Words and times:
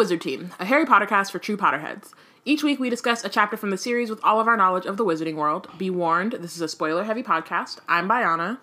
Wizard 0.00 0.22
Team, 0.22 0.50
a 0.58 0.64
Harry 0.64 0.86
Potter 0.86 1.04
cast 1.04 1.30
for 1.30 1.38
true 1.38 1.58
Potterheads. 1.58 2.14
Each 2.46 2.62
week 2.62 2.80
we 2.80 2.88
discuss 2.88 3.22
a 3.22 3.28
chapter 3.28 3.58
from 3.58 3.68
the 3.68 3.76
series 3.76 4.08
with 4.08 4.18
all 4.24 4.40
of 4.40 4.48
our 4.48 4.56
knowledge 4.56 4.86
of 4.86 4.96
the 4.96 5.04
wizarding 5.04 5.34
world. 5.34 5.68
Be 5.76 5.90
warned, 5.90 6.32
this 6.32 6.54
is 6.54 6.62
a 6.62 6.68
spoiler 6.68 7.04
heavy 7.04 7.22
podcast. 7.22 7.80
I'm 7.86 8.08
Bayana. 8.08 8.56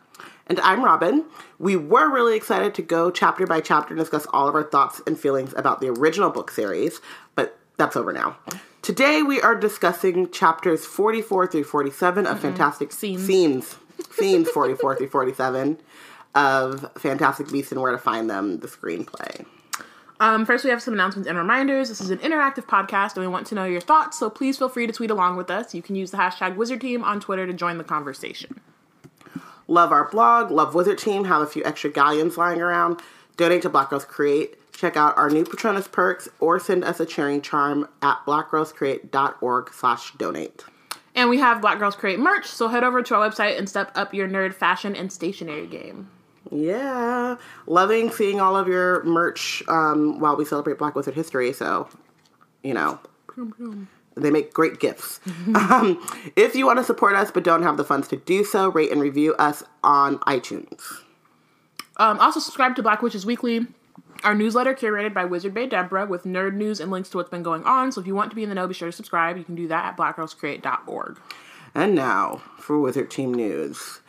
And 0.48 0.60
I'm 0.62 0.84
Robin. 0.84 1.26
We 1.60 1.76
were 1.76 2.12
really 2.12 2.36
excited 2.36 2.73
to 2.73 2.82
go 2.82 3.12
chapter 3.12 3.46
by 3.46 3.62
chapter 3.62 3.94
and 3.94 4.00
discuss 4.00 4.26
all 4.34 4.48
of 4.48 4.55
our 4.55 4.64
thoughts 4.64 5.00
and 5.05 5.16
feelings 5.16 5.54
about 5.55 5.80
the 5.80 5.90
original 5.90 6.31
book 6.31 6.50
series, 6.50 7.02
but 7.36 7.59
that's 7.78 7.95
over 7.95 8.12
now. 8.12 8.38
Today 8.81 9.22
we 9.22 9.40
are 9.40 9.54
discussing 9.54 10.31
chapters 10.31 10.88
44 10.88 11.45
through 11.45 11.66
47 11.66 12.26
of 12.26 12.40
Fantastic 12.40 12.92
Scenes. 12.92 13.23
Scenes, 13.23 13.78
scenes 14.09 14.50
44 14.50 14.95
through 14.95 15.09
47 15.09 15.78
of 16.34 16.92
Fantastic 16.98 17.52
Beasts 17.52 17.72
and 17.72 17.80
Where 17.80 17.92
to 17.92 18.00
Find 18.00 18.28
Them, 18.28 18.58
the 18.58 18.67
screenplay. 18.67 19.45
Um, 20.20 20.45
first, 20.45 20.63
we 20.63 20.71
have 20.71 20.81
some 20.81 20.94
announcements 20.94 21.27
and 21.30 21.38
reminders. 21.38 21.89
This 21.89 22.02
is 22.02 22.09
an 22.09 22.17
interactive 22.20 22.66
podcast, 22.66 23.16
and 23.16 23.21
we 23.21 23.27
want 23.27 23.45
to 23.48 23.55
know 23.55 23.66
your 23.66 23.81
thoughts, 23.81 24.17
so 24.17 24.30
please 24.30 24.58
feel 24.58 24.70
free 24.70 24.88
to 24.88 24.94
tweet 24.94 25.12
along 25.12 25.38
with 25.38 25.52
us. 25.52 25.75
You 25.75 25.81
can 25.81 25.95
use 25.95 26.12
the 26.12 26.17
hashtag 26.17 26.55
Wizard 26.55 26.81
Team 26.81 27.03
on 27.03 27.20
Twitter 27.20 27.45
to 27.45 27.53
join 27.53 27.77
the 27.77 27.84
conversation. 27.84 28.59
Love 29.67 29.91
our 29.91 30.09
blog, 30.09 30.49
love 30.49 30.73
Wizard 30.73 30.98
Team, 30.98 31.25
have 31.25 31.41
a 31.41 31.45
few 31.48 31.63
extra 31.66 31.89
galleons 31.89 32.38
lying 32.38 32.61
around. 32.61 32.99
Donate 33.35 33.61
to 33.61 33.70
Black 33.70 33.89
Girls 33.89 34.05
Create. 34.05 34.55
Check 34.73 34.95
out 34.95 35.17
our 35.17 35.30
new 35.30 35.44
Patronus 35.44 35.88
perks 35.88 36.30
or 36.39 36.59
send 36.59 36.83
us 36.83 36.99
a 36.99 37.05
cheering 37.05 37.42
charm 37.42 37.88
at 38.02 38.17
blackgirlscreate.org 38.25 39.73
slash 39.73 40.14
donate. 40.14 40.64
And 41.14 41.30
we 41.30 41.39
have 41.39 41.61
Black 41.61 41.80
Girls 41.80 41.95
Create 41.95 42.20
merch, 42.20 42.45
so 42.45 42.67
head 42.67 42.83
over 42.83 43.02
to 43.02 43.16
our 43.16 43.30
website 43.30 43.58
and 43.58 43.67
step 43.67 43.92
up 43.95 44.14
your 44.14 44.27
nerd 44.27 44.53
fashion 44.53 44.95
and 44.95 45.11
stationery 45.11 45.67
game. 45.67 46.09
Yeah, 46.52 47.38
loving 47.66 48.12
seeing 48.12 48.40
all 48.40 48.56
of 48.56 48.67
your 48.67 49.03
merch 49.03 49.64
um, 49.67 50.20
while 50.20 50.36
we 50.36 50.45
celebrate 50.45 50.78
Black 50.78 50.95
Wizard 50.95 51.14
history. 51.14 51.52
So, 51.54 51.89
you 52.64 52.73
know, 52.73 53.00
they 54.16 54.31
make 54.31 54.54
great 54.54 54.80
gifts. 54.80 55.20
um, 55.56 56.02
if 56.36 56.56
you 56.56 56.66
want 56.66 56.80
to 56.80 56.84
support 56.84 57.16
us 57.16 57.31
but 57.31 57.44
don't 57.44 57.64
have 57.64 57.78
the 57.78 57.84
funds 57.84 58.08
to 58.09 58.17
do 58.17 58.44
so, 58.44 58.70
rate 58.70 58.92
and 58.92 59.02
review 59.02 59.36
us 59.36 59.64
on 59.84 60.20
iTunes. 60.20 60.81
Um, 61.98 62.20
also, 62.20 62.39
subscribe 62.39 62.76
to 62.76 62.84
Black 62.84 63.02
Witches 63.02 63.26
Weekly, 63.26 63.66
our 64.23 64.36
newsletter 64.36 64.73
curated 64.73 65.14
by 65.14 65.26
Wizard 65.26 65.54
Bay 65.54 65.67
Deborah 65.67 66.06
with 66.06 66.23
nerd 66.23 66.54
news 66.54 66.80
and 66.80 66.92
links 66.92 67.09
to 67.09 67.17
what's 67.17 67.30
been 67.30 67.44
going 67.44 67.64
on. 67.64 67.92
So 67.92 68.02
if 68.02 68.08
you 68.08 68.16
want 68.16 68.30
to 68.32 68.36
be 68.36 68.44
in 68.44 68.50
the 68.50 68.56
know, 68.56 68.67
be 68.67 68.73
sure 68.73 68.88
to 68.88 68.92
subscribe. 68.92 69.38
You 69.38 69.44
can 69.44 69.56
do 69.56 69.67
that 69.67 69.86
at 69.86 69.98
blackgirlscreate.org. 69.98 71.20
And 71.76 71.95
now 71.95 72.42
for 72.58 72.80
Wizard 72.80 73.11
Team 73.11 73.34
News. 73.34 74.00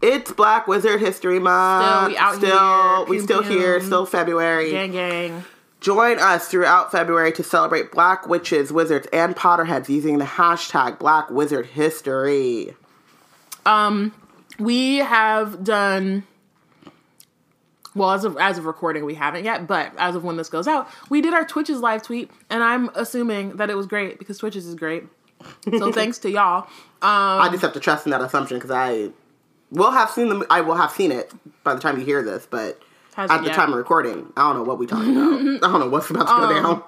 It's 0.00 0.32
Black 0.32 0.66
Wizard 0.66 1.00
History 1.00 1.38
Month. 1.38 1.84
Still, 1.84 2.08
we 2.08 2.16
out 2.16 2.34
still, 2.36 2.96
here. 2.96 3.04
we 3.06 3.16
Pew, 3.16 3.24
still 3.24 3.42
pew. 3.42 3.58
here. 3.58 3.80
Still 3.80 4.06
February. 4.06 4.70
Gang, 4.70 4.92
gang. 4.92 5.44
Join 5.80 6.18
us 6.18 6.48
throughout 6.48 6.90
February 6.92 7.32
to 7.32 7.42
celebrate 7.42 7.90
Black 7.90 8.26
witches, 8.26 8.72
wizards, 8.72 9.06
and 9.12 9.34
Potterheads 9.36 9.88
using 9.88 10.18
the 10.18 10.24
hashtag 10.24 10.98
Black 10.98 11.30
Wizard 11.30 11.66
History. 11.66 12.74
Um, 13.66 14.12
we 14.58 14.96
have 14.98 15.64
done. 15.64 16.24
Well, 17.94 18.12
as 18.12 18.24
of 18.24 18.36
as 18.38 18.56
of 18.56 18.66
recording, 18.66 19.04
we 19.04 19.14
haven't 19.14 19.44
yet, 19.44 19.66
but 19.66 19.92
as 19.98 20.14
of 20.14 20.22
when 20.22 20.36
this 20.36 20.48
goes 20.48 20.68
out, 20.68 20.88
we 21.08 21.20
did 21.20 21.34
our 21.34 21.44
Twitches 21.44 21.80
live 21.80 22.02
tweet, 22.02 22.30
and 22.48 22.62
I'm 22.62 22.88
assuming 22.94 23.56
that 23.56 23.68
it 23.68 23.74
was 23.74 23.86
great 23.86 24.18
because 24.18 24.38
Twitches 24.38 24.66
is 24.66 24.74
great. 24.76 25.04
So 25.78 25.90
thanks 25.92 26.18
to 26.18 26.30
y'all. 26.30 26.64
Um, 27.02 27.40
I 27.40 27.48
just 27.50 27.62
have 27.62 27.72
to 27.72 27.80
trust 27.80 28.06
in 28.06 28.10
that 28.10 28.20
assumption 28.20 28.58
because 28.58 28.70
I 28.70 29.10
will 29.70 29.90
have 29.90 30.10
seen 30.10 30.28
them. 30.28 30.44
I 30.50 30.60
will 30.60 30.74
have 30.76 30.90
seen 30.90 31.12
it 31.12 31.32
by 31.64 31.74
the 31.74 31.80
time 31.80 31.98
you 31.98 32.04
hear 32.04 32.22
this, 32.22 32.46
but 32.50 32.80
Hasn't 33.14 33.38
at 33.38 33.42
the 33.42 33.48
yet. 33.48 33.56
time 33.56 33.70
of 33.72 33.76
recording, 33.78 34.32
I 34.36 34.42
don't 34.42 34.56
know 34.56 34.62
what 34.62 34.78
we 34.78 34.86
talking 34.86 35.16
about. 35.16 35.40
I 35.68 35.72
don't 35.72 35.80
know 35.80 35.88
what's 35.88 36.10
about 36.10 36.20
to 36.20 36.26
go 36.26 36.56
Um, 36.58 36.62
down. 36.62 36.82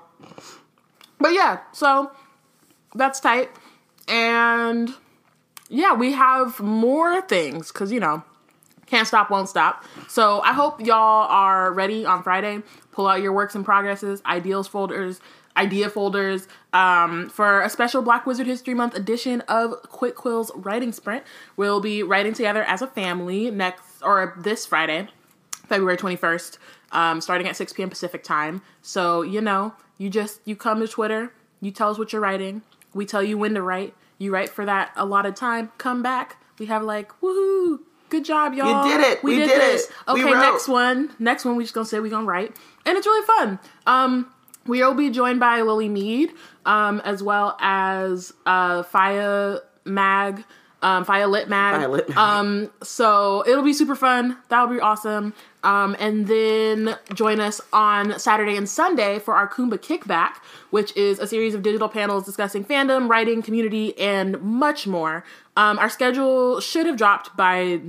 But 1.19 1.33
yeah, 1.35 1.61
so 1.73 2.11
that's 2.95 3.21
tight. 3.21 3.51
And 4.09 4.91
yeah, 5.69 5.95
we 5.95 6.13
have 6.13 6.59
more 6.61 7.21
things 7.23 7.71
because, 7.73 7.93
you 7.93 8.01
know, 8.01 8.23
can't 8.87 9.07
stop, 9.07 9.31
won't 9.31 9.49
stop. 9.49 9.85
So 10.09 10.41
I 10.41 10.53
hope 10.53 10.81
y'all 10.81 11.27
are 11.29 11.73
ready 11.73 12.05
on 12.05 12.23
Friday. 12.23 12.63
Pull 12.91 13.07
out 13.07 13.23
your 13.23 13.33
works 13.33 13.55
in 13.55 13.65
progresses, 13.65 14.21
ideals 14.27 14.69
folders, 14.69 15.21
idea 15.57 15.91
folders 15.91 16.49
um, 16.73 17.29
for 17.29 17.61
a 17.61 17.69
special 17.69 18.03
Black 18.03 18.27
Wizard 18.27 18.47
History 18.47 18.75
Month 18.75 18.95
edition 18.95 19.41
of 19.43 19.83
Quick 19.83 20.15
Quill's 20.15 20.51
Writing 20.55 20.93
Sprint. 20.93 21.25
We'll 21.57 21.81
be 21.81 22.03
writing 22.03 22.33
together 22.33 22.63
as 22.63 22.83
a 22.83 22.87
family 22.87 23.51
next 23.51 24.03
or 24.03 24.35
this 24.39 24.67
Friday. 24.67 25.09
February 25.73 25.97
21st, 25.97 26.59
um, 26.91 27.21
starting 27.21 27.49
at 27.49 27.57
6 27.57 27.73
p.m. 27.73 27.89
Pacific 27.89 28.23
time. 28.23 28.61
So, 28.83 29.23
you 29.23 29.41
know, 29.41 29.73
you 29.97 30.11
just, 30.11 30.41
you 30.45 30.55
come 30.55 30.81
to 30.81 30.89
Twitter, 30.89 31.33
you 31.63 31.71
tell 31.71 31.91
us 31.91 31.99
what 31.99 32.13
you're 32.13 32.21
writing, 32.21 32.61
we 32.93 33.07
tell 33.07 33.23
you 33.23 33.39
when 33.39 33.55
to 33.55 33.63
write, 33.63 33.95
you 34.19 34.33
write 34.33 34.51
for 34.51 34.67
that 34.67 34.93
a 34.97 35.07
lot 35.07 35.25
of 35.25 35.35
time, 35.35 35.73
come 35.79 36.03
back, 36.03 36.37
we 36.59 36.67
have 36.67 36.83
like, 36.83 37.09
woohoo, 37.23 37.79
good 38.11 38.25
job, 38.25 38.53
y'all. 38.53 38.87
You 38.87 38.93
did 38.93 39.01
it. 39.13 39.25
We 39.25 39.37
did 39.37 39.51
it. 39.51 39.81
Okay, 40.07 40.31
next 40.31 40.69
one, 40.69 41.11
next 41.19 41.45
one 41.45 41.57
we 41.57 41.65
just 41.65 41.75
gonna 41.75 41.87
say 41.87 42.01
we 42.01 42.11
gonna 42.11 42.27
write. 42.27 42.55
And 42.85 42.99
it's 42.99 43.07
really 43.07 43.27
fun. 43.27 43.59
Um, 43.87 44.33
we 44.67 44.81
will 44.81 44.95
be 44.95 45.11
joined 45.11 45.41
by 45.41 45.63
Lily 45.63 45.89
Mead, 45.89 46.31
um, 46.65 47.01
as 47.05 47.23
well 47.23 47.57
as 47.61 48.33
uh, 48.47 48.83
FIYAH 48.83 49.61
Mag, 49.85 50.45
um, 50.83 51.05
FIYAH 51.05 51.31
Lit 51.31 51.49
Mag. 51.49 51.81
FIYAH 51.81 51.91
Lit 51.91 52.09
Mag. 52.09 52.19
Um, 52.19 52.71
so 52.83 53.45
it'll 53.47 53.65
be 53.65 53.73
super 53.73 53.95
fun. 53.95 54.39
That'll 54.49 54.73
be 54.73 54.81
awesome. 54.81 55.35
Um, 55.65 55.97
and 56.01 56.27
then 56.27 56.97
join 57.15 57.39
us 57.39 57.61
on 57.73 58.19
Saturday 58.19 58.57
and 58.57 58.69
Sunday 58.69 59.21
for 59.21 59.35
our 59.35 59.49
Kumba 59.49 59.79
Kickback, 59.79 60.37
which 60.71 60.97
is 60.97 61.19
a 61.21 61.27
series 61.27 61.55
of 61.55 61.63
digital 61.63 61.89
panels 61.89 62.25
discussing 62.25 62.65
fandom, 62.65 63.09
writing, 63.09 63.43
community, 63.43 63.97
and 63.99 64.41
much 64.43 64.87
more. 64.87 65.25
Um, 65.57 65.79
our 65.79 65.89
schedule 65.89 66.61
should 66.61 66.87
have 66.87 66.97
dropped 66.97 67.37
by 67.37 67.81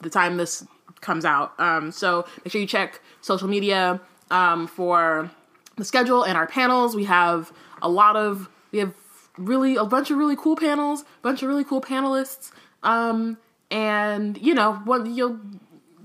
the 0.00 0.10
time 0.10 0.36
this 0.36 0.66
comes 1.00 1.24
out. 1.24 1.58
Um, 1.60 1.92
so 1.92 2.26
make 2.44 2.50
sure 2.50 2.60
you 2.60 2.66
check 2.66 3.00
social 3.20 3.46
media 3.46 4.00
um, 4.30 4.66
for 4.66 5.30
the 5.76 5.84
schedule 5.84 6.22
and 6.22 6.36
our 6.36 6.46
panels. 6.46 6.94
We 6.94 7.04
have 7.04 7.52
a 7.82 7.88
lot 7.88 8.16
of 8.16 8.48
we 8.72 8.78
have 8.78 8.94
really 9.36 9.76
a 9.76 9.84
bunch 9.84 10.10
of 10.10 10.18
really 10.18 10.36
cool 10.36 10.56
panels, 10.56 11.02
a 11.02 11.04
bunch 11.22 11.42
of 11.42 11.48
really 11.48 11.64
cool 11.64 11.80
panelists. 11.80 12.52
Um, 12.82 13.38
and 13.70 14.38
you 14.38 14.54
know, 14.54 14.74
what 14.84 15.06
you'll 15.06 15.38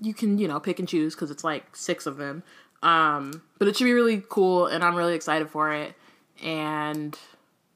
you 0.01 0.13
can 0.13 0.37
you 0.37 0.47
know 0.47 0.59
pick 0.59 0.79
and 0.79 0.87
choose 0.87 1.15
because 1.15 1.31
it's 1.31 1.43
like 1.43 1.75
six 1.75 2.05
of 2.05 2.17
them. 2.17 2.43
Um, 2.81 3.41
but 3.57 3.67
it 3.67 3.75
should 3.75 3.85
be 3.85 3.93
really 3.93 4.23
cool, 4.29 4.67
and 4.67 4.83
I'm 4.83 4.95
really 4.95 5.15
excited 5.15 5.49
for 5.49 5.73
it. 5.73 5.93
And 6.41 7.17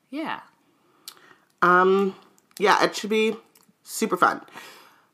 yeah, 0.09 0.39
Um, 1.63 2.15
yeah, 2.59 2.83
it 2.83 2.95
should 2.95 3.09
be 3.09 3.35
super 3.83 4.17
fun. 4.17 4.41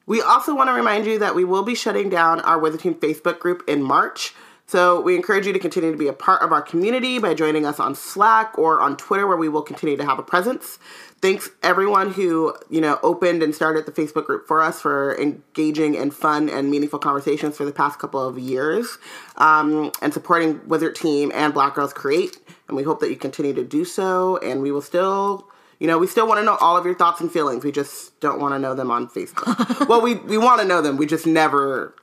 We 0.05 0.21
also 0.21 0.55
want 0.55 0.69
to 0.69 0.73
remind 0.73 1.05
you 1.05 1.19
that 1.19 1.35
we 1.35 1.45
will 1.45 1.63
be 1.63 1.75
shutting 1.75 2.09
down 2.09 2.41
our 2.41 2.57
Wizard 2.57 2.81
Team 2.81 2.95
Facebook 2.95 3.39
group 3.39 3.63
in 3.67 3.83
March. 3.83 4.33
So 4.69 5.01
we 5.01 5.15
encourage 5.15 5.47
you 5.47 5.53
to 5.53 5.57
continue 5.57 5.91
to 5.91 5.97
be 5.97 6.09
a 6.09 6.13
part 6.13 6.43
of 6.43 6.51
our 6.51 6.61
community 6.61 7.17
by 7.17 7.33
joining 7.33 7.65
us 7.65 7.79
on 7.79 7.95
Slack 7.95 8.55
or 8.55 8.81
on 8.81 8.97
Twitter, 8.97 9.25
where 9.25 9.35
we 9.35 9.49
will 9.49 9.63
continue 9.63 9.97
to 9.97 10.05
have 10.05 10.19
a 10.19 10.21
presence. 10.21 10.77
Thanks 11.23 11.49
everyone 11.63 12.13
who 12.13 12.53
you 12.69 12.79
know 12.79 12.99
opened 13.01 13.41
and 13.41 13.55
started 13.55 13.87
the 13.87 13.91
Facebook 13.91 14.27
group 14.27 14.47
for 14.47 14.61
us 14.61 14.79
for 14.79 15.19
engaging 15.19 15.95
in 15.95 16.11
fun 16.11 16.49
and 16.49 16.69
meaningful 16.69 16.99
conversations 16.99 17.57
for 17.57 17.65
the 17.65 17.71
past 17.71 17.97
couple 17.97 18.21
of 18.21 18.37
years, 18.37 18.99
um, 19.37 19.91
and 20.03 20.13
supporting 20.13 20.61
Wizard 20.67 20.93
Team 20.95 21.31
and 21.33 21.51
Black 21.51 21.73
Girls 21.73 21.91
Create. 21.91 22.37
And 22.67 22.77
we 22.77 22.83
hope 22.83 22.99
that 22.99 23.09
you 23.09 23.15
continue 23.15 23.55
to 23.55 23.63
do 23.63 23.83
so. 23.85 24.37
And 24.37 24.61
we 24.61 24.71
will 24.71 24.83
still 24.83 25.49
you 25.79 25.87
know, 25.87 25.97
we 25.97 26.05
still 26.05 26.27
want 26.27 26.41
to 26.41 26.43
know 26.43 26.57
all 26.57 26.77
of 26.77 26.85
your 26.85 26.93
thoughts 26.93 27.21
and 27.21 27.31
feelings. 27.31 27.63
We 27.63 27.71
just 27.71 28.19
don't 28.19 28.39
want 28.39 28.53
to 28.53 28.59
know 28.59 28.75
them 28.75 28.91
on 28.91 29.07
Facebook. 29.07 29.87
well, 29.87 30.01
we, 30.01 30.13
we 30.13 30.37
want 30.37 30.61
to 30.61 30.67
know 30.67 30.81
them. 30.81 30.97
We 30.97 31.07
just 31.07 31.25
never 31.25 31.95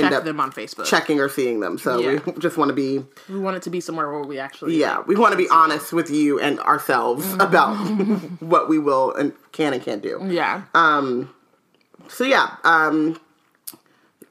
check 0.00 0.24
them 0.24 0.40
on 0.40 0.52
Facebook. 0.52 0.84
checking 0.86 1.20
or 1.20 1.28
seeing 1.28 1.60
them. 1.60 1.78
So 1.78 1.98
Yeah. 2.00 2.20
we 2.26 2.32
just 2.34 2.56
want 2.56 2.68
to 2.68 2.74
be, 2.74 3.04
We 3.28 3.38
want 3.38 3.56
it 3.56 3.62
to 3.64 3.70
be 3.70 3.80
somewhere 3.80 4.10
where 4.12 4.22
we 4.22 4.38
actually 4.38 4.76
yeah, 4.76 5.00
we 5.06 5.16
want 5.16 5.32
to 5.32 5.38
be 5.38 5.48
honest 5.48 5.92
with 5.92 6.10
you 6.10 6.38
and 6.40 6.58
ourselves 6.60 7.32
about 7.40 7.74
what 8.40 8.68
we 8.68 8.78
will 8.78 9.14
and 9.14 9.32
can 9.52 9.72
and 9.72 9.82
can't 9.82 10.02
do. 10.02 10.20
yeah. 10.28 10.62
Um. 10.74 11.34
So 12.08 12.24
yeah, 12.24 12.56
um, 12.64 13.18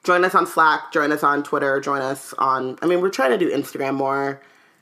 join 0.03 0.23
us 0.25 0.35
on 0.35 0.45
Slack, 0.45 0.91
join 0.91 1.11
us 1.11 1.23
on 1.23 1.41
Twitter, 1.43 1.79
join 1.79 2.01
us 2.01 2.33
on. 2.37 2.77
I 2.81 2.85
mean, 2.85 3.01
we're 3.01 3.09
trying 3.09 3.31
to 3.31 3.37
do 3.37 3.49
Instagram 3.51 3.95
more. 3.95 4.41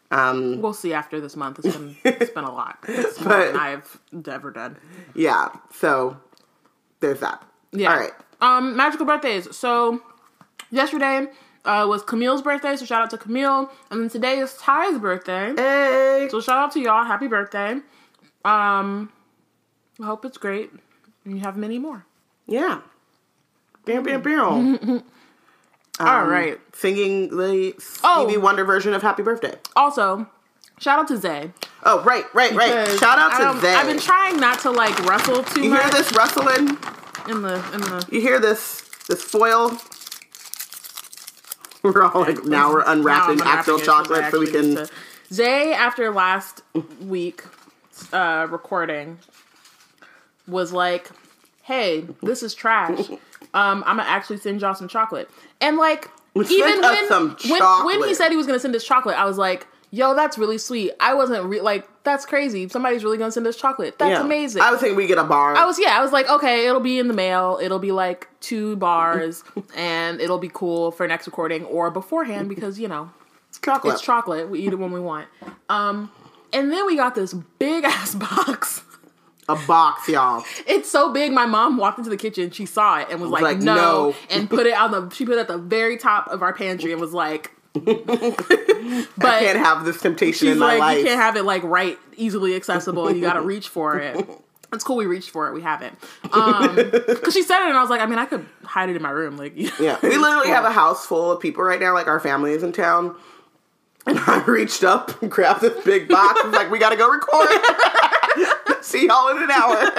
Um, 0.09 0.61
We'll 0.61 0.73
see 0.73 0.91
after 0.93 1.21
this 1.21 1.37
month. 1.37 1.59
It's 1.63 1.77
been 1.77 1.95
it's 2.03 2.31
been 2.31 2.43
a 2.43 2.51
lot. 2.53 2.79
It's 2.87 3.17
But- 3.17 3.55
I've 3.55 3.97
ever 4.27 4.51
done. 4.51 4.75
yeah, 5.15 5.49
so 5.73 6.17
there's 6.99 7.21
that. 7.21 7.41
Yeah. 7.71 7.93
All 7.93 7.99
right. 7.99 8.11
Um, 8.41 8.75
magical 8.75 9.05
birthdays. 9.05 9.55
So 9.55 10.01
yesterday 10.71 11.27
uh, 11.65 11.85
was 11.87 12.01
Camille's 12.01 12.41
birthday, 12.41 12.75
so 12.75 12.85
shout 12.85 13.03
out 13.03 13.09
to 13.11 13.17
Camille. 13.17 13.69
And 13.91 14.01
then 14.01 14.09
today 14.09 14.39
is 14.39 14.53
Ty's 14.55 14.97
birthday. 14.97 15.53
Hey. 15.55 16.27
So 16.31 16.41
shout 16.41 16.57
out 16.57 16.71
to 16.73 16.79
y'all. 16.79 17.03
Happy 17.03 17.27
birthday. 17.27 17.73
Um, 18.43 19.11
I 20.01 20.05
hope 20.05 20.25
it's 20.25 20.37
great. 20.37 20.71
And 21.25 21.35
you 21.35 21.41
have 21.41 21.55
many 21.57 21.77
more. 21.77 22.05
Yeah. 22.47 22.81
Bam, 23.85 24.03
bam, 24.03 24.21
bam. 24.21 25.03
All 25.99 26.25
right. 26.25 26.59
Singing 26.73 27.29
the 27.37 27.75
Oh. 28.03 28.23
Stevie 28.25 28.39
Wonder 28.39 28.65
version 28.65 28.93
of 28.93 29.01
Happy 29.03 29.21
Birthday. 29.21 29.55
Also, 29.75 30.27
shout 30.79 30.97
out 30.99 31.07
to 31.09 31.17
Zay. 31.17 31.51
Oh, 31.83 32.01
right, 32.03 32.25
right, 32.33 32.53
right. 32.53 32.87
Shout 32.99 33.19
out 33.19 33.53
to 33.55 33.59
Zay. 33.61 33.73
I've 33.75 33.85
been 33.87 33.99
trying 33.99 34.39
not 34.39 34.59
to 34.61 34.71
like 34.71 34.97
rustle 35.05 35.43
too 35.43 35.61
you 35.63 35.69
much 35.69 35.77
You 35.77 35.83
hear 35.83 35.91
this 35.91 36.11
rustling? 36.15 36.69
in 37.29 37.41
the 37.43 37.55
in 37.73 37.81
the. 37.81 38.07
You 38.11 38.19
hear 38.21 38.39
this 38.39 38.81
this 39.07 39.21
foil? 39.21 39.77
We're 41.95 42.03
all 42.03 42.21
like 42.21 42.43
now 42.45 42.71
we're 42.71 42.83
unwrapping 42.85 43.37
Now 43.37 43.45
actual 43.53 43.75
unwrapping 43.77 43.83
it 43.83 43.85
'cause 43.85 43.87
I 43.87 44.03
chocolate 44.03 44.31
so 44.31 44.39
we 44.39 44.51
can. 44.51 44.75
to- 44.87 44.89
Zay, 45.33 45.73
after 45.73 46.11
last 46.11 46.61
week 47.01 47.43
uh, 48.13 48.47
recording, 48.49 49.17
was 50.47 50.71
like, 50.73 51.09
"Hey, 51.63 52.05
this 52.21 52.43
is 52.43 52.53
trash. 52.53 53.09
Um, 53.53 53.83
I'm 53.85 53.97
gonna 53.97 54.07
actually 54.07 54.37
send 54.37 54.61
y'all 54.61 54.73
some 54.75 54.87
chocolate." 54.87 55.29
And 55.59 55.75
like, 55.75 56.09
Send 56.35 56.51
even 56.51 56.81
when 56.81 57.09
when, 57.49 57.85
when 57.85 58.07
he 58.07 58.13
said 58.13 58.29
he 58.29 58.37
was 58.37 58.45
gonna 58.45 58.59
send 58.59 58.73
us 58.77 58.83
chocolate, 58.85 59.17
I 59.17 59.25
was 59.25 59.37
like, 59.37 59.67
"Yo, 59.91 60.15
that's 60.15 60.37
really 60.37 60.57
sweet." 60.57 60.91
I 60.99 61.13
wasn't 61.13 61.45
re- 61.45 61.61
like, 61.61 61.87
"That's 62.03 62.25
crazy. 62.25 62.67
Somebody's 62.69 63.03
really 63.03 63.17
gonna 63.17 63.31
send 63.31 63.45
us 63.45 63.55
chocolate. 63.55 63.99
That's 63.99 64.19
Yeah. 64.19 64.21
amazing." 64.25 64.61
I 64.61 64.71
was 64.71 64.79
thinking 64.79 64.95
we 64.97 65.05
get 65.07 65.17
a 65.19 65.23
bar. 65.23 65.55
I 65.55 65.65
was 65.65 65.77
yeah, 65.79 65.97
I 65.97 66.01
was 66.01 66.11
like, 66.11 66.29
okay, 66.29 66.65
it'll 66.67 66.81
be 66.81 66.97
in 66.97 67.07
the 67.07 67.13
mail. 67.13 67.59
It'll 67.61 67.79
be 67.79 67.91
like 67.91 68.27
two 68.39 68.75
bars, 68.77 69.43
and 69.75 70.19
it'll 70.19 70.39
be 70.39 70.49
cool 70.51 70.91
for 70.91 71.07
next 71.07 71.27
recording 71.27 71.65
or 71.65 71.91
beforehand 71.91 72.49
because 72.49 72.79
you 72.79 72.87
know 72.87 73.11
chocolate. 73.61 73.93
it's 73.93 74.01
chocolate. 74.01 74.49
We 74.49 74.59
eat 74.59 74.73
it 74.73 74.79
when 74.79 74.91
we 74.91 74.99
want. 74.99 75.27
Um, 75.69 76.09
and 76.53 76.71
then 76.71 76.85
we 76.85 76.95
got 76.95 77.13
this 77.15 77.33
big 77.59 77.83
ass 77.85 78.15
box. 78.15 78.83
a 79.49 79.55
box, 79.67 80.07
y'all. 80.07 80.43
It's 80.67 80.89
so 80.89 81.11
big. 81.11 81.31
My 81.33 81.45
mom 81.45 81.75
walked 81.77 81.97
into 81.97 82.09
the 82.09 82.17
kitchen. 82.17 82.51
She 82.51 82.65
saw 82.65 82.99
it 82.99 83.07
and 83.11 83.19
was 83.21 83.29
like, 83.31 83.41
like, 83.43 83.57
no, 83.59 83.75
no. 83.75 84.15
and 84.29 84.49
put 84.49 84.65
it 84.65 84.73
on 84.77 84.91
the. 84.91 85.09
She 85.13 85.25
put 85.25 85.35
it 85.35 85.39
at 85.39 85.47
the 85.49 85.57
very 85.57 85.97
top 85.97 86.27
of 86.29 86.41
our 86.41 86.53
pantry 86.53 86.91
and 86.93 87.01
was 87.01 87.13
like, 87.13 87.51
but 87.73 89.25
I 89.25 89.39
can't 89.39 89.57
have 89.59 89.85
this 89.85 90.01
temptation 90.01 90.47
she's 90.47 90.53
in 90.53 90.59
my 90.59 90.73
like, 90.73 90.79
life. 90.79 90.97
you 90.99 91.05
can't 91.05 91.21
have 91.21 91.35
it 91.37 91.43
like 91.43 91.63
right, 91.63 91.97
easily 92.17 92.55
accessible. 92.55 93.07
and 93.07 93.15
You 93.17 93.21
got 93.23 93.33
to 93.33 93.41
reach 93.43 93.69
for 93.69 93.97
it. 93.99 94.27
It's 94.73 94.83
cool. 94.83 94.95
We 94.97 95.05
reached 95.05 95.29
for 95.31 95.47
it. 95.47 95.53
We 95.53 95.61
haven't. 95.61 95.97
Um, 96.33 96.75
because 96.75 97.33
she 97.33 97.43
said 97.43 97.59
it, 97.65 97.69
and 97.69 97.77
I 97.77 97.81
was 97.81 97.89
like, 97.89 97.99
I 97.99 98.05
mean, 98.05 98.17
I 98.17 98.25
could 98.25 98.45
hide 98.63 98.89
it 98.89 98.95
in 98.95 99.01
my 99.01 99.09
room. 99.09 99.35
Like, 99.35 99.53
Yeah, 99.79 99.97
we 100.01 100.17
literally 100.17 100.47
have 100.47 100.63
a 100.63 100.71
house 100.71 101.05
full 101.05 101.29
of 101.31 101.41
people 101.41 101.61
right 101.63 101.79
now. 101.79 101.93
Like 101.93 102.07
our 102.07 102.21
family 102.21 102.53
is 102.53 102.63
in 102.63 102.71
town, 102.71 103.15
and 104.05 104.17
I 104.17 104.41
reached 104.45 104.83
up 104.85 105.21
and 105.21 105.29
grabbed 105.29 105.59
this 105.61 105.83
big 105.83 106.07
box. 106.07 106.39
I 106.41 106.45
was 106.47 106.55
like, 106.55 106.71
"We 106.71 106.79
got 106.79 106.91
to 106.91 106.95
go 106.95 107.09
record." 107.11 107.49
See 108.83 109.07
y'all 109.07 109.27
in 109.29 109.43
an 109.43 109.51
hour. 109.51 109.91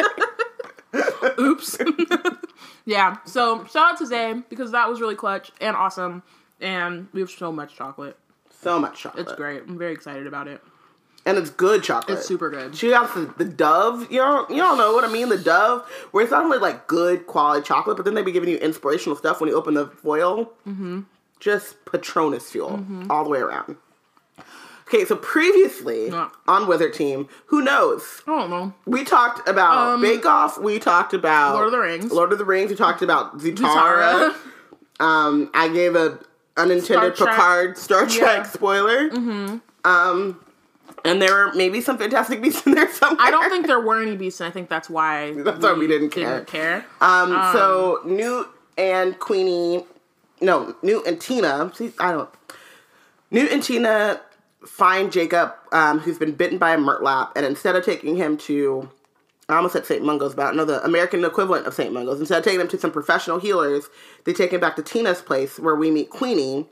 Oops. 1.39 1.79
yeah. 2.87 3.17
So 3.27 3.65
shout 3.67 3.93
out 3.93 3.99
to 3.99 4.07
Zay 4.07 4.43
because 4.49 4.73
that 4.73 4.89
was 4.89 5.01
really 5.01 5.15
clutch 5.17 5.53
and 5.61 5.77
awesome, 5.77 6.23
and 6.63 7.09
we 7.13 7.21
have 7.21 7.31
so 7.31 7.53
much 7.53 7.75
chocolate. 7.77 8.17
So 8.63 8.79
much 8.79 9.01
chocolate. 9.03 9.27
It's 9.27 9.37
great. 9.37 9.63
I'm 9.69 9.77
very 9.79 9.93
excited 9.93 10.27
about 10.27 10.47
it. 10.49 10.63
and 11.27 11.37
it's 11.39 11.51
good 11.51 11.83
chocolate. 11.83 12.19
It's 12.19 12.27
super 12.27 12.49
good. 12.51 12.75
She 12.77 12.89
got 12.91 13.13
the, 13.15 13.33
the 13.37 13.45
Dove. 13.45 14.11
You 14.11 14.19
know, 14.19 14.47
you 14.49 14.57
don't 14.57 14.79
know 14.79 14.93
what 14.93 15.05
I 15.05 15.13
mean. 15.13 15.29
The 15.29 15.39
Dove, 15.39 15.87
where 16.13 16.23
it's 16.25 16.31
not 16.33 16.45
only 16.45 16.59
like 16.59 16.87
good 16.87 17.27
quality 17.27 17.63
chocolate, 17.67 17.97
but 17.97 18.05
then 18.05 18.15
they 18.15 18.23
be 18.23 18.33
giving 18.33 18.49
you 18.49 18.57
inspirational 18.59 19.17
stuff 19.17 19.41
when 19.41 19.49
you 19.51 19.57
open 19.57 19.75
the 19.75 19.87
foil. 19.87 20.53
Mm-hmm. 20.67 21.01
Just 21.41 21.85
Patronus 21.85 22.51
fuel 22.51 22.71
Mm-hmm. 22.71 23.11
all 23.11 23.25
the 23.25 23.31
way 23.31 23.41
around. 23.41 23.77
Okay, 24.89 25.05
so 25.05 25.17
previously 25.17 26.09
Yeah. 26.09 26.29
on 26.47 26.67
Wizard 26.69 26.93
Team, 26.93 27.29
who 27.47 27.63
knows? 27.63 28.21
I 28.27 28.39
don't 28.39 28.51
know. 28.51 28.75
We 28.85 29.05
talked 29.05 29.49
about 29.49 30.01
Bake 30.03 30.27
Off. 30.27 30.59
We 30.61 30.79
talked 30.79 31.15
about 31.15 31.51
Um, 31.51 31.55
Lord 31.55 31.67
of 31.67 31.73
the 31.73 31.79
Rings. 31.79 32.13
Lord 32.13 32.33
of 32.33 32.39
the 32.39 32.45
Rings. 32.45 32.71
We 32.71 32.77
talked 32.77 33.01
about 33.03 33.39
Zutara. 33.39 33.55
Zutara. 34.33 34.37
Um, 35.01 35.51
I 35.53 35.67
gave 35.69 35.97
a 35.97 36.21
unintended 36.57 37.17
Star 37.17 37.29
Picard 37.29 37.79
Star 37.79 38.07
Trek 38.07 38.37
Yeah. 38.39 38.43
spoiler. 38.45 39.09
Mm-hmm. 39.11 39.57
Um, 39.85 40.41
and 41.05 41.21
there 41.21 41.35
were 41.35 41.53
maybe 41.55 41.81
some 41.81 41.99
Fantastic 41.99 42.41
Beasts 42.43 42.65
in 42.67 42.75
there 42.75 42.91
somewhere. 42.93 43.25
I 43.27 43.31
don't 43.31 43.51
think 43.51 43.67
there 43.67 43.81
were 43.81 44.01
any 44.03 44.17
beasts, 44.17 44.41
and 44.41 44.49
I 44.49 44.51
think 44.51 44.69
that's 44.69 44.89
why 44.91 45.33
That's 45.37 45.63
why 45.63 45.73
we 45.73 45.87
didn't 45.87 46.11
care. 46.11 46.43
care. 46.45 46.85
Um, 47.01 47.31
so 47.53 48.01
Newt 48.05 48.49
and 48.79 49.19
Queenie, 49.19 49.85
no, 50.41 50.77
Newt 50.83 51.07
and 51.07 51.21
Tina. 51.21 51.73
See, 51.75 51.93
I 51.99 52.13
don't. 52.13 52.31
Newt 53.31 53.51
and 53.51 53.63
Tina 53.63 54.21
find 54.67 55.11
Jacob, 55.11 55.55
um, 55.73 55.99
who's 55.99 56.19
been 56.19 56.33
bitten 56.33 56.59
by 56.59 56.73
a 56.75 56.79
murtlap, 56.79 57.33
and 57.35 57.45
instead 57.45 57.75
of 57.75 57.85
taking 57.85 58.15
him 58.17 58.37
to, 58.37 58.89
I 59.49 59.57
almost 59.57 59.73
said 59.73 59.85
St. 59.85 60.05
Mungo's, 60.05 60.35
but 60.35 60.55
no, 60.55 60.65
the 60.65 60.83
American 60.85 61.25
equivalent 61.25 61.67
of 61.67 61.75
St. 61.75 61.93
Mungo's. 61.93 62.21
Instead 62.21 62.39
of 62.39 62.45
taking 62.45 62.61
him 62.61 62.69
to 62.69 62.79
some 62.79 62.91
professional 62.93 63.39
healers, 63.39 63.89
they 64.25 64.33
take 64.33 64.53
him 64.53 64.61
back 64.61 64.77
to 64.77 64.83
Tina's 64.83 65.21
place, 65.21 65.59
where 65.59 65.75
we 65.75 65.91
meet 65.91 66.11
Queenie, 66.11 66.67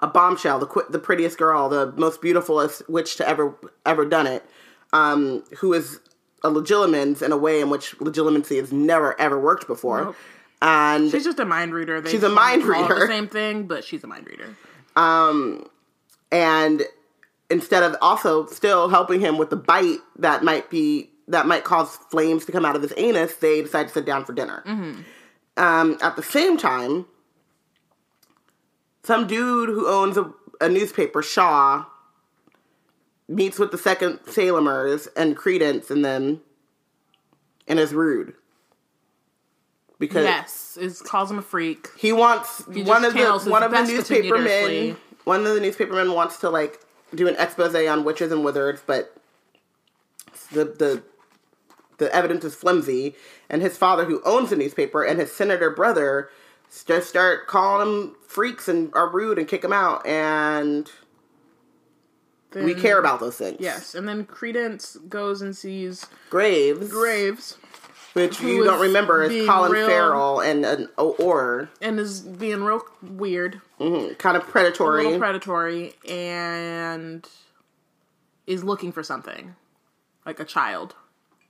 a 0.00 0.06
bombshell, 0.06 0.58
the 0.58 0.66
qu- 0.66 0.86
the 0.90 0.98
prettiest 0.98 1.38
girl, 1.38 1.68
the 1.68 1.92
most 1.92 2.20
beautifulest 2.20 2.88
witch 2.88 3.16
to 3.16 3.28
ever 3.28 3.56
ever 3.86 4.04
done 4.04 4.26
it, 4.26 4.44
um, 4.92 5.42
who 5.58 5.72
is 5.72 6.00
a 6.42 6.50
legilimens 6.50 7.22
in 7.22 7.32
a 7.32 7.36
way 7.36 7.60
in 7.60 7.70
which 7.70 7.96
legilimency 7.98 8.58
has 8.58 8.72
never 8.72 9.18
ever 9.20 9.38
worked 9.38 9.66
before. 9.66 10.04
Nope. 10.04 10.16
And 10.62 11.10
She's 11.10 11.24
just 11.24 11.38
a 11.38 11.44
mind 11.46 11.72
reader. 11.72 12.00
They 12.00 12.10
She's 12.10 12.22
a 12.22 12.28
mind 12.28 12.64
reader. 12.64 13.00
The 13.00 13.06
same 13.06 13.28
thing, 13.28 13.66
but 13.66 13.84
she's 13.84 14.04
a 14.04 14.06
mind 14.06 14.26
reader. 14.26 14.54
and 16.30 16.82
instead 17.50 17.82
of 17.82 17.96
also 18.00 18.46
still 18.46 18.88
helping 18.88 19.20
him 19.20 19.38
with 19.38 19.50
the 19.50 19.56
bite 19.56 19.98
that 20.18 20.44
might 20.44 20.70
be 20.70 21.10
that 21.30 21.46
might 21.46 21.64
cause 21.64 21.96
flames 22.10 22.44
to 22.44 22.52
come 22.52 22.64
out 22.64 22.76
of 22.76 22.82
his 22.82 22.92
anus, 22.96 23.34
they 23.36 23.62
decide 23.62 23.88
to 23.88 23.94
sit 23.94 24.04
down 24.04 24.24
for 24.24 24.32
dinner. 24.32 24.62
Um, 25.56 25.98
at 26.02 26.16
the 26.16 26.22
same 26.22 26.56
time, 26.56 27.06
some 29.02 29.26
dude 29.26 29.68
who 29.68 29.86
owns 29.88 30.16
a, 30.16 30.32
a 30.60 30.68
newspaper, 30.68 31.22
Shaw, 31.22 31.86
meets 33.28 33.58
with 33.58 33.70
the 33.70 33.78
second 33.78 34.18
Salemers 34.26 35.08
and 35.16 35.36
Credence 35.36 35.90
and 35.90 36.04
then 36.04 36.40
and 37.68 37.78
is 37.78 37.94
rude 37.94 38.34
because 40.00 40.24
Yes, 40.24 40.78
it 40.80 40.98
calls 41.06 41.30
him 41.30 41.38
a 41.38 41.42
freak. 41.42 41.88
he 41.96 42.12
wants 42.12 42.64
He 42.72 42.82
one 42.82 43.04
of 43.04 43.14
the 43.14 43.50
one 43.50 43.62
of 43.62 43.70
the 43.70 43.84
newspaper 43.84 44.38
men. 44.38 44.96
One 45.24 45.46
of 45.46 45.54
the 45.54 45.60
newspaper 45.60 45.92
men 45.94 46.12
wants 46.12 46.38
to 46.38 46.50
like 46.50 46.80
do 47.14 47.28
an 47.28 47.36
expose 47.38 47.74
on 47.74 48.04
witches 48.04 48.32
and 48.32 48.44
wizards, 48.44 48.82
but 48.84 49.14
the 50.52 50.64
the 50.64 51.02
the 52.00 52.12
evidence 52.14 52.44
is 52.44 52.56
flimsy. 52.56 53.14
And 53.48 53.62
his 53.62 53.76
father, 53.76 54.04
who 54.04 54.20
owns 54.24 54.50
the 54.50 54.56
newspaper, 54.56 55.04
and 55.04 55.20
his 55.20 55.32
senator 55.32 55.70
brother 55.70 56.30
just 56.86 57.08
start 57.08 57.46
calling 57.46 57.86
him 57.88 58.16
freaks 58.26 58.66
and 58.66 58.92
are 58.94 59.08
rude 59.08 59.38
and 59.38 59.46
kick 59.46 59.62
him 59.62 59.72
out. 59.72 60.04
And 60.04 60.90
we 62.54 62.74
care 62.74 62.98
about 62.98 63.20
those 63.20 63.36
things. 63.36 63.58
Yes, 63.60 63.94
and 63.94 64.08
then 64.08 64.24
Credence 64.24 64.96
goes 65.08 65.40
and 65.40 65.56
sees 65.56 66.06
Graves, 66.30 66.88
Graves 66.90 67.56
which 68.12 68.40
you 68.40 68.64
don't 68.64 68.80
remember, 68.80 69.22
is 69.22 69.46
Colin 69.46 69.72
real- 69.72 69.86
Farrell 69.86 70.40
and 70.40 70.64
an 70.64 70.88
or 70.96 71.70
and 71.80 72.00
is 72.00 72.20
being 72.20 72.62
real 72.64 72.82
weird, 73.02 73.60
mm-hmm, 73.78 74.14
kind 74.14 74.36
of 74.36 74.42
a 74.42 74.46
predatory. 74.46 75.04
little 75.04 75.18
predatory, 75.18 75.94
and 76.08 77.26
is 78.46 78.64
looking 78.64 78.92
for 78.92 79.02
something 79.02 79.54
like 80.26 80.40
a 80.40 80.44
child. 80.44 80.94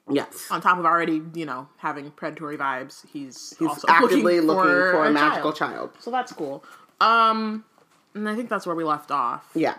Yes. 0.08 0.46
On 0.50 0.60
top 0.60 0.78
of 0.78 0.84
already, 0.86 1.20
you 1.34 1.44
know, 1.46 1.68
having 1.78 2.10
predatory 2.12 2.56
vibes, 2.56 3.04
he's, 3.12 3.54
He's 3.58 3.68
also 3.68 3.88
actively 3.88 4.40
looking, 4.40 4.62
for, 4.62 4.92
for, 4.92 5.06
a, 5.06 5.10
magical 5.10 5.52
child. 5.52 5.74
child. 5.74 5.90
So 6.00 6.10
that's 6.10 6.32
cool. 6.32 6.62
Um, 7.00 7.64
and 8.14 8.28
I 8.28 8.34
think 8.36 8.48
that's 8.48 8.66
where 8.66 8.76
we 8.76 8.84
left 8.84 9.10
off. 9.10 9.48
Yeah. 9.54 9.74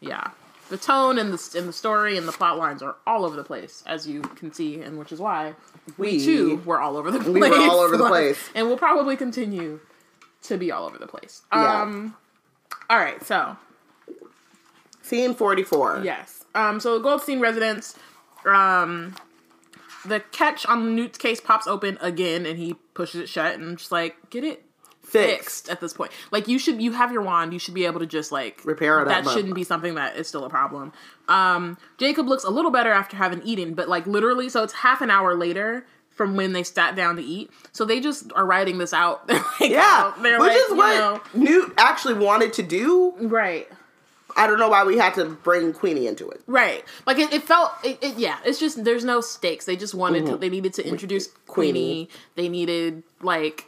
Yeah, 0.00 0.30
the 0.68 0.76
tone 0.78 1.16
and 1.16 1.32
the 1.32 1.58
and 1.58 1.68
the 1.68 1.72
story 1.72 2.16
and 2.18 2.26
the 2.26 2.32
plot 2.32 2.58
lines 2.58 2.82
are 2.82 2.96
all 3.06 3.24
over 3.24 3.36
the 3.36 3.44
place, 3.44 3.84
as 3.86 4.04
you 4.04 4.20
can 4.22 4.52
see, 4.52 4.80
and 4.80 4.98
which 4.98 5.12
is 5.12 5.20
why 5.20 5.54
we, 5.96 6.14
We- 6.16 6.24
too 6.24 6.56
were 6.64 6.80
all 6.80 6.96
over 6.96 7.12
the 7.12 7.20
place. 7.20 7.34
we 7.34 7.40
were 7.50 7.54
all 7.56 7.78
over 7.78 7.96
the 7.96 8.08
place. 8.08 8.50
and 8.56 8.66
we'll 8.66 8.76
probably 8.78 9.16
continue 9.16 9.78
to 10.42 10.58
be 10.58 10.72
all 10.72 10.86
over 10.86 10.98
the 10.98 11.06
place. 11.06 11.42
Yeah. 11.52 11.82
Um, 11.82 12.16
all 12.90 12.98
right, 12.98 13.24
so 13.24 13.56
Scene 15.02 15.34
44. 15.34 16.00
yes, 16.04 16.44
um, 16.56 16.80
so 16.80 16.98
Goldstein 17.00 17.38
residence, 17.40 17.96
um, 18.44 19.14
the 20.06 20.20
catch 20.32 20.66
on 20.66 20.94
Newt's 20.96 21.18
case 21.18 21.40
pops 21.40 21.66
open 21.66 21.98
again, 22.00 22.46
and 22.46 22.58
he 22.58 22.74
pushes 22.94 23.20
it 23.20 23.28
shut, 23.28 23.54
and 23.54 23.64
I'm 23.64 23.76
just 23.76 23.92
like, 23.92 24.30
get 24.30 24.44
it 24.44 24.64
Fixed. 25.04 25.36
fixed 25.36 25.68
at 25.68 25.80
this 25.80 25.92
point. 25.92 26.12
Like 26.30 26.48
you 26.48 26.58
should, 26.58 26.80
you 26.80 26.92
have 26.92 27.12
your 27.12 27.22
wand. 27.22 27.52
You 27.52 27.58
should 27.58 27.74
be 27.74 27.84
able 27.86 28.00
to 28.00 28.06
just 28.06 28.32
like 28.32 28.62
Repair 28.64 29.00
it 29.02 29.08
That 29.08 29.26
shouldn't 29.28 29.54
be 29.54 29.64
something 29.64 29.94
that 29.96 30.16
is 30.16 30.28
still 30.28 30.44
a 30.44 30.50
problem. 30.50 30.92
Um, 31.28 31.76
Jacob 31.98 32.28
looks 32.28 32.44
a 32.44 32.50
little 32.50 32.70
better 32.70 32.90
after 32.92 33.16
having 33.16 33.42
eaten, 33.42 33.74
but 33.74 33.88
like 33.88 34.06
literally, 34.06 34.48
so 34.48 34.62
it's 34.62 34.72
half 34.74 35.00
an 35.00 35.10
hour 35.10 35.34
later 35.34 35.84
from 36.10 36.36
when 36.36 36.52
they 36.52 36.62
sat 36.62 36.94
down 36.94 37.16
to 37.16 37.22
eat. 37.22 37.50
So 37.72 37.84
they 37.84 37.98
just 38.00 38.32
are 38.34 38.44
writing 38.46 38.78
this 38.78 38.92
out. 38.92 39.26
They're 39.28 39.38
like, 39.60 39.70
Yeah. 39.70 40.12
out. 40.14 40.20
Which 40.22 40.38
like, 40.38 40.56
is 40.56 40.70
what 40.70 40.94
know, 40.98 41.20
Newt 41.34 41.72
actually 41.78 42.14
wanted 42.14 42.52
to 42.54 42.62
do. 42.62 43.14
right. 43.18 43.68
I 44.36 44.46
don't 44.46 44.58
know 44.58 44.68
why 44.68 44.84
we 44.84 44.96
had 44.98 45.14
to 45.14 45.26
bring 45.26 45.72
Queenie 45.72 46.06
into 46.06 46.28
it. 46.30 46.42
Right, 46.46 46.84
like 47.06 47.18
it, 47.18 47.32
it 47.32 47.42
felt, 47.42 47.72
it, 47.84 47.98
it, 48.02 48.18
yeah. 48.18 48.38
It's 48.44 48.58
just 48.58 48.84
there's 48.84 49.04
no 49.04 49.20
stakes. 49.20 49.64
They 49.66 49.76
just 49.76 49.94
wanted 49.94 50.26
to. 50.26 50.36
They 50.36 50.48
needed 50.48 50.74
to 50.74 50.86
introduce 50.86 51.28
Queenie. 51.46 51.72
Queenie. 51.72 52.08
They 52.36 52.48
needed 52.48 53.02
like 53.20 53.66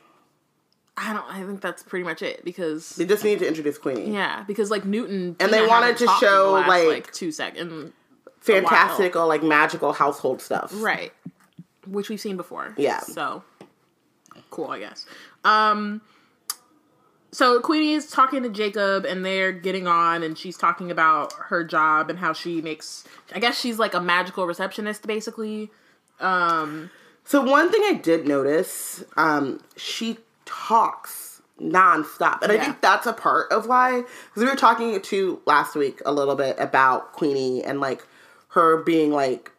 I 0.96 1.12
don't. 1.12 1.24
I 1.28 1.42
think 1.44 1.60
that's 1.60 1.82
pretty 1.82 2.04
much 2.04 2.22
it 2.22 2.44
because 2.44 2.90
They 2.90 3.04
just 3.04 3.24
need 3.24 3.40
to 3.40 3.48
introduce 3.48 3.78
Queenie. 3.78 4.12
yeah, 4.12 4.44
because 4.46 4.70
like 4.70 4.84
Newton 4.84 5.36
And 5.40 5.52
they 5.52 5.66
wanted 5.66 5.96
to 5.98 6.06
talked 6.06 6.22
in 6.22 6.28
the 6.28 6.34
show, 6.34 6.52
last, 6.52 6.86
like, 6.86 7.12
two 7.12 7.32
seconds, 7.32 7.92
Fantastical, 8.40 9.26
like 9.26 9.42
magical 9.42 9.92
household 9.92 10.40
stuff. 10.40 10.70
right? 10.76 11.12
Which 11.86 12.08
we've 12.08 12.20
seen 12.20 12.36
before. 12.36 12.74
Yeah. 12.78 13.00
So 13.00 13.42
cool, 14.50 14.68
I 14.70 14.78
guess. 14.78 15.04
Um. 15.44 16.00
So 17.34 17.58
Queenie 17.58 17.94
is 17.94 18.06
talking 18.06 18.44
to 18.44 18.48
Jacob, 18.48 19.04
and 19.04 19.26
they're 19.26 19.50
getting 19.50 19.88
on, 19.88 20.22
and 20.22 20.38
she's 20.38 20.56
talking 20.56 20.92
about 20.92 21.32
her 21.32 21.64
job 21.64 22.08
and 22.08 22.16
how 22.16 22.32
she 22.32 22.62
makes. 22.62 23.02
I 23.34 23.40
guess 23.40 23.58
she's 23.58 23.76
like 23.76 23.92
a 23.92 24.00
magical 24.00 24.46
receptionist, 24.46 25.04
basically. 25.04 25.72
Um. 26.20 26.90
So 27.24 27.42
one 27.42 27.72
thing 27.72 27.80
I 27.86 27.94
did 27.94 28.28
notice, 28.28 29.02
um, 29.16 29.60
she 29.76 30.18
talks 30.44 31.42
nonstop, 31.60 32.42
and 32.42 32.52
I 32.52 32.58
think 32.62 32.80
that's 32.80 33.06
a 33.06 33.12
part 33.12 33.50
of 33.50 33.66
why. 33.66 34.02
Because 34.02 34.42
we 34.42 34.46
were 34.46 34.54
talking 34.54 35.00
to 35.00 35.40
last 35.44 35.74
week 35.74 36.02
a 36.06 36.12
little 36.12 36.36
bit 36.36 36.54
about 36.60 37.14
Queenie 37.14 37.64
and 37.64 37.80
like 37.80 38.06
her 38.50 38.76
being 38.76 39.10
like 39.10 39.50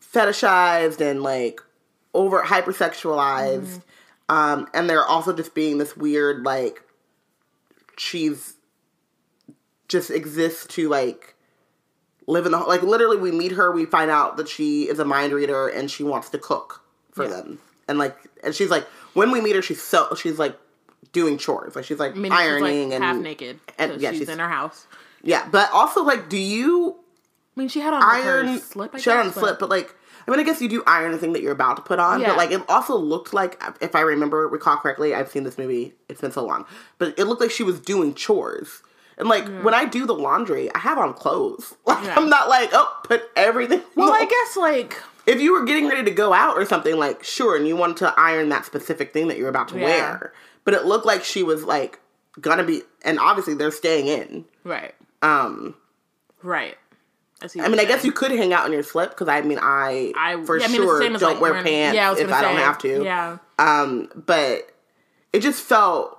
fetishized 0.00 1.00
and 1.00 1.24
like 1.24 1.60
over 2.14 2.42
hypersexualized, 2.42 3.82
um, 4.28 4.66
and 4.74 4.88
there 4.90 5.04
also 5.04 5.32
just 5.32 5.54
being 5.54 5.78
this 5.78 5.96
weird 5.96 6.44
like 6.44 6.82
she's 7.96 8.54
just 9.88 10.10
exists 10.10 10.66
to 10.66 10.88
like 10.88 11.34
live 12.26 12.44
in 12.46 12.52
the 12.52 12.58
like 12.58 12.82
literally 12.82 13.16
we 13.16 13.30
meet 13.30 13.52
her 13.52 13.70
we 13.72 13.84
find 13.86 14.10
out 14.10 14.36
that 14.36 14.48
she 14.48 14.84
is 14.88 14.98
a 14.98 15.04
mind 15.04 15.32
reader 15.32 15.68
and 15.68 15.90
she 15.90 16.02
wants 16.02 16.28
to 16.30 16.38
cook 16.38 16.82
for 17.12 17.24
Yeah. 17.24 17.30
them 17.30 17.58
and 17.88 17.98
like 17.98 18.16
and 18.42 18.54
she's 18.54 18.68
like 18.70 18.84
when 19.14 19.30
we 19.30 19.40
meet 19.40 19.54
her 19.54 19.62
she's 19.62 19.80
so 19.82 20.14
she's 20.16 20.38
like 20.38 20.58
doing 21.12 21.38
chores 21.38 21.76
like 21.76 21.84
she's 21.84 22.00
like 22.00 22.16
ironing 22.16 22.90
she's 22.90 22.90
like 22.90 22.94
and 22.94 23.04
half 23.04 23.16
naked. 23.16 23.60
and- 23.78 24.00
yeah, 24.00 24.10
she's, 24.10 24.18
she's- 24.20 24.28
in 24.30 24.38
her 24.40 24.48
house. 24.48 24.86
yeah 25.22 25.48
but 25.50 25.70
also 25.72 26.02
like 26.02 26.28
do 26.28 26.36
you 26.38 26.96
I 27.56 27.60
mean, 27.60 27.68
she 27.70 27.80
had 27.80 27.94
on 27.94 28.00
like, 28.00 28.22
iron 28.22 28.46
her 28.48 28.58
slip. 28.58 28.94
I 28.94 28.98
she 28.98 29.08
had 29.08 29.20
on 29.20 29.26
guess, 29.28 29.36
a 29.36 29.40
slip 29.40 29.58
but 29.58 29.70
like 29.70 29.94
I 30.26 30.30
mean, 30.30 30.40
I 30.40 30.42
guess 30.42 30.60
you 30.60 30.68
do 30.68 30.82
iron 30.86 31.12
the 31.12 31.18
thing 31.18 31.32
that 31.34 31.42
you're 31.42 31.52
about 31.52 31.76
to 31.76 31.82
put 31.82 31.98
on, 31.98 32.20
Yeah. 32.20 32.28
but 32.28 32.36
like 32.36 32.50
it 32.50 32.62
also 32.68 32.96
looked 32.96 33.32
like, 33.32 33.62
if 33.80 33.94
I 33.94 34.00
remember, 34.00 34.48
recall 34.48 34.76
correctly, 34.76 35.14
I've 35.14 35.30
seen 35.30 35.44
this 35.44 35.56
movie. 35.58 35.94
It's 36.08 36.20
been 36.20 36.32
so 36.32 36.44
long, 36.44 36.66
but 36.98 37.18
it 37.18 37.24
looked 37.26 37.40
like 37.40 37.50
she 37.50 37.62
was 37.62 37.78
doing 37.80 38.14
chores. 38.14 38.82
And 39.18 39.28
like 39.28 39.46
when 39.62 39.72
I 39.72 39.84
do 39.86 40.04
the 40.04 40.12
laundry, 40.14 40.68
I 40.74 40.78
have 40.78 40.98
on 40.98 41.14
clothes. 41.14 41.74
Like 41.86 42.04
Yeah. 42.04 42.16
I'm 42.16 42.28
not 42.28 42.48
like, 42.48 42.70
oh, 42.72 43.00
put 43.04 43.22
everything. 43.36 43.82
Well. 43.94 44.12
I 44.12 44.24
guess 44.24 44.56
like 44.56 45.00
if 45.26 45.40
you 45.40 45.52
were 45.52 45.64
getting 45.64 45.88
ready 45.88 46.04
to 46.04 46.10
go 46.10 46.32
out 46.32 46.56
or 46.56 46.64
something, 46.66 46.96
like 46.96 47.22
sure, 47.24 47.56
and 47.56 47.66
you 47.66 47.76
wanted 47.76 47.96
to 47.98 48.14
iron 48.18 48.48
that 48.50 48.64
specific 48.66 49.12
thing 49.12 49.28
that 49.28 49.38
you're 49.38 49.48
about 49.48 49.68
to 49.68 49.78
Yeah. 49.78 49.84
wear, 49.84 50.32
but 50.64 50.74
it 50.74 50.84
looked 50.84 51.06
like 51.06 51.24
she 51.24 51.42
was 51.42 51.64
like 51.64 51.98
gonna 52.40 52.64
be, 52.64 52.82
and 53.02 53.18
obviously 53.18 53.54
they're 53.54 53.70
staying 53.70 54.06
in. 54.08 54.44
right, 54.64 54.94
Um, 55.22 55.74
right. 56.42 56.76
I. 57.42 57.48
I 57.60 57.68
mean, 57.68 57.80
I 57.80 57.84
guess 57.84 58.04
you 58.04 58.12
could 58.12 58.30
hang 58.30 58.52
out 58.52 58.66
in 58.66 58.72
your 58.72 58.82
slip 58.82 59.10
because 59.10 59.28
I 59.28 59.42
mean, 59.42 59.58
I, 59.60 60.12
I 60.16 60.42
for 60.44 60.58
yeah, 60.58 60.64
I 60.64 60.68
mean, 60.68 60.76
sure 60.76 61.00
don't 61.00 61.22
like, 61.22 61.40
wear 61.40 61.62
pants 61.62 61.94
yeah, 61.94 62.10
I 62.10 62.18
if 62.18 62.32
I 62.32 62.40
don't 62.42 62.56
have 62.56 62.78
to. 62.78 63.04
Yeah, 63.04 63.38
Um, 63.58 64.08
but 64.14 64.70
it 65.32 65.40
just 65.40 65.62
felt 65.62 66.18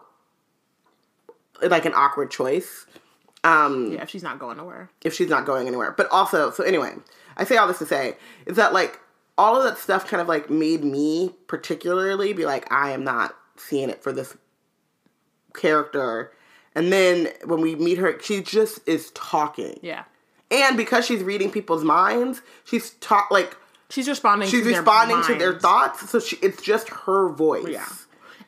like 1.62 1.86
an 1.86 1.94
awkward 1.96 2.30
choice. 2.30 2.86
Um, 3.44 3.94
yeah. 3.94 4.04
If 4.04 4.10
she's 4.10 4.24
not 4.24 4.40
going 4.40 4.58
nowhere, 4.58 4.90
if 5.04 5.14
she's 5.14 5.30
not 5.30 5.46
going 5.46 5.68
anywhere. 5.68 5.92
But 5.92 6.08
also, 6.12 6.52
so 6.52 6.64
anyway, 6.64 6.94
I 7.36 7.46
say 7.46 7.58
all 7.58 7.68
this 7.68 7.80
to 7.80 7.86
say 7.86 8.18
is 8.46 8.58
that 8.58 8.74
like 8.74 9.00
all 9.38 9.56
of 9.56 9.64
that 9.64 9.78
stuff 9.78 10.08
kind 10.08 10.22
of 10.22 10.28
like 10.28 10.50
made 10.50 10.84
me 10.84 11.36
particularly 11.48 12.34
be 12.34 12.46
like, 12.46 12.72
I 12.72 12.92
am 12.92 13.04
not 13.04 13.36
seeing 13.56 13.90
it 13.90 14.04
for 14.04 14.12
this 14.12 14.36
character. 15.56 16.32
And 16.76 16.92
then 16.92 17.30
when 17.46 17.62
we 17.62 17.76
meet 17.76 17.98
her, 17.98 18.20
she 18.22 18.42
just 18.42 18.88
is 18.88 19.12
talking. 19.12 19.80
yeah. 19.82 20.04
And 20.50 20.78
because 20.78 21.06
she's 21.06 21.24
reading 21.24 21.52
people's 21.52 21.84
minds, 21.84 22.42
she's 22.64 22.92
talk 22.92 23.32
like 23.32 23.56
She's 23.90 24.08
responding. 24.08 24.50
she's 24.50 24.64
to 24.64 24.70
their 24.70 24.82
responding 24.82 25.24
to 25.24 25.36
their 25.36 25.60
thoughts. 25.60 26.10
So 26.10 26.20
she, 26.20 26.36
it's 26.38 26.62
just 26.62 26.90
her 26.90 27.30
voice. 27.30 27.68
Yeah. 27.70 27.86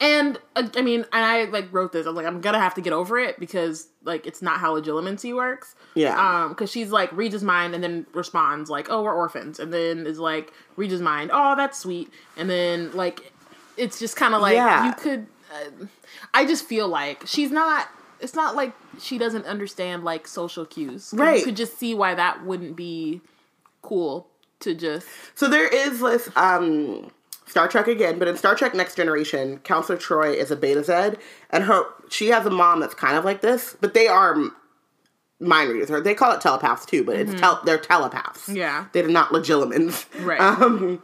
And 0.01 0.37
uh, 0.55 0.67
I 0.75 0.81
mean, 0.81 1.01
and 1.11 1.25
I 1.25 1.43
like 1.45 1.73
wrote 1.73 1.91
this. 1.91 2.05
I 2.05 2.09
was 2.09 2.15
like, 2.15 2.25
I'm 2.25 2.39
gonna 2.39 2.59
have 2.59 2.73
to 2.75 2.81
get 2.81 2.93
over 2.93 3.17
it 3.19 3.37
because 3.39 3.87
like 4.05 4.25
it's 4.25 4.41
not 4.41 4.59
how 4.59 4.79
legilimency 4.79 5.35
works. 5.35 5.75
Yeah. 5.93 6.43
Um, 6.43 6.49
because 6.49 6.71
she's 6.71 6.89
like 6.91 7.11
reads 7.11 7.33
his 7.33 7.43
mind 7.43 7.75
and 7.75 7.83
then 7.83 8.05
responds 8.13 8.69
like, 8.69 8.87
"Oh, 8.89 9.01
we're 9.03 9.13
orphans," 9.13 9.59
and 9.59 9.73
then 9.73 10.07
is 10.07 10.17
like 10.19 10.53
reads 10.77 10.93
his 10.93 11.01
mind. 11.01 11.31
Oh, 11.33 11.55
that's 11.57 11.77
sweet. 11.79 12.09
And 12.37 12.49
then 12.49 12.93
like, 12.93 13.33
it's 13.75 13.99
just 13.99 14.15
kind 14.15 14.33
of 14.33 14.41
like 14.41 14.53
Yeah. 14.55 14.87
you 14.87 14.93
could. 14.93 15.27
Uh, 15.53 15.85
I 16.33 16.45
just 16.45 16.63
feel 16.65 16.87
like 16.87 17.23
she's 17.27 17.51
not. 17.51 17.89
It's 18.21 18.35
not 18.35 18.55
like 18.55 18.73
she 18.99 19.17
doesn't 19.17 19.45
understand 19.45 20.03
like 20.03 20.27
social 20.27 20.65
cues. 20.65 21.13
Right. 21.15 21.39
You 21.39 21.45
could 21.45 21.57
just 21.57 21.77
see 21.77 21.93
why 21.93 22.15
that 22.15 22.45
wouldn't 22.45 22.75
be 22.75 23.21
cool 23.81 24.27
to 24.61 24.75
just. 24.75 25.07
So 25.35 25.47
there 25.47 25.67
is 25.67 25.99
this 25.99 26.29
um 26.35 27.11
Star 27.45 27.67
Trek 27.67 27.87
again, 27.87 28.19
but 28.19 28.27
in 28.27 28.37
Star 28.37 28.55
Trek 28.55 28.75
Next 28.75 28.95
Generation, 28.95 29.57
Counselor 29.59 29.97
Troi 29.97 30.35
is 30.35 30.51
a 30.51 30.55
Betazed, 30.55 31.17
and 31.49 31.63
her 31.63 31.83
she 32.09 32.27
has 32.27 32.45
a 32.45 32.49
mom 32.51 32.79
that's 32.79 32.93
kind 32.93 33.17
of 33.17 33.25
like 33.25 33.41
this, 33.41 33.75
but 33.81 33.93
they 33.93 34.07
are 34.07 34.35
mind 35.39 35.69
readers. 35.71 35.89
Or 35.89 36.01
they 36.01 36.13
call 36.13 36.31
it 36.33 36.41
telepaths 36.41 36.85
too, 36.85 37.03
but 37.03 37.15
it's 37.15 37.33
tel- 37.39 37.61
they're 37.65 37.77
telepaths. 37.77 38.43
Mm-hmm. 38.47 38.57
Yeah. 38.57 38.85
they're 38.91 39.07
not 39.07 39.29
legilimens. 39.29 40.05
Right. 40.23 40.39
Um, 40.61 41.01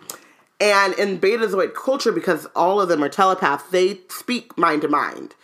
and 0.62 0.93
in 0.93 1.19
Betazoid 1.19 1.74
culture, 1.74 2.13
because 2.13 2.45
all 2.55 2.79
of 2.79 2.88
them 2.88 3.03
are 3.03 3.10
telepaths, 3.10 3.65
they 3.72 4.00
speak 4.07 4.57
mind 4.57 4.84
to 4.84 4.88
mind. 4.88 5.36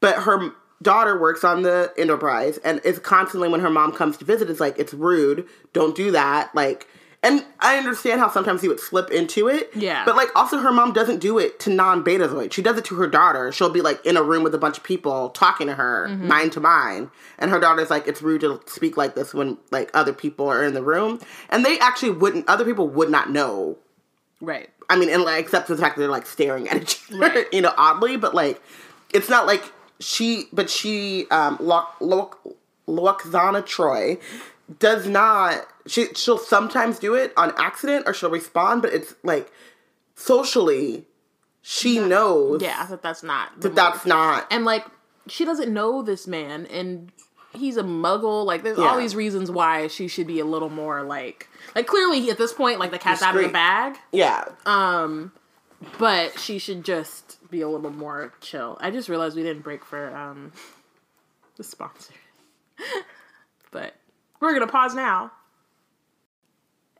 But 0.00 0.22
her 0.22 0.52
daughter 0.84 1.18
works 1.18 1.42
on 1.42 1.62
the 1.62 1.92
Enterprise 1.98 2.58
and 2.58 2.80
is 2.84 3.00
constantly, 3.00 3.48
when 3.48 3.60
her 3.60 3.70
mom 3.70 3.90
comes 3.90 4.16
to 4.18 4.24
visit, 4.24 4.48
it's 4.48 4.60
like, 4.60 4.78
it's 4.78 4.94
rude. 4.94 5.46
Don't 5.72 5.96
do 5.96 6.12
that. 6.12 6.54
Like, 6.54 6.86
and 7.22 7.42
I 7.58 7.78
understand 7.78 8.20
how 8.20 8.28
sometimes 8.30 8.60
he 8.60 8.68
would 8.68 8.78
slip 8.78 9.10
into 9.10 9.48
it. 9.48 9.70
Yeah. 9.74 10.04
But 10.04 10.14
like, 10.14 10.28
also, 10.36 10.58
her 10.58 10.70
mom 10.70 10.92
doesn't 10.92 11.20
do 11.20 11.38
it 11.38 11.58
to 11.60 11.70
non 11.70 12.04
Betazoid. 12.04 12.52
She 12.52 12.60
does 12.60 12.76
it 12.76 12.84
to 12.84 12.96
her 12.96 13.06
daughter. 13.06 13.50
She'll 13.50 13.70
be 13.70 13.80
like 13.80 14.04
in 14.04 14.16
a 14.18 14.22
room 14.22 14.42
with 14.44 14.54
a 14.54 14.58
bunch 14.58 14.76
of 14.76 14.84
people 14.84 15.30
talking 15.30 15.66
to 15.68 15.74
her, 15.74 16.06
Mm-hmm. 16.08 16.28
mind 16.28 16.52
to 16.52 16.60
mind. 16.60 17.10
And 17.38 17.50
her 17.50 17.58
daughter's 17.58 17.88
like, 17.90 18.06
it's 18.06 18.20
rude 18.20 18.42
to 18.42 18.60
speak 18.66 18.96
like 18.98 19.14
this 19.14 19.32
when 19.32 19.56
like 19.70 19.90
other 19.94 20.12
people 20.12 20.48
are 20.48 20.62
in 20.62 20.74
the 20.74 20.82
room. 20.82 21.18
And 21.48 21.64
they 21.64 21.78
actually 21.78 22.10
wouldn't, 22.10 22.46
other 22.48 22.64
people 22.64 22.88
would 22.88 23.08
not 23.10 23.30
know 23.30 23.78
Right. 24.40 24.68
I 24.90 24.98
mean, 24.98 25.08
and 25.08 25.22
like, 25.22 25.42
except 25.42 25.66
for 25.68 25.74
the 25.74 25.80
fact 25.80 25.96
that 25.96 26.00
they're 26.02 26.10
like 26.10 26.26
staring 26.26 26.68
at 26.68 26.82
each 26.82 27.00
other, 27.08 27.18
Right. 27.20 27.46
you 27.54 27.62
know, 27.62 27.72
oddly, 27.78 28.18
but 28.18 28.34
like, 28.34 28.60
it's 29.14 29.30
not 29.30 29.46
like 29.46 29.62
she, 30.00 30.44
but 30.52 30.68
she, 30.70 31.26
um, 31.30 31.56
Lock, 31.60 31.96
Lock, 32.00 32.40
Lwaxana 32.88 33.62
Troi 33.62 34.20
does 34.78 35.06
not, 35.06 35.66
she, 35.86 36.06
she'll 36.14 36.38
sometimes 36.38 36.98
do 36.98 37.14
it 37.14 37.32
on 37.36 37.52
accident 37.58 38.04
or 38.06 38.14
she'll 38.14 38.30
respond, 38.30 38.82
but 38.82 38.92
it's 38.92 39.14
like, 39.22 39.50
socially, 40.14 41.04
she 41.62 41.98
knows 41.98 42.62
Yeah, 42.62 42.86
that 42.86 43.02
that's 43.02 43.22
not. 43.22 43.60
that 43.60 43.74
that's 43.74 44.04
not, 44.06 44.46
and 44.50 44.64
like 44.64 44.84
she 45.26 45.44
doesn't 45.44 45.72
know 45.72 46.02
this 46.02 46.26
man 46.26 46.66
and 46.66 47.10
he's 47.54 47.76
a 47.78 47.82
muggle 47.82 48.44
like 48.44 48.62
there's 48.62 48.76
Yeah. 48.78 48.84
all 48.84 48.98
these 48.98 49.14
reasons 49.16 49.50
why 49.50 49.86
she 49.86 50.08
should 50.08 50.26
be 50.26 50.40
a 50.40 50.44
little 50.44 50.68
more 50.68 51.02
like 51.02 51.48
like 51.74 51.86
clearly 51.86 52.28
at 52.30 52.36
this 52.36 52.52
point 52.52 52.78
like 52.80 52.90
the 52.90 52.98
cat's 52.98 53.22
out 53.22 53.34
of 53.36 53.42
the 53.42 53.48
bag 53.48 53.96
yeah. 54.12 54.44
um 54.66 55.32
but 55.98 56.38
she 56.38 56.58
should 56.58 56.84
just 56.84 57.38
be 57.54 57.62
a 57.62 57.68
little 57.68 57.90
more 57.90 58.32
chill. 58.40 58.76
I 58.80 58.90
just 58.90 59.08
realized 59.08 59.36
we 59.36 59.42
didn't 59.42 59.62
break 59.62 59.84
for 59.84 60.14
um 60.14 60.52
the 61.56 61.64
sponsor. 61.64 62.14
But 63.70 63.96
we're 64.38 64.52
gonna 64.52 64.70
pause 64.70 64.94
now. 64.94 65.32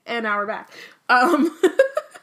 And 0.07 0.25
now 0.25 0.37
we're 0.39 0.47
back. 0.47 0.71
Um 1.09 1.57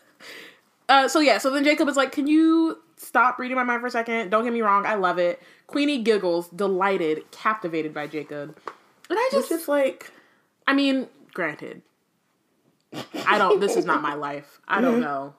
uh 0.89 1.07
so 1.07 1.19
yeah 1.21 1.37
so 1.37 1.49
then 1.51 1.63
jacob 1.63 1.87
is 1.87 1.95
like 1.95 2.11
can 2.11 2.27
you 2.27 2.77
stop 2.97 3.39
reading 3.39 3.55
my 3.55 3.63
mind 3.63 3.79
for 3.81 3.87
a 3.87 3.91
second? 3.91 4.29
Don't 4.29 4.43
get 4.43 4.51
me 4.53 4.61
wrong 4.61 4.85
i 4.85 4.95
love 4.95 5.17
it. 5.19 5.41
Queenie 5.67 6.01
giggles 6.03 6.49
delighted 6.49 7.29
captivated 7.31 7.93
by 7.93 8.07
jacob. 8.07 8.57
And 9.09 9.17
i 9.19 9.29
just 9.31 9.49
just 9.49 9.67
like, 9.67 10.11
I 10.67 10.73
mean, 10.73 11.07
granted, 11.33 11.81
I 13.25 13.37
don't. 13.37 13.59
This 13.59 13.75
is 13.77 13.85
not 13.85 14.01
my 14.01 14.13
life. 14.15 14.59
I 14.67 14.81
don't 14.81 14.99
know. 15.07 15.33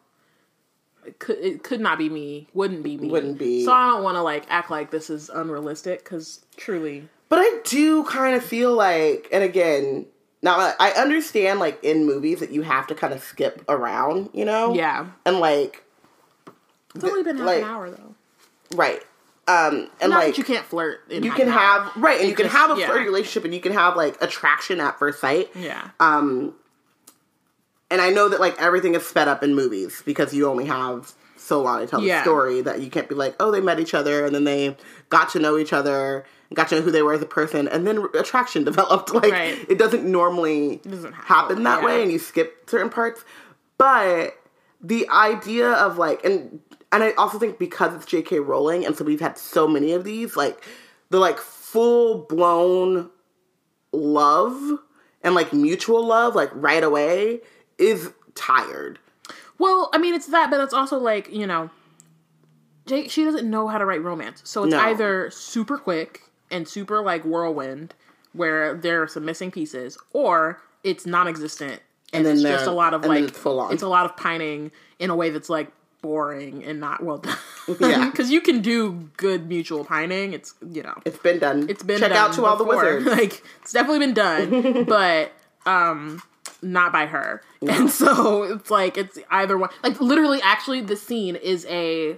It 1.04 1.18
could 1.18 1.38
it 1.38 1.62
could 1.64 1.80
not 1.80 1.98
be 1.98 2.08
me. 2.08 2.48
Wouldn't 2.54 2.82
be 2.82 2.96
me. 2.96 3.08
Wouldn't 3.08 3.38
be. 3.38 3.64
So 3.64 3.72
I 3.72 3.90
don't 3.90 4.02
want 4.04 4.16
to 4.16 4.22
like 4.22 4.44
act 4.48 4.70
like 4.70 4.90
this 4.90 5.10
is 5.10 5.28
unrealistic 5.28 6.04
because 6.04 6.44
truly, 6.56 7.08
But 7.28 7.40
I 7.40 7.60
do 7.64 8.04
kind 8.04 8.36
of 8.36 8.44
feel 8.44 8.72
like, 8.74 9.28
and 9.32 9.42
again, 9.42 10.06
now 10.42 10.74
I- 10.78 10.92
understand 10.92 11.58
like 11.60 11.82
in 11.82 12.06
movies 12.06 12.40
that 12.40 12.50
you 12.52 12.62
have 12.62 12.86
to 12.88 12.94
kind 12.94 13.12
of 13.12 13.22
skip 13.22 13.64
around, 13.68 14.30
you 14.32 14.44
know? 14.44 14.74
yeah. 14.74 15.06
And 15.26 15.40
like, 15.40 15.82
It's 16.94 17.04
only 17.04 17.22
been 17.22 17.36
half 17.38 17.46
like- 17.46 17.62
an 17.62 17.68
hour 17.68 17.90
though. 17.90 18.14
right. 18.74 19.02
Um, 19.48 19.88
and 20.00 20.10
Not 20.10 20.18
like, 20.20 20.26
that 20.34 20.38
you 20.38 20.44
can't 20.44 20.64
flirt. 20.64 21.00
In 21.10 21.24
you 21.24 21.32
can 21.32 21.48
hour. 21.48 21.58
have, 21.58 21.96
right, 21.96 22.20
and 22.20 22.28
you 22.28 22.34
can 22.36 22.44
just- 22.46 22.56
have 22.56 22.70
a 22.76 22.78
yeah. 22.80 22.86
flirty 22.86 23.04
relationship 23.06 23.44
and 23.44 23.52
you 23.52 23.60
can 23.60 23.72
have 23.72 23.96
like 23.96 24.16
attraction 24.22 24.78
at 24.80 24.98
first 25.00 25.20
sight. 25.20 25.50
Yeah. 25.56 25.88
Um, 25.98 26.54
and 27.92 28.00
I 28.00 28.10
know 28.10 28.28
that 28.28 28.40
like 28.40 28.60
everything 28.60 28.94
is 28.94 29.06
sped 29.06 29.28
up 29.28 29.42
in 29.44 29.54
movies 29.54 30.02
because 30.04 30.34
you 30.34 30.48
only 30.48 30.64
have 30.66 31.12
so 31.36 31.60
long 31.60 31.80
to 31.80 31.86
tell 31.86 32.00
Yeah. 32.02 32.18
the 32.18 32.22
story 32.24 32.60
that 32.62 32.80
you 32.80 32.88
can't 32.90 33.08
be 33.08 33.14
like, 33.14 33.34
oh, 33.40 33.50
they 33.50 33.60
met 33.60 33.78
each 33.78 33.94
other 33.94 34.24
and 34.24 34.34
then 34.34 34.44
they 34.44 34.76
got 35.08 35.28
to 35.30 35.38
know 35.38 35.58
each 35.58 35.72
other, 35.72 36.24
got 36.54 36.68
to 36.68 36.76
know 36.76 36.82
who 36.82 36.90
they 36.90 37.02
were 37.02 37.14
as 37.14 37.22
a 37.22 37.26
person, 37.26 37.66
and 37.68 37.86
then 37.86 38.06
attraction 38.14 38.64
developed. 38.72 39.12
Like 39.12 39.32
Right. 39.32 39.58
it 39.68 39.78
doesn't 39.78 40.04
normally 40.04 40.76
doesn't 40.84 41.12
happen, 41.12 41.26
happen 41.56 41.62
that 41.64 41.80
yeah. 41.80 41.86
way, 41.86 42.02
and 42.02 42.10
you 42.12 42.18
skip 42.18 42.68
certain 42.70 42.90
parts. 42.90 43.24
But 43.78 44.34
the 44.80 45.08
idea 45.08 45.70
of 45.72 45.98
like, 45.98 46.24
and 46.24 46.60
and 46.92 47.02
I 47.02 47.12
also 47.12 47.38
think 47.38 47.58
because 47.58 47.94
it's 47.94 48.06
J.K. 48.06 48.38
Rowling, 48.40 48.84
and 48.86 48.96
so 48.96 49.04
we've 49.04 49.20
had 49.20 49.36
so 49.38 49.66
many 49.66 49.92
of 49.92 50.04
these, 50.04 50.36
like 50.36 50.62
the 51.10 51.18
like 51.18 51.38
full 51.38 52.18
blown 52.28 53.10
love 53.92 54.78
and 55.22 55.34
like 55.34 55.52
mutual 55.52 56.04
love, 56.06 56.34
like 56.34 56.50
right 56.54 56.82
away, 56.84 57.40
is 57.82 58.10
tired. 58.34 58.98
Well, 59.58 59.90
I 59.92 59.98
mean, 59.98 60.14
it's 60.14 60.26
that, 60.28 60.50
but 60.50 60.60
it's 60.60 60.74
also 60.74 60.98
like 60.98 61.32
you 61.32 61.46
know, 61.46 61.70
Jake. 62.86 63.10
She 63.10 63.24
doesn't 63.24 63.48
know 63.48 63.68
how 63.68 63.78
to 63.78 63.84
write 63.86 64.02
romance, 64.02 64.40
so 64.44 64.64
it's 64.64 64.72
No. 64.72 64.80
either 64.80 65.30
super 65.30 65.78
quick 65.78 66.22
and 66.50 66.66
super 66.66 67.00
like 67.00 67.24
whirlwind, 67.24 67.94
where 68.32 68.74
there 68.74 69.02
are 69.02 69.08
some 69.08 69.24
missing 69.24 69.50
pieces, 69.50 69.98
or 70.12 70.60
it's 70.84 71.06
non-existent 71.06 71.80
and, 72.12 72.26
then 72.26 72.34
it's 72.34 72.42
just 72.42 72.66
a 72.66 72.72
lot 72.72 72.92
of 72.92 73.04
like 73.04 73.24
it's 73.24 73.38
full 73.38 73.60
on. 73.60 73.72
It's 73.72 73.82
a 73.82 73.88
lot 73.88 74.04
of 74.04 74.16
pining 74.16 74.70
in 74.98 75.10
a 75.10 75.16
way 75.16 75.30
that's 75.30 75.48
like 75.48 75.70
boring 76.02 76.64
and 76.64 76.80
not 76.80 77.02
well 77.02 77.18
done. 77.18 77.36
Yeah. 77.78 78.06
because 78.10 78.30
you 78.32 78.40
can 78.40 78.60
do 78.60 79.08
good 79.16 79.48
mutual 79.48 79.84
pining. 79.84 80.32
It's 80.32 80.54
you 80.68 80.82
know, 80.82 80.94
It's 81.04 81.18
been 81.18 81.38
done. 81.38 81.66
it's 81.70 81.82
been 81.84 82.00
check 82.00 82.10
out 82.12 82.32
to 82.34 82.44
all 82.44 82.56
the 82.56 82.64
before. 82.64 82.82
wizards. 82.96 83.06
like 83.06 83.42
it's 83.62 83.72
definitely 83.72 84.00
been 84.00 84.14
done, 84.14 84.84
but 84.88 85.32
um, 85.64 86.20
not 86.62 86.92
by 86.92 87.06
her. 87.06 87.42
And 87.68 87.90
so 87.90 88.42
it's 88.44 88.70
like 88.70 88.96
it's 88.96 89.18
either 89.30 89.58
one. 89.58 89.70
Like 89.82 90.00
literally, 90.00 90.40
actually, 90.42 90.80
the 90.80 90.96
scene 90.96 91.36
is 91.36 91.66
a 91.68 92.16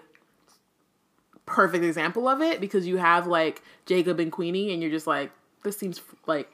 perfect 1.47 1.85
example 1.85 2.29
of 2.29 2.41
it 2.41 2.61
because 2.61 2.87
you 2.87 2.97
have 2.97 3.27
like 3.27 3.63
Jacob 3.87 4.21
and 4.21 4.31
Queenie, 4.33 4.73
and 4.73 4.81
you're 4.83 4.91
just 4.91 5.07
like, 5.07 5.31
this 5.63 5.77
seems 5.77 6.01
like 6.27 6.51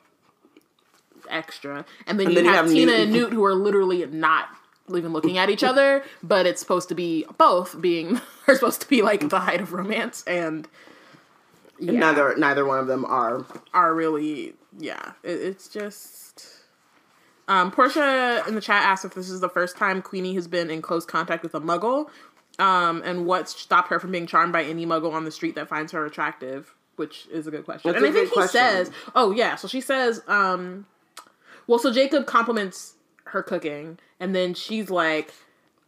extra. 1.28 1.84
And 2.06 2.18
then, 2.18 2.30
you, 2.30 2.34
then 2.34 2.44
you 2.44 2.50
have, 2.50 2.64
have 2.66 2.74
Tina 2.74 2.92
Newt. 2.92 3.00
and 3.00 3.12
Newt 3.12 3.32
who 3.32 3.44
are 3.44 3.54
literally 3.54 4.06
not 4.06 4.48
even 4.88 5.12
looking 5.12 5.38
at 5.38 5.50
each 5.50 5.62
other, 5.62 6.02
but 6.22 6.46
it's 6.46 6.60
supposed 6.60 6.88
to 6.88 6.94
be 6.94 7.24
both 7.38 7.80
being 7.80 8.20
are 8.48 8.54
supposed 8.54 8.80
to 8.80 8.88
be 8.88 9.02
like 9.02 9.28
the 9.28 9.40
height 9.40 9.60
of 9.60 9.72
romance 9.72 10.24
and. 10.26 10.68
Yeah 11.82 11.92
Neither 11.92 12.36
neither 12.36 12.66
one 12.66 12.78
of 12.78 12.88
them 12.88 13.06
are. 13.06 13.46
are 13.72 13.94
really 13.94 14.52
yeah 14.78 15.12
it, 15.22 15.40
it's 15.40 15.66
just 15.66 16.29
um 17.50 17.70
portia 17.70 18.42
in 18.48 18.54
the 18.54 18.60
chat 18.60 18.82
asked 18.82 19.04
if 19.04 19.12
this 19.14 19.28
is 19.28 19.40
the 19.40 19.48
first 19.48 19.76
time 19.76 20.00
queenie 20.00 20.34
has 20.34 20.48
been 20.48 20.70
in 20.70 20.80
close 20.80 21.04
contact 21.04 21.42
with 21.42 21.54
a 21.54 21.60
muggle 21.60 22.08
um 22.58 23.02
and 23.04 23.26
what 23.26 23.48
stopped 23.48 23.88
her 23.90 23.98
from 24.00 24.12
being 24.12 24.26
charmed 24.26 24.52
by 24.52 24.62
any 24.62 24.86
muggle 24.86 25.12
on 25.12 25.24
the 25.24 25.30
street 25.30 25.54
that 25.56 25.68
finds 25.68 25.92
her 25.92 26.06
attractive 26.06 26.74
which 26.96 27.26
is 27.32 27.46
a 27.46 27.50
good 27.50 27.64
question. 27.64 27.90
That's 27.90 28.04
and 28.04 28.10
I 28.10 28.12
think 28.12 28.28
he 28.28 28.34
question. 28.34 28.60
says 28.60 28.90
oh 29.14 29.32
yeah 29.32 29.56
so 29.56 29.68
she 29.68 29.80
says 29.80 30.22
um 30.28 30.86
well 31.66 31.78
so 31.78 31.92
jacob 31.92 32.26
compliments 32.26 32.94
her 33.24 33.42
cooking 33.42 33.98
and 34.18 34.34
then 34.34 34.54
she's 34.54 34.88
like 34.90 35.32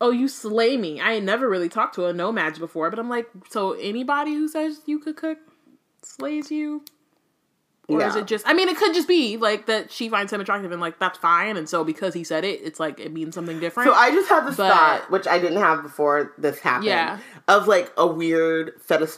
oh 0.00 0.10
you 0.10 0.26
slay 0.26 0.76
me. 0.76 1.00
I 1.00 1.12
ain't 1.12 1.24
never 1.24 1.48
really 1.48 1.68
talked 1.68 1.94
to 1.94 2.06
a 2.06 2.12
No-Maj 2.12 2.58
before 2.58 2.90
but 2.90 2.98
i'm 2.98 3.08
like 3.08 3.28
so 3.50 3.72
anybody 3.72 4.34
who 4.34 4.48
says 4.48 4.80
you 4.86 4.98
could 4.98 5.16
cook 5.16 5.38
slays 6.02 6.50
you 6.50 6.82
or 7.94 8.06
is 8.06 8.16
it 8.16 8.26
just 8.26 8.46
I 8.48 8.52
mean 8.54 8.68
it 8.68 8.76
could 8.76 8.94
just 8.94 9.08
be 9.08 9.36
like 9.36 9.66
that 9.66 9.90
she 9.90 10.08
finds 10.08 10.32
him 10.32 10.40
attractive 10.40 10.72
and 10.72 10.80
like 10.80 10.98
that's 10.98 11.18
fine 11.18 11.56
and 11.56 11.68
so 11.68 11.84
because 11.84 12.14
he 12.14 12.24
said 12.24 12.44
it 12.44 12.60
it's 12.62 12.80
like 12.80 12.98
it 13.00 13.12
means 13.12 13.34
something 13.34 13.60
different. 13.60 13.88
So 13.88 13.94
I 13.94 14.10
just 14.10 14.28
had 14.28 14.46
this 14.46 14.56
But- 14.56 14.72
thought, 14.72 15.10
which 15.10 15.26
I 15.26 15.38
didn't 15.38 15.58
have 15.58 15.82
before 15.82 16.32
this 16.38 16.58
happened. 16.60 16.86
Yeah. 16.86 17.18
Of 17.48 17.68
like 17.68 17.92
a 17.96 18.06
weird 18.06 18.72
fetish. 18.80 19.10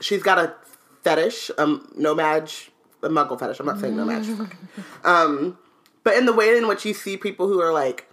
She's 0.00 0.22
got 0.22 0.38
a 0.38 0.54
fetish, 1.02 1.50
um, 1.58 1.88
No-Maj, 1.96 2.70
a 3.02 3.08
muggle 3.08 3.38
fetish. 3.38 3.60
I'm 3.60 3.66
not 3.66 3.78
saying 3.80 3.96
No-Maj. 3.96 4.26
um, 5.04 5.58
but 6.04 6.16
in 6.16 6.26
the 6.26 6.32
way 6.32 6.56
in 6.56 6.66
which 6.68 6.84
you 6.84 6.94
see 6.94 7.16
people 7.16 7.46
who 7.48 7.60
are 7.60 7.72
like, 7.72 8.08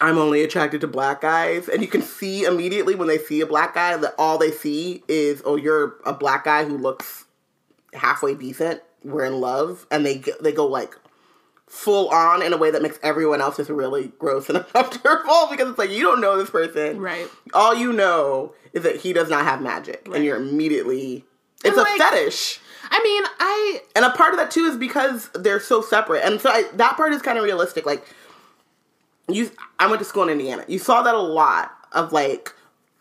I'm 0.00 0.18
only 0.18 0.42
attracted 0.42 0.80
to 0.80 0.88
black 0.88 1.20
guys, 1.20 1.68
and 1.68 1.80
you 1.80 1.88
can 1.88 2.02
see 2.02 2.44
immediately 2.44 2.94
when 2.94 3.08
they 3.08 3.18
see 3.18 3.40
a 3.40 3.46
black 3.46 3.74
guy 3.74 3.96
that 3.96 4.14
all 4.18 4.36
they 4.36 4.50
see 4.50 5.02
is, 5.08 5.42
oh, 5.44 5.56
you're 5.56 5.96
a 6.04 6.12
black 6.12 6.44
guy 6.44 6.64
who 6.64 6.76
looks 6.76 7.25
halfway 7.92 8.34
decent. 8.34 8.82
We're 9.04 9.24
in 9.24 9.40
love, 9.40 9.86
and 9.90 10.04
they 10.04 10.22
they 10.40 10.52
go 10.52 10.66
like 10.66 10.96
full 11.68 12.08
on 12.10 12.42
in 12.42 12.52
a 12.52 12.56
way 12.56 12.70
that 12.70 12.80
makes 12.82 12.98
everyone 13.02 13.40
else 13.40 13.56
just 13.56 13.70
really 13.70 14.12
gross 14.18 14.48
and 14.48 14.58
uncomfortable 14.74 15.48
because 15.50 15.68
it's 15.70 15.78
like 15.78 15.90
you 15.90 16.02
don't 16.02 16.20
know 16.20 16.36
this 16.36 16.50
person. 16.50 17.00
Right. 17.00 17.28
All 17.54 17.74
you 17.74 17.92
know 17.92 18.54
is 18.72 18.82
that 18.84 18.96
he 18.96 19.12
does 19.12 19.28
not 19.28 19.44
have 19.44 19.60
magic, 19.62 20.02
Right. 20.06 20.16
and 20.16 20.24
you're 20.24 20.36
immediately. 20.36 21.24
It's 21.64 21.76
And, 21.76 21.86
a 21.86 21.90
like- 21.90 21.98
fetish. 22.00 22.60
I 22.88 23.00
mean, 23.02 23.22
I 23.40 23.80
And 23.96 24.04
a 24.04 24.10
part 24.10 24.32
of 24.32 24.38
that 24.38 24.50
too 24.52 24.64
is 24.66 24.76
because 24.76 25.28
they're 25.34 25.58
so 25.58 25.82
separate. 25.82 26.22
And 26.24 26.40
so 26.40 26.50
I, 26.50 26.64
that 26.74 26.96
part 26.96 27.12
is 27.12 27.20
kind 27.20 27.36
of 27.36 27.42
realistic. 27.42 27.84
Like 27.84 28.06
you 29.28 29.50
I 29.78 29.86
went 29.88 29.98
to 29.98 30.04
school 30.04 30.22
in 30.24 30.28
Indiana. 30.30 30.64
You 30.68 30.78
saw 30.78 31.02
that 31.02 31.14
a 31.14 31.20
lot 31.20 31.72
of 31.92 32.12
like, 32.12 32.52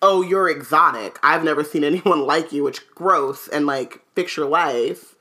oh, 0.06 0.22
you're 0.22 0.48
exotic. 0.48 1.18
I've 1.24 1.44
never 1.44 1.64
seen 1.64 1.84
anyone 1.92 2.22
like 2.26 2.54
you, 2.54 2.64
which 2.64 2.88
gross 2.92 3.48
and 3.48 3.66
like 3.66 4.02
fix 4.14 4.38
your 4.38 4.48
life. 4.48 5.16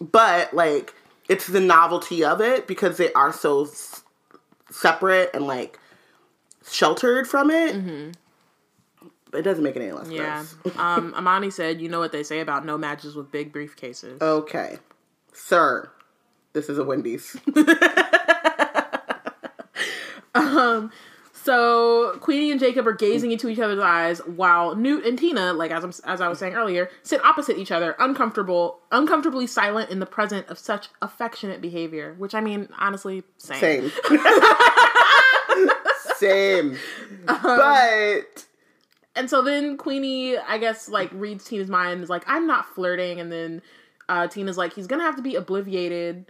But 0.00 0.54
like 0.54 0.94
it's 1.28 1.46
the 1.46 1.60
novelty 1.60 2.24
of 2.24 2.40
it 2.40 2.66
because 2.66 2.96
they 2.96 3.12
are 3.12 3.32
so 3.32 3.64
s- 3.64 4.02
separate 4.70 5.30
and 5.34 5.46
like 5.46 5.78
sheltered 6.66 7.28
from 7.28 7.50
it. 7.50 8.16
But 9.30 9.40
it 9.40 9.42
doesn't 9.42 9.62
make 9.62 9.76
it 9.76 9.82
any 9.82 9.92
less 9.92 10.08
yeah. 10.10 10.44
um 10.76 11.14
Amani 11.14 11.50
said, 11.50 11.80
"You 11.80 11.88
know 11.88 12.00
what 12.00 12.12
they 12.12 12.22
say 12.22 12.40
about 12.40 12.64
No-Majes 12.64 13.14
with 13.14 13.30
big 13.30 13.52
briefcases." 13.52 14.20
Okay. 14.22 14.78
Sir, 15.32 15.90
this 16.52 16.68
is 16.68 16.78
a 16.78 16.84
Wendy's. 16.84 17.36
So 21.42 22.18
Queenie 22.20 22.50
and 22.50 22.60
Jacob 22.60 22.86
are 22.86 22.92
gazing 22.92 23.32
into 23.32 23.48
each 23.48 23.58
other's 23.58 23.78
eyes 23.78 24.18
while 24.26 24.76
Newt 24.76 25.06
and 25.06 25.18
Tina, 25.18 25.54
like 25.54 25.70
as 25.70 25.84
I'm, 25.84 25.92
as 26.04 26.20
I 26.20 26.28
was 26.28 26.38
saying 26.38 26.54
earlier, 26.54 26.90
sit 27.02 27.24
opposite 27.24 27.56
each 27.58 27.72
other, 27.72 27.96
uncomfortable, 27.98 28.80
uncomfortably 28.92 29.46
silent 29.46 29.90
in 29.90 30.00
the 30.00 30.06
present 30.06 30.48
of 30.48 30.58
such 30.58 30.88
affectionate 31.00 31.62
behavior. 31.62 32.14
Which 32.18 32.34
I 32.34 32.40
mean, 32.42 32.68
honestly, 32.78 33.22
same. 33.38 33.60
Same. 33.60 33.90
Same. 36.16 36.76
but 37.24 38.46
And 39.16 39.30
so 39.30 39.40
then 39.42 39.78
Queenie, 39.78 40.36
I 40.36 40.58
guess, 40.58 40.88
like 40.88 41.10
reads 41.14 41.44
Tina's 41.44 41.70
mind 41.70 41.94
and 41.94 42.02
is 42.02 42.10
like, 42.10 42.24
"I'm 42.26 42.46
not 42.46 42.74
flirting," 42.74 43.18
and 43.18 43.32
then 43.32 43.62
uh, 44.08 44.26
Tina's 44.26 44.58
like, 44.58 44.74
"He's 44.74 44.86
gonna 44.86 45.04
have 45.04 45.16
to 45.16 45.22
be 45.22 45.32
obliviated." 45.34 46.26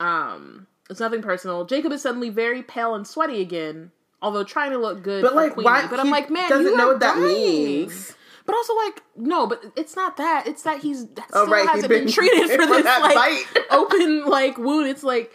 Um, 0.00 0.66
it's 0.88 1.00
nothing 1.00 1.20
personal. 1.20 1.66
Jacob 1.66 1.92
is 1.92 2.00
suddenly 2.00 2.30
very 2.30 2.62
pale 2.62 2.94
and 2.94 3.06
sweaty 3.06 3.42
again, 3.42 3.92
although 4.24 4.42
trying 4.44 4.70
to 4.72 4.78
look 4.78 5.02
good. 5.02 5.22
but 5.22 5.34
like 5.34 5.52
Queenie. 5.54 5.64
why 5.66 5.86
But 5.86 6.00
I'm 6.00 6.10
like, 6.10 6.30
man, 6.30 6.48
doesn't 6.48 6.66
you 6.72 6.76
know 6.76 6.88
what 6.88 7.00
that 7.00 7.14
dying." 7.14 7.26
means. 7.26 8.14
But 8.46 8.54
also, 8.56 8.74
like, 8.76 9.02
no, 9.16 9.46
but 9.46 9.62
it's 9.76 9.96
not 9.96 10.16
that. 10.18 10.46
It's 10.46 10.62
that 10.64 10.80
he's 10.80 11.00
still 11.02 11.24
Oh, 11.32 11.46
right, 11.46 11.66
hasn't 11.66 11.88
been, 11.88 12.04
been- 12.04 12.12
treated 12.12 12.50
for 12.50 12.66
this 12.66 12.82
that 12.84 13.00
like 13.02 13.14
bite. 13.14 13.44
open 13.70 14.26
like 14.26 14.58
wound. 14.58 14.88
It's 14.88 15.02
like 15.02 15.32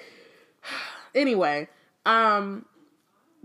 anyway. 1.15 1.67
Um, 2.05 2.65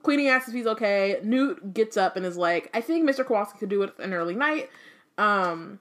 Queenie 0.02 0.28
asks 0.28 0.48
if 0.48 0.54
he's 0.54 0.66
okay. 0.66 1.18
Newt 1.22 1.72
gets 1.72 1.96
up 1.96 2.16
and 2.16 2.26
is 2.26 2.36
like, 2.36 2.68
"I 2.74 2.80
think 2.82 3.08
Mr. 3.08 3.24
Kowalski 3.26 3.58
could 3.58 3.68
do 3.70 3.82
it 3.82 3.94
an 3.98 4.12
early 4.12 4.34
night." 4.34 4.68
Um, 5.16 5.78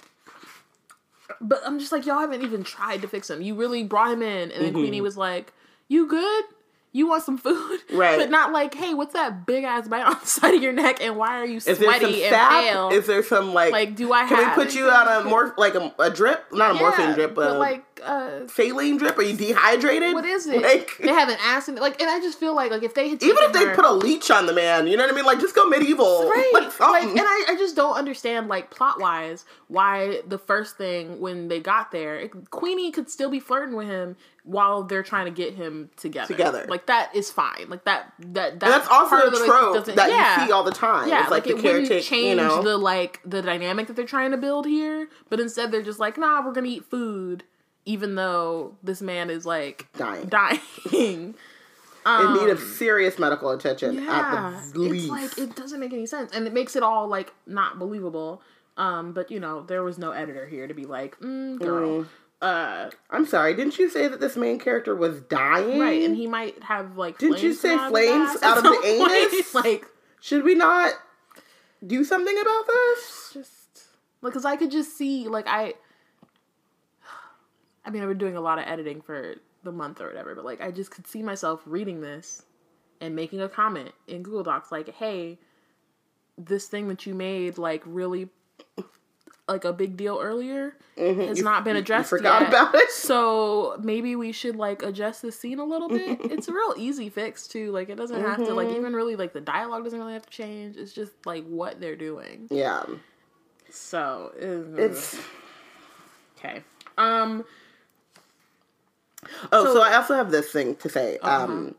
but 1.42 1.62
I'm 1.66 1.80
just 1.80 1.92
like, 1.92 2.06
y'all 2.06 2.20
haven't 2.20 2.42
even 2.44 2.64
tried 2.64 3.02
to 3.02 3.08
fix 3.08 3.30
him. 3.30 3.42
You 3.42 3.56
really 3.56 3.84
brought 3.84 4.12
him 4.14 4.22
in, 4.22 4.52
and 4.52 4.62
then 4.64 4.72
Mm-hmm. 4.72 4.80
Queenie 4.80 5.02
was 5.02 5.18
like, 5.18 5.52
"You 5.90 6.08
good?" 6.08 6.44
You 6.96 7.08
want 7.08 7.24
some 7.24 7.40
food, 7.40 7.80
Right. 7.92 8.20
But 8.20 8.30
not 8.30 8.52
like, 8.52 8.76
hey, 8.76 8.94
what's 8.94 9.14
that 9.14 9.48
big 9.48 9.64
ass 9.64 9.88
bite 9.88 10.06
on 10.06 10.16
the 10.22 10.26
side 10.28 10.54
of 10.54 10.62
your 10.62 10.74
neck, 10.74 11.02
and 11.02 11.18
why 11.18 11.40
are 11.40 11.46
you 11.46 11.58
Is 11.58 11.66
there 11.66 11.76
some 11.76 11.86
sweaty 11.86 12.24
and 12.24 12.32
sap? 12.34 12.64
pale? 12.64 12.90
Is 12.92 13.08
there 13.08 13.24
some 13.24 13.54
like? 13.54 13.72
Like, 13.72 13.96
do 13.96 14.14
I 14.14 14.28
Can 14.28 14.38
have- 14.38 14.56
we 14.58 14.64
put 14.64 14.76
you 14.76 14.90
on 14.90 15.08
a 15.22 15.28
more 15.28 15.56
like 15.58 15.74
a, 15.74 15.92
a 15.98 16.10
drip? 16.12 16.46
Not 16.54 16.72
a 16.72 16.74
morphine 16.76 17.14
drip, 17.16 17.34
but, 17.34 17.50
but 17.50 17.58
like 17.60 17.84
uh 18.04 18.48
saline 18.48 18.98
drip. 18.98 19.18
Are 19.18 19.24
you 19.24 19.36
dehydrated? 19.36 20.14
what 20.14 20.26
is 20.26 20.46
it? 20.48 20.62
Like, 20.62 20.98
they 21.00 21.08
have 21.10 21.30
an 21.30 21.38
acid 21.42 21.76
like 21.80 22.00
and 22.00 22.10
I 22.12 22.20
just 22.20 22.40
feel 22.40 22.54
like 22.56 22.70
like 22.70 22.84
if 22.84 22.94
they 22.94 23.10
had 23.10 23.24
even 23.24 23.38
if 23.44 23.54
they 23.54 23.66
her- 23.66 23.76
put 23.76 23.86
a 23.86 23.92
leech 23.92 24.30
on 24.30 24.46
the 24.46 24.54
man, 24.54 24.86
you 24.88 24.96
know 24.96 25.04
what 25.04 25.12
I 25.14 25.16
mean? 25.16 25.26
Like, 25.26 25.40
just 25.40 25.56
go 25.56 25.68
medieval. 25.68 26.30
right 26.30 26.52
Like, 26.54 26.80
like 26.80 27.04
and 27.06 27.20
I, 27.22 27.46
I 27.50 27.56
just 27.58 27.76
don't 27.76 27.96
understand 27.96 28.50
like 28.50 28.70
plot 28.70 29.00
wise 29.00 29.46
why 29.68 30.22
the 30.28 30.38
first 30.38 30.78
thing 30.78 31.20
when 31.20 31.48
they 31.48 31.60
got 31.60 31.92
there 31.92 32.20
it- 32.20 32.52
Queenie 32.52 32.92
could 32.92 33.10
still 33.10 33.32
be 33.32 33.40
flirting 33.40 33.76
with 33.76 33.88
him 33.88 34.16
while 34.44 34.84
they're 34.84 35.04
trying 35.04 35.26
to 35.26 35.32
get 35.32 35.54
him 35.54 35.90
together 35.96 36.28
Together. 36.28 36.66
like 36.68 36.88
that 36.88 37.16
is 37.16 37.32
fine 37.32 37.66
like 37.70 37.86
that 37.86 38.12
that, 38.20 38.60
that 38.60 38.60
that's 38.60 38.88
also 38.90 39.16
a 39.16 39.46
trope 39.46 39.86
that 39.86 40.10
yeah. 40.10 40.42
you 40.42 40.48
see 40.48 40.52
all 40.52 40.64
the 40.64 40.72
time. 40.72 41.08
Yeah, 41.08 41.22
it's 41.22 41.32
like, 41.32 41.46
like, 41.46 41.56
it 41.56 41.62
the 41.62 41.64
wouldn't 41.64 42.04
change 42.04 42.30
you 42.30 42.36
know. 42.36 42.62
the 42.62 42.78
like 42.78 43.22
the 43.26 43.42
dynamic 43.42 43.88
that 43.88 43.96
they're 43.96 44.06
trying 44.06 44.32
to 44.32 44.38
build 44.38 44.66
here, 44.66 45.08
but 45.30 45.40
instead 45.40 45.72
they're 45.72 45.82
just 45.82 46.00
like, 46.00 46.18
nah, 46.18 46.46
we're 46.46 46.52
gonna 46.52 46.68
eat 46.68 46.86
food, 46.86 47.44
even 47.86 48.16
though 48.16 48.76
this 48.84 49.02
man 49.02 49.30
is 49.30 49.46
like 49.46 49.88
Dying. 49.98 50.28
dying. 50.28 50.60
in 52.06 52.34
need 52.34 52.50
of 52.50 52.60
serious 52.60 53.18
medical 53.18 53.50
attention 53.52 53.98
Um, 54.00 54.04
yeah, 54.04 54.62
at 54.62 54.74
the 54.74 54.80
least. 54.80 55.06
it's 55.06 55.12
like 55.12 55.38
it 55.38 55.56
doesn't 55.56 55.80
make 55.80 55.94
any 55.94 56.06
sense, 56.06 56.32
and 56.34 56.46
it 56.46 56.54
makes 56.54 56.76
it 56.76 56.84
all 56.84 57.08
like 57.08 57.34
not 57.48 57.80
believable. 57.80 58.42
Um, 58.76 59.14
but 59.14 59.30
you 59.32 59.40
know, 59.40 59.62
there 59.62 59.84
was 59.84 59.98
no 59.98 60.12
editor 60.12 60.48
here 60.48 60.68
to 60.68 60.74
be 60.74 60.86
like, 60.86 61.20
mm, 61.20 61.60
girl, 61.60 62.06
uh, 62.44 62.90
I'm 63.10 63.26
sorry, 63.26 63.56
didn't 63.56 63.80
you 63.80 63.90
say 63.90 64.10
that 64.10 64.20
this 64.20 64.36
main 64.36 64.60
character 64.60 64.94
was 64.94 65.22
dying? 65.22 65.80
right, 65.80 66.04
and 66.04 66.16
he 66.16 66.28
might 66.28 66.62
have 66.64 66.98
like. 66.98 67.18
Didn't 67.18 67.42
you 67.42 67.54
say 67.54 67.78
flames 67.88 68.44
out 68.44 68.58
of 68.58 68.64
the 68.64 68.82
anus? 68.86 69.56
like, 69.56 69.86
Should 70.20 70.44
we 70.44 70.54
not 70.54 70.94
do 71.86 72.04
something 72.04 72.38
about 72.38 72.68
this? 72.68 73.32
just 73.34 73.88
like, 74.22 74.34
cause 74.34 74.44
I 74.44 74.58
could 74.58 74.72
just 74.72 74.98
see 74.98 75.28
like 75.30 75.48
I. 75.48 75.76
I 77.86 77.90
mean, 77.90 78.02
I've 78.02 78.10
been 78.10 78.18
doing 78.18 78.36
a 78.36 78.42
lot 78.42 78.60
of 78.60 78.66
editing 78.68 79.02
for 79.02 79.36
the 79.64 79.72
month 79.72 80.02
or 80.02 80.08
whatever, 80.08 80.36
but 80.36 80.44
like 80.44 80.62
I 80.62 80.72
just 80.72 80.92
could 80.92 81.08
see 81.08 81.24
myself 81.24 81.62
reading 81.66 82.02
this 82.02 82.44
and 83.00 83.16
making 83.16 83.42
a 83.42 83.48
comment 83.48 83.94
in 84.08 84.22
Google 84.22 84.44
Docs 84.44 84.70
like, 84.70 84.94
"Hey, 84.94 85.40
this 86.38 86.68
thing 86.68 86.90
that 86.90 87.06
you 87.06 87.14
made 87.14 87.58
like 87.58 87.84
really 87.86 88.28
like 89.48 89.66
a 89.66 89.74
big 89.74 89.98
deal 89.98 90.20
earlier 90.22 90.74
has 90.98 91.42
not 91.42 91.64
been 91.66 91.76
addressed 91.76 92.08
Mm-hmm. 92.08 92.18
forgot 92.18 92.42
yet. 92.44 92.50
about 92.50 92.76
it? 92.76 92.90
So 92.92 93.76
maybe 93.82 94.16
we 94.16 94.32
should 94.32 94.56
like 94.56 94.84
adjust 94.84 95.22
the 95.22 95.32
scene 95.32 95.60
a 95.60 95.66
little 95.66 95.90
bit. 95.90 96.20
it's 96.22 96.48
a 96.48 96.54
real 96.54 96.74
easy 96.78 97.10
fix 97.10 97.48
too. 97.48 97.72
Like 97.72 97.90
it 97.90 97.96
doesn't 97.96 98.22
have 98.22 98.38
to 98.38 98.54
like 98.54 98.68
Mm-hmm. 98.68 98.78
even 98.78 98.94
really 98.94 99.16
like 99.18 99.34
the 99.34 99.42
dialogue 99.42 99.84
doesn't 99.84 100.00
really 100.00 100.14
have 100.14 100.26
to 100.26 100.30
change. 100.32 100.78
It's 100.78 100.94
just 100.94 101.12
like 101.26 101.46
what 101.46 101.80
they're 101.82 101.96
doing. 101.98 102.48
Yeah. 102.50 102.84
So 103.70 104.32
It's 104.38 105.18
okay. 106.38 106.64
Um 106.98 107.44
Oh, 109.52 109.66
so, 109.66 109.74
So- 109.76 109.82
I 109.82 109.96
also 109.96 110.16
have 110.16 110.32
this 110.32 110.52
thing 110.52 110.76
to 110.78 110.90
say. 110.90 111.18
Um, 111.20 111.76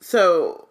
so 0.00 0.68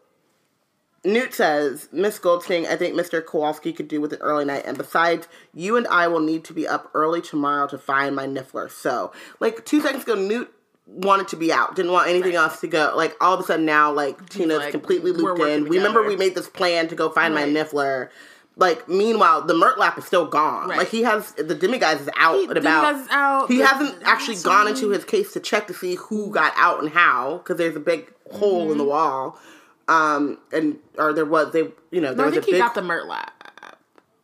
Newt 1.04 1.34
says, 1.34 1.90
Miss 1.92 2.20
Goldstein, 2.20 2.66
I 2.68 2.76
think 2.76 2.96
Mr. 2.96 3.26
Kowalski 3.26 3.74
could 3.74 3.88
do 3.88 4.00
with 4.00 4.14
an 4.14 4.20
early 4.22 4.46
night, 4.46 4.64
and 4.66 4.78
besides, 4.78 5.28
you 5.54 5.76
and 5.76 5.88
I 5.88 6.08
will 6.08 6.20
need 6.20 6.44
to 6.46 6.54
be 6.54 6.68
up 6.68 6.92
early 6.94 7.22
tomorrow 7.22 7.66
to 7.68 7.78
find 7.80 8.16
my 8.16 8.28
niffler. 8.28 8.70
So, 8.70 9.12
like 9.40 9.66
two 9.66 9.82
seconds 9.82 10.04
ago, 10.04 10.14
Newt 10.14 10.54
wanted 10.86 11.28
to 11.30 11.36
be 11.38 11.52
out, 11.52 11.76
didn't 11.76 11.92
want 11.92 12.08
anything 12.10 12.36
else 12.36 12.60
to 12.62 12.68
go. 12.68 12.94
Like 12.96 13.16
all 13.20 13.34
of 13.34 13.40
a 13.40 13.44
sudden 13.44 13.66
now, 13.66 13.92
like 13.92 14.30
Tina's 14.30 14.60
like, 14.60 14.72
completely 14.72 15.12
looped 15.12 15.42
in. 15.42 15.68
We 15.70 15.78
remember 15.78 16.04
we 16.04 16.16
made 16.18 16.36
this 16.36 16.50
plan 16.50 16.88
to 16.90 16.96
go 16.96 17.10
find 17.10 17.34
Right. 17.34 17.48
my 17.52 17.62
niffler. 17.62 18.10
Like 18.58 18.90
meanwhile, 18.90 19.42
the 19.42 19.54
Murtlap 19.54 19.98
is 19.98 20.06
still 20.06 20.26
gone. 20.28 20.68
Right. 20.70 20.80
Like 20.80 20.90
he 20.90 21.04
has 21.04 21.32
the 21.34 21.56
demiguise 21.56 22.02
is 22.02 22.10
out 22.18 22.36
He- 22.38 22.44
and 22.46 22.58
about. 22.58 22.96
Is 22.96 23.08
out. 23.10 23.48
He 23.48 23.58
The- 23.60 23.66
hasn't 23.66 24.04
actually 24.04 24.36
gone 24.44 24.68
into 24.68 24.90
his 24.90 25.06
case 25.06 25.32
to 25.34 25.40
check 25.40 25.68
to 25.68 25.74
see 25.74 25.96
who 25.96 26.30
got 26.30 26.52
out 26.58 26.82
and 26.84 26.90
how 26.92 27.38
because 27.38 27.58
there's 27.58 27.76
a 27.78 27.80
big 27.80 28.12
hole 28.32 28.64
Mm-hmm. 28.64 28.72
in 28.74 28.78
the 28.78 28.84
wall. 28.84 29.40
Um, 29.88 30.38
and 30.52 30.78
or 30.98 31.14
there 31.14 31.26
was 31.26 31.52
they 31.54 31.68
you 31.92 32.02
know 32.02 32.14
there 32.14 32.26
No, 32.26 32.28
I 32.28 32.32
think 32.32 32.44
a 32.44 32.46
he 32.46 32.52
big 32.54 32.62
got 32.62 32.76
the 32.76 32.82
Murtlap. 32.82 33.30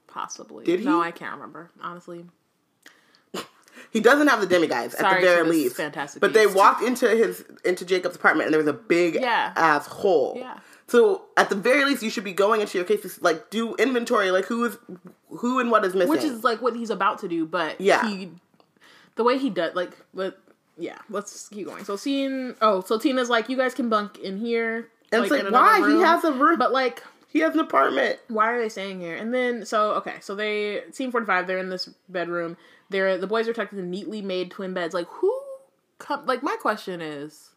Possibly. 0.07 0.63
Did 0.65 0.83
No. 0.85 1.01
I 1.01 1.11
can't 1.11 1.33
remember. 1.33 1.69
Honestly. 1.81 2.25
he 3.91 3.99
doesn't 3.99 4.27
have 4.27 4.41
the 4.41 4.47
demiguise 4.47 4.93
at 4.95 5.15
the 5.15 5.21
very 5.21 5.47
least. 5.47 5.75
fantastic 5.75 6.21
but 6.21 6.33
they 6.33 6.47
walked 6.47 6.81
into 6.81 7.07
his 7.09 7.43
into 7.63 7.85
Jacob's 7.85 8.15
apartment 8.15 8.47
and 8.47 8.53
there 8.53 8.59
was 8.59 8.67
a 8.67 8.73
big 8.73 9.15
Yeah. 9.15 9.53
ass 9.55 9.87
hole. 9.87 10.35
Yeah. 10.37 10.59
So 10.87 11.23
at 11.35 11.49
the 11.49 11.55
very 11.55 11.83
least, 11.83 12.01
you 12.01 12.09
should 12.09 12.23
be 12.23 12.31
going 12.33 12.61
into 12.61 12.77
your 12.77 12.85
cases 12.87 13.21
like 13.21 13.49
do 13.49 13.75
inventory, 13.75 14.31
like 14.31 14.45
who 14.45 14.63
is 14.65 14.77
who 15.29 15.59
and 15.59 15.69
what 15.69 15.83
is 15.85 15.93
missing. 15.93 16.09
Which 16.09 16.23
is 16.23 16.43
like 16.43 16.61
what 16.61 16.75
he's 16.75 16.89
about 16.89 17.19
to 17.19 17.27
do, 17.27 17.45
but 17.45 17.79
Yeah. 17.81 18.07
he 18.07 18.31
the 19.15 19.23
way 19.23 19.37
he 19.37 19.49
does 19.49 19.75
like 19.75 19.91
but 20.13 20.39
yeah, 20.79 20.97
let's 21.09 21.49
keep 21.49 21.67
going. 21.67 21.83
So 21.83 21.95
scene 21.95 22.55
oh, 22.61 22.81
so 22.81 22.97
Tina's 22.97 23.29
like, 23.29 23.49
you 23.49 23.57
guys 23.57 23.73
can 23.73 23.89
bunk 23.89 24.17
in 24.19 24.37
here. 24.37 24.89
And 25.11 25.23
it's 25.23 25.31
like 25.31 25.49
why 25.51 25.89
he 25.89 25.99
has 26.01 26.23
a 26.23 26.31
room, 26.31 26.57
But 26.59 26.71
like 26.71 27.03
he 27.27 27.39
has 27.39 27.53
an 27.53 27.59
apartment. 27.59 28.19
why 28.27 28.51
are 28.51 28.61
they 28.61 28.69
staying 28.69 28.99
here? 29.01 29.15
And 29.15 29.33
then 29.33 29.65
so 29.65 29.91
okay, 29.95 30.15
so 30.21 30.35
they 30.35 30.81
scene 30.91 31.11
forty 31.11 31.25
five. 31.25 31.47
They're 31.47 31.57
in 31.57 31.69
this 31.69 31.89
bedroom. 32.09 32.57
They're 32.89 33.17
the 33.17 33.27
boys 33.27 33.47
are 33.47 33.53
tucked 33.53 33.73
in 33.73 33.89
neatly 33.89 34.21
made 34.21 34.51
twin 34.51 34.73
beds. 34.73 34.93
Like 34.93 35.07
who 35.07 35.41
come? 35.99 36.25
Like 36.25 36.41
my 36.43 36.55
question 36.61 37.01
is, 37.01 37.51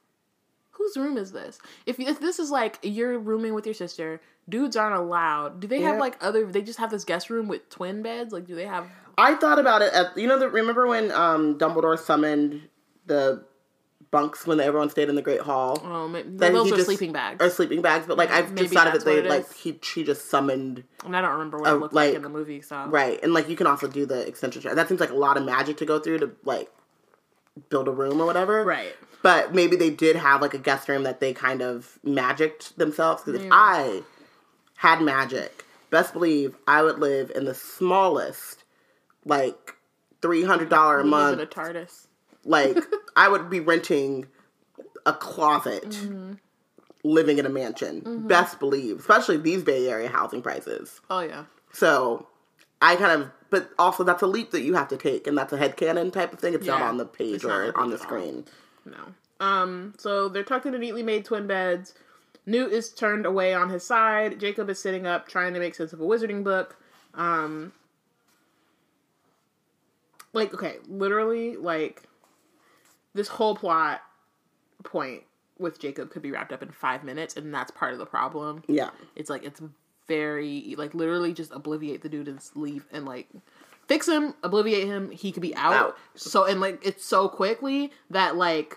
whose 0.72 0.96
room 0.96 1.16
is 1.16 1.32
this? 1.32 1.58
If 1.86 1.98
if 2.00 2.20
this 2.20 2.38
is 2.38 2.50
like 2.50 2.78
you're 2.82 3.18
rooming 3.18 3.54
with 3.54 3.64
your 3.66 3.74
sister, 3.74 4.20
dudes 4.48 4.76
aren't 4.76 4.96
allowed. 4.96 5.60
Do 5.60 5.66
they 5.68 5.80
have 5.82 5.98
like 5.98 6.16
other? 6.20 6.46
They 6.46 6.62
just 6.62 6.78
have 6.78 6.90
this 6.90 7.04
guest 7.04 7.30
room 7.30 7.48
with 7.48 7.68
twin 7.70 8.02
beds. 8.02 8.32
Like 8.32 8.46
do 8.46 8.54
they 8.54 8.66
have? 8.66 8.86
I 9.18 9.34
thought 9.34 9.58
about 9.58 9.82
it 9.82 9.92
at 9.92 10.16
you 10.16 10.26
know 10.26 10.38
the 10.38 10.48
remember 10.48 10.86
when 10.86 11.12
um 11.12 11.58
Dumbledore 11.58 11.98
summoned 11.98 12.62
the 13.06 13.44
bunks 14.10 14.46
when 14.46 14.58
everyone 14.60 14.90
stayed 14.90 15.08
in 15.08 15.14
the 15.14 15.22
Great 15.22 15.40
Hall. 15.40 15.80
Oh, 15.84 16.08
maybe, 16.08 16.28
Then 16.32 16.52
those 16.52 16.72
are 16.72 16.76
just- 16.76 16.86
sleeping 16.86 17.12
bags. 17.12 17.42
Or 17.44 17.48
sleeping 17.50 17.80
bags, 17.82 18.06
but 18.06 18.16
like 18.18 18.30
I've 18.30 18.50
maybe 18.52 18.62
just 18.62 18.74
thought 18.74 18.88
of 18.88 18.94
it. 18.94 19.04
They 19.04 19.18
it 19.18 19.26
like 19.26 19.52
he 19.54 19.78
she 19.82 20.02
just 20.04 20.28
summoned 20.30 20.84
and 21.04 21.16
I 21.16 21.20
don't 21.20 21.32
remember 21.32 21.58
what 21.58 21.68
it 21.68 21.72
uh, 21.72 21.76
looked 21.76 21.94
like, 21.94 22.08
like- 22.08 22.16
in 22.16 22.22
the 22.22 22.28
movie. 22.28 22.60
So 22.62 22.86
right, 22.86 23.18
and 23.22 23.32
like 23.32 23.48
you 23.48 23.56
can 23.56 23.66
also 23.66 23.86
do 23.88 24.06
the 24.06 24.26
eccentric. 24.26 24.64
That 24.64 24.88
seems 24.88 25.00
like 25.00 25.10
a 25.10 25.14
lot 25.14 25.36
of 25.36 25.44
magic 25.44 25.76
to 25.78 25.86
go 25.86 25.98
through 25.98 26.18
to 26.18 26.32
like 26.44 26.70
build 27.68 27.88
a 27.88 27.92
room 27.92 28.20
or 28.20 28.26
whatever. 28.26 28.64
right. 28.64 28.94
But 29.22 29.54
maybe 29.54 29.76
they 29.76 29.90
did 29.90 30.16
have 30.16 30.40
like 30.40 30.54
a 30.54 30.58
guest 30.58 30.88
room 30.88 31.02
that 31.02 31.20
they 31.20 31.34
kind 31.34 31.60
of 31.60 31.98
magicked 32.02 32.78
themselves. 32.78 33.22
Because 33.22 33.42
if 33.42 33.48
I 33.52 34.02
had 34.76 35.02
magic, 35.02 35.66
best 35.90 36.14
believe 36.14 36.56
I 36.66 36.82
would 36.82 36.98
live 36.98 37.30
in 37.34 37.44
the 37.44 37.52
smallest, 37.54 38.64
like 39.26 39.74
three 40.22 40.42
hundred 40.44 40.70
dollar 40.70 41.00
a 41.00 41.04
month 41.04 41.34
in 41.38 41.40
a 41.40 41.46
TARDIS. 41.46 42.06
Like 42.44 42.76
I 43.16 43.28
would 43.28 43.50
be 43.50 43.60
renting 43.60 44.26
a 45.06 45.12
closet, 45.12 45.88
Mm-hmm. 45.90 46.32
living 47.04 47.38
in 47.38 47.46
a 47.46 47.48
mansion. 47.50 48.26
Best 48.26 48.58
believe, 48.60 48.98
especially 49.00 49.36
these 49.38 49.62
Bay 49.62 49.88
Area 49.88 50.08
housing 50.08 50.42
prices. 50.42 51.00
Oh 51.10 51.20
yeah. 51.20 51.44
So 51.72 52.26
I 52.82 52.96
kind 52.96 53.22
of, 53.22 53.30
but 53.50 53.70
also 53.78 54.04
that's 54.04 54.22
a 54.22 54.26
leap 54.26 54.50
that 54.52 54.62
you 54.62 54.74
have 54.74 54.88
to 54.88 54.96
take, 54.96 55.26
and 55.26 55.36
that's 55.38 55.52
a 55.52 55.56
head 55.56 55.76
headcanon 55.76 56.12
type 56.12 56.32
of 56.32 56.38
thing. 56.38 56.54
It's 56.54 56.66
not 56.66 56.82
on 56.82 56.96
the 56.98 57.06
page 57.06 57.44
or 57.44 57.76
on 57.78 57.90
the 57.90 57.96
page 57.96 58.06
at 58.06 58.12
all. 58.12 58.18
screen. 58.20 58.44
No. 58.84 59.14
Um, 59.40 59.94
so 59.98 60.28
they're 60.28 60.42
tucked 60.42 60.66
into 60.66 60.78
neatly 60.78 61.02
made 61.02 61.24
twin 61.24 61.46
beds. 61.46 61.94
Newt 62.46 62.72
is 62.72 62.90
turned 62.90 63.24
away 63.26 63.54
on 63.54 63.70
his 63.70 63.84
side. 63.86 64.38
Jacob 64.40 64.68
is 64.68 64.78
sitting 64.80 65.06
up 65.06 65.28
trying 65.28 65.54
to 65.54 65.60
make 65.60 65.74
sense 65.74 65.92
of 65.92 66.00
a 66.00 66.04
wizarding 66.04 66.42
book. 66.44 66.76
Um 67.14 67.72
like 70.32 70.52
okay, 70.54 70.76
literally 70.88 71.56
like 71.56 72.02
this 73.14 73.28
whole 73.28 73.54
plot 73.54 74.02
point 74.84 75.22
with 75.58 75.78
Jacob 75.78 76.10
could 76.10 76.22
be 76.22 76.30
wrapped 76.30 76.52
up 76.52 76.62
in 76.62 76.70
5 76.70 77.04
minutes 77.04 77.36
and 77.36 77.52
that's 77.52 77.70
part 77.70 77.92
of 77.92 77.98
the 77.98 78.06
problem. 78.06 78.62
Yeah. 78.66 78.90
It's 79.14 79.28
like 79.28 79.44
it's 79.44 79.60
very 80.08 80.74
like 80.76 80.94
literally 80.94 81.32
just 81.32 81.52
obliviate 81.52 82.02
the 82.02 82.08
dude 82.08 82.28
and 82.28 82.40
leave 82.54 82.86
and 82.90 83.04
like 83.04 83.28
fix 83.86 84.08
him, 84.08 84.34
obliviate 84.42 84.86
him, 84.86 85.10
he 85.10 85.32
could 85.32 85.42
be 85.42 85.54
out. 85.54 85.74
Out. 85.74 85.98
So 86.14 86.44
and 86.44 86.60
like 86.60 86.84
it's 86.84 87.04
so 87.04 87.28
quickly 87.28 87.92
that 88.08 88.36
like 88.36 88.76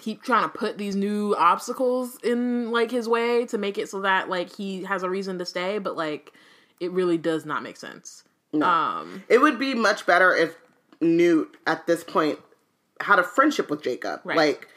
keep 0.00 0.22
trying 0.22 0.42
to 0.42 0.48
put 0.48 0.78
these 0.78 0.94
new 0.94 1.34
obstacles 1.36 2.16
in 2.22 2.70
like 2.70 2.90
his 2.90 3.08
way 3.08 3.46
to 3.46 3.58
make 3.58 3.78
it 3.78 3.88
so 3.88 4.00
that 4.02 4.28
like 4.28 4.54
he 4.54 4.84
has 4.84 5.02
a 5.02 5.10
reason 5.10 5.38
to 5.38 5.46
stay, 5.46 5.78
but 5.78 5.96
like 5.96 6.32
it 6.80 6.90
really 6.90 7.18
does 7.18 7.44
not 7.46 7.62
make 7.62 7.76
sense. 7.76 8.24
Um 8.52 9.22
It 9.28 9.38
would 9.38 9.58
be 9.58 9.74
much 9.74 10.06
better 10.06 10.34
if 10.34 10.56
Newt 11.00 11.56
at 11.66 11.86
this 11.86 12.04
point 12.04 12.38
had 13.00 13.18
a 13.18 13.22
friendship 13.22 13.70
with 13.70 13.82
Jacob. 13.82 14.20
Right. 14.24 14.36
Like 14.36 14.68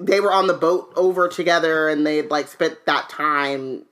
they 0.00 0.20
were 0.20 0.32
on 0.32 0.46
the 0.46 0.54
boat 0.54 0.92
over 0.96 1.28
together 1.28 1.88
and 1.88 2.06
they'd 2.06 2.30
like 2.30 2.48
spent 2.48 2.86
that 2.86 3.08
time 3.08 3.84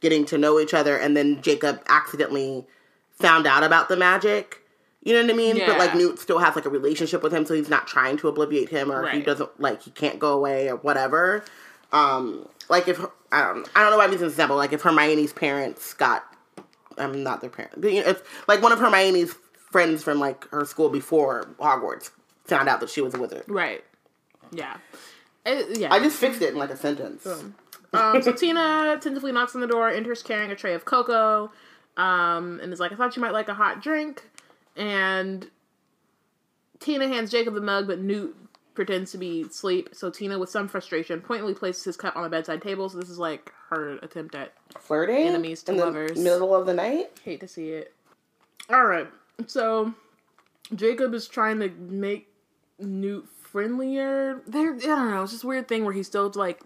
getting 0.00 0.24
to 0.26 0.38
know 0.38 0.60
each 0.60 0.74
other 0.74 0.96
and 0.96 1.16
then 1.16 1.42
Jacob 1.42 1.82
accidentally 1.88 2.66
found 3.10 3.46
out 3.46 3.64
about 3.64 3.88
the 3.88 3.96
magic. 3.96 4.62
You 5.02 5.14
know 5.14 5.22
what 5.22 5.30
I 5.32 5.36
mean? 5.36 5.58
But 5.58 5.78
like 5.78 5.94
Newt 5.94 6.18
still 6.18 6.38
has 6.38 6.54
like 6.54 6.66
a 6.66 6.70
relationship 6.70 7.22
with 7.22 7.32
him 7.32 7.46
so 7.46 7.54
he's 7.54 7.70
not 7.70 7.86
trying 7.86 8.16
to 8.18 8.28
obliviate 8.28 8.68
him 8.68 8.90
or 8.90 9.08
he 9.08 9.22
doesn't 9.22 9.60
like 9.60 9.82
he 9.82 9.90
can't 9.90 10.18
go 10.18 10.32
away 10.32 10.68
or 10.68 10.76
whatever. 10.76 11.44
Um 11.92 12.48
like 12.68 12.88
if 12.88 13.00
I 13.32 13.42
don't 13.52 13.68
I 13.74 13.82
don't 13.82 13.90
know 13.90 13.98
why 13.98 14.04
I'm 14.04 14.12
using 14.12 14.26
this 14.26 14.34
example, 14.34 14.56
like 14.56 14.72
if 14.72 14.82
Hermione's 14.82 15.32
parents 15.32 15.94
got 15.94 16.24
I'm 16.98 17.22
not 17.22 17.40
their 17.40 17.50
parents. 17.50 17.76
But, 17.78 17.92
you 17.92 18.02
know, 18.02 18.08
It's 18.10 18.22
like 18.48 18.60
one 18.60 18.72
of 18.72 18.80
Hermione's 18.80 19.34
friends 19.70 20.02
from 20.02 20.18
like 20.18 20.48
her 20.50 20.64
school 20.64 20.88
before 20.88 21.54
Hogwarts 21.58 22.10
found 22.48 22.68
out 22.68 22.80
that 22.80 22.90
she 22.90 23.00
was 23.00 23.14
a 23.14 23.18
wizard. 23.20 23.44
right. 23.48 23.84
Yeah. 24.50 24.76
It- 25.44 25.78
yeah. 25.78 25.92
I 25.92 25.98
just 26.00 26.16
fixed 26.18 26.42
it 26.42 26.50
in 26.52 26.56
like 26.58 26.70
a 26.70 26.76
sentence. 26.76 27.26
Um, 27.26 28.22
so 28.22 28.32
Tina 28.32 28.98
tentatively 29.00 29.32
knocks 29.32 29.54
on 29.54 29.60
the 29.60 29.66
door, 29.66 29.88
enters 29.88 30.22
carrying 30.22 30.50
a 30.50 30.56
tray 30.56 30.74
of 30.74 30.84
cocoa, 30.84 31.50
um, 31.96 32.60
and 32.62 32.72
is 32.72 32.80
like, 32.80 32.92
I 32.92 32.96
thought 32.96 33.16
you 33.16 33.22
might 33.22 33.32
like 33.32 33.48
a 33.48 33.54
hot 33.54 33.82
drink. 33.82 34.24
And 34.76 35.48
Tina 36.80 37.08
hands 37.08 37.30
Jacob 37.30 37.54
the 37.54 37.60
mug, 37.60 37.86
but 37.86 37.98
Newt 37.98 38.36
pretends 38.74 39.10
to 39.12 39.18
be 39.18 39.42
asleep. 39.42 39.90
So 39.92 40.10
Tina, 40.10 40.38
with 40.38 40.50
some 40.50 40.68
frustration, 40.68 41.20
pointedly 41.20 41.54
places 41.54 41.84
his 41.84 41.96
cup 41.96 42.14
on 42.16 42.22
the 42.22 42.28
bedside 42.28 42.62
table. 42.62 42.88
So 42.88 42.98
this 42.98 43.10
is 43.10 43.18
like 43.18 43.52
her 43.70 43.98
attempt 44.02 44.34
at 44.34 44.52
Flirting 44.78 45.26
Enemies 45.26 45.62
to 45.64 45.72
in 45.72 45.78
lovers. 45.78 46.18
middle 46.18 46.54
of 46.54 46.66
the 46.66 46.74
night. 46.74 47.10
hate 47.24 47.40
to 47.40 47.48
see 47.48 47.70
it. 47.70 47.92
All 48.70 48.84
right, 48.84 49.08
so 49.46 49.94
Jacob 50.74 51.14
is 51.14 51.26
trying 51.26 51.58
to 51.60 51.70
make 51.70 52.28
Newt 52.78 53.28
friendlier. 53.42 54.40
There, 54.46 54.74
I 54.74 54.78
don't 54.78 55.10
know. 55.10 55.22
It's 55.22 55.32
just 55.32 55.44
a 55.44 55.46
weird 55.46 55.68
thing 55.68 55.84
where 55.84 55.94
he's 55.94 56.06
still 56.06 56.30
like 56.34 56.60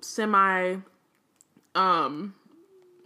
semi 0.00 0.76
um 1.74 2.34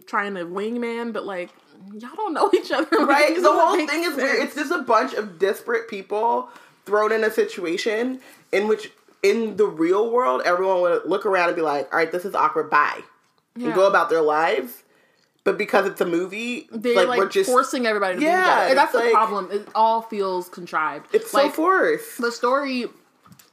trying 0.05 0.35
to 0.35 0.45
wingman, 0.45 1.13
but 1.13 1.25
like 1.25 1.51
y'all 1.93 2.15
don't 2.15 2.33
know 2.33 2.49
each 2.53 2.71
other. 2.71 3.05
Right? 3.05 3.35
The 3.35 3.51
whole 3.51 3.75
thing 3.87 4.03
is 4.03 4.15
weird. 4.15 4.39
It's 4.39 4.55
just 4.55 4.71
a 4.71 4.81
bunch 4.81 5.13
of 5.13 5.39
disparate 5.39 5.89
people 5.89 6.49
thrown 6.85 7.11
in 7.11 7.23
a 7.23 7.31
situation 7.31 8.19
in 8.51 8.67
which, 8.67 8.91
in 9.23 9.55
the 9.57 9.65
real 9.65 10.11
world, 10.11 10.41
everyone 10.45 10.81
would 10.81 11.05
look 11.05 11.25
around 11.25 11.49
and 11.49 11.55
be 11.55 11.61
like, 11.61 11.91
all 11.93 11.99
right, 11.99 12.11
this 12.11 12.25
is 12.25 12.35
awkward, 12.35 12.69
bye. 12.69 13.01
And 13.55 13.73
go 13.73 13.87
about 13.87 14.09
their 14.09 14.21
lives. 14.21 14.83
But 15.43 15.57
because 15.57 15.87
it's 15.87 15.99
a 16.01 16.05
movie, 16.05 16.67
They're 16.71 16.95
like, 16.95 17.07
like, 17.07 17.17
we're 17.19 17.29
just. 17.29 17.49
forcing 17.49 17.87
everybody 17.87 18.19
to 18.19 18.23
Yeah, 18.23 18.69
be 18.69 18.75
that's 18.75 18.91
the 18.91 18.99
like- 18.99 19.11
problem. 19.11 19.49
It 19.51 19.67
all 19.73 20.01
feels 20.03 20.49
contrived. 20.49 21.07
it's 21.13 21.33
like 21.33 21.47
so 21.51 21.51
forced. 21.63 22.21
the 22.21 22.31
story 22.31 22.85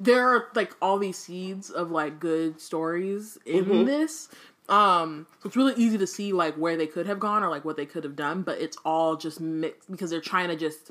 there 0.00 0.28
are 0.28 0.46
like 0.54 0.72
all 0.80 0.98
these 0.98 1.18
seeds 1.18 1.70
of 1.70 1.90
like 1.90 2.20
good 2.20 2.60
stories 2.60 3.36
in 3.46 3.64
Mm-hmm. 3.64 3.84
this. 3.84 4.28
Um 4.68 5.26
so 5.42 5.46
it's 5.48 5.56
really 5.56 5.74
easy 5.76 5.96
to 5.98 6.06
see 6.06 6.32
like 6.32 6.54
where 6.56 6.76
they 6.76 6.86
could 6.86 7.06
have 7.06 7.18
gone 7.18 7.42
or 7.42 7.48
like 7.48 7.64
what 7.64 7.76
they 7.76 7.86
could 7.86 8.04
have 8.04 8.14
done, 8.16 8.42
but 8.42 8.60
it's 8.60 8.76
all 8.84 9.16
just 9.16 9.40
mixed 9.40 9.90
because 9.90 10.10
they're 10.10 10.20
trying 10.20 10.48
to 10.48 10.56
just 10.56 10.90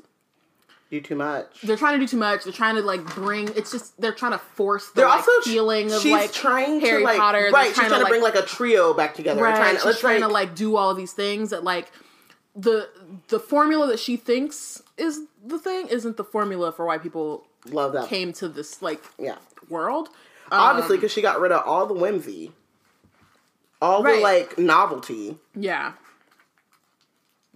Do 0.90 1.00
too 1.02 1.16
much. 1.16 1.60
they're 1.62 1.76
trying 1.76 1.94
to 1.94 2.06
do 2.06 2.08
too 2.08 2.16
much. 2.16 2.44
They're 2.44 2.52
trying 2.52 2.76
to 2.76 2.80
like 2.82 3.04
bring. 3.14 3.48
It's 3.54 3.70
just 3.70 4.00
they're 4.00 4.12
trying 4.14 4.32
to 4.32 4.38
force 4.38 4.86
the 4.88 4.92
They're 5.02 5.08
like, 5.08 5.18
also 5.18 5.30
feeling 5.42 5.92
of 5.92 6.00
she's 6.00 6.12
like 6.12 6.32
trying 6.32 6.80
Harry 6.80 7.00
to 7.02 7.04
like 7.04 7.18
Potter. 7.18 7.50
Right. 7.52 7.66
She's 7.68 7.76
trying 7.76 7.90
to, 7.90 7.98
like, 7.98 8.08
bring 8.08 8.22
like 8.22 8.36
a 8.36 8.42
trio 8.42 8.94
back 8.94 9.14
together. 9.14 9.42
right. 9.42 9.54
Trying 9.56 9.76
to, 9.76 9.82
she's 9.82 9.98
trying 10.00 10.20
like, 10.22 10.28
to 10.28 10.32
like 10.32 10.54
do 10.54 10.76
all 10.76 10.94
these 10.94 11.12
things 11.12 11.50
that 11.50 11.62
like 11.62 11.92
the 12.56 12.88
the 13.28 13.38
formula 13.38 13.86
that 13.88 13.98
she 13.98 14.16
thinks 14.16 14.82
is 14.96 15.20
the 15.44 15.58
thing 15.58 15.88
isn't 15.88 16.16
the 16.16 16.24
formula 16.24 16.72
for 16.72 16.86
why 16.86 16.96
people 16.96 17.46
love 17.70 17.92
that. 17.92 18.08
came 18.08 18.32
to 18.32 18.48
this 18.48 18.80
like 18.80 19.04
Yeah, 19.18 19.36
world. 19.68 20.08
obviously 20.50 20.94
Um, 20.96 21.00
because 21.00 21.12
she 21.12 21.20
got 21.20 21.38
rid 21.38 21.52
of 21.52 21.62
all 21.66 21.84
the 21.86 21.92
whimsy, 21.94 22.52
all 23.82 24.02
Right. 24.02 24.16
the 24.16 24.22
like 24.22 24.58
novelty. 24.58 25.36
yeah, 25.54 25.92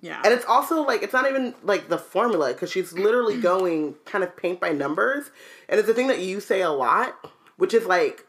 yeah, 0.03 0.21
And 0.25 0.35
it's 0.35 0.45
also 0.45 0.85
like 0.85 1.05
it's 1.05 1.13
not 1.13 1.31
even 1.31 1.55
like 1.63 1.89
the 1.89 1.97
formula 1.97 2.49
because 2.49 2.73
she's 2.73 2.93
literally 2.93 3.41
going 3.41 3.95
kind 4.05 4.25
of 4.25 4.37
paint 4.37 4.61
by 4.61 4.73
numbers, 4.73 5.31
and 5.69 5.79
it's 5.79 5.89
a 5.89 5.95
thing 5.95 6.09
that 6.09 6.19
you 6.19 6.41
say 6.41 6.61
a 6.61 6.71
lot, 6.71 7.31
which 7.57 7.73
is 7.73 7.87
like, 7.87 8.27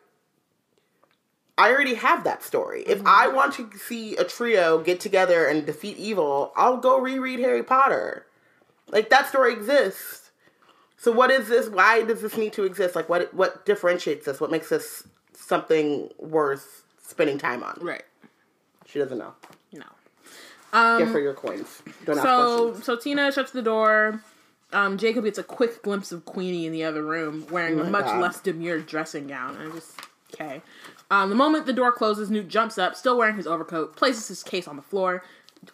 I 1.57 1.71
already 1.71 1.95
have 1.95 2.23
that 2.25 2.43
story. 2.43 2.83
If 2.86 2.99
mm-hmm. 2.99 3.07
I 3.07 3.27
want 3.27 3.55
to 3.55 3.71
see 3.75 4.15
a 4.17 4.23
trio 4.23 4.83
get 4.83 4.99
together 4.99 5.47
and 5.47 5.65
defeat 5.65 5.97
evil, 5.97 6.53
I'll 6.55 6.77
go 6.77 6.99
reread 6.99 7.39
Harry 7.39 7.63
Potter. 7.63 8.27
Like 8.89 9.09
that 9.09 9.27
story 9.27 9.53
exists. 9.53 10.29
So 10.95 11.12
what 11.12 11.31
is 11.31 11.47
this? 11.47 11.69
Why 11.69 12.03
does 12.03 12.21
this 12.21 12.38
need 12.38 12.53
to 12.53 12.65
exist? 12.65 12.95
Like 12.95 13.09
what 13.09 13.33
what 13.33 13.65
differentiates 13.65 14.27
this? 14.27 14.39
What 14.39 14.51
makes 14.51 14.69
this 14.69 15.07
something 15.33 16.12
worth 16.19 16.83
spending 17.01 17.39
time 17.39 17.63
on? 17.63 17.79
right. 17.81 18.03
She 18.86 18.99
doesn't 18.99 19.17
know. 19.17 19.33
No. 20.73 20.99
Get 20.99 21.09
for 21.09 21.19
your 21.19 21.33
coins. 21.33 21.81
Don't 22.05 22.15
So 22.17 22.63
questions. 22.71 22.86
so 22.86 22.95
Tina 22.97 23.31
shuts 23.31 23.51
the 23.51 23.62
door. 23.62 24.21
Um, 24.71 24.97
Jacob 24.97 25.23
gets 25.25 25.38
a 25.38 25.43
quick 25.43 25.83
glimpse 25.83 26.12
of 26.12 26.25
Queenie 26.25 26.65
in 26.65 26.71
the 26.71 26.83
other 26.83 27.03
room, 27.03 27.45
wearing 27.51 27.77
a 27.79 27.81
Oh 27.81 27.86
my 27.86 27.89
much 27.91 28.05
God. 28.05 28.21
less 28.21 28.39
demure 28.41 28.79
dressing 28.79 29.27
gown. 29.27 29.55
And 29.57 29.71
I 29.71 29.75
just 29.75 29.99
okay. 30.33 30.62
Um, 31.12 31.29
the 31.29 31.36
moment 31.36 31.67
the 31.67 31.73
door 31.73 31.91
closes, 31.91 32.31
Newt 32.31 32.47
jumps 32.47 32.79
up, 32.79 32.95
still 32.95 33.15
wearing 33.17 33.36
his 33.38 33.45
overcoat, 33.45 33.95
places 33.95 34.27
his 34.29 34.41
case 34.41 34.67
on 34.67 34.75
the 34.75 34.81
floor. 34.81 35.23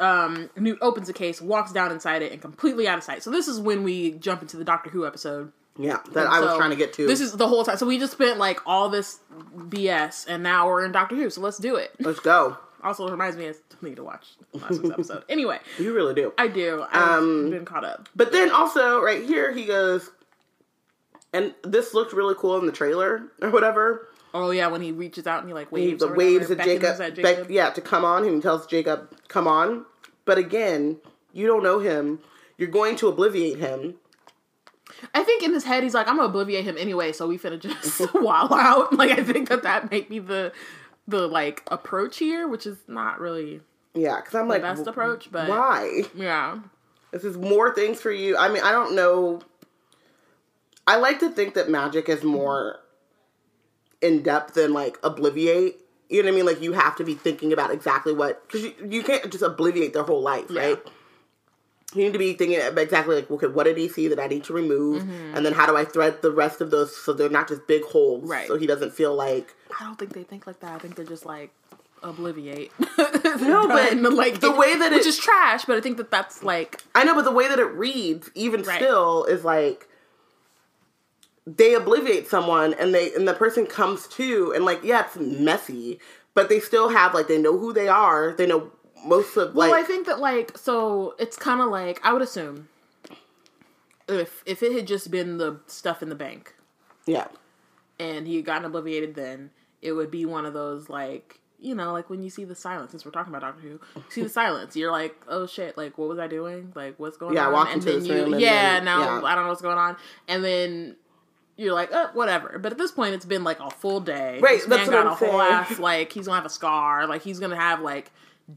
Um, 0.01 0.49
Newt 0.57 0.77
opens 0.81 1.07
the 1.07 1.13
case, 1.13 1.41
walks 1.41 1.71
down 1.71 1.91
inside 1.93 2.21
it, 2.21 2.33
and 2.33 2.41
completely 2.41 2.87
out 2.89 2.97
of 2.97 3.03
sight. 3.05 3.23
So 3.23 3.31
this 3.31 3.47
is 3.47 3.57
when 3.59 3.83
we 3.83 4.11
jump 4.11 4.41
into 4.41 4.57
the 4.57 4.65
Doctor 4.65 4.89
Who 4.89 5.07
episode. 5.07 5.53
Yeah, 5.77 5.99
that 6.11 6.27
I 6.27 6.41
was 6.41 6.49
So 6.49 6.57
trying 6.57 6.71
to 6.71 6.75
get 6.75 6.91
to. 6.95 7.07
This 7.07 7.21
is 7.21 7.31
the 7.31 7.47
whole 7.47 7.63
time. 7.63 7.77
So 7.77 7.85
we 7.87 7.97
just 7.99 8.11
spent 8.11 8.37
like 8.37 8.59
all 8.65 8.89
this 8.89 9.19
BS, 9.57 10.25
and 10.27 10.43
now 10.43 10.67
we're 10.67 10.83
in 10.83 10.91
Doctor 10.91 11.15
Who. 11.15 11.29
So 11.29 11.39
let's 11.39 11.57
do 11.57 11.75
it. 11.77 11.91
Let's 12.01 12.19
go. 12.19 12.57
Also, 12.83 13.09
reminds 13.09 13.35
me 13.37 13.47
of 13.47 13.57
me 13.81 13.95
to 13.95 14.03
watch 14.03 14.25
last 14.53 14.81
week's 14.81 14.89
episode. 14.91 15.23
Anyway, 15.29 15.59
You 15.77 15.93
really 15.93 16.13
do. 16.13 16.33
I 16.37 16.47
do. 16.47 16.85
I've 16.91 17.19
Um, 17.19 17.49
been 17.49 17.65
caught 17.65 17.83
up. 17.85 18.07
But 18.15 18.31
then 18.31 18.51
also 18.51 19.01
right 19.01 19.23
here 19.23 19.51
he 19.51 19.65
goes, 19.65 20.09
and 21.33 21.53
this 21.63 21.93
looked 21.93 22.13
really 22.13 22.35
cool 22.37 22.57
in 22.57 22.65
the 22.65 22.71
trailer 22.71 23.23
or 23.41 23.49
whatever. 23.49 24.07
Oh 24.33 24.51
yeah, 24.51 24.67
when 24.67 24.81
he 24.81 24.91
reaches 24.91 25.25
out 25.27 25.39
and 25.39 25.47
he 25.49 25.53
like 25.53 25.69
He 25.69 25.75
waves, 25.75 25.99
the 26.01 26.07
or 26.09 26.15
waves 26.15 26.51
at 26.51 26.59
Jacob, 26.59 27.01
at 27.01 27.15
Beck- 27.21 27.49
yeah, 27.49 27.69
to 27.71 27.81
come 27.81 28.05
on. 28.05 28.23
He 28.23 28.39
tells 28.41 28.67
Jacob, 28.67 29.11
"Come 29.27 29.47
on." 29.47 29.85
But 30.25 30.37
again, 30.37 30.97
you 31.33 31.47
don't 31.47 31.63
know 31.63 31.79
him. 31.79 32.19
You're 32.57 32.69
going 32.69 32.95
to 32.97 33.11
obliviate 33.11 33.57
him. 33.57 33.95
I 35.15 35.23
think 35.23 35.43
in 35.43 35.53
his 35.53 35.63
head 35.63 35.81
he's 35.83 35.93
like, 35.93 36.07
I'm 36.07 36.17
gonna 36.17 36.31
obliviate 36.31 36.63
him 36.63 36.75
anyway, 36.77 37.11
so 37.11 37.27
we 37.27 37.37
finna 37.37 37.59
just 37.59 38.13
wild 38.13 38.51
out. 38.51 38.93
Like 38.93 39.11
I 39.11 39.23
think 39.23 39.49
that 39.49 39.63
that 39.63 39.89
may 39.89 40.01
be 40.01 40.19
the 40.19 40.51
the 41.09 41.27
like 41.27 41.63
approach 41.67 42.17
here, 42.17 42.47
which 42.47 42.65
is 42.65 42.77
not 42.87 43.19
really 43.19 43.61
Yeah, 43.93 44.17
because 44.17 44.35
I'm 44.35 44.47
like, 44.47 44.61
best 44.61 44.87
approach, 44.87 45.29
but 45.31 45.49
why? 45.49 46.03
yeah, 46.15 46.59
This 47.11 47.23
is 47.23 47.37
more 47.37 47.73
things 47.73 47.99
for 48.01 48.11
you. 48.11 48.37
I 48.37 48.49
mean, 48.49 48.63
I 48.63 48.71
don't 48.71 48.95
know. 48.95 49.41
I 50.87 50.95
like 50.97 51.19
to 51.19 51.29
think 51.29 51.53
that 51.55 51.69
magic 51.69 52.09
is 52.09 52.23
more 52.23 52.79
in 54.01 54.23
depth 54.23 54.53
than 54.55 54.73
like 54.73 54.99
obliviate. 55.01 55.75
You 56.09 56.23
know 56.23 56.27
what 56.29 56.33
I 56.33 56.35
mean? 56.37 56.45
Like 56.45 56.61
you 56.61 56.73
have 56.73 56.95
to 56.95 57.03
be 57.03 57.13
thinking 57.13 57.53
about 57.53 57.71
exactly 57.71 58.13
what 58.13 58.47
because 58.47 58.63
you, 58.63 58.73
you 58.89 59.03
can't 59.03 59.29
just 59.31 59.43
obliviate 59.43 59.93
their 59.93 60.03
whole 60.03 60.21
life, 60.21 60.45
Yeah. 60.49 60.61
right? 60.61 60.79
You 61.95 62.03
need 62.03 62.13
to 62.13 62.19
be 62.19 62.33
thinking 62.33 62.59
about 62.59 62.77
exactly 62.77 63.15
like, 63.15 63.31
okay, 63.31 63.47
what 63.47 63.63
did 63.63 63.77
he 63.77 63.87
see 63.89 64.07
that 64.09 64.19
I 64.19 64.27
need 64.27 64.43
to 64.45 64.53
remove, 64.53 65.01
Mm-hmm. 65.03 65.35
and 65.35 65.43
then 65.45 65.53
how 65.53 65.65
do 65.65 65.75
I 65.75 65.85
thread 65.85 66.21
the 66.21 66.31
rest 66.31 66.61
of 66.61 66.69
those 66.71 66.95
so 66.95 67.13
they're 67.13 67.29
not 67.29 67.47
just 67.47 67.65
big 67.67 67.83
holes, 67.83 68.29
Right. 68.29 68.47
So 68.47 68.57
he 68.57 68.67
doesn't 68.67 68.93
feel 68.93 69.15
like 69.15 69.55
I 69.79 69.83
don't 69.83 69.97
think 69.99 70.13
they 70.13 70.23
think 70.23 70.47
like 70.47 70.59
that. 70.61 70.73
I 70.75 70.79
think 70.79 70.95
they're 70.95 71.05
just 71.05 71.25
like 71.25 71.51
obliviate. 72.01 72.71
No, 73.41 73.67
but 73.67 73.95
like 74.13 74.39
the 74.41 74.51
way 74.51 74.75
that 74.77 74.91
which 74.91 75.01
it- 75.01 75.07
is 75.07 75.17
trash, 75.17 75.65
but 75.65 75.77
I 75.77 75.81
think 75.81 75.97
that 75.97 76.11
that's 76.11 76.43
like 76.43 76.81
I 76.95 77.03
know, 77.03 77.15
but 77.15 77.23
the 77.23 77.31
way 77.31 77.47
that 77.47 77.59
it 77.59 77.71
reads, 77.73 78.29
even 78.35 78.61
Right. 78.63 78.75
still, 78.81 79.23
is 79.25 79.43
like 79.43 79.87
they 81.47 81.73
obliviate 81.73 82.27
someone 82.27 82.73
and 82.75 82.93
they 82.93 83.13
and 83.13 83.27
the 83.27 83.33
person 83.33 83.65
comes 83.65 84.07
to 84.09 84.51
and 84.55 84.65
like 84.65 84.83
yeah, 84.83 85.05
it's 85.05 85.15
messy, 85.17 85.99
but 86.33 86.49
they 86.49 86.59
still 86.59 86.89
have 86.89 87.13
like 87.13 87.27
they 87.27 87.37
know 87.41 87.57
who 87.57 87.73
they 87.73 87.87
are. 87.87 88.33
They 88.33 88.45
know 88.47 88.71
most 89.05 89.35
of 89.37 89.55
like 89.55 89.71
well, 89.71 89.79
I 89.79 89.83
think 89.83 90.05
that 90.07 90.19
like 90.19 90.57
so 90.57 91.15
it's 91.19 91.37
kind 91.37 91.61
of 91.61 91.69
like 91.69 91.99
I 92.03 92.13
would 92.13 92.21
assume 92.21 92.67
if 94.07 94.43
if 94.45 94.61
it 94.63 94.73
had 94.73 94.87
just 94.87 95.09
been 95.11 95.37
the 95.37 95.59
stuff 95.67 96.01
in 96.03 96.09
the 96.09 96.15
bank 96.15 96.55
yeah, 97.05 97.27
and 97.99 98.27
he 98.27 98.35
had 98.37 98.45
gotten 98.45 98.69
obliviated, 98.71 99.15
then 99.15 99.51
it 99.81 99.93
would 99.93 100.11
be 100.11 100.25
one 100.25 100.45
of 100.45 100.53
those 100.53 100.89
like 100.89 101.39
you 101.61 101.75
know 101.75 101.91
like 101.91 102.09
when 102.09 102.21
you 102.23 102.29
see 102.29 102.43
the 102.45 102.55
silence. 102.55 102.91
Since 102.91 103.05
we're 103.05 103.11
talking 103.11 103.33
about 103.33 103.41
Doctor 103.41 103.61
Who, 103.61 103.69
you 103.69 104.03
see 104.09 104.21
the 104.23 104.29
silence, 104.29 104.75
you're 104.75 104.91
like, 104.91 105.15
oh 105.27 105.45
shit, 105.47 105.77
like 105.77 105.97
what 105.97 106.09
was 106.09 106.19
I 106.19 106.27
doing? 106.27 106.71
Like 106.75 106.99
what's 106.99 107.17
going 107.17 107.35
Yeah, 107.35 107.47
on? 107.47 107.53
walked 107.53 107.73
and 107.73 107.81
into 107.81 107.91
then 107.93 107.99
this 107.99 108.07
you 108.09 108.31
room 108.33 108.39
yeah 108.39 108.73
then- 108.75 108.85
now 108.85 108.99
yeah. 108.99 109.21
I 109.25 109.35
don't 109.35 109.43
know 109.43 109.49
what's 109.49 109.61
going 109.61 109.77
on, 109.77 109.95
and 110.27 110.43
then. 110.43 110.95
You're 111.57 111.73
like, 111.73 111.89
oh, 111.91 112.09
whatever. 112.13 112.57
But 112.57 112.71
at 112.71 112.77
this 112.77 112.91
point, 112.93 113.13
it's 113.15 113.25
been 113.25 113.43
like 113.43 113.59
a 113.59 113.69
full 113.69 113.99
day. 113.99 114.39
Right, 114.39 114.59
This 114.59 114.65
that's 114.65 114.89
man 114.89 114.95
what 114.95 115.03
got 115.03 115.07
I'm 115.07 115.11
a 115.11 115.15
whole 115.15 115.39
saying. 115.41 115.51
ass 115.73 115.77
like 115.77 116.13
he's 116.13 116.25
gonna 116.27 116.37
have 116.37 116.45
a 116.45 116.49
scar. 116.49 117.05
Like 117.05 117.21
he's 117.21 117.37
gonna 117.37 117.57
have 117.57 117.81
like 117.81 118.11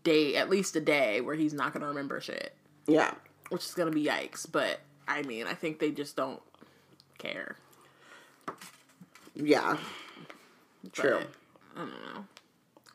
day 0.04 0.36
at 0.36 0.48
least 0.48 0.76
a 0.76 0.80
day 0.80 1.20
where 1.20 1.34
he's 1.34 1.52
not 1.52 1.72
gonna 1.72 1.86
remember 1.88 2.20
shit 2.20 2.54
yeah, 2.86 3.12
which 3.48 3.64
is 3.64 3.74
gonna 3.74 3.90
be 3.90 4.04
yikes. 4.04 4.46
But 4.48 4.78
I 5.08 5.22
mean, 5.22 5.48
I 5.48 5.54
think 5.54 5.80
they 5.80 5.90
just 5.90 6.14
don't 6.14 6.40
care. 7.18 7.56
yeah. 9.34 9.78
True. 10.92 11.20
I 11.76 11.78
don't 11.78 11.90
know. 11.90 12.24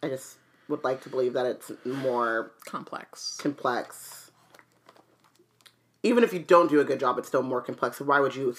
I 0.04 0.10
just 0.10 0.38
would 0.68 0.84
like 0.84 1.02
to 1.04 1.10
believe 1.10 1.34
that 1.34 1.46
it's 1.46 1.72
more 1.86 2.52
Complex. 2.66 3.38
complex. 3.42 4.32
Even 6.04 6.24
if 6.24 6.34
you 6.34 6.40
don't 6.40 6.70
do 6.70 6.80
a 6.80 6.84
good 6.84 7.00
job, 7.00 7.18
it's 7.18 7.28
still 7.28 7.44
more 7.44 7.62
complex. 7.62 7.98
So 7.98 8.06
why 8.06 8.20
would 8.20 8.36
you 8.36 8.56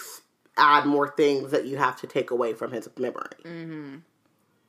add 0.57 0.87
more 0.87 1.09
things 1.09 1.51
that 1.51 1.67
you 1.67 1.77
have 1.77 2.01
to 2.01 2.07
take 2.07 2.31
away 2.31 2.53
from 2.55 2.73
his 2.73 2.88
memory? 2.99 3.31
Mm. 3.45 4.03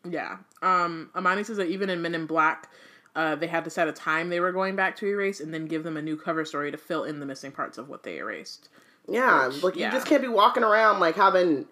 Yeah. 0.07 0.37
Um, 0.61 1.09
Amani 1.15 1.43
says 1.43 1.57
that 1.57 1.67
even 1.67 1.89
in 1.89 2.01
Men 2.01 2.15
in 2.15 2.25
Black, 2.25 2.69
uh, 3.15 3.35
they 3.35 3.47
had 3.47 3.63
to 3.63 3.69
set 3.69 3.87
a 3.87 3.91
time 3.91 4.29
they 4.29 4.39
were 4.39 4.51
going 4.51 4.75
back 4.75 4.95
to 4.97 5.07
erase 5.07 5.39
and 5.39 5.53
then 5.53 5.65
give 5.65 5.83
them 5.83 5.97
a 5.97 6.01
new 6.01 6.15
cover 6.15 6.45
story 6.45 6.71
to 6.71 6.77
fill 6.77 7.03
in 7.03 7.19
the 7.19 7.25
missing 7.25 7.51
parts 7.51 7.77
of 7.77 7.89
what 7.89 8.03
they 8.03 8.17
erased. 8.17 8.69
Yeah, 9.07 9.51
like 9.63 9.75
yeah. 9.75 9.87
you 9.87 9.91
just 9.91 10.05
can't 10.05 10.21
be 10.21 10.27
walking 10.27 10.63
around 10.63 10.99
like 10.99 11.15
having 11.15 11.65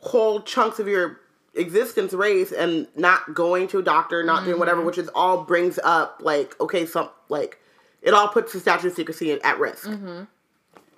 whole 0.00 0.42
chunks 0.42 0.78
of 0.78 0.86
your 0.86 1.20
existence 1.54 2.12
race 2.12 2.52
and 2.52 2.86
not 2.96 3.34
going 3.34 3.68
to 3.68 3.78
a 3.78 3.82
doctor, 3.82 4.22
not 4.22 4.40
doing 4.40 4.52
Mm-hmm. 4.52 4.60
whatever, 4.60 4.82
which 4.82 4.98
is 4.98 5.10
all 5.14 5.44
brings 5.44 5.78
up 5.84 6.18
like 6.20 6.58
okay, 6.60 6.86
some 6.86 7.10
like 7.28 7.58
it 8.02 8.14
all 8.14 8.28
puts 8.28 8.52
the 8.52 8.60
statute 8.60 8.88
of 8.88 8.94
secrecy 8.94 9.32
at 9.32 9.58
risk. 9.58 9.86
Mm-hmm. 9.86 10.24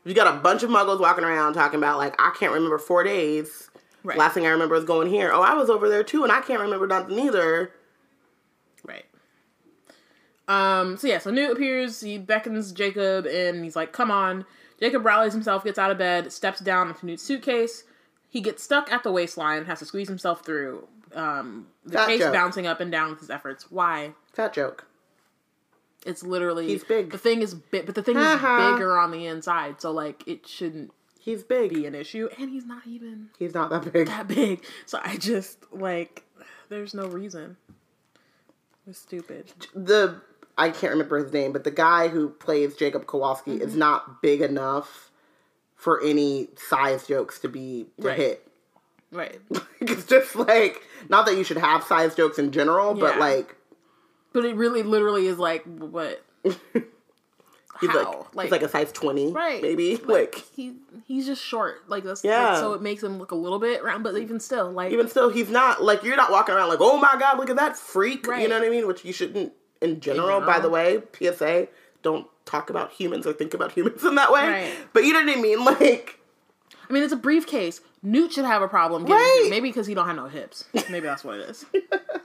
You 0.07 0.14
got 0.14 0.33
a 0.33 0.38
bunch 0.38 0.62
of 0.62 0.71
muggles 0.71 1.01
walking 1.01 1.25
around 1.25 1.55
talking 1.55 1.79
about 1.79 1.99
like 1.99 2.14
I 2.19 2.35
can't 2.38 2.53
remember 2.53 2.79
four 2.79 3.05
days. 3.05 3.71
Right. 4.03 4.19
Last 4.19 4.35
thing 4.35 4.47
I 4.47 4.51
remember 4.51 4.75
is 4.75 4.85
going 4.85 5.09
here. 5.09 5.33
Oh, 5.33 5.40
I 5.40 5.55
was 5.55 5.71
over 5.71 5.88
there 5.88 6.05
too, 6.05 6.25
and 6.25 6.33
I 6.33 6.43
can't 6.43 6.61
remember 6.61 6.87
nothing 6.87 7.19
either. 7.19 7.73
Right. 8.85 9.07
Um, 10.47 10.99
so 10.99 11.07
yeah, 11.07 11.19
so 11.19 11.31
Newt 11.31 11.53
appears, 11.53 12.03
he 12.03 12.19
beckons 12.19 12.73
Jacob 12.73 13.25
and 13.27 13.64
he's 13.64 13.77
like, 13.77 13.93
come 13.93 14.11
on. 14.11 14.45
Jacob 14.79 15.07
rallies 15.07 15.33
himself, 15.33 15.64
gets 15.64 15.79
out 15.79 15.90
of 15.90 15.97
bed, 15.97 16.31
steps 16.33 16.61
down 16.61 16.88
into 16.88 17.07
Newt's 17.07 17.23
suitcase. 17.23 17.85
He 18.35 18.40
gets 18.40 18.64
stuck 18.64 18.90
at 18.92 19.05
the 19.05 19.12
waistline, 19.12 19.64
has 19.66 19.79
to 19.79 19.85
squeeze 19.87 20.09
himself 20.09 20.44
through. 20.44 20.88
um, 21.14 21.68
the 21.85 21.92
Fat 21.92 22.07
case 22.09 22.18
joke. 22.18 22.33
bouncing 22.33 22.66
up 22.66 22.81
and 22.81 22.90
down 22.90 23.11
with 23.11 23.20
his 23.20 23.31
efforts. 23.31 23.70
Why? 23.70 24.14
Fat 24.33 24.53
joke. 24.53 24.87
It's 26.05 26.25
literally 26.25 26.66
He's 26.66 26.83
big. 26.83 27.12
The 27.12 27.18
thing 27.18 27.42
is 27.42 27.55
big, 27.55 27.87
but 27.87 27.94
the 27.94 28.03
thing 28.03 28.16
is 28.16 28.35
bigger 28.35 28.99
on 28.99 29.12
the 29.12 29.25
inside, 29.27 29.81
so 29.81 29.92
like 29.92 30.27
it 30.27 30.47
shouldn't 30.49 30.90
He's 31.20 31.44
big. 31.44 31.73
be 31.73 31.87
an 31.87 31.94
issue. 31.94 32.29
And 32.38 32.51
he's 32.51 32.66
not 32.66 32.83
even 32.87 33.29
He's 33.38 33.55
not 33.55 33.70
that 33.70 33.92
big. 33.92 34.09
that 34.09 34.27
big. 34.27 34.64
So 34.85 34.99
I 35.03 35.16
just 35.16 35.59
like, 35.73 36.25
there's 36.68 36.92
no 36.92 37.07
reason. 37.07 37.57
It's 38.87 38.99
stupid. 38.99 39.53
the 39.75 40.20
I 40.59 40.70
can't 40.70 40.92
remember 40.92 41.23
his 41.23 41.33
name, 41.33 41.53
but 41.53 41.62
the 41.64 41.70
guy 41.70 42.09
who 42.09 42.31
plays 42.31 42.75
Jacob 42.75 43.07
Kowalski 43.07 43.53
Mm-hmm. 43.53 43.62
is 43.62 43.77
not 43.77 44.20
big 44.20 44.40
enough 44.42 45.11
for 45.85 46.03
any 46.03 46.49
size 46.57 47.07
jokes 47.07 47.38
to 47.40 47.49
be 47.49 47.85
to 48.01 48.09
Right. 48.09 48.16
hit. 48.16 48.49
Right. 49.12 49.38
it's 49.81 50.07
just 50.07 50.35
like 50.35 50.83
not 51.11 51.27
that 51.27 51.37
you 51.37 51.44
should 51.44 51.59
have 51.59 51.85
size 51.85 52.14
jokes 52.14 52.38
in 52.38 52.51
general, 52.53 52.94
but 52.94 53.18
like 53.18 53.55
But 54.33 54.47
it 54.47 54.57
really, 54.57 54.83
literally 54.83 55.27
is 55.27 55.38
like 55.38 55.62
what? 55.64 56.25
he's 56.42 57.90
How? 57.90 58.27
like, 58.33 58.44
he's 58.47 58.53
like 58.53 58.62
a 58.62 58.68
size 58.68 58.92
twenty, 58.92 59.31
right? 59.31 59.61
Maybe 59.61 59.97
like, 59.97 60.35
he 60.57 60.77
he's 61.07 61.27
just 61.27 61.42
short. 61.42 61.87
Like 61.88 62.03
that's 62.05 62.25
Yeah. 62.25 62.53
like, 62.53 62.57
so 62.61 62.73
it 62.73 62.81
makes 62.81 63.03
him 63.03 63.18
look 63.18 63.31
a 63.33 63.37
little 63.37 63.59
bit 63.59 63.85
round, 63.85 64.03
but 64.05 64.16
even 64.16 64.40
still, 64.40 64.70
like 64.73 64.90
even 64.90 65.09
still, 65.09 65.29
he's 65.29 65.51
not 65.51 65.83
like 65.83 66.03
you're 66.03 66.16
not 66.16 66.33
walking 66.33 66.55
around 66.55 66.70
like 66.70 66.81
oh 66.81 66.97
my 66.99 67.16
god, 67.20 67.38
look 67.38 67.51
at 67.51 67.57
that 67.57 67.77
freak. 67.77 68.27
You 68.27 68.49
know 68.49 68.59
what 68.59 68.66
I 68.66 68.70
mean? 68.70 68.87
Which 68.87 69.05
you 69.05 69.12
shouldn't 69.12 69.53
in 69.83 70.01
general. 70.01 70.40
By 70.40 70.61
the 70.61 70.70
way, 70.70 71.03
PSA, 71.12 71.68
don't 72.03 72.27
talk 72.45 72.71
about 72.71 72.93
humans 72.93 73.27
or 73.27 73.33
think 73.33 73.55
about 73.55 73.73
humans 73.73 74.05
in 74.05 74.15
that 74.17 74.33
way. 74.33 74.47
Right. 74.47 74.73
But 74.93 75.05
you 75.05 75.13
know 75.13 75.25
what 75.25 75.37
I 75.39 75.41
mean? 75.41 75.65
Like 75.65 76.21
I 76.89 76.93
mean, 76.93 77.03
it's 77.03 77.13
a 77.13 77.17
briefcase. 77.17 77.81
Newt 78.03 78.33
should 78.35 78.45
have 78.45 78.61
a 78.61 78.69
problem 78.69 79.05
getting 79.05 79.17
Right. 79.17 79.47
maybe 79.49 79.71
because 79.71 79.87
he 79.87 79.95
don't 79.95 80.07
have 80.07 80.17
no 80.17 80.27
hips. 80.27 80.67
Maybe 80.91 81.07
that's 81.07 81.25
what 81.25 81.41
it 81.41 81.49
is. 81.49 81.65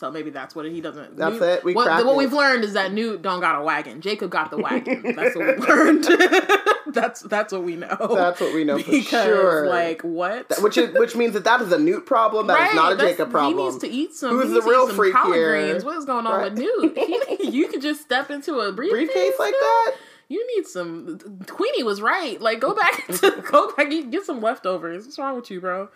so 0.00 0.10
maybe 0.10 0.30
that's 0.30 0.54
what 0.54 0.64
he 0.64 0.80
doesn't. 0.80 1.18
That's 1.18 1.34
Newt- 1.34 1.42
it. 1.42 1.62
We 1.64 1.74
what, 1.74 2.06
what 2.06 2.16
we've 2.16 2.32
learned 2.32 2.64
is 2.64 2.72
that 2.72 2.90
Newt 2.90 3.20
don't 3.20 3.40
got 3.40 3.60
a 3.60 3.62
wagon. 3.62 4.00
Jacob 4.00 4.30
got 4.30 4.50
the 4.50 4.56
wagon. 4.62 5.14
that's 5.14 5.36
what 5.36 5.58
we 5.58 5.66
learned. 5.66 6.04
that's 6.94 7.20
that's 7.20 7.52
what 7.52 7.64
we 7.64 7.76
know. 7.76 7.94
That's 8.14 8.40
what 8.40 8.54
we 8.54 8.64
know 8.64 8.78
for 8.78 8.92
sure. 9.02 9.68
like 9.68 10.00
what? 10.00 10.50
which 10.62 10.78
is 10.78 10.94
which 10.98 11.14
means 11.16 11.34
that 11.34 11.44
that 11.44 11.60
is 11.60 11.70
a 11.70 11.78
Newt 11.78 12.06
problem. 12.06 12.46
That 12.46 12.70
is 12.70 12.74
not 12.74 12.94
a 12.94 12.96
Jacob 12.96 13.30
problem. 13.30 13.58
He 13.58 13.62
needs 13.62 13.76
to 13.78 13.88
eat 13.90 14.14
some. 14.14 14.30
Who's 14.30 14.48
the 14.48 14.54
needs 14.54 14.64
to 14.64 14.70
eat 14.70 14.72
real 14.72 14.88
freak 14.88 15.14
here? 15.26 15.50
greens. 15.66 15.84
What 15.84 15.98
is 15.98 16.06
going 16.06 16.26
on 16.26 16.32
Right. 16.40 16.50
with 16.50 16.58
Newt? 16.60 16.96
He- 17.38 17.50
you 17.50 17.68
could 17.68 17.82
just 17.82 18.00
step 18.00 18.30
into 18.30 18.58
a 18.60 18.72
briefcase, 18.72 19.08
briefcase 19.12 19.38
like 19.38 19.52
that. 19.52 19.94
You 20.28 20.56
need 20.56 20.66
some. 20.66 21.18
Queenie 21.46 21.82
was 21.82 22.00
right. 22.00 22.40
Like, 22.40 22.60
go 22.60 22.74
back 22.74 23.06
to 23.08 23.42
go 23.50 23.72
back. 23.76 23.90
Get 23.90 24.24
some 24.24 24.40
leftovers. 24.40 25.04
What's 25.04 25.18
wrong 25.18 25.36
with 25.36 25.50
you, 25.50 25.60
bro? 25.60 25.88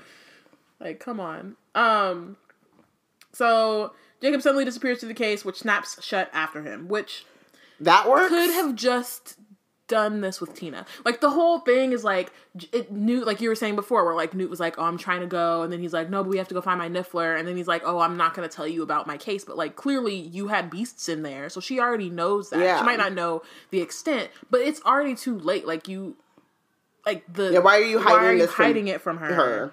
Like, 0.79 1.01
come 1.01 1.21
on. 1.21 1.57
Um. 1.75 2.37
So 3.35 3.93
Jacob 4.23 4.41
suddenly 4.41 4.65
disappears 4.65 5.01
to 5.01 5.07
the 5.07 5.15
case, 5.15 5.45
which 5.45 5.59
snaps 5.59 6.03
shut 6.03 6.31
after 6.33 6.63
him. 6.63 6.89
Which 6.89 7.27
That 7.81 8.09
works. 8.09 8.29
could 8.31 8.51
have 8.51 8.75
just 8.75 9.37
done 9.87 10.23
this 10.23 10.41
with 10.41 10.55
Tina. 10.55 10.87
Like 11.05 11.21
the 11.21 11.29
whole 11.29 11.59
thing 11.59 11.93
is 11.93 12.05
like 12.05 12.33
it 12.73 12.91
Newt, 12.91 13.27
like 13.27 13.43
you 13.43 13.51
were 13.51 13.55
saying 13.55 13.77
before, 13.77 14.03
where 14.05 14.15
like 14.15 14.33
Newt 14.33 14.49
was 14.49 14.59
like, 14.61 14.79
"Oh, 14.79 14.85
I'm 14.85 14.97
trying 14.97 15.21
to 15.21 15.27
go," 15.27 15.61
and 15.61 15.71
then 15.71 15.81
he's 15.81 15.93
like, 15.93 16.09
"No, 16.09 16.23
but 16.23 16.31
we 16.31 16.39
have 16.39 16.49
to 16.49 16.55
go 16.55 16.63
find 16.63 16.79
my 16.79 16.89
niffler," 16.89 17.39
and 17.39 17.47
then 17.47 17.55
he's 17.55 17.69
like, 17.69 17.83
"Oh, 17.85 17.99
I'm 18.01 18.17
not 18.17 18.33
going 18.35 18.49
to 18.49 18.55
tell 18.55 18.67
you 18.67 18.83
about 18.83 19.07
my 19.07 19.19
case," 19.19 19.45
but 19.45 19.59
like 19.59 19.77
clearly 19.77 20.15
you 20.15 20.49
had 20.49 20.71
beasts 20.71 21.09
in 21.11 21.23
there, 21.23 21.51
so 21.51 21.61
she 21.61 21.81
already 21.81 22.09
knows 22.09 22.49
that. 22.49 22.61
Yeah. 22.61 22.79
She 22.79 22.85
might 22.87 22.97
not 22.99 23.13
know 23.13 23.43
the 23.71 23.83
extent, 23.83 24.31
but 24.51 24.63
it's 24.63 24.81
already 24.87 25.15
too 25.15 25.39
late. 25.39 25.67
Like 25.67 25.87
you, 25.87 26.17
like 27.05 27.25
the 27.31 27.53
Yeah, 27.53 27.59
why 27.59 27.79
are 27.79 27.83
you 27.85 27.99
why 27.99 28.05
hiding 28.05 28.25
are 28.27 28.35
you 28.35 28.47
hiding 28.47 28.89
it 28.89 29.03
from 29.03 29.19
her? 29.19 29.35
her? 29.35 29.73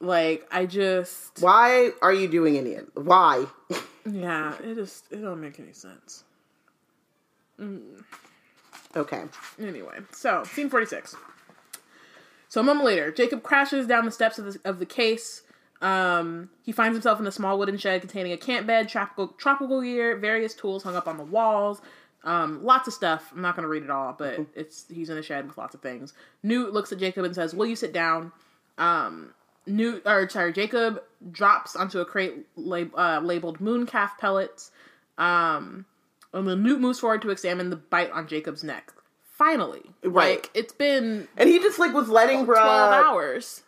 Like 0.00 0.46
I 0.50 0.66
just 0.66 1.40
Why 1.40 1.90
are 2.02 2.12
you 2.12 2.28
doing 2.28 2.56
any 2.56 2.74
of? 2.74 2.88
Why? 2.94 3.46
yeah, 4.10 4.54
it 4.62 4.74
just 4.74 5.10
it 5.10 5.16
don't 5.22 5.40
make 5.40 5.58
any 5.58 5.72
sense. 5.72 6.24
okay. 8.96 9.22
Anyway, 9.60 9.98
so 10.12 10.44
scene 10.44 10.68
forty 10.68 10.86
six. 10.86 11.14
So 12.48 12.60
a 12.60 12.64
moment 12.64 12.86
later, 12.86 13.10
Jacob 13.10 13.42
crashes 13.42 13.86
down 13.86 14.04
the 14.04 14.12
steps 14.12 14.38
of 14.38 14.44
the, 14.44 14.60
of 14.68 14.78
the 14.78 14.86
case. 14.86 15.42
Um, 15.80 16.50
he 16.62 16.72
finds 16.72 16.94
himself 16.94 17.18
in 17.18 17.26
a 17.26 17.32
small 17.32 17.58
wooden 17.58 17.76
shed 17.78 18.00
containing 18.00 18.32
a 18.32 18.36
camp 18.36 18.66
bed, 18.66 18.88
tropical 18.88 19.28
tropical 19.28 19.82
gear, 19.82 20.16
various 20.16 20.54
tools 20.54 20.82
hung 20.82 20.96
up 20.96 21.08
on 21.08 21.16
the 21.16 21.24
walls, 21.24 21.80
um, 22.24 22.64
lots 22.64 22.88
of 22.88 22.94
stuff. 22.94 23.30
I'm 23.34 23.42
not 23.42 23.54
going 23.54 23.64
to 23.64 23.68
read 23.68 23.82
it 23.82 23.90
all, 23.90 24.14
but 24.16 24.40
it's 24.54 24.86
he's 24.88 25.10
in 25.10 25.18
a 25.18 25.22
shed 25.22 25.46
with 25.46 25.58
lots 25.58 25.74
of 25.74 25.82
things. 25.82 26.14
Newt 26.42 26.72
looks 26.72 26.90
at 26.90 26.98
Jacob 26.98 27.24
and 27.24 27.34
says, 27.34 27.54
"Will 27.54 27.66
you 27.66 27.76
sit 27.76 27.92
down?" 27.92 28.32
Um, 28.78 29.34
Newt, 29.66 30.02
or 30.06 30.28
sorry, 30.28 30.52
Jacob 30.52 31.02
drops 31.30 31.74
onto 31.76 32.00
a 32.00 32.04
crate 32.04 32.46
lab, 32.56 32.90
uh, 32.96 33.20
labeled 33.22 33.58
mooncalf 33.60 34.18
pellets. 34.18 34.70
Um, 35.18 35.86
and 36.32 36.46
then 36.48 36.62
Newt 36.62 36.80
moves 36.80 37.00
forward 37.00 37.22
to 37.22 37.30
examine 37.30 37.70
the 37.70 37.76
bite 37.76 38.10
on 38.10 38.26
Jacob's 38.26 38.64
neck. 38.64 38.92
Finally, 39.24 39.82
Right. 40.04 40.36
Like 40.36 40.50
it's 40.54 40.72
been 40.72 41.26
And 41.36 41.48
he 41.48 41.58
just 41.58 41.78
like 41.78 41.92
was 41.92 42.08
letting 42.08 42.44
twelve 42.44 42.92
hours 42.92 43.62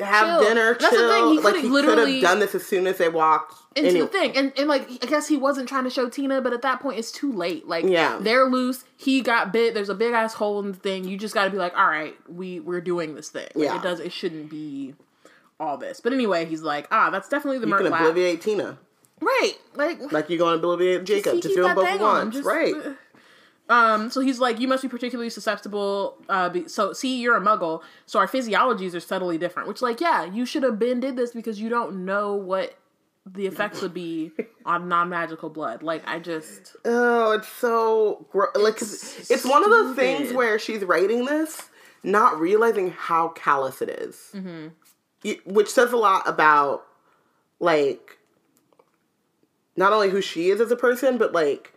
have 0.00 0.40
chill. 0.40 0.48
dinner, 0.48 0.76
That's 0.80 0.90
the 0.96 1.08
thing, 1.08 1.28
he 1.28 1.38
like 1.38 1.54
he 1.56 1.68
could 1.68 1.98
have 1.98 2.20
done 2.20 2.40
this 2.40 2.52
as 2.56 2.66
soon 2.66 2.88
as 2.88 2.98
they 2.98 3.08
walked 3.08 3.54
into 3.76 3.90
Anyway, 3.90 4.06
the 4.06 4.12
thing. 4.12 4.36
And 4.36 4.52
and 4.58 4.66
like 4.68 4.88
I 5.02 5.06
guess 5.06 5.28
he 5.28 5.36
wasn't 5.36 5.68
trying 5.68 5.84
to 5.84 5.90
show 5.90 6.08
Tina, 6.08 6.40
but 6.40 6.52
at 6.52 6.62
that 6.62 6.80
point 6.80 6.98
it's 6.98 7.12
too 7.12 7.30
late. 7.30 7.68
Like 7.68 7.84
Yeah. 7.84 8.18
they're 8.20 8.46
loose. 8.46 8.84
He 8.96 9.20
got 9.20 9.52
bit. 9.52 9.72
There's 9.74 9.88
a 9.88 9.94
big 9.94 10.14
ass 10.14 10.34
hole 10.34 10.58
in 10.60 10.72
the 10.72 10.78
thing. 10.78 11.04
You 11.04 11.16
just 11.16 11.32
got 11.32 11.44
to 11.44 11.50
be 11.50 11.58
like, 11.58 11.76
all 11.78 11.86
right, 11.86 12.16
we 12.28 12.58
we're 12.58 12.80
doing 12.80 13.14
this 13.14 13.28
thing. 13.28 13.46
Like, 13.54 13.66
Yeah. 13.66 13.76
it 13.76 13.82
does. 13.82 14.00
It 14.00 14.12
shouldn't 14.12 14.50
be 14.50 14.94
all 15.64 15.78
this. 15.78 16.00
But 16.00 16.12
anyway, 16.12 16.44
he's 16.44 16.62
like, 16.62 16.86
ah, 16.90 17.10
that's 17.10 17.28
definitely 17.28 17.58
the 17.58 17.66
You 17.68 17.74
can 17.76 17.90
lab. 17.90 18.14
obliviate 18.16 18.40
Tina. 18.40 18.78
Right. 19.20 19.54
Like 19.74 20.12
Like 20.12 20.28
you're 20.28 20.38
going 20.38 20.60
to 20.60 20.66
obliviate 20.66 21.04
Jacob. 21.04 21.34
to 21.34 21.40
Just 21.40 21.48
keep 21.48 21.56
do 21.56 21.62
them 21.62 21.68
that 21.70 21.76
both 21.76 21.84
thing 21.86 21.94
at 21.96 22.02
on 22.02 22.16
him, 22.16 22.24
once. 22.26 22.34
just- 22.36 22.46
right. 22.46 22.74
Um, 23.66 24.10
so 24.10 24.20
he's 24.20 24.38
like, 24.40 24.60
you 24.60 24.68
must 24.68 24.82
be 24.82 24.88
particularly 24.88 25.30
susceptible. 25.30 26.18
Uh, 26.28 26.50
be, 26.50 26.68
so 26.68 26.92
see, 26.92 27.18
you're 27.22 27.36
a 27.36 27.40
muggle, 27.40 27.80
so 28.04 28.18
our 28.18 28.28
physiologies 28.28 28.94
are 28.94 29.00
subtly 29.00 29.38
different. 29.38 29.68
Which, 29.68 29.80
like, 29.80 30.02
yeah, 30.02 30.24
you 30.26 30.44
should 30.44 30.62
have 30.64 30.78
been 30.78 31.00
did 31.00 31.16
this 31.16 31.30
because 31.32 31.58
you 31.58 31.70
don't 31.70 32.04
know 32.04 32.34
what 32.34 32.74
the 33.24 33.46
effects 33.46 33.80
would 33.80 33.94
be 33.94 34.32
on 34.66 34.86
non 34.90 35.08
magical 35.08 35.48
blood. 35.48 35.82
Like, 35.82 36.06
I 36.06 36.18
just 36.18 36.76
Oh, 36.84 37.32
it's 37.32 37.48
so 37.48 38.26
gro- 38.30 38.48
like 38.54 38.82
It's 38.82 39.30
it's, 39.30 39.46
one 39.46 39.64
of 39.64 39.70
those 39.70 39.96
things 39.96 40.30
where 40.34 40.58
she's 40.58 40.84
writing 40.84 41.24
this, 41.24 41.62
not 42.02 42.38
realizing 42.38 42.90
how 42.90 43.28
callous 43.28 43.80
it 43.80 43.88
is. 43.88 44.16
Mm-hmm. 44.34 44.66
Which 45.46 45.68
says 45.70 45.92
a 45.92 45.96
lot 45.96 46.28
about 46.28 46.84
like 47.60 48.18
not 49.76 49.92
only 49.92 50.10
who 50.10 50.20
she 50.20 50.50
is 50.50 50.60
as 50.60 50.70
a 50.70 50.76
person, 50.76 51.18
but 51.18 51.32
like 51.32 51.72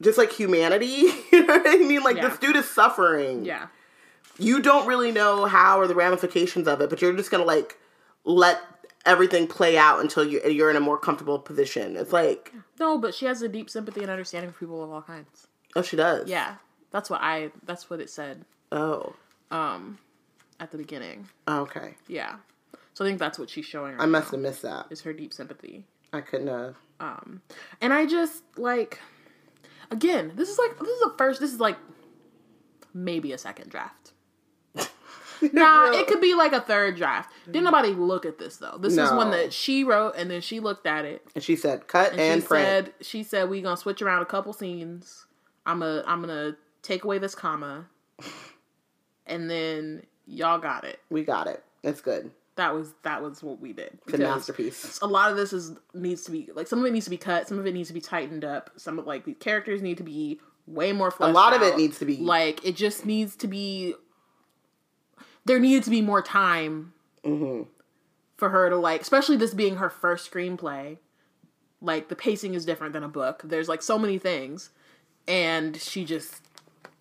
just 0.00 0.18
like 0.18 0.32
humanity. 0.32 0.86
you 1.32 1.44
know 1.46 1.58
what 1.58 1.62
I 1.68 1.76
mean? 1.76 2.02
Like 2.02 2.16
Yeah. 2.16 2.28
this 2.28 2.38
dude 2.38 2.56
is 2.56 2.68
suffering. 2.70 3.44
yeah, 3.44 3.68
You 4.38 4.60
don't 4.60 4.86
really 4.86 5.10
know 5.12 5.46
how 5.46 5.78
or 5.80 5.86
the 5.86 5.94
ramifications 5.94 6.68
of 6.68 6.80
it, 6.80 6.90
but 6.90 7.00
you're 7.02 7.16
just 7.16 7.30
gonna 7.30 7.44
like 7.44 7.78
let 8.24 8.60
everything 9.06 9.46
play 9.46 9.78
out 9.78 10.00
until 10.00 10.24
you 10.24 10.40
you're 10.48 10.70
in 10.70 10.76
a 10.76 10.80
more 10.80 10.98
comfortable 10.98 11.38
position. 11.38 11.96
It's 11.96 12.12
like, 12.12 12.52
no, 12.78 12.98
but 12.98 13.14
she 13.14 13.24
has 13.26 13.40
a 13.42 13.48
deep 13.48 13.70
sympathy 13.70 14.02
and 14.02 14.10
understanding 14.10 14.50
for 14.52 14.58
people 14.58 14.82
of 14.84 14.90
all 14.90 15.02
kinds. 15.02 15.46
oh, 15.76 15.82
she 15.82 15.96
does. 15.96 16.28
Yeah, 16.28 16.56
that's 16.90 17.08
what 17.08 17.20
I. 17.22 17.50
That's 17.64 17.88
what 17.88 18.00
it 18.00 18.10
said 18.10 18.44
Oh. 18.70 19.14
um 19.50 19.98
at 20.60 20.70
the 20.70 20.78
beginning. 20.78 21.28
Okay. 21.46 21.94
Yeah, 22.06 22.36
so 22.94 23.04
I 23.04 23.08
think 23.08 23.18
that's 23.18 23.38
what 23.38 23.48
she's 23.50 23.64
showing 23.66 23.94
her 23.94 24.00
I 24.02 24.06
must 24.06 24.30
have 24.32 24.40
missed 24.40 24.62
that. 24.62 24.86
is 24.90 25.02
her 25.02 25.12
deep 25.12 25.32
sympathy. 25.32 25.86
I 26.12 26.20
couldn't 26.20 26.48
have. 26.48 26.74
Um, 27.00 27.42
and 27.80 27.92
I 27.92 28.06
just 28.06 28.42
like, 28.56 28.98
again, 29.90 30.32
this 30.34 30.48
is 30.48 30.58
like 30.58 30.78
this 30.78 30.88
is 30.88 31.00
the 31.00 31.14
first. 31.16 31.40
This 31.40 31.52
is 31.52 31.60
like 31.60 31.76
maybe 32.92 33.32
a 33.32 33.38
second 33.38 33.70
draft. 33.70 34.12
Nah, 35.52 35.92
it 35.92 36.08
could 36.08 36.20
be 36.20 36.34
like 36.34 36.52
a 36.52 36.60
third 36.60 36.96
draft. 36.96 37.32
Didn't 37.46 37.62
nobody 37.62 37.90
look 37.90 38.26
at 38.26 38.38
this 38.38 38.56
though. 38.56 38.76
This 38.76 38.94
is 38.96 39.12
one 39.12 39.30
that 39.30 39.52
she 39.52 39.84
wrote, 39.84 40.14
and 40.16 40.28
then 40.28 40.40
she 40.40 40.58
looked 40.58 40.84
at 40.84 41.04
it, 41.04 41.24
And 41.36 41.44
she 41.44 41.54
said, 41.54 41.86
cut 41.86 42.10
and, 42.10 42.20
and, 42.20 42.42
she 42.42 42.46
print. 42.48 42.66
said, 42.66 42.94
"She 43.06 43.22
said 43.22 43.48
we 43.48 43.62
gonna 43.62 43.76
switch 43.76 44.02
around 44.02 44.22
a 44.22 44.26
couple 44.26 44.52
scenes. 44.52 45.26
I'm 45.64 45.80
a 45.84 46.02
I'm 46.08 46.20
gonna 46.20 46.56
take 46.82 47.04
away 47.04 47.18
this 47.18 47.36
comma, 47.36 47.86
and 49.26 49.48
then 49.48 50.02
y'all 50.28 50.58
got 50.58 50.84
it. 50.84 51.00
we 51.10 51.24
got 51.24 51.46
it. 51.48 51.64
It's 51.82 52.00
good. 52.00 52.30
That 52.56 52.74
was 52.74 52.92
that 53.04 53.22
was 53.22 53.42
what 53.42 53.60
we 53.60 53.72
did. 53.72 53.98
It's 54.06 54.14
a 54.14 54.18
masterpiece. 54.18 54.98
a 55.00 55.06
lot 55.06 55.30
of 55.30 55.36
this 55.36 55.52
is 55.52 55.72
needs 55.94 56.24
to 56.24 56.30
be 56.32 56.48
like 56.54 56.66
some 56.66 56.80
of 56.80 56.84
it 56.86 56.92
needs 56.92 57.04
to 57.06 57.10
be 57.10 57.16
cut, 57.16 57.46
some 57.48 57.58
of 57.58 57.66
it 57.66 57.72
needs 57.72 57.88
to 57.88 57.94
be 57.94 58.00
tightened 58.00 58.44
up. 58.44 58.70
Some 58.76 58.98
of 58.98 59.06
like 59.06 59.24
the 59.24 59.34
characters 59.34 59.80
need 59.80 59.96
to 59.98 60.02
be 60.02 60.40
way 60.66 60.92
more 60.92 61.14
A 61.20 61.30
lot 61.30 61.54
of 61.54 61.62
it 61.62 61.76
needs 61.76 61.98
to 62.00 62.04
be. 62.04 62.16
like 62.18 62.64
it 62.66 62.74
just 62.76 63.06
needs 63.06 63.36
to 63.36 63.46
be. 63.48 63.94
There 65.44 65.58
needed 65.58 65.84
to 65.84 65.90
be 65.90 66.02
more 66.02 66.22
time 66.22 66.92
Mm-hmm. 67.24 67.62
for 68.36 68.48
her 68.50 68.70
to 68.70 68.76
like, 68.76 69.00
especially 69.02 69.36
this 69.36 69.52
being 69.52 69.76
her 69.76 69.90
first 69.90 70.30
screenplay. 70.30 70.98
Like 71.80 72.08
the 72.08 72.16
pacing 72.16 72.54
is 72.54 72.64
different 72.64 72.92
than 72.92 73.02
a 73.04 73.08
book. 73.08 73.42
There's 73.44 73.68
like 73.68 73.82
so 73.82 73.98
many 73.98 74.18
things, 74.18 74.70
and 75.26 75.76
she 75.76 76.04
just 76.04 76.42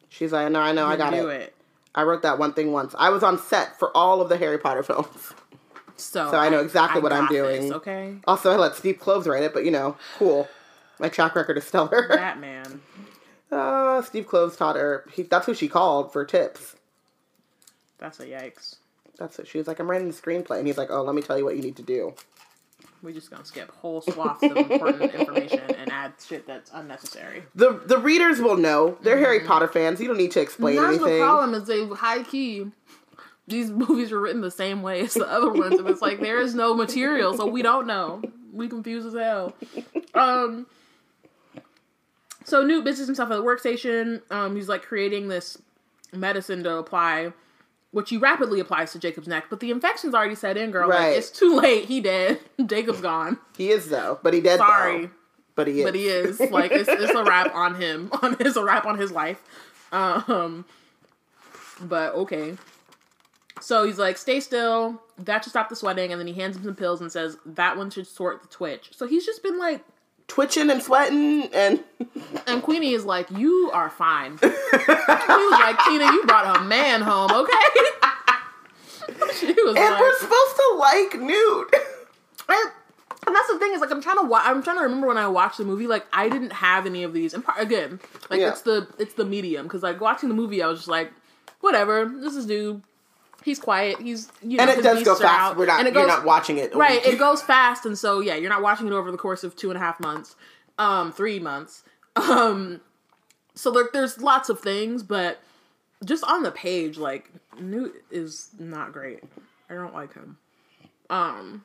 She's 0.09 0.32
like, 0.32 0.51
no, 0.51 0.59
I 0.59 0.71
know, 0.71 0.86
I 0.86 0.95
got 0.97 1.13
do 1.13 1.30
it. 1.30 1.41
it. 1.41 1.55
I 1.97 2.03
wrote 2.03 2.21
that 2.21 2.37
one 2.39 2.53
thing 2.53 2.71
once. 2.71 2.95
I 2.97 3.09
was 3.09 3.23
on 3.23 3.37
set 3.39 3.77
for 3.79 3.95
all 3.97 4.21
of 4.21 4.29
the 4.29 4.37
Harry 4.37 4.57
Potter 4.59 4.83
films. 4.89 5.33
So, 5.97 6.29
So 6.31 6.37
I 6.37 6.47
know 6.49 6.59
exactly 6.59 7.01
what 7.01 7.11
I'm 7.11 7.23
got 7.25 7.31
this, 7.31 7.59
doing. 7.59 7.73
okay, 7.73 8.15
Also, 8.27 8.51
I 8.51 8.55
let 8.55 8.75
Steve 8.75 8.99
Kloves 8.99 9.25
write 9.25 9.41
it, 9.43 9.51
but 9.53 9.65
you 9.65 9.71
know, 9.71 9.97
cool. 10.19 10.47
My 10.99 11.09
track 11.09 11.35
record 11.35 11.57
is 11.57 11.65
stellar. 11.65 12.07
Batman. 12.09 12.81
Uh, 13.51 14.01
Steve 14.03 14.27
Kloves 14.27 14.55
taught 14.57 14.75
her. 14.75 15.05
He, 15.11 15.23
that's 15.23 15.45
who 15.47 15.53
she 15.55 15.67
called 15.67 16.13
for 16.13 16.23
tips. 16.23 16.75
That's 17.97 18.19
a 18.19 18.25
yikes. 18.27 18.75
That's 19.17 19.37
what 19.39 19.47
she 19.47 19.57
was 19.57 19.67
like. 19.67 19.79
I'm 19.79 19.89
writing 19.89 20.07
the 20.07 20.13
screenplay, 20.13 20.59
and 20.59 20.67
he's 20.67 20.77
like, 20.77 20.91
"Oh, 20.91 21.01
let 21.01 21.15
me 21.15 21.23
tell 21.23 21.37
you 21.37 21.45
what 21.45 21.55
you 21.55 21.63
need 21.63 21.77
to 21.77 21.81
do." 21.81 22.13
We're 23.03 23.13
just 23.13 23.29
gonna 23.29 23.45
skip 23.45 23.71
whole 23.71 24.01
swaths 24.01 24.43
of 24.43 24.57
important 24.57 25.13
information 25.13 25.59
and 25.77 25.91
add 25.91 26.13
shit 26.25 26.47
that's 26.47 26.71
unnecessary. 26.73 27.43
The 27.55 27.81
the 27.85 27.97
readers 27.99 28.39
will 28.41 28.57
know. 28.57 28.97
They're 29.01 29.19
Harry 29.19 29.41
Potter 29.41 29.67
fans. 29.67 30.01
You 30.01 30.07
don't 30.07 30.17
need 30.17 30.31
to 30.31 30.41
explain 30.41 30.77
That's 30.77 30.97
anything. 30.97 31.19
the 31.19 31.19
problem 31.19 31.53
is 31.53 31.67
they 31.67 31.85
high 31.87 32.23
key. 32.23 32.71
These 33.47 33.69
movies 33.71 34.11
were 34.11 34.19
written 34.19 34.41
the 34.41 34.51
same 34.51 34.81
way 34.81 35.01
as 35.01 35.13
the 35.13 35.31
other 35.31 35.51
ones, 35.51 35.79
and 35.79 35.87
it's 35.87 36.01
like 36.01 36.19
there 36.19 36.39
is 36.39 36.53
no 36.55 36.73
material, 36.73 37.37
so 37.37 37.45
we 37.45 37.61
don't 37.61 37.87
know. 37.87 38.21
We 38.51 38.67
confused 38.67 39.07
as 39.07 39.13
hell. 39.13 39.53
Um. 40.13 40.65
So 42.43 42.63
Newt 42.63 42.83
busies 42.85 43.07
himself 43.07 43.29
at 43.29 43.35
the 43.35 43.43
workstation. 43.43 44.21
Um, 44.31 44.55
he's 44.55 44.69
like 44.69 44.81
creating 44.81 45.27
this 45.27 45.57
medicine 46.13 46.63
to 46.63 46.77
apply, 46.77 47.33
which 47.91 48.09
he 48.09 48.17
rapidly 48.17 48.59
applies 48.59 48.91
to 48.91 48.99
Jacob's 48.99 49.27
neck. 49.27 49.45
But 49.49 49.59
the 49.59 49.71
infection's 49.71 50.13
already 50.13 50.35
set 50.35 50.57
in, 50.57 50.71
girl. 50.71 50.89
Right. 50.89 51.09
Like 51.09 51.17
it's 51.17 51.29
too 51.29 51.55
late. 51.59 51.85
He 51.85 52.01
dead. 52.01 52.39
Jacob's 52.65 53.01
gone. 53.01 53.38
He 53.57 53.69
is 53.69 53.89
though, 53.89 54.19
but 54.23 54.33
he 54.33 54.41
dead. 54.41 54.57
Sorry. 54.57 55.05
though. 55.05 55.11
but 55.55 55.67
he 55.67 55.79
is. 55.79 55.85
but 55.85 55.95
he 55.95 56.05
is 56.07 56.39
like 56.51 56.71
it's, 56.71 56.89
it's 56.89 57.13
a 57.13 57.23
wrap 57.23 57.53
on 57.55 57.75
him 57.75 58.09
on 58.21 58.35
it's 58.39 58.55
a 58.55 58.63
wrap 58.63 58.85
on 58.85 58.97
his 58.97 59.11
life 59.11 59.41
um 59.91 60.65
but 61.81 62.13
okay 62.13 62.55
so 63.59 63.85
he's 63.85 63.97
like 63.97 64.17
stay 64.17 64.39
still 64.39 65.01
that 65.17 65.43
should 65.43 65.49
stop 65.49 65.69
the 65.69 65.75
sweating 65.75 66.11
and 66.11 66.19
then 66.19 66.27
he 66.27 66.33
hands 66.33 66.57
him 66.57 66.63
some 66.63 66.75
pills 66.75 67.01
and 67.01 67.11
says 67.11 67.38
that 67.45 67.75
one 67.77 67.89
should 67.89 68.05
sort 68.05 68.41
the 68.43 68.47
twitch 68.49 68.89
so 68.91 69.07
he's 69.07 69.25
just 69.25 69.41
been 69.41 69.57
like 69.57 69.83
twitching 70.27 70.69
and 70.69 70.83
sweating, 70.83 71.49
and 71.53 71.81
and 72.45 72.61
queenie 72.61 72.91
is 72.93 73.05
like 73.05 73.31
you 73.31 73.71
are 73.73 73.89
fine 73.89 74.38
he 74.38 74.47
was 74.47 75.59
like 75.59 75.79
tina 75.85 76.03
you 76.05 76.23
brought 76.25 76.57
a 76.57 76.63
man 76.65 77.01
home 77.01 77.26
was 79.68 79.78
and 79.78 79.91
like 79.93 79.99
we're 80.01 80.18
supposed 80.20 80.55
to 80.55 80.76
like 80.78 81.22
Newt. 81.22 81.74
And, 82.49 82.72
and 83.28 83.36
that's 83.36 83.47
the 83.51 83.59
thing 83.59 83.74
is 83.74 83.82
like 83.82 83.91
I'm 83.91 84.01
trying 84.01 84.20
to 84.20 84.24
wa- 84.26 84.41
I'm 84.41 84.63
trying 84.63 84.78
to 84.78 84.84
remember 84.84 85.07
when 85.07 85.18
I 85.18 85.28
watched 85.28 85.57
the 85.57 85.65
movie 85.65 85.86
like 85.86 86.05
I 86.13 86.30
didn't 86.30 86.53
have 86.53 86.86
any 86.86 87.03
of 87.03 87.11
these 87.11 87.34
and 87.34 87.43
part, 87.43 87.59
again 87.59 87.99
like 88.30 88.39
Yeah. 88.39 88.49
it's 88.51 88.61
the 88.61 88.88
it's 88.97 89.15
the 89.15 89.26
medium 89.26 89.63
because 89.65 89.84
like 89.84 89.99
watching 89.99 90.30
the 90.30 90.36
movie 90.36 90.63
I 90.63 90.68
was 90.68 90.80
just 90.80 90.88
like 90.88 91.11
whatever 91.59 92.05
this 92.05 92.36
is 92.38 92.45
dude 92.45 92.84
he's 93.43 93.59
quiet 93.59 93.99
he's 93.99 94.32
you 94.41 94.55
know 94.55 94.63
and 94.63 94.80
it 94.80 94.82
does 94.82 95.03
go 95.03 95.15
fast. 95.15 95.24
out. 95.26 95.57
We're 95.57 95.65
not. 95.65 95.80
and 95.80 95.89
it 95.89 95.93
you're 95.93 96.07
not 96.07 96.24
watching 96.24 96.57
it. 96.57 96.74
right 96.74 97.03
week. 97.03 97.15
it 97.15 97.20
goes 97.20 97.41
fast 97.41 97.86
and 97.86 97.97
so 97.97 98.22
yeah 98.22 98.36
you're 98.36 98.49
not 98.49 98.61
watching 98.61 98.88
it 98.88 98.93
over 98.93 99.11
the 99.11 99.18
course 99.18 99.43
of 99.43 99.57
two 99.57 99.70
and 99.70 99.76
a 99.76 99.82
half 99.82 99.99
months 99.99 100.38
um 100.80 101.11
three 101.11 101.39
months 101.39 101.84
um 102.15 102.80
so 103.55 103.72
there, 103.72 103.89
there's 103.91 104.22
lots 104.22 104.47
of 104.47 104.61
things 104.61 105.03
but 105.03 105.39
just 106.05 106.24
on 106.24 106.43
the 106.43 106.51
page 106.51 106.97
like 106.97 107.30
Newt 107.59 107.93
is 108.09 108.51
not 108.57 108.93
great 108.93 109.22
I 109.70 109.74
don't 109.76 109.93
like 109.93 110.13
him 110.13 110.38
um 111.09 111.63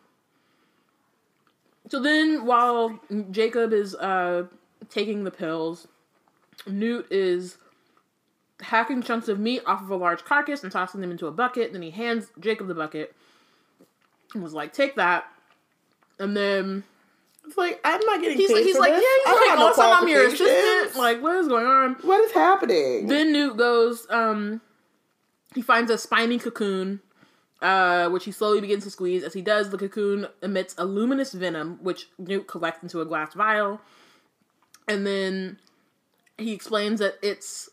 so 1.89 2.01
then, 2.01 2.47
while 2.47 2.99
Jacob 3.31 3.73
is 3.73 3.95
uh, 3.95 4.45
taking 4.89 5.25
the 5.25 5.31
pills, 5.31 5.89
Newt 6.67 7.07
is 7.11 7.59
hacking 8.61 9.03
chunks 9.03 9.29
of 9.29 9.41
meat 9.41 9.63
off 9.67 9.83
of 9.83 9.91
a 9.91 9.97
large 9.97 10.25
carcass 10.25 10.63
and 10.63 10.71
tossing 10.71 11.01
them 11.01 11.11
into 11.11 11.27
a 11.27 11.33
bucket. 11.33 11.73
Then 11.73 11.83
he 11.83 11.91
hands 11.91 12.31
Jacob 12.39 12.69
the 12.69 12.75
bucket 12.75 13.15
and 14.33 14.43
was 14.43 14.55
like, 14.55 14.73
"Take 14.73 14.97
that." 14.97 15.25
And 16.19 16.37
then 16.37 16.85
It's 17.45 17.59
like 17.59 17.81
I'm 17.85 18.01
not 18.07 18.21
getting. 18.23 18.39
he's 18.39 18.49
paid 18.49 18.55
like, 18.55 18.65
he's 18.65 18.79
like, 18.79 18.95
this. 18.95 19.03
"Yeah, 19.03 19.33
he's 19.33 19.49
like, 19.49 19.59
no 19.59 19.67
also 19.67 19.83
I'm 19.83 20.09
your 20.09 20.27
assistant. 20.29 20.97
Like, 20.97 21.21
what 21.21 21.37
is 21.37 21.49
going 21.49 21.67
on?" 21.67 21.95
what 22.03 22.23
is 22.25 22.33
happening? 22.33 23.09
Then 23.09 23.33
Newt 23.33 23.57
goes, 23.57 24.07
um, 24.09 24.61
he 25.55 25.61
finds 25.63 25.91
a 25.91 25.99
spiny 25.99 26.39
cocoon, 26.39 27.01
uh, 27.63 28.09
which 28.11 28.25
he 28.25 28.33
slowly 28.33 28.61
begins 28.61 28.85
to 28.85 28.91
squeeze. 28.91 29.23
As 29.23 29.33
he 29.33 29.41
does, 29.41 29.71
the 29.71 29.79
cocoon 29.79 30.27
emits 30.43 30.75
a 30.77 30.85
luminous 30.85 31.33
venom, 31.33 31.79
which 31.81 32.09
Newt 32.19 32.47
collects 32.47 32.83
into 32.83 33.01
a 33.01 33.07
glass 33.07 33.33
vial. 33.35 33.81
And 34.89 35.07
then 35.07 35.59
he 36.37 36.53
explains 36.53 36.99
that 37.01 37.15
it's 37.23 37.71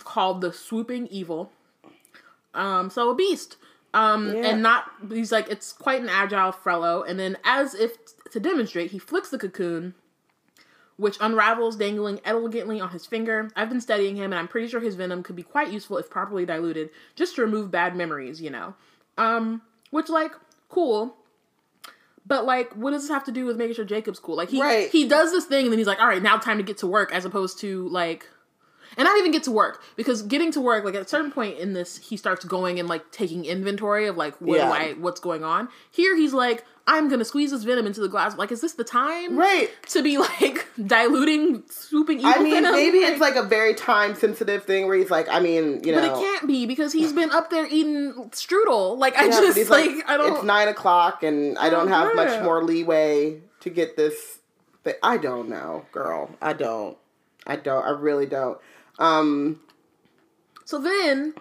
called 0.00 0.40
the 0.40 0.52
swooping 0.52 1.08
evil. 1.08 1.52
Um, 2.54 2.88
so 2.90 3.10
a 3.10 3.14
beast. 3.14 3.56
Um, 3.92 4.32
Yeah. 4.34 4.50
and 4.50 4.62
not, 4.62 4.90
he's 5.10 5.32
like, 5.32 5.48
it's 5.48 5.72
quite 5.72 6.00
an 6.00 6.08
agile 6.08 6.52
fellow. 6.52 7.02
And 7.02 7.18
then, 7.18 7.36
as 7.44 7.74
if 7.74 7.96
to 8.30 8.40
demonstrate, 8.40 8.92
he 8.92 8.98
flicks 8.98 9.30
the 9.30 9.38
cocoon 9.38 9.94
which 10.96 11.16
unravels 11.20 11.76
dangling 11.76 12.20
elegantly 12.24 12.80
on 12.80 12.90
his 12.90 13.04
finger. 13.04 13.50
I've 13.56 13.68
been 13.68 13.80
studying 13.80 14.16
him 14.16 14.32
and 14.32 14.36
I'm 14.36 14.48
pretty 14.48 14.68
sure 14.68 14.80
his 14.80 14.94
venom 14.94 15.22
could 15.24 15.34
be 15.36 15.42
quite 15.42 15.72
useful 15.72 15.98
if 15.98 16.08
properly 16.08 16.46
diluted, 16.46 16.90
just 17.16 17.34
to 17.34 17.42
remove 17.42 17.70
bad 17.70 17.96
memories, 17.96 18.40
you 18.40 18.50
know. 18.50 18.74
Um, 19.18 19.62
which 19.90 20.08
like 20.08 20.32
cool. 20.68 21.16
But 22.26 22.46
like 22.46 22.72
what 22.74 22.92
does 22.92 23.02
this 23.02 23.10
have 23.10 23.24
to 23.24 23.32
do 23.32 23.44
with 23.44 23.56
making 23.56 23.74
sure 23.76 23.84
Jacob's 23.84 24.18
cool? 24.18 24.36
Like 24.36 24.48
he 24.50 24.60
Right. 24.60 24.90
he 24.90 25.06
does 25.06 25.30
this 25.30 25.44
thing 25.44 25.64
and 25.66 25.72
then 25.72 25.78
he's 25.78 25.86
like, 25.86 26.00
"All 26.00 26.08
right, 26.08 26.22
now 26.22 26.38
time 26.38 26.56
to 26.56 26.62
get 26.64 26.78
to 26.78 26.86
work," 26.86 27.12
as 27.12 27.24
opposed 27.24 27.58
to 27.60 27.86
like 27.88 28.28
and 28.96 29.04
not 29.04 29.18
even 29.18 29.30
get 29.32 29.42
to 29.42 29.50
work 29.50 29.82
because 29.96 30.22
getting 30.22 30.52
to 30.52 30.60
work 30.60 30.84
like 30.84 30.94
at 30.94 31.02
a 31.02 31.08
certain 31.08 31.30
point 31.32 31.58
in 31.58 31.72
this 31.74 31.98
he 31.98 32.16
starts 32.16 32.44
going 32.44 32.78
and 32.78 32.88
like 32.88 33.10
taking 33.10 33.44
inventory 33.44 34.06
of 34.06 34.16
like 34.16 34.40
what 34.40 34.56
Yeah. 34.58 34.68
do 34.68 34.72
I 34.72 34.92
what's 34.94 35.20
going 35.20 35.44
on. 35.44 35.68
Here 35.90 36.16
he's 36.16 36.32
like 36.32 36.64
I'm 36.86 37.08
gonna 37.08 37.24
squeeze 37.24 37.50
this 37.50 37.62
venom 37.62 37.86
into 37.86 38.00
the 38.00 38.08
glass. 38.08 38.36
Like, 38.36 38.52
is 38.52 38.60
this 38.60 38.74
the 38.74 38.84
time? 38.84 39.38
right. 39.38 39.70
to 39.88 40.02
be 40.02 40.18
like 40.18 40.66
diluting 40.86 41.62
swooping 41.70 42.18
evil 42.18 42.32
I 42.36 42.42
mean, 42.42 42.52
venom. 42.52 42.72
maybe 42.72 42.98
it's 42.98 43.20
like 43.20 43.36
a 43.36 43.42
very 43.42 43.74
time 43.74 44.14
sensitive 44.14 44.64
thing 44.64 44.86
where 44.86 44.96
he's 44.96 45.10
like, 45.10 45.26
I 45.30 45.40
mean, 45.40 45.82
you 45.82 45.92
know, 45.92 46.00
but 46.00 46.18
it 46.18 46.22
can't 46.22 46.46
be 46.46 46.66
because 46.66 46.92
he's 46.92 47.12
been 47.12 47.30
up 47.30 47.48
there 47.50 47.66
eating 47.66 48.12
strudel. 48.32 48.98
Like 48.98 49.16
I 49.16 49.24
Yeah, 49.24 49.30
just 49.30 49.56
he's 49.56 49.70
like, 49.70 49.90
I 50.06 50.16
don't. 50.18 50.28
Know. 50.30 50.34
It's 50.36 50.44
nine 50.44 50.68
o'clock, 50.68 51.22
and 51.22 51.56
I 51.58 51.70
don't 51.70 51.88
have 51.88 52.14
much 52.14 52.42
more 52.42 52.62
leeway 52.62 53.40
to 53.60 53.70
get 53.70 53.96
this. 53.96 54.38
Thing. 54.82 54.94
I 55.02 55.16
don't 55.16 55.48
know, 55.48 55.86
girl. 55.92 56.30
I 56.42 56.52
don't. 56.52 56.98
I 57.46 57.56
don't. 57.56 57.82
I 57.82 57.90
really 57.90 58.26
don't. 58.26 58.58
Um. 58.98 59.60
So 60.66 60.78
then 60.78 61.32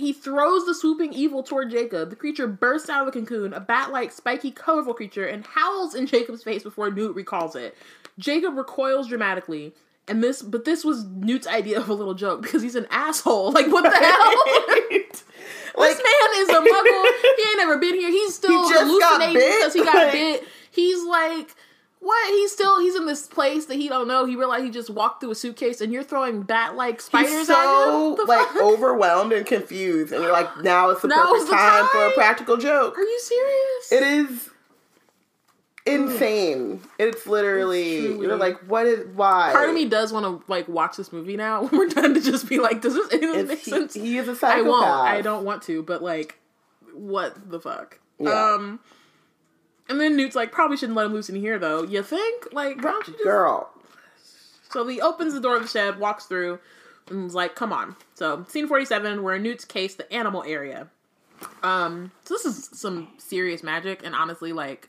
he 0.00 0.12
throws 0.12 0.66
the 0.66 0.74
swooping 0.74 1.12
evil 1.12 1.42
toward 1.42 1.70
Jacob. 1.70 2.10
The 2.10 2.16
creature 2.16 2.46
bursts 2.46 2.88
out 2.88 3.06
of 3.06 3.12
the 3.12 3.20
cocoon, 3.20 3.52
a 3.52 3.60
bat-like, 3.60 4.10
spiky, 4.12 4.50
colorful 4.50 4.94
creature, 4.94 5.26
and 5.26 5.46
howls 5.46 5.94
in 5.94 6.06
Jacob's 6.06 6.42
face 6.42 6.62
before 6.62 6.90
Newt 6.90 7.14
recalls 7.14 7.54
it. 7.54 7.76
Jacob 8.18 8.56
recoils 8.56 9.08
dramatically. 9.08 9.72
And 10.08 10.24
this, 10.24 10.42
but 10.42 10.64
this 10.64 10.84
was 10.84 11.04
Newt's 11.04 11.46
idea 11.46 11.78
of 11.78 11.88
a 11.88 11.94
little 11.94 12.14
joke 12.14 12.42
because 12.42 12.62
he's 12.62 12.74
an 12.74 12.86
asshole. 12.90 13.52
Like, 13.60 13.68
what 13.68 13.82
the 13.82 13.90
hell? 13.90 14.34
Like, 15.76 15.96
this 15.96 16.02
man 16.02 16.42
is 16.42 16.48
a 16.48 16.52
muggle. 16.60 17.06
he 17.36 17.48
ain't 17.48 17.58
never 17.58 17.78
been 17.78 17.94
here. 17.94 18.10
He's 18.10 18.34
still 18.34 18.50
He 18.68 18.74
hallucinating 18.76 19.34
because 19.34 19.72
he 19.72 19.84
got 19.84 19.94
Like- 19.94 20.12
bit. 20.12 20.44
He's 20.72 21.02
like, 21.04 21.54
what? 22.00 22.32
He's 22.32 22.50
still 22.50 22.80
he's 22.80 22.96
in 22.96 23.06
this 23.06 23.26
place 23.26 23.66
that 23.66 23.76
he 23.76 23.88
don't 23.88 24.08
know. 24.08 24.24
He 24.24 24.34
realized 24.34 24.64
he 24.64 24.70
just 24.70 24.90
walked 24.90 25.20
through 25.20 25.32
a 25.32 25.34
suitcase, 25.34 25.80
and 25.80 25.92
you're 25.92 26.02
throwing 26.02 26.42
bat 26.42 26.74
like 26.74 27.00
spiders 27.00 27.30
he's 27.30 27.50
at 27.50 27.88
him. 27.88 28.16
The 28.16 28.24
like 28.26 28.48
fuck? 28.48 28.62
overwhelmed 28.62 29.32
and 29.32 29.46
confused, 29.46 30.12
and 30.12 30.22
you're 30.22 30.32
like, 30.32 30.62
now 30.62 30.90
it's 30.90 31.02
the 31.02 31.08
Now 31.08 31.30
perfect 31.30 31.50
the 31.50 31.56
time, 31.56 31.86
for 31.92 32.06
a 32.06 32.10
practical 32.12 32.56
joke. 32.56 32.96
Are 32.96 33.02
you 33.02 33.20
serious? 33.20 33.92
It 33.92 34.02
is 34.02 34.50
insane. 35.86 36.80
It's 36.98 37.26
literally 37.26 37.98
It's 37.98 38.22
you're 38.22 38.36
like, 38.36 38.58
what 38.60 38.86
is 38.86 39.06
why? 39.14 39.50
Part 39.52 39.68
of 39.68 39.74
me 39.74 39.86
does 39.86 40.12
want 40.12 40.24
to 40.24 40.50
like 40.50 40.68
watch 40.68 40.96
this 40.96 41.12
movie 41.12 41.36
now 41.36 41.62
when 41.66 41.78
we're 41.78 41.88
done 41.88 42.14
to 42.14 42.20
just 42.20 42.48
be 42.48 42.58
like, 42.58 42.80
does 42.80 42.94
this 42.94 43.12
make 43.12 43.58
he, 43.58 43.70
sense? 43.70 43.94
he 43.94 44.16
is 44.16 44.28
a 44.28 44.34
psychopath. 44.34 44.66
I 44.66 44.68
won't. 44.68 44.84
I 44.84 45.20
don't 45.20 45.44
want 45.44 45.62
to, 45.64 45.82
but 45.82 46.02
like, 46.02 46.38
what 46.94 47.50
the 47.50 47.60
fuck? 47.60 47.98
Yeah. 48.18 48.54
Um, 48.54 48.80
and 49.90 50.00
then 50.00 50.16
Newt's 50.16 50.34
like, 50.36 50.52
probably 50.52 50.78
shouldn't 50.78 50.96
let 50.96 51.04
him 51.06 51.12
loose 51.12 51.28
in 51.28 51.36
here 51.36 51.58
though. 51.58 51.82
You 51.82 52.02
think? 52.02 52.46
Like, 52.52 52.76
why 52.76 52.92
don't 52.92 53.06
you 53.08 53.12
just 53.14 53.24
Girl, 53.24 53.68
So 54.70 54.86
he 54.86 55.00
opens 55.00 55.34
the 55.34 55.40
door 55.40 55.56
of 55.56 55.62
the 55.62 55.68
shed, 55.68 55.98
walks 55.98 56.24
through, 56.26 56.60
and 57.10 57.26
is 57.26 57.34
like, 57.34 57.54
"Come 57.56 57.72
on." 57.72 57.96
So 58.14 58.46
scene 58.48 58.68
forty-seven, 58.68 59.22
we're 59.22 59.34
in 59.34 59.42
Newt's 59.42 59.64
case, 59.64 59.96
the 59.96 60.10
animal 60.12 60.44
area. 60.46 60.88
Um, 61.62 62.12
so 62.24 62.34
this 62.34 62.44
is 62.44 62.70
some 62.72 63.08
serious 63.18 63.62
magic, 63.62 64.02
and 64.04 64.14
honestly, 64.14 64.52
like, 64.52 64.88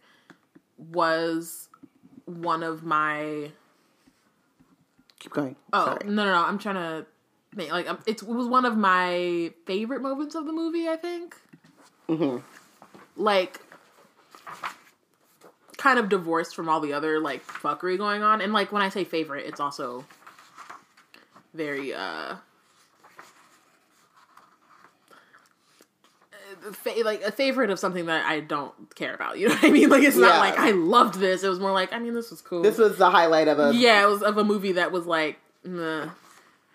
was 0.78 1.68
one 2.26 2.62
of 2.64 2.84
my 2.84 3.52
keep 5.20 5.34
going. 5.34 5.56
oh 5.74 5.86
Sorry. 5.86 6.00
no 6.06 6.26
no 6.26 6.32
no, 6.32 6.46
I'm 6.46 6.60
trying 6.60 6.76
to 6.76 7.06
make 7.56 7.72
like 7.72 7.90
um, 7.90 8.00
it's, 8.06 8.22
it 8.22 8.28
was 8.28 8.48
one 8.48 8.66
of 8.66 8.78
my 8.78 9.52
favorite 9.66 10.02
moments 10.02 10.36
of 10.36 10.46
the 10.46 10.54
movie. 10.54 10.88
I 10.88 10.96
think, 10.96 11.36
hmm 12.08 12.38
like. 13.16 13.60
Kind 15.82 15.98
of 15.98 16.10
divorced 16.10 16.56
from 16.56 16.70
all 16.70 16.80
the 16.80 16.94
other 16.94 17.20
like 17.20 17.44
fuckery 17.44 17.98
going 17.98 18.22
on, 18.22 18.40
and 18.40 18.54
like 18.54 18.72
when 18.72 18.84
I 18.84 18.90
say 18.90 19.04
favorite, 19.04 19.48
it's 19.48 19.60
also 19.60 20.06
very 21.56 21.92
uh 21.92 22.36
fa- 26.74 26.94
like 27.04 27.22
a 27.24 27.32
favorite 27.32 27.70
of 27.70 27.80
something 27.80 28.06
that 28.06 28.26
I 28.26 28.40
don't 28.42 28.74
care 28.96 29.14
about. 29.14 29.40
You 29.40 29.48
know 29.50 29.56
what 29.56 29.64
I 29.64 29.70
mean? 29.72 29.90
Like 29.90 30.04
it's 30.04 30.16
Yeah. 30.16 30.28
not 30.28 30.40
like 30.40 30.58
I 30.60 30.72
loved 30.72 31.16
this. 31.16 31.44
It 31.44 31.50
was 31.50 31.60
more 31.60 31.72
like 31.72 31.92
I 31.94 32.00
mean 32.00 32.14
this 32.14 32.30
was 32.30 32.42
cool. 32.42 32.62
This 32.62 32.78
was 32.78 32.98
the 32.98 33.10
highlight 33.10 33.48
of 33.48 33.60
a. 33.60 33.74
yeah, 33.74 34.04
it 34.04 34.08
was 34.08 34.22
of 34.22 34.38
a 34.38 34.44
movie 34.44 34.74
that 34.74 34.92
was 34.92 35.06
like 35.06 35.40
meh. 35.64 36.10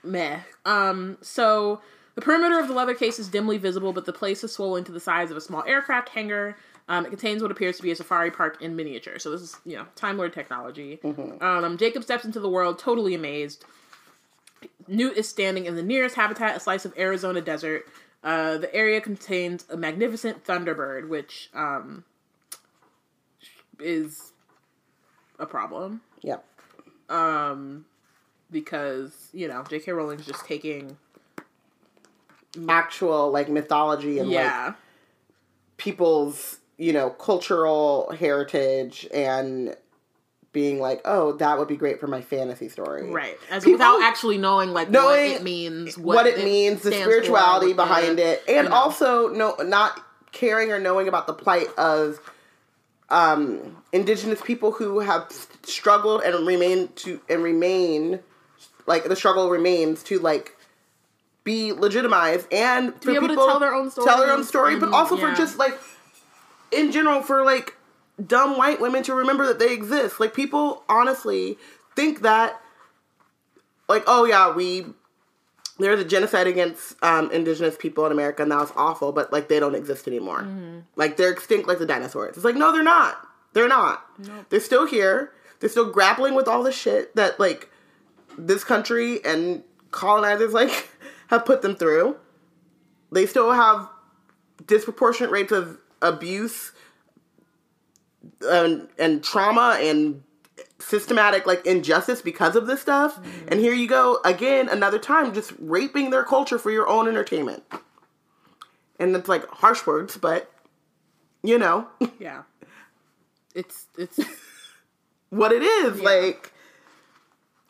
meh. 0.03 0.41
Um, 0.65 1.19
so 1.21 1.81
the 2.15 2.23
perimeter 2.23 2.59
of 2.59 2.69
the 2.69 2.75
leather 2.75 2.95
case 2.95 3.19
is 3.19 3.29
dimly 3.29 3.59
visible, 3.59 3.93
but 3.93 4.05
the 4.07 4.13
place 4.13 4.43
is 4.43 4.53
swollen 4.53 4.85
to 4.85 4.93
the 4.93 5.01
size 5.01 5.31
of 5.31 5.37
a 5.37 5.41
small 5.41 5.63
aircraft 5.65 6.09
hangar. 6.11 6.57
Um, 6.89 7.05
it 7.05 7.09
contains 7.09 7.43
what 7.43 7.51
appears 7.51 7.77
to 7.79 7.83
be 7.83 7.91
a 7.91 7.97
safari 7.97 8.31
park 8.31 8.63
in 8.63 8.77
miniature. 8.77 9.19
So 9.19 9.31
this 9.31 9.41
is, 9.41 9.57
you 9.65 9.77
know, 9.77 9.87
Time 9.97 10.17
Lord 10.17 10.33
technology. 10.33 11.01
Um, 11.41 11.79
Jacob 11.79 12.05
steps 12.05 12.25
into 12.25 12.39
the 12.39 12.49
world 12.49 12.79
totally 12.79 13.15
amazed. 13.15 13.65
Newt 14.87 15.17
is 15.17 15.29
standing 15.29 15.67
in 15.67 15.75
the 15.75 15.83
nearest 15.83 16.15
habitat, 16.15 16.57
a 16.57 16.61
slice 16.61 16.85
of 16.85 16.97
Arizona 16.97 17.41
desert. 17.41 17.87
Uh, 18.23 18.59
the 18.59 18.73
area 18.75 19.01
contains 19.01 19.65
a 19.69 19.77
magnificent 19.77 20.45
thunderbird, 20.45 21.09
which 21.09 21.51
um, 21.55 22.05
is 23.81 24.33
a 25.39 25.47
problem 25.47 26.01
Yep. 26.27 26.45
Um, 27.09 27.87
because 28.51 29.29
you 29.33 29.47
know 29.49 29.65
J.K. 29.69 29.93
Rowling's 29.93 30.27
just 30.27 30.45
taking 30.45 30.97
Actual 32.69 33.31
like 33.31 33.49
mythology 33.49 34.19
and 34.19 34.29
like 34.29 34.35
yeah 34.35 34.75
people's 35.77 36.59
you 36.79 36.93
know 36.93 37.11
cultural 37.11 38.11
heritage 38.19 39.07
and 39.13 39.77
being 40.53 40.81
like, 40.81 41.03
oh, 41.05 41.33
that 41.33 41.59
would 41.59 41.69
be 41.69 41.77
great 41.77 42.01
for 42.01 42.07
my 42.07 42.23
fantasy 42.23 42.69
story. 42.69 43.11
right 43.11 43.37
as 43.51 43.63
People- 43.63 43.73
without 43.75 44.01
actually 44.03 44.39
knowing 44.39 44.73
like 44.73 44.89
Knowing 44.89 45.33
what 45.33 45.37
it 45.41 45.43
means 45.43 45.99
What, 45.99 46.27
it, 46.27 46.43
means, 46.45 46.81
the 46.83 46.93
spirituality 46.93 47.73
for, 47.73 47.77
behind 47.77 48.19
the- 48.19 48.33
it, 48.33 48.45
and 48.49 48.65
you 48.65 48.71
know. 48.71 48.75
also 48.75 49.29
no, 49.29 49.55
not 49.63 50.01
caring 50.33 50.73
or 50.73 50.79
knowing 50.79 51.09
about 51.09 51.27
the 51.27 51.35
plight 51.35 51.69
of 51.77 52.19
um, 53.11 53.77
indigenous 53.93 54.41
people 54.43 54.73
who 54.73 55.01
have 55.01 55.27
struggled 55.63 56.23
and 56.23 56.47
remain 56.47 56.89
to 56.97 57.21
and 57.29 57.43
remain 57.43 58.21
like 58.87 59.05
the 59.05 59.17
struggle 59.17 59.49
remains 59.51 60.03
to 60.05 60.19
like 60.19 60.57
be 61.45 61.73
legitimized 61.73 62.47
and 62.53 62.93
for 63.01 63.11
be 63.11 63.15
able 63.17 63.29
to 63.29 63.33
people 63.35 63.47
tell 63.47 63.61
their 63.61 63.75
own 63.75 63.91
tell 63.91 64.19
their 64.19 64.33
own 64.33 64.43
story, 64.43 64.77
but 64.77 64.87
and- 64.87 64.95
also 64.95 65.17
yeah. 65.17 65.31
for 65.31 65.37
just 65.37 65.59
like 65.59 65.79
in 66.71 66.93
general 66.93 67.23
for 67.23 67.45
like 67.45 67.77
dumb 68.25 68.57
white 68.57 68.81
women 68.81 69.03
to 69.05 69.15
remember 69.15 69.47
that 69.47 69.59
they 69.59 69.73
exist. 69.73 70.21
Like 70.21 70.35
people 70.35 70.85
honestly 70.89 71.59
think 71.95 72.23
that 72.23 72.61
like 73.89 74.05
oh 74.07 74.25
yeah 74.25 74.55
we 74.55 74.87
there's 75.79 76.01
a 76.01 76.05
genocide 76.05 76.47
against 76.47 76.97
um, 77.03 77.31
indigenous 77.31 77.77
people 77.77 78.07
in 78.07 78.13
America 78.13 78.43
and 78.43 78.51
that 78.51 78.59
was 78.59 78.73
awful, 78.77 79.13
but 79.13 79.33
like 79.33 79.49
they 79.49 79.61
don't 79.61 79.75
exist 79.75 80.09
anymore. 80.09 80.43
Mm-hmm. 80.43 80.81
Like 80.97 81.17
they're 81.17 81.31
extinct 81.31 81.69
like 81.69 81.79
the 81.79 81.87
dinosaurs. 81.87 82.37
It's 82.37 82.45
like 82.45 82.57
no, 82.57 82.73
they're 82.73 82.83
not. 82.83 83.27
They're 83.53 83.69
not. 83.69 84.05
They're 84.51 84.61
still 84.61 84.87
here. 84.87 85.33
They're 85.61 85.71
still 85.71 85.91
grappling 85.91 86.35
with 86.35 86.49
all 86.49 86.63
the 86.63 86.73
shit 86.73 87.15
that 87.17 87.39
like 87.41 87.71
this 88.39 88.65
country 88.65 89.25
and 89.25 89.63
colonizers 89.91 90.53
like 90.53 90.91
have 91.29 91.45
put 91.45 91.63
them 91.63 91.77
through. 91.77 92.17
They 93.13 93.27
still 93.27 93.53
have 93.53 93.89
disproportionate 94.67 95.31
rates 95.31 95.53
of 95.53 95.79
abuse 96.03 96.73
and, 98.43 98.89
and 98.99 99.23
trauma 99.23 99.79
and 99.81 100.23
systematic 100.79 101.47
like 101.47 101.65
injustice 101.67 102.23
because 102.23 102.57
of 102.57 102.67
this 102.67 102.81
stuff. 102.81 103.17
Mm-hmm. 103.17 103.49
And 103.49 103.61
here 103.61 103.73
you 103.73 103.89
go 103.89 104.21
again 104.25 104.69
another 104.69 104.99
time 104.99 105.33
just 105.33 105.53
raping 105.59 106.11
their 106.11 106.25
culture 106.25 106.59
for 106.59 106.71
your 106.71 106.89
own 106.89 107.09
entertainment. 107.09 107.65
And 108.99 109.15
it's 109.15 109.29
like 109.29 109.47
harsh 109.49 109.87
words, 109.87 110.17
but 110.17 110.51
you 111.43 111.59
know 111.59 111.87
yeah 112.19 112.43
it's 113.55 113.87
it's 113.97 114.19
what 115.31 115.53
it 115.53 115.63
is. 115.63 116.01
Like 116.01 116.53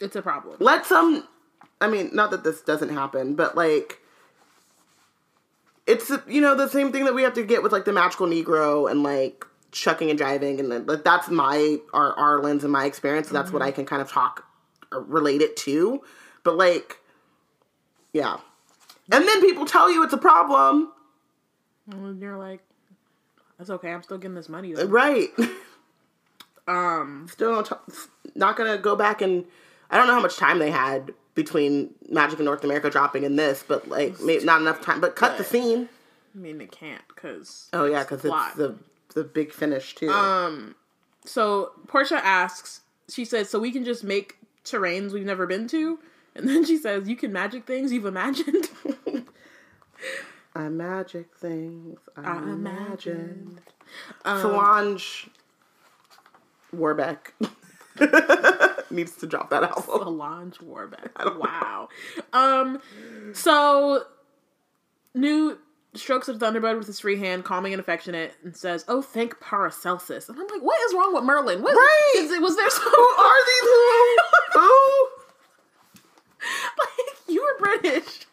it's 0.00 0.16
a 0.16 0.22
problem 0.22 0.56
let 0.60 0.86
some 0.86 1.26
I 1.80 1.88
mean, 1.88 2.10
not 2.12 2.30
that 2.30 2.44
this 2.44 2.60
doesn't 2.62 2.90
happen, 2.90 3.34
but 3.34 3.56
like 3.56 4.00
it's 5.86 6.10
you 6.26 6.40
know 6.40 6.54
the 6.54 6.68
same 6.68 6.92
thing 6.92 7.04
that 7.04 7.14
we 7.14 7.22
have 7.22 7.34
to 7.34 7.44
get 7.44 7.62
with 7.62 7.72
like 7.72 7.84
the 7.84 7.92
magical 7.92 8.26
negro 8.26 8.90
and 8.90 9.02
like 9.02 9.44
shucking 9.72 10.08
and 10.08 10.18
driving 10.18 10.58
and 10.58 10.72
then, 10.72 10.86
like 10.86 11.04
that's 11.04 11.28
my 11.28 11.76
our 11.92 12.12
our 12.14 12.42
lens 12.42 12.64
and 12.64 12.72
my 12.72 12.84
experience 12.86 13.28
so 13.28 13.34
that's 13.34 13.52
what 13.52 13.62
i 13.62 13.70
can 13.70 13.84
kind 13.84 14.00
of 14.00 14.10
talk 14.10 14.46
or 14.92 15.02
relate 15.02 15.42
it 15.42 15.56
to. 15.58 16.02
But 16.42 16.56
like 16.56 16.98
yeah. 18.12 18.38
And 19.12 19.26
then 19.26 19.40
people 19.40 19.66
tell 19.66 19.90
you 19.90 20.02
it's 20.02 20.12
a 20.12 20.18
problem. 20.18 20.92
And 21.90 22.20
you're 22.20 22.38
like 22.38 22.60
that's 23.58 23.70
okay 23.70 23.92
i'm 23.92 24.02
still 24.02 24.18
getting 24.18 24.34
this 24.34 24.48
money 24.48 24.72
though. 24.72 24.86
right. 24.86 25.28
Um 26.68 27.28
still 27.30 27.62
t- 27.62 27.76
not 28.34 28.56
gonna 28.56 28.76
go 28.76 28.96
back 28.96 29.22
and 29.22 29.44
i 29.88 29.96
don't 29.96 30.08
know 30.08 30.14
how 30.14 30.20
much 30.20 30.36
time 30.36 30.58
they 30.58 30.72
had 30.72 31.14
between 31.36 31.94
magic 32.08 32.38
in 32.40 32.44
north 32.44 32.64
america 32.64 32.90
dropping 32.90 33.24
and 33.24 33.38
this 33.38 33.62
but 33.68 33.86
like 33.88 34.20
maybe 34.20 34.44
not 34.44 34.60
enough 34.60 34.80
time 34.80 35.00
but 35.00 35.14
cut 35.14 35.38
the 35.38 35.44
scene 35.44 35.88
i 36.34 36.38
mean 36.38 36.60
it 36.60 36.72
can't 36.72 37.02
because 37.08 37.68
Oh 37.72 37.84
yeah, 37.86 38.02
because 38.02 38.22
plot. 38.22 38.48
it's 38.48 38.56
the 38.56 38.74
the 39.14 39.22
big 39.24 39.50
finish 39.52 39.94
too. 39.94 40.10
Um, 40.10 40.74
so 41.24 41.70
portia 41.86 42.16
asks 42.24 42.80
she 43.08 43.24
says 43.24 43.48
so 43.48 43.58
we 43.60 43.70
can 43.70 43.84
just 43.84 44.02
make 44.02 44.36
terrains 44.64 45.12
we've 45.12 45.24
never 45.24 45.46
been 45.46 45.68
to 45.68 45.98
and 46.34 46.48
then 46.48 46.64
she 46.64 46.76
says 46.76 47.08
you 47.08 47.14
can 47.16 47.32
magic 47.32 47.66
things 47.66 47.92
you've 47.92 48.04
imagined 48.06 48.68
I 50.54 50.68
magic 50.70 51.34
things. 51.36 51.98
I, 52.16 52.38
imagined. 52.38 52.66
imagined. 52.66 53.60
Um, 54.24 54.40
Solange 54.40 55.28
Warbeck 56.72 57.34
needs 58.90 59.12
to 59.16 59.26
drop 59.26 59.50
that 59.50 59.62
album. 59.62 59.84
Solange 59.84 60.60
Warbeck. 60.60 61.10
Wow. 61.38 61.88
Um, 62.32 62.80
so 63.32 64.04
Newt 65.14 65.58
strokes 65.94 66.28
of 66.28 66.38
Thunderbird 66.38 66.76
with 66.78 66.86
his 66.86 67.00
free 67.00 67.18
hand, 67.18 67.44
calming 67.44 67.72
and 67.72 67.80
affectionate, 67.80 68.34
and 68.44 68.54
says, 68.56 68.84
"Oh, 68.88 69.00
thank 69.02 69.40
Paracelsus." 69.40 70.28
And 70.28 70.38
I'm 70.38 70.46
like, 70.48 70.62
"What 70.62 70.78
is 70.88 70.94
wrong 70.94 71.14
with 71.14 71.24
Merlin? 71.24 71.62
What, 71.62 71.74
Right. 71.74 72.12
is 72.16 72.30
it- 72.30 72.42
was 72.42 72.54
there 72.56 72.68
some 72.70 72.82
Who 72.82 73.00
are 73.00 73.46
these 73.46 73.60
who? 73.62 74.16
who? 74.60 75.08
like 76.78 77.16
you 77.28 77.40
were 77.42 77.58
British? 77.80 78.26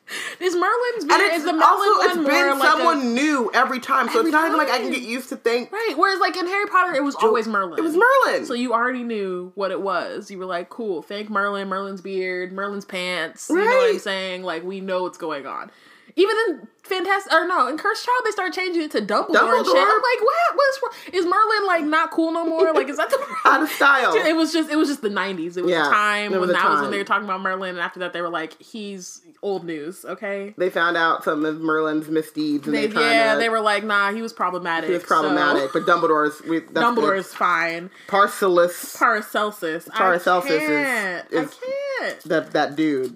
Is 0.43 0.55
Merlin's 0.55 1.05
beard, 1.05 1.21
it's 1.21 1.37
is 1.37 1.43
the 1.45 1.53
Merlin 1.53 1.63
also 1.63 2.19
it's 2.19 2.27
been 2.27 2.59
like 2.59 2.69
someone 2.69 3.01
a, 3.01 3.05
new 3.05 3.51
every 3.53 3.79
time, 3.79 4.09
so 4.09 4.19
Every 4.19 4.29
it's 4.29 4.33
not 4.33 4.47
even 4.47 4.57
like 4.57 4.69
I 4.69 4.79
can 4.79 4.91
get 4.91 5.01
used 5.01 5.29
to 5.29 5.37
think 5.37 5.71
right? 5.71 5.93
Whereas 5.95 6.19
like 6.19 6.35
in 6.35 6.45
Harry 6.47 6.65
Potter, 6.65 6.93
it 6.93 7.03
was 7.03 7.15
always 7.15 7.47
Merlin. 7.47 7.79
it 7.79 7.81
was 7.81 7.95
Merlin. 7.95 8.45
So 8.45 8.53
you 8.53 8.73
already 8.73 9.03
knew 9.03 9.51
what 9.55 9.71
it 9.71 9.81
was. 9.81 10.29
You 10.29 10.37
were 10.39 10.45
like, 10.45 10.69
cool, 10.69 11.01
thank 11.01 11.29
Merlin, 11.29 11.69
Merlin's 11.69 12.01
beard, 12.01 12.51
Merlin's 12.51 12.85
pants. 12.85 13.49
You 13.49 13.57
know 13.57 13.65
what 13.65 13.93
I'm 13.93 13.99
saying? 13.99 14.43
Like, 14.43 14.63
we 14.63 14.81
know 14.81 15.03
what's 15.03 15.17
going 15.17 15.45
on. 15.45 15.71
Even 16.15 16.35
in 16.49 16.67
Fantastic, 16.83 17.31
or 17.31 17.47
no, 17.47 17.69
in 17.69 17.77
Cursed 17.77 18.05
Child, 18.05 18.21
they 18.25 18.31
start 18.31 18.51
changing 18.53 18.81
it 18.83 18.91
to 18.91 18.99
Dumbledore, 18.99 19.57
and 19.57 19.65
shit. 19.65 19.75
I'm 19.77 19.87
like, 19.87 20.21
what? 20.21 20.55
What's 20.55 20.79
wrong? 20.83 21.13
Is 21.13 21.25
Merlin 21.25 21.65
like 21.65 21.85
not 21.85 22.11
cool 22.11 22.33
no 22.33 22.45
more? 22.45 22.73
Like, 22.73 22.89
is 22.89 22.97
that 22.97 23.09
the 23.09 23.25
Out 23.45 23.63
of 23.63 23.69
style. 23.69 24.13
It 24.27 24.35
was 24.35 24.51
just, 24.51 24.69
it 24.69 24.75
was 24.75 24.89
just 24.89 25.01
the 25.01 25.07
'90s. 25.09 25.55
It 25.55 25.61
was 25.63 25.71
Yeah, 25.71 25.85
the 25.85 25.89
time 25.91 26.31
was 26.33 26.41
when 26.41 26.49
that 26.49 26.69
was 26.69 26.81
when 26.81 26.91
they 26.91 26.97
were 26.97 27.05
talking 27.05 27.23
about 27.23 27.39
Merlin, 27.39 27.69
and 27.71 27.79
after 27.79 28.01
that, 28.01 28.11
they 28.11 28.21
were 28.21 28.29
like, 28.29 28.61
he's 28.61 29.21
old 29.41 29.63
news. 29.65 30.03
Okay. 30.03 30.53
they 30.57 30.69
found 30.69 30.97
out 30.97 31.23
some 31.23 31.45
of 31.45 31.61
Merlin's 31.61 32.09
misdeeds, 32.09 32.67
and 32.67 32.75
They, 32.75 32.87
they, 32.87 32.99
yeah, 32.99 33.33
to. 33.35 33.39
they 33.39 33.47
were 33.47 33.61
like, 33.61 33.85
nah, 33.85 34.11
he 34.11 34.21
was 34.21 34.33
problematic. 34.33 34.89
He 34.89 34.93
was 34.93 35.03
problematic, 35.03 35.71
So, 35.71 35.79
but 35.79 35.87
Dumbledore's 35.89 36.41
we, 36.43 36.59
Dumbledore's 36.59 37.27
good. 37.29 37.37
fine. 37.37 37.89
Paracelsus, 38.07 38.97
Paracelsus. 38.97 39.87
Paracelsus 39.89 40.51
I 40.51 40.55
is- 40.55 40.67
can't. 40.67 41.31
is- 41.31 41.49
I 41.63 42.01
can't. 42.09 42.23
that 42.25 42.51
that 42.51 42.75
dude. 42.75 43.15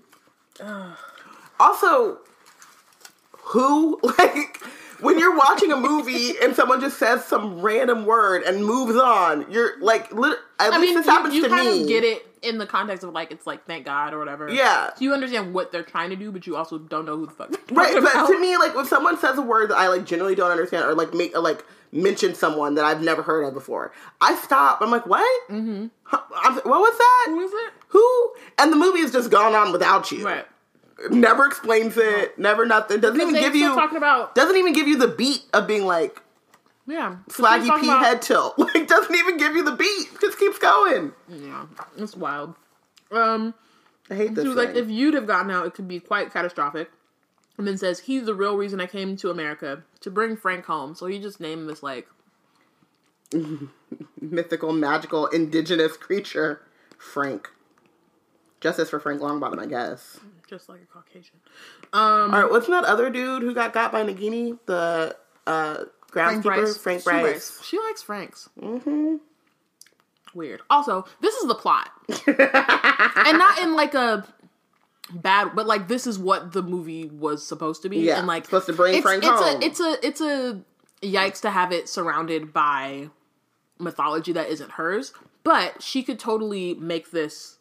Also, 1.59 2.19
who 3.47 3.99
like 4.19 4.61
when 4.99 5.19
you're 5.19 5.35
watching 5.35 5.71
a 5.71 5.77
movie 5.77 6.33
and 6.41 6.55
someone 6.55 6.81
just 6.81 6.97
says 6.97 7.23
some 7.25 7.61
random 7.61 8.05
word 8.05 8.43
and 8.43 8.65
moves 8.65 8.95
on, 8.97 9.49
you're 9.51 9.79
like, 9.79 10.11
lit- 10.11 10.39
at 10.59 10.73
I 10.73 10.77
least 10.79 10.81
mean, 10.81 10.97
this 10.97 11.05
you, 11.05 11.11
happens 11.11 11.35
you 11.35 11.43
to 11.43 11.49
kind 11.49 11.67
me. 11.67 11.81
of 11.83 11.87
get 11.87 12.03
it 12.03 12.25
in 12.41 12.57
the 12.57 12.65
context 12.65 13.03
of 13.03 13.13
like 13.13 13.31
it's 13.31 13.45
like 13.45 13.65
thank 13.65 13.85
God 13.85 14.13
or 14.13 14.19
whatever. 14.19 14.49
Yeah. 14.49 14.93
So 14.95 15.03
you 15.03 15.13
understand 15.13 15.53
what 15.53 15.71
they're 15.71 15.83
trying 15.83 16.09
to 16.11 16.15
do, 16.15 16.31
but 16.31 16.47
you 16.47 16.55
also 16.55 16.77
don't 16.77 17.05
know 17.05 17.17
who 17.17 17.25
the 17.27 17.31
fuck. 17.31 17.51
Right, 17.71 17.93
but 17.93 18.11
about. 18.11 18.27
to 18.27 18.39
me, 18.39 18.57
like 18.57 18.75
if 18.75 18.87
someone 18.87 19.17
says 19.19 19.37
a 19.37 19.41
word 19.41 19.69
that 19.69 19.77
I 19.77 19.87
like 19.87 20.05
generally 20.05 20.35
don't 20.35 20.51
understand, 20.51 20.85
or 20.85 20.95
like 20.95 21.13
make 21.13 21.37
like 21.37 21.63
mention 21.91 22.33
someone 22.35 22.75
that 22.75 22.85
I've 22.85 23.01
never 23.01 23.21
heard 23.21 23.43
of 23.43 23.53
before, 23.53 23.91
I 24.21 24.35
stop. 24.35 24.81
I'm 24.81 24.89
like, 24.91 25.05
what? 25.05 25.49
Mm-hmm. 25.49 25.87
I'm, 26.11 26.53
what 26.55 26.65
was 26.65 26.97
that? 26.97 27.25
who 27.27 27.39
is 27.41 27.51
it? 27.53 27.73
Who? 27.89 28.33
And 28.57 28.71
the 28.71 28.77
movie 28.77 28.99
has 29.01 29.11
just 29.11 29.29
gone 29.31 29.53
on 29.55 29.71
without 29.71 30.11
you. 30.11 30.25
Right. 30.25 30.45
Never 31.11 31.45
explains 31.45 31.95
it. 31.97 32.37
Never 32.39 32.65
nothing. 32.65 32.99
Doesn't 32.99 33.19
even 33.21 33.35
give 33.35 33.55
you. 33.55 33.73
talking 33.75 33.97
about 33.97 34.33
doesn't 34.35 34.55
even 34.57 34.73
give 34.73 34.87
you 34.87 34.97
the 34.97 35.07
beat 35.07 35.43
of 35.53 35.67
being 35.67 35.85
like 35.85 36.21
yeah 36.87 37.17
swaggy 37.29 37.63
P 37.79 37.87
about- 37.87 38.03
head 38.03 38.21
tilt. 38.21 38.55
Like 38.57 38.87
doesn't 38.87 39.15
even 39.15 39.37
give 39.37 39.55
you 39.55 39.63
the 39.63 39.75
beat. 39.75 40.07
Just 40.21 40.39
keeps 40.39 40.57
going. 40.57 41.11
Yeah, 41.29 41.65
it's 41.97 42.15
wild. 42.15 42.55
Um, 43.11 43.53
I 44.09 44.15
hate 44.15 44.35
this. 44.35 44.43
she 44.43 44.47
was 44.49 44.57
like, 44.57 44.75
if 44.75 44.89
you'd 44.89 45.13
have 45.13 45.27
gotten 45.27 45.51
out, 45.51 45.65
it 45.67 45.73
could 45.73 45.87
be 45.87 45.99
quite 45.99 46.31
catastrophic. 46.33 46.89
and 47.57 47.67
then 47.67 47.77
says 47.77 47.99
he's 48.01 48.25
the 48.25 48.33
real 48.35 48.55
reason 48.57 48.81
I 48.81 48.85
came 48.87 49.15
to 49.17 49.29
America 49.29 49.83
to 50.01 50.09
bring 50.11 50.35
Frank 50.35 50.65
home. 50.65 50.95
So 50.95 51.05
he 51.05 51.19
just 51.19 51.39
named 51.39 51.69
this 51.69 51.83
like 51.83 52.07
Mythical, 54.21 54.73
magical, 54.73 55.27
indigenous 55.27 55.95
creature, 55.97 56.61
Frank. 56.97 57.49
Justice 58.61 58.89
for 58.89 58.99
Frank 58.99 59.21
Longbottom, 59.21 59.59
I 59.59 59.65
guess. 59.67 60.19
Just 60.47 60.69
like 60.69 60.81
a 60.81 60.85
Caucasian. 60.85 61.37
Um, 61.93 62.33
All 62.33 62.41
right, 62.41 62.49
wasn't 62.51 62.71
that 62.81 62.85
other 62.85 63.09
dude 63.09 63.41
who 63.43 63.53
got 63.53 63.73
got 63.73 63.91
by 63.91 64.03
Nagini? 64.03 64.57
The 64.65 65.15
uh, 65.45 65.83
Frank 66.11 66.43
groundskeeper, 66.43 66.43
Bryce. 66.43 66.77
Frank 66.77 67.01
She 67.01 67.03
Bryce. 67.09 67.23
likes- 67.23 67.63
She 67.65 67.79
likes 67.79 68.01
Franks. 68.01 68.49
Mm-hmm. 68.61 69.15
Weird. 70.33 70.61
Also, 70.69 71.05
this 71.21 71.35
is 71.35 71.47
the 71.47 71.55
plot, 71.55 71.89
and 72.27 73.37
not 73.37 73.59
in 73.59 73.75
like 73.75 73.93
a 73.95 74.27
bad, 75.13 75.51
but 75.55 75.65
like 75.65 75.87
this 75.87 76.05
is 76.05 76.19
what 76.19 76.51
the 76.51 76.61
movie 76.61 77.05
was 77.05 77.45
supposed 77.45 77.81
to 77.83 77.89
be. 77.89 77.99
Yeah, 77.99 78.19
and 78.19 78.27
like 78.27 78.45
supposed 78.45 78.67
to 78.67 78.73
bring 78.73 78.95
it's, 78.95 79.03
Frank 79.03 79.23
it's 79.23 79.31
home. 79.41 79.61
A, 79.61 79.65
it's 79.65 79.79
a 79.79 80.05
it's 80.05 80.21
a 80.21 80.61
yikes 81.01 81.41
to 81.41 81.49
have 81.49 81.71
it 81.71 81.87
surrounded 81.89 82.53
by 82.53 83.09
mythology 83.79 84.31
that 84.33 84.49
isn't 84.49 84.71
hers, 84.71 85.13
but 85.43 85.81
she 85.81 86.03
could 86.03 86.19
totally 86.19 86.73
make 86.75 87.09
this 87.11 87.56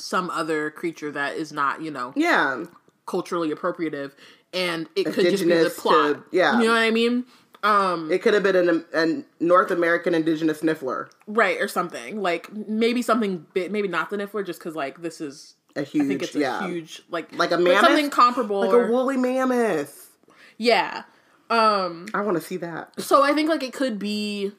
some 0.00 0.30
other 0.30 0.70
creature 0.70 1.10
that 1.12 1.36
is 1.36 1.52
not 1.52 1.82
you 1.82 1.90
know 1.90 2.12
Yeah, 2.16 2.64
culturally 3.06 3.50
appropriative, 3.50 4.12
and 4.52 4.88
it 4.96 5.04
could 5.04 5.24
just 5.26 5.44
be 5.44 5.50
the 5.50 5.54
Indigenous 5.56 5.74
to- 5.76 5.80
plot. 5.80 6.22
yeah. 6.32 6.58
you 6.58 6.64
know 6.66 6.72
what 6.72 6.78
I 6.82 6.90
mean. 6.90 7.24
Um, 7.62 8.10
it 8.10 8.22
could 8.22 8.32
have 8.32 8.42
been 8.42 8.56
an, 8.56 8.84
a 8.94 9.22
North 9.44 9.70
American 9.70 10.14
indigenous 10.14 10.62
niffler. 10.62 11.10
right 11.26 11.60
or 11.60 11.68
something 11.68 12.22
like 12.22 12.50
maybe 12.54 13.02
something 13.02 13.44
bit 13.52 13.70
maybe 13.70 13.86
not 13.86 14.08
the 14.08 14.16
niffler 14.16 14.44
just 14.46 14.58
because 14.58 14.74
like 14.74 15.02
this 15.02 15.20
is 15.20 15.56
A 15.76 15.82
huge, 15.82 16.04
i 16.04 16.08
think 16.08 16.22
it's 16.22 16.34
a 16.34 16.38
yeah. 16.38 16.66
huge 16.66 17.02
like 17.10 17.30
Like 17.36 17.50
a 17.50 17.58
mammoth? 17.58 17.82
something 17.84 18.08
comparable 18.08 18.60
like 18.60 18.70
or, 18.70 18.86
a 18.86 18.90
woolly 18.90 19.18
mammoth. 19.18 20.08
yeah 20.56 21.02
um 21.50 22.06
I 22.14 22.22
want 22.22 22.38
to 22.38 22.42
see 22.42 22.56
that. 22.56 22.98
so 22.98 23.22
i 23.22 23.34
think 23.34 23.50
like 23.50 23.62
it 23.62 23.74
could 23.74 23.98
be 23.98 24.52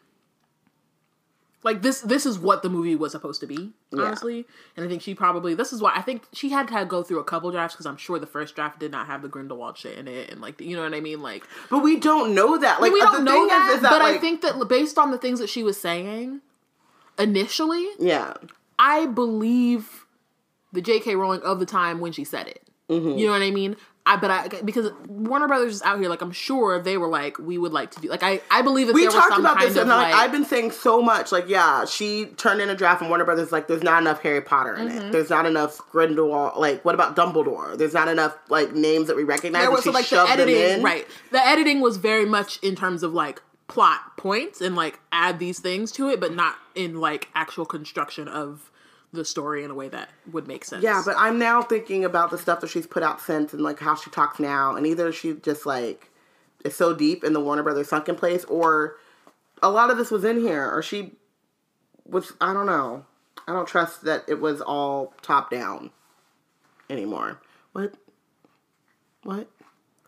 like 1.64 1.82
this 1.82 2.02
this 2.02 2.26
is 2.26 2.40
what 2.40 2.64
the 2.64 2.70
movie 2.70 2.96
was 2.96 3.12
supposed 3.12 3.40
to 3.40 3.48
be 3.48 3.72
honestly 3.94 4.46
and 4.76 4.86
i 4.86 4.90
think 4.90 5.02
she 5.02 5.14
probably 5.14 5.54
this 5.54 5.72
is 5.72 5.82
why 5.82 5.94
i 5.96 6.02
think 6.02 6.24
she 6.34 6.50
had 6.50 6.68
to 6.68 6.86
go 6.86 7.04
through 7.04 7.20
a 7.20 7.24
couple 7.24 7.52
drafts 7.52 7.76
because 7.76 7.86
i'm 7.86 7.98
sure 7.98 8.18
the 8.20 8.26
first 8.28 8.56
draft 8.56 8.80
did 8.80 8.92
not 8.92 9.08
have 9.08 9.22
the 9.22 9.28
grindelwald 9.28 9.78
shit 9.78 9.98
in 9.98 10.08
it 10.08 10.30
and 10.30 10.42
like 10.42 10.60
you 10.60 10.76
know 10.76 10.84
what 10.84 10.94
i 10.94 11.00
mean 11.00 11.22
like 11.22 11.44
But 11.70 11.80
we 11.80 11.98
don't 11.98 12.34
know 12.34 12.58
that. 12.58 12.82
Like 12.82 12.92
we 12.92 13.00
don't 13.00 13.18
the 13.18 13.24
know 13.24 13.32
thing 13.32 13.48
that, 13.48 13.70
is, 13.70 13.76
is 13.76 13.82
that 13.82 13.92
but 13.92 14.02
i 14.02 14.18
think 14.18 14.42
that 14.42 14.68
based 14.68 14.98
on 14.98 15.12
the 15.12 15.18
things 15.18 15.40
that 15.40 15.50
she 15.50 15.64
was 15.64 15.80
saying 15.80 16.42
initially 17.20 17.88
yeah, 18.00 18.34
I 18.80 19.06
believe 19.06 20.06
the 20.74 20.82
J.K. 20.82 21.16
Rowling 21.16 21.42
of 21.42 21.60
the 21.60 21.66
time 21.66 22.00
when 22.00 22.12
she 22.12 22.24
said 22.24 22.48
it. 22.48 22.64
Mm-hmm. 22.90 23.18
You 23.18 23.28
know 23.28 23.34
what 23.34 23.42
I 23.42 23.52
mean? 23.52 23.76
I 24.06 24.16
but 24.18 24.32
I 24.32 24.48
because 24.66 24.92
Warner 25.08 25.48
Brothers 25.48 25.76
is 25.76 25.82
out 25.84 26.00
here 26.00 26.10
like 26.10 26.22
I'm 26.22 26.32
sure 26.32 26.82
they 26.82 26.98
were 26.98 27.08
like 27.08 27.38
we 27.38 27.58
would 27.60 27.72
like 27.72 27.92
to 27.92 28.02
do 28.02 28.10
like 28.10 28.24
I 28.24 28.42
I 28.50 28.64
believe 28.64 28.88
that 28.88 28.94
we 28.94 29.02
there 29.02 29.10
was 29.10 29.16
talked 29.16 29.32
some 29.34 29.42
about 29.42 29.58
kind 29.58 29.70
this, 29.70 29.78
and 29.78 29.90
like, 29.90 30.12
like 30.12 30.16
I've 30.16 30.32
been 30.32 30.44
saying 30.46 30.72
so 30.72 31.02
much. 31.04 31.32
Like, 31.32 31.48
yeah, 31.48 31.86
she 31.86 32.26
turned 32.38 32.62
in 32.62 32.70
a 32.70 32.76
draft, 32.76 33.02
and 33.02 33.10
Warner 33.10 33.26
Brothers 33.26 33.52
like, 33.52 33.68
there's 33.68 33.84
not 33.84 34.02
enough 34.02 34.22
Harry 34.22 34.42
Potter 34.42 34.76
in 34.76 34.88
Mm-hmm. 34.88 34.98
it. 35.08 35.12
There's 35.12 35.30
not 35.30 35.46
enough 35.46 35.78
Grindelwald. 35.92 36.58
Like, 36.58 36.84
what 36.84 36.96
about 36.96 37.16
Dumbledore? 37.16 37.78
There's 37.78 37.94
not 37.94 38.08
enough 38.08 38.36
like 38.50 38.74
names 38.74 39.08
that 39.08 39.16
we 39.16 39.24
recognize. 39.24 39.62
there 39.62 39.72
was 39.72 39.84
she 39.84 39.92
like 39.92 40.10
the 40.10 40.20
editing 40.28 40.56
in. 40.56 40.82
right 40.84 41.06
the 41.32 41.46
editing 41.46 41.80
was 41.80 41.98
very 41.98 42.26
much 42.26 42.58
in 42.64 42.76
terms 42.76 43.04
of 43.04 43.14
like 43.14 43.42
plot 43.68 44.18
points 44.18 44.60
and 44.62 44.76
like 44.76 45.00
add 45.14 45.40
these 45.40 45.60
things 45.60 45.92
to 45.94 46.10
it 46.10 46.20
but 46.20 46.34
not 46.34 46.56
in 46.76 47.00
like 47.00 47.30
actual 47.36 47.66
construction 47.66 48.28
of 48.28 48.70
the 49.14 49.26
story 49.26 49.64
in 49.64 49.72
a 49.72 49.74
way 49.74 49.90
that 49.90 50.10
would 50.32 50.48
make 50.48 50.64
sense. 50.64 50.84
Yeah, 50.84 51.02
but 51.06 51.16
I'm 51.18 51.38
now 51.38 51.62
thinking 51.62 52.06
about 52.06 52.32
the 52.32 52.38
stuff 52.38 52.62
that 52.62 52.70
she's 52.70 52.88
put 52.88 53.04
out 53.04 53.20
since 53.22 53.52
and 53.54 53.62
like 53.62 53.80
how 53.80 53.96
she 53.96 54.10
talks 54.10 54.40
now, 54.40 54.76
and 54.76 54.88
either 54.88 55.12
she 55.12 55.34
just 55.34 55.66
like 55.66 56.10
is 56.64 56.76
so 56.76 56.94
deep 56.94 57.24
in 57.24 57.34
the 57.34 57.40
Warner 57.42 57.64
Brothers 57.64 57.90
sunken 57.90 58.16
place, 58.16 58.44
or 58.46 58.98
a 59.62 59.70
lot 59.70 59.90
of 59.90 59.98
this 59.98 60.12
was 60.12 60.24
in 60.24 60.40
here, 60.40 60.70
or 60.72 60.82
she 60.82 61.14
was 62.06 62.34
I 62.40 62.54
don't 62.54 62.66
know. 62.66 63.06
I 63.48 63.54
don't 63.54 63.68
trust 63.68 64.04
that 64.04 64.24
it 64.28 64.40
was 64.40 64.62
all 64.62 65.14
top 65.22 65.50
down 65.50 65.92
anymore. 66.90 67.42
What? 67.74 67.96
What? 69.24 69.48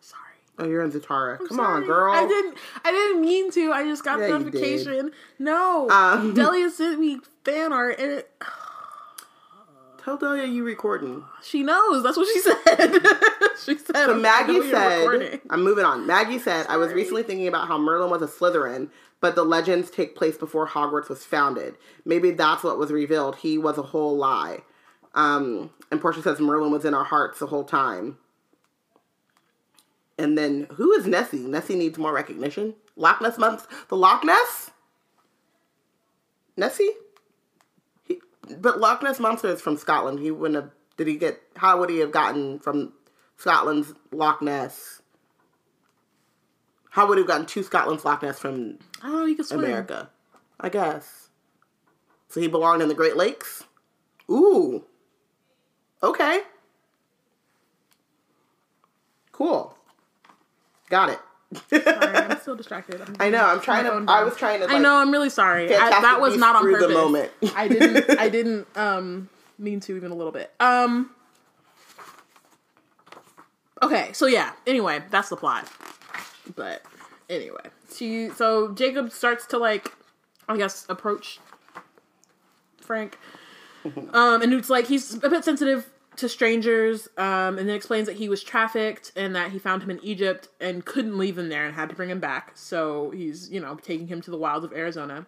sorry. 0.00 0.20
Oh, 0.58 0.66
you're 0.66 0.82
in 0.82 0.92
Zatara. 0.92 1.38
Come 1.38 1.48
Sorry. 1.56 1.82
on, 1.82 1.84
girl. 1.86 2.12
I 2.14 2.26
didn't. 2.26 2.56
I 2.84 2.90
didn't 2.90 3.20
mean 3.22 3.50
to. 3.52 3.72
I 3.72 3.84
just 3.84 4.04
got 4.04 4.18
Yeah, 4.20 4.28
the 4.28 4.38
notification. 4.38 5.12
No, 5.38 5.88
Um, 5.90 6.34
Delia 6.34 6.70
sent 6.70 6.98
me 7.00 7.20
fan 7.44 7.72
art, 7.72 7.98
and 7.98 8.10
it, 8.12 8.30
Tell 10.04 10.18
Delia 10.18 10.44
you 10.46 10.64
recording. 10.64 11.24
she 11.42 11.62
knows. 11.62 12.02
That's 12.02 12.16
what 12.18 12.28
she 12.28 12.40
said. 12.40 12.56
she 13.64 13.78
said. 13.78 14.04
So 14.06 14.14
Maggie 14.14 14.60
said. 14.70 15.40
I'm 15.48 15.62
moving 15.64 15.84
on. 15.86 16.06
Maggie 16.06 16.38
said, 16.38 16.66
I 16.68 16.76
was 16.76 16.92
recently 16.92 17.22
thinking 17.22 17.48
about 17.48 17.68
how 17.68 17.78
Merlin 17.78 18.10
was 18.10 18.20
a 18.20 18.26
Slytherin, 18.26 18.90
but 19.20 19.34
the 19.34 19.44
legends 19.44 19.90
take 19.90 20.14
place 20.14 20.36
before 20.36 20.68
Hogwarts 20.68 21.08
was 21.08 21.24
founded. 21.24 21.76
Maybe 22.04 22.32
that's 22.32 22.62
what 22.62 22.76
was 22.76 22.92
revealed. 22.92 23.36
He 23.36 23.56
was 23.56 23.78
a 23.78 23.82
whole 23.82 24.14
lie. 24.14 24.58
Um, 25.14 25.70
and 25.90 26.02
Portia 26.02 26.22
says 26.22 26.38
Merlin 26.38 26.70
was 26.70 26.84
in 26.84 26.92
our 26.92 27.04
hearts 27.04 27.38
the 27.38 27.46
whole 27.46 27.64
time. 27.64 28.18
And 30.18 30.36
then 30.36 30.66
who 30.74 30.92
is 30.92 31.06
Nessie? 31.06 31.38
Nessie 31.46 31.76
needs 31.76 31.96
more 31.96 32.12
recognition. 32.12 32.74
Loch 32.96 33.22
Ness 33.22 33.38
month. 33.38 33.66
The 33.88 33.96
Loch 33.96 34.22
Ness? 34.22 34.70
Nessie? 36.58 36.90
He, 38.48 38.54
but 38.54 38.80
Loch 38.80 39.02
Ness 39.02 39.20
monster 39.20 39.48
is 39.48 39.60
from 39.60 39.76
Scotland. 39.76 40.18
He 40.18 40.30
wouldn't 40.30 40.56
have. 40.56 40.70
Did 40.96 41.06
he 41.06 41.16
get? 41.16 41.40
How 41.56 41.78
would 41.78 41.90
he 41.90 41.98
have 41.98 42.12
gotten 42.12 42.58
from 42.58 42.92
Scotland's 43.36 43.94
Loch 44.12 44.42
Ness? 44.42 45.02
How 46.90 47.08
would 47.08 47.18
he 47.18 47.22
have 47.22 47.28
gotten 47.28 47.46
to 47.46 47.62
Scotland's 47.62 48.04
Loch 48.04 48.22
Ness 48.22 48.38
from 48.38 48.78
I 49.02 49.08
don't 49.08 49.16
know. 49.16 49.24
You 49.26 49.34
can 49.34 49.44
swim. 49.44 49.64
America? 49.64 50.10
I 50.60 50.68
guess. 50.68 51.28
So 52.28 52.40
he 52.40 52.48
belonged 52.48 52.82
in 52.82 52.88
the 52.88 52.94
Great 52.94 53.16
Lakes. 53.16 53.64
Ooh. 54.30 54.84
Okay. 56.02 56.40
Cool. 59.32 59.76
Got 60.88 61.10
it. 61.10 61.18
Sorry, 61.70 61.86
I'm 62.16 62.38
still 62.40 62.56
distracted. 62.56 63.00
I'm 63.00 63.16
I 63.20 63.30
know. 63.30 63.44
I'm 63.44 63.60
trying 63.60 63.84
to. 63.84 64.10
I 64.10 64.24
was 64.24 64.36
trying 64.36 64.60
to. 64.60 64.66
I 64.66 64.78
know. 64.78 64.96
I'm 64.96 65.10
really 65.10 65.30
sorry. 65.30 65.74
I, 65.74 66.00
that 66.00 66.20
was 66.20 66.36
not 66.36 66.56
on 66.56 66.62
through 66.62 66.72
the 66.72 66.78
purpose. 66.80 66.94
moment. 66.96 67.30
I 67.56 67.68
didn't. 67.68 68.18
I 68.20 68.28
didn't 68.28 68.66
um 68.76 69.28
mean 69.58 69.80
to 69.80 69.96
even 69.96 70.10
a 70.10 70.14
little 70.14 70.32
bit. 70.32 70.52
Um. 70.60 71.10
Okay, 73.82 74.10
so 74.12 74.26
yeah. 74.26 74.52
Anyway, 74.66 75.02
that's 75.10 75.28
the 75.28 75.36
plot. 75.36 75.68
But 76.56 76.82
anyway, 77.28 77.70
she 77.94 78.30
so 78.30 78.72
Jacob 78.72 79.10
starts 79.12 79.46
to 79.46 79.58
like, 79.58 79.92
I 80.48 80.56
guess, 80.56 80.86
approach 80.88 81.38
Frank. 82.80 83.18
Um, 84.14 84.40
and 84.40 84.54
it's 84.54 84.70
like 84.70 84.86
he's 84.86 85.12
a 85.22 85.28
bit 85.28 85.44
sensitive 85.44 85.90
to 86.16 86.28
strangers, 86.28 87.08
um, 87.18 87.58
and 87.58 87.68
then 87.68 87.70
explains 87.76 88.06
that 88.06 88.16
he 88.16 88.28
was 88.28 88.42
trafficked 88.42 89.12
and 89.16 89.34
that 89.36 89.50
he 89.52 89.58
found 89.58 89.82
him 89.82 89.90
in 89.90 89.98
Egypt 90.04 90.48
and 90.60 90.84
couldn't 90.84 91.18
leave 91.18 91.36
him 91.38 91.48
there 91.48 91.66
and 91.66 91.74
had 91.74 91.88
to 91.88 91.94
bring 91.94 92.10
him 92.10 92.20
back. 92.20 92.52
So 92.54 93.10
he's 93.10 93.50
you 93.50 93.60
know 93.60 93.76
taking 93.76 94.06
him 94.06 94.20
to 94.22 94.30
the 94.30 94.36
wilds 94.38 94.64
of 94.64 94.72
Arizona. 94.72 95.26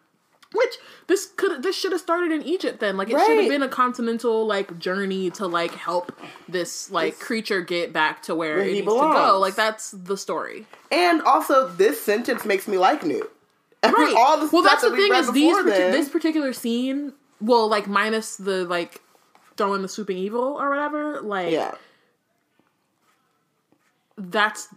Which 0.55 0.77
this 1.09 1.27
could 1.37 1.63
this 1.65 1.77
should 1.77 1.91
have 1.93 2.01
started 2.01 2.31
in 2.31 2.43
Egypt 2.43 2.79
then. 2.79 2.97
Like 2.97 3.09
it 3.11 3.19
should 3.19 3.39
have 3.41 3.49
been 3.49 3.65
a 3.65 3.69
continental 3.69 4.47
like 4.47 4.79
journey 4.79 5.29
to 5.33 5.47
like 5.47 5.73
help 5.73 6.13
this 6.49 6.89
like 6.91 7.19
creature 7.19 7.61
get 7.61 7.93
back 7.93 8.23
to 8.23 8.35
where, 8.35 8.57
Where 8.57 8.65
it 8.65 8.69
he 8.69 8.73
needs 8.75 8.87
to 8.87 8.91
go. 8.93 9.01
belongs. 9.01 9.41
Like 9.41 9.57
that's 9.57 9.91
the 9.91 10.17
story. 10.17 10.67
And 10.93 11.21
also, 11.23 11.67
this 11.69 12.01
sentence 12.01 12.45
makes 12.45 12.69
me 12.69 12.79
like 12.79 13.03
Newt. 13.05 13.31
Right. 13.85 14.15
All 14.17 14.39
the 14.39 14.49
well, 14.53 14.63
that's 14.63 14.83
that 14.83 14.91
the 14.91 14.97
thing 14.97 15.13
is 15.15 15.33
these 15.33 15.65
then- 15.65 15.91
this 15.93 16.09
particular 16.09 16.53
scene. 16.53 17.13
Well, 17.41 17.69
like 17.69 17.87
minus 17.89 18.37
the 18.37 18.65
like 18.65 19.03
throwing 19.57 19.83
the 19.83 19.89
swooping 19.89 20.17
evil 20.19 20.43
or 20.43 20.69
whatever. 20.71 21.21
Like 21.21 21.53
Yeah. 21.53 21.75
that's 24.19 24.69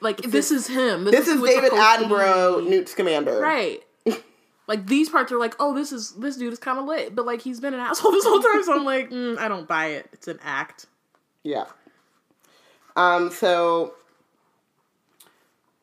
like 0.00 0.18
this 0.22 0.50
is 0.50 0.66
him. 0.66 1.04
This 1.04 1.28
is 1.28 1.34
who 1.34 1.44
it's 1.44 1.54
David 1.54 1.72
Attenborough. 1.72 2.66
Newt 2.68 2.88
Scamander. 2.88 3.38
right? 3.40 3.80
like 4.66 4.86
these 4.86 5.08
parts 5.08 5.30
are 5.32 5.38
like, 5.38 5.54
oh, 5.60 5.74
this 5.74 5.92
is 5.92 6.12
this 6.12 6.36
dude 6.36 6.52
is 6.52 6.58
kind 6.58 6.78
of 6.78 6.84
lit, 6.86 7.14
but 7.14 7.24
like 7.26 7.40
he's 7.42 7.60
been 7.60 7.74
an 7.74 7.80
asshole 7.88 8.12
this 8.12 8.24
whole 8.24 8.40
time. 8.40 8.62
So 8.64 8.74
I'm 8.74 8.84
like, 8.84 9.10
mm, 9.10 9.38
I 9.38 9.48
don't 9.48 9.68
buy 9.68 9.86
it. 9.86 10.08
It's 10.12 10.28
an 10.28 10.38
act. 10.42 10.86
Yeah. 11.42 11.66
Um, 12.96 13.30
so 13.30 13.94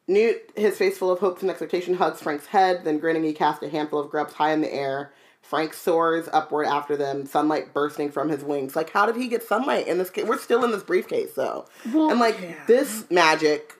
Newt, 0.07 0.51
his 0.55 0.77
face 0.77 0.97
full 0.97 1.11
of 1.11 1.19
hopes 1.19 1.41
and 1.41 1.49
expectation, 1.51 1.93
hugs 1.95 2.21
Frank's 2.21 2.47
head, 2.47 2.83
then 2.83 2.97
grinning 2.99 3.23
he 3.23 3.33
casts 3.33 3.63
a 3.63 3.69
handful 3.69 3.99
of 3.99 4.09
grubs 4.09 4.33
high 4.33 4.51
in 4.53 4.61
the 4.61 4.73
air. 4.73 5.11
Frank 5.49 5.73
soars 5.73 6.29
upward 6.31 6.67
after 6.67 6.95
them, 6.95 7.25
sunlight 7.25 7.73
bursting 7.73 8.11
from 8.11 8.29
his 8.29 8.43
wings. 8.43 8.75
Like, 8.75 8.91
how 8.91 9.07
did 9.07 9.15
he 9.15 9.27
get 9.27 9.41
sunlight 9.41 9.87
in 9.87 9.97
this 9.97 10.11
case? 10.11 10.25
We're 10.25 10.37
still 10.37 10.63
in 10.63 10.69
this 10.69 10.83
briefcase, 10.83 11.33
though. 11.33 11.65
Well, 11.91 12.11
and, 12.11 12.19
like, 12.19 12.39
yeah. 12.39 12.53
this 12.67 13.09
magic, 13.09 13.73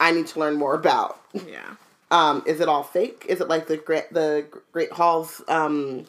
I 0.00 0.10
need 0.10 0.26
to 0.26 0.40
learn 0.40 0.56
more 0.56 0.74
about. 0.74 1.20
Yeah. 1.32 1.76
Um, 2.10 2.42
is 2.44 2.58
it 2.60 2.68
all 2.68 2.82
fake? 2.82 3.24
Is 3.28 3.40
it 3.40 3.46
like 3.46 3.68
the 3.68 3.76
Great, 3.76 4.12
the 4.12 4.46
Great 4.72 4.90
Hall's, 4.90 5.40
um, 5.46 6.06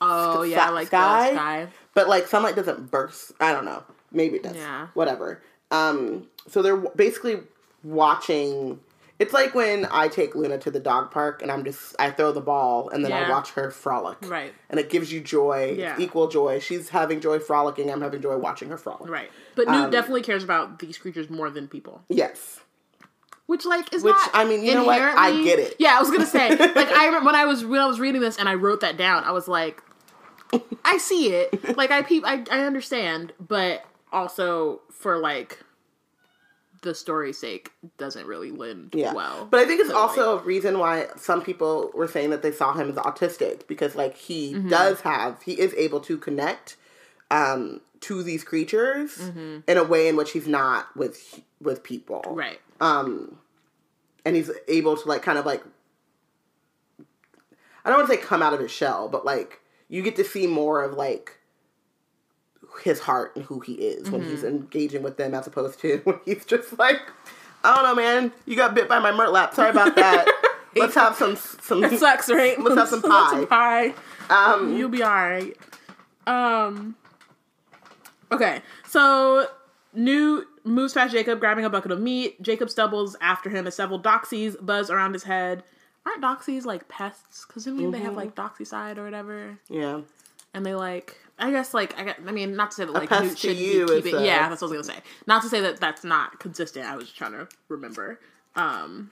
Oh 0.00 0.44
Sk- 0.44 0.52
yeah, 0.52 0.64
sky- 0.66 0.70
like 0.70 0.86
sky? 0.86 1.32
sky. 1.32 1.66
but 1.94 2.08
like 2.08 2.28
sunlight 2.28 2.54
doesn't 2.54 2.88
burst? 2.90 3.32
I 3.40 3.52
don't 3.52 3.64
know. 3.64 3.82
Maybe 4.12 4.36
it 4.36 4.44
does. 4.44 4.54
Yeah. 4.54 4.86
Whatever. 4.94 5.42
Um, 5.72 6.28
so 6.46 6.62
they're 6.62 6.76
basically 6.76 7.40
watching. 7.82 8.78
It's 9.20 9.32
like 9.34 9.54
when 9.54 9.86
I 9.92 10.08
take 10.08 10.34
Luna 10.34 10.58
to 10.58 10.70
the 10.70 10.80
dog 10.80 11.10
park 11.10 11.42
and 11.42 11.52
I'm 11.52 11.62
just 11.62 11.94
I 11.98 12.10
throw 12.10 12.32
the 12.32 12.40
ball 12.40 12.88
and 12.88 13.04
then 13.04 13.12
I 13.12 13.28
watch 13.28 13.50
her 13.52 13.70
frolic. 13.70 14.16
Right. 14.28 14.52
And 14.70 14.80
it 14.80 14.88
gives 14.90 15.12
you 15.12 15.20
joy, 15.20 15.76
Yeah. 15.78 15.94
equal 15.98 16.26
joy. 16.28 16.58
She's 16.58 16.88
having 16.88 17.20
joy 17.20 17.38
frolicking. 17.38 17.90
I'm 17.90 18.00
having 18.00 18.22
joy 18.22 18.36
watching 18.38 18.70
her 18.70 18.78
frolic. 18.78 19.10
Right. 19.10 19.30
But 19.54 19.68
Newt 19.68 19.84
Um, 19.84 19.90
definitely 19.90 20.22
cares 20.22 20.42
about 20.42 20.78
these 20.78 20.96
creatures 20.96 21.28
more 21.28 21.50
than 21.50 21.68
people. 21.68 22.02
Yes. 22.08 22.60
Which 23.46 23.66
like 23.66 23.92
is 23.92 24.02
Which, 24.02 24.16
I 24.32 24.44
mean, 24.46 24.64
you 24.64 24.72
know 24.74 24.84
what? 24.84 25.00
I 25.02 25.42
get 25.44 25.58
it. 25.58 25.76
Yeah, 25.78 25.96
I 25.96 26.00
was 26.00 26.10
gonna 26.10 26.24
say 26.24 26.48
like 26.56 26.88
I 26.90 27.04
remember 27.06 27.26
when 27.26 27.34
I 27.34 27.44
was 27.44 27.62
when 27.64 27.80
I 27.80 27.86
was 27.86 28.00
reading 28.00 28.22
this 28.22 28.38
and 28.38 28.48
I 28.48 28.54
wrote 28.54 28.80
that 28.80 28.96
down. 28.96 29.24
I 29.24 29.32
was 29.32 29.46
like, 29.48 29.82
I 30.84 30.96
see 30.98 31.32
it. 31.34 31.76
Like 31.76 31.90
I 31.90 32.00
peep, 32.02 32.24
I 32.26 32.44
I 32.50 32.60
understand, 32.64 33.32
but 33.38 33.84
also 34.12 34.80
for 34.90 35.18
like 35.18 35.58
the 36.82 36.94
story's 36.94 37.38
sake, 37.38 37.70
doesn't 37.98 38.26
really 38.26 38.50
lend 38.50 38.94
Yeah. 38.94 39.12
well. 39.12 39.46
But 39.50 39.60
I 39.60 39.66
think 39.66 39.80
it's 39.80 39.90
So, 39.90 39.96
also 39.96 40.38
a 40.38 40.42
reason 40.42 40.78
why 40.78 41.08
some 41.16 41.42
people 41.42 41.90
were 41.94 42.08
saying 42.08 42.30
that 42.30 42.42
they 42.42 42.52
saw 42.52 42.72
him 42.74 42.88
as 42.88 42.96
autistic 42.96 43.66
because 43.66 43.94
like 43.94 44.16
he 44.16 44.54
Mm-hmm. 44.54 44.68
does 44.68 45.00
have 45.02 45.42
he 45.42 45.52
is 45.60 45.74
able 45.74 46.00
to 46.00 46.16
connect 46.16 46.76
um 47.30 47.80
to 48.00 48.22
these 48.22 48.44
creatures 48.44 49.18
Mm-hmm. 49.18 49.58
in 49.68 49.76
a 49.76 49.84
way 49.84 50.08
in 50.08 50.16
which 50.16 50.32
he's 50.32 50.48
not 50.48 50.94
with 50.96 51.40
with 51.60 51.82
people. 51.82 52.22
right. 52.28 52.60
Um 52.80 53.38
and 54.24 54.36
he's 54.36 54.50
able 54.68 54.96
to 54.96 55.08
like 55.08 55.22
kind 55.22 55.38
of 55.38 55.44
like 55.46 55.62
I 57.84 57.88
don't 57.88 57.98
want 57.98 58.10
to 58.10 58.16
say 58.16 58.22
come 58.22 58.42
out 58.42 58.52
of 58.54 58.60
his 58.60 58.70
shell, 58.70 59.08
but 59.08 59.24
like 59.24 59.60
you 59.88 60.02
get 60.02 60.16
to 60.16 60.24
see 60.24 60.46
more 60.46 60.82
of 60.82 60.94
like 60.94 61.38
his 62.82 63.00
heart 63.00 63.32
and 63.36 63.44
who 63.44 63.60
he 63.60 63.74
is 63.74 64.10
when 64.10 64.22
Mm-hmm. 64.22 64.30
he's 64.30 64.44
engaging 64.44 65.02
with 65.02 65.16
them 65.16 65.34
as 65.34 65.46
opposed 65.46 65.78
to 65.80 65.98
when 66.04 66.20
he's 66.24 66.44
just 66.44 66.78
like 66.78 67.00
I 67.62 67.74
don't 67.74 67.84
know, 67.84 67.94
man. 67.94 68.32
You 68.46 68.56
got 68.56 68.74
bit 68.74 68.88
by 68.88 68.98
my 69.00 69.10
murtlap. 69.12 69.52
Sorry 69.54 69.70
about 69.70 69.94
that. 69.96 70.26
Let's 70.76 70.94
have 70.94 71.14
some 71.16 71.36
some. 71.62 71.84
It 71.84 71.98
sucks, 71.98 72.30
right? 72.30 72.58
Let's 72.58 72.76
have 72.76 72.88
some 72.88 73.02
pie. 73.02 73.44
pie. 73.46 73.94
Um, 74.30 74.76
You'll 74.76 74.88
be 74.88 75.02
all 75.02 75.10
right. 75.10 75.56
Um. 76.26 76.94
Okay, 78.32 78.62
so 78.86 79.48
Newt 79.92 80.46
moves 80.64 80.92
past 80.94 81.12
Jacob, 81.12 81.40
grabbing 81.40 81.64
a 81.64 81.70
bucket 81.70 81.90
of 81.90 82.00
meat. 82.00 82.40
Jacob 82.40 82.70
stumbles 82.70 83.16
after 83.20 83.50
him 83.50 83.66
as 83.66 83.74
several 83.74 84.00
doxies 84.00 84.54
buzz 84.64 84.88
around 84.88 85.12
his 85.14 85.24
head. 85.24 85.64
Aren't 86.06 86.22
doxies 86.22 86.64
like 86.64 86.88
pests? 86.88 87.44
Because 87.46 87.66
I 87.66 87.72
mean, 87.72 87.90
they 87.90 87.98
have 87.98 88.14
like 88.16 88.34
doxycide 88.36 88.96
or 88.98 89.04
whatever, 89.04 89.58
yeah. 89.68 90.00
and 90.54 90.64
they 90.64 90.74
like. 90.74 91.16
I 91.40 91.50
guess 91.50 91.72
like 91.74 91.98
I, 91.98 92.14
I 92.26 92.30
mean 92.32 92.54
not 92.54 92.70
to 92.72 92.74
say 92.76 92.84
that 92.84 92.92
like 92.92 93.10
Newt 93.10 93.38
should 93.38 93.56
you 93.56 93.86
be 93.86 93.94
keeping 94.02 94.16
a- 94.16 94.24
yeah 94.24 94.48
that's 94.48 94.62
what 94.62 94.72
I 94.72 94.76
was 94.76 94.86
gonna 94.88 94.98
say 94.98 95.02
not 95.26 95.42
to 95.42 95.48
say 95.48 95.60
that 95.62 95.80
that's 95.80 96.04
not 96.04 96.38
consistent 96.38 96.86
I 96.86 96.94
was 96.96 97.06
just 97.06 97.16
trying 97.16 97.32
to 97.32 97.48
remember 97.68 98.20
um 98.56 99.10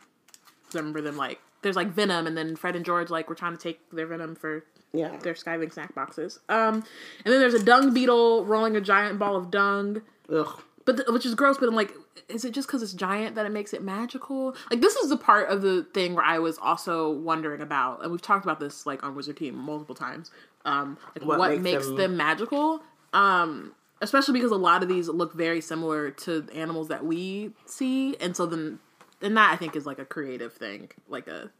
I 0.74 0.78
remember 0.78 1.00
them 1.00 1.16
like 1.16 1.40
there's 1.62 1.76
like 1.76 1.88
venom 1.88 2.26
and 2.26 2.36
then 2.36 2.54
Fred 2.56 2.76
and 2.76 2.84
George 2.84 3.10
like 3.10 3.28
were 3.28 3.34
trying 3.34 3.56
to 3.56 3.58
take 3.62 3.80
their 3.90 4.06
venom 4.06 4.36
for 4.36 4.64
Yeah. 4.92 5.16
their 5.16 5.34
Skiving 5.34 5.72
snack 5.72 5.92
boxes. 5.94 6.38
Um, 6.48 6.84
and 7.24 7.32
then 7.32 7.40
there's 7.40 7.54
a 7.54 7.62
dung 7.64 7.92
beetle 7.92 8.44
rolling 8.44 8.76
a 8.76 8.80
giant 8.80 9.18
ball 9.18 9.34
of 9.34 9.50
dung, 9.50 10.02
Ugh. 10.32 10.62
but 10.84 10.96
th- 10.98 11.08
which 11.08 11.26
is 11.26 11.34
gross. 11.34 11.58
But 11.58 11.68
I'm 11.68 11.74
like, 11.74 11.92
is 12.28 12.44
it 12.44 12.52
just 12.54 12.68
because 12.68 12.80
it's 12.82 12.92
giant 12.92 13.34
that 13.34 13.44
it 13.44 13.48
makes 13.50 13.72
it 13.72 13.82
magical? 13.82 14.54
Like 14.70 14.80
this 14.80 14.94
is 14.96 15.08
the 15.08 15.16
part 15.16 15.48
of 15.48 15.62
the 15.62 15.82
thing 15.94 16.14
where 16.14 16.24
I 16.24 16.38
was 16.38 16.58
also 16.58 17.10
wondering 17.10 17.60
about, 17.60 18.02
and 18.04 18.12
we've 18.12 18.22
talked 18.22 18.44
about 18.44 18.60
this 18.60 18.86
like 18.86 19.02
on 19.02 19.16
Wizard 19.16 19.36
Team 19.38 19.56
multiple 19.56 19.96
times. 19.96 20.30
Um, 20.68 20.98
like 21.16 21.24
what, 21.26 21.38
What 21.38 21.50
makes, 21.50 21.62
makes 21.62 21.86
them... 21.86 21.96
them- 21.96 22.16
magical? 22.16 22.82
Um, 23.12 23.72
especially 24.00 24.34
because 24.34 24.50
a 24.52 24.56
lot 24.56 24.82
of 24.82 24.88
these 24.88 25.08
look 25.08 25.34
very 25.34 25.60
similar 25.60 26.10
to 26.10 26.46
animals 26.54 26.88
that 26.88 27.04
we 27.04 27.52
see, 27.66 28.16
and 28.18 28.36
so 28.36 28.46
then. 28.46 28.78
And 29.20 29.36
that 29.36 29.52
I 29.52 29.56
think 29.56 29.74
is 29.74 29.84
like 29.86 29.98
a 29.98 30.04
creative 30.04 30.52
thing, 30.52 30.90
like 31.08 31.26
a 31.26 31.50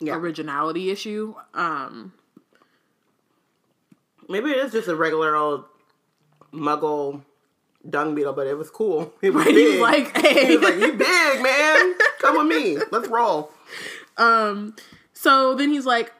Yeah. 0.00 0.16
originality 0.16 0.90
issue. 0.90 1.34
Um, 1.54 2.12
Maybe 4.28 4.50
it 4.50 4.56
is 4.56 4.72
just 4.72 4.88
a 4.88 4.96
regular 4.96 5.36
old 5.36 5.64
muggle 6.52 7.22
dung 7.88 8.14
beetle, 8.14 8.32
but 8.32 8.46
it 8.46 8.56
was 8.56 8.70
cool. 8.70 9.12
It 9.22 9.34
was 9.34 9.44
he 9.44 9.52
big. 9.52 9.72
was 9.72 9.80
like, 9.80 10.16
"Hey, 10.16 10.46
he 10.48 10.56
was 10.56 10.64
like, 10.70 10.80
"You 10.80 10.92
big 10.94 11.42
man, 11.42 11.94
come 12.20 12.38
with 12.38 12.56
me. 12.56 12.78
Let's 12.90 13.08
roll." 13.08 13.50
Um, 14.16 14.76
so 15.12 15.56
then 15.56 15.70
he's 15.70 15.86
like, 15.86 16.12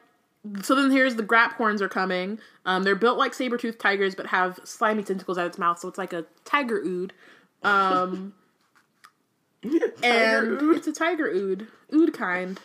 so 0.63 0.75
then 0.75 0.91
here's 0.91 1.17
the 1.17 1.23
Graphorns 1.23 1.81
are 1.81 1.89
coming. 1.89 2.39
Um, 2.67 2.83
they're 2.83 2.95
built 2.95 3.19
like 3.19 3.35
saber 3.35 3.57
toothed 3.57 3.81
tigers, 3.81 4.15
but 4.15 4.27
have 4.27 4.61
slimy 4.65 5.03
tentacles 5.03 5.39
at 5.39 5.47
its 5.47 5.59
mouth, 5.59 5.79
so 5.79 5.89
it's 5.89 5.99
like 5.99 6.13
a 6.13 6.27
tiger 6.45 6.81
ood. 6.85 7.13
Um, 7.63 8.35
and 9.63 10.63
ood. 10.63 10.77
it's 10.77 10.87
a 10.87 10.93
tiger 10.93 11.29
ood, 11.29 11.69
ood 11.95 12.13
kind. 12.13 12.61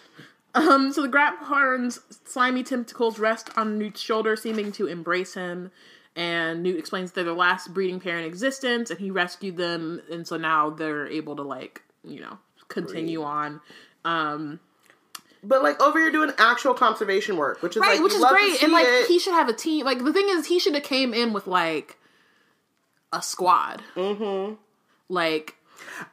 Um, 0.55 0.91
so 0.91 1.01
the 1.01 1.07
Graphorns' 1.07 1.99
slimy 2.25 2.63
tentacles 2.63 3.19
rest 3.19 3.49
on 3.55 3.77
Newt's 3.77 4.01
shoulder, 4.01 4.35
seeming 4.35 4.71
to 4.73 4.87
embrace 4.87 5.35
him. 5.35 5.71
And 6.15 6.63
Newt 6.63 6.77
explains 6.77 7.11
they're 7.11 7.23
the 7.23 7.33
last 7.33 7.73
breeding 7.73 7.99
pair 7.99 8.17
in 8.17 8.25
existence, 8.25 8.89
and 8.89 8.99
he 8.99 9.09
rescued 9.11 9.55
them, 9.55 10.01
and 10.11 10.27
so 10.27 10.35
now 10.35 10.69
they're 10.69 11.07
able 11.07 11.35
to 11.37 11.43
like, 11.43 11.83
you 12.03 12.19
know, 12.19 12.39
continue 12.67 13.23
on. 13.23 13.61
Um, 14.03 14.59
But 15.41 15.63
like 15.63 15.81
over 15.81 15.99
here 15.99 16.11
doing 16.11 16.31
actual 16.37 16.73
conservation 16.73 17.37
work, 17.37 17.61
which 17.61 17.75
is 17.77 17.81
right 17.81 17.93
like 17.93 18.03
which 18.03 18.13
is 18.13 18.23
great 18.25 18.61
and 18.61 18.73
like 18.73 18.85
it. 18.87 19.07
he 19.07 19.19
should 19.19 19.33
have 19.33 19.47
a 19.47 19.53
team 19.53 19.85
like 19.85 20.03
the 20.03 20.11
thing 20.11 20.27
is 20.29 20.47
he 20.47 20.59
should 20.59 20.73
have 20.73 20.83
came 20.83 21.13
in 21.13 21.31
with 21.33 21.47
like 21.47 21.97
a 23.13 23.21
squad 23.21 23.81
mm-hmm 23.95 24.55
like 25.07 25.55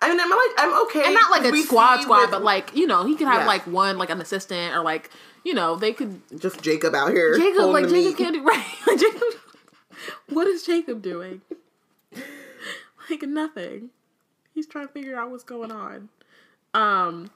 I 0.00 0.08
mean, 0.08 0.20
I'm 0.20 0.30
like, 0.30 0.38
I'm 0.58 0.82
okay, 0.86 1.04
and 1.04 1.14
not 1.14 1.30
like 1.30 1.44
a 1.44 1.56
squad 1.62 2.02
squad 2.02 2.22
with 2.22 2.30
but 2.30 2.42
like 2.44 2.74
you 2.74 2.86
know 2.86 3.04
he 3.04 3.14
could 3.16 3.26
have 3.26 3.42
Yeah. 3.42 3.46
like 3.46 3.66
one 3.66 3.98
like 3.98 4.10
an 4.10 4.20
assistant 4.20 4.74
or 4.74 4.82
like 4.82 5.10
you 5.44 5.54
know 5.54 5.76
they 5.76 5.92
could 5.92 6.20
just 6.38 6.62
Jacob 6.62 6.94
out 6.94 7.10
here. 7.10 7.36
jacob 7.36 7.66
like 7.66 7.88
jacob 7.88 8.16
can't 8.16 8.34
do 8.34 8.42
right 8.44 8.64
like 8.86 8.98
jacob 8.98 9.22
what 10.28 10.46
is 10.46 10.64
jacob 10.64 11.02
doing 11.02 11.42
like 13.10 13.22
nothing 13.22 13.90
he's 14.54 14.66
trying 14.66 14.86
to 14.86 14.92
figure 14.92 15.16
out 15.18 15.30
what's 15.30 15.44
going 15.44 15.70
on 15.70 16.08
um 16.74 17.30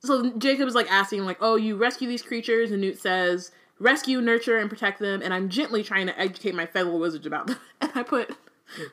so 0.00 0.30
Jacob 0.38 0.66
is 0.68 0.74
like 0.74 0.90
asking, 0.90 1.24
like, 1.24 1.38
"Oh, 1.40 1.56
you 1.56 1.76
rescue 1.76 2.08
these 2.08 2.22
creatures?" 2.22 2.70
And 2.70 2.80
Newt 2.80 2.98
says, 3.00 3.50
"Rescue, 3.78 4.20
nurture, 4.20 4.58
and 4.58 4.68
protect 4.70 4.98
them." 4.98 5.20
And 5.22 5.32
I'm 5.32 5.48
gently 5.48 5.82
trying 5.82 6.06
to 6.06 6.18
educate 6.18 6.54
my 6.54 6.66
fellow 6.66 6.96
wizards 6.96 7.26
about 7.26 7.46
them. 7.46 7.58
And 7.80 7.90
I 7.94 8.02
put 8.02 8.30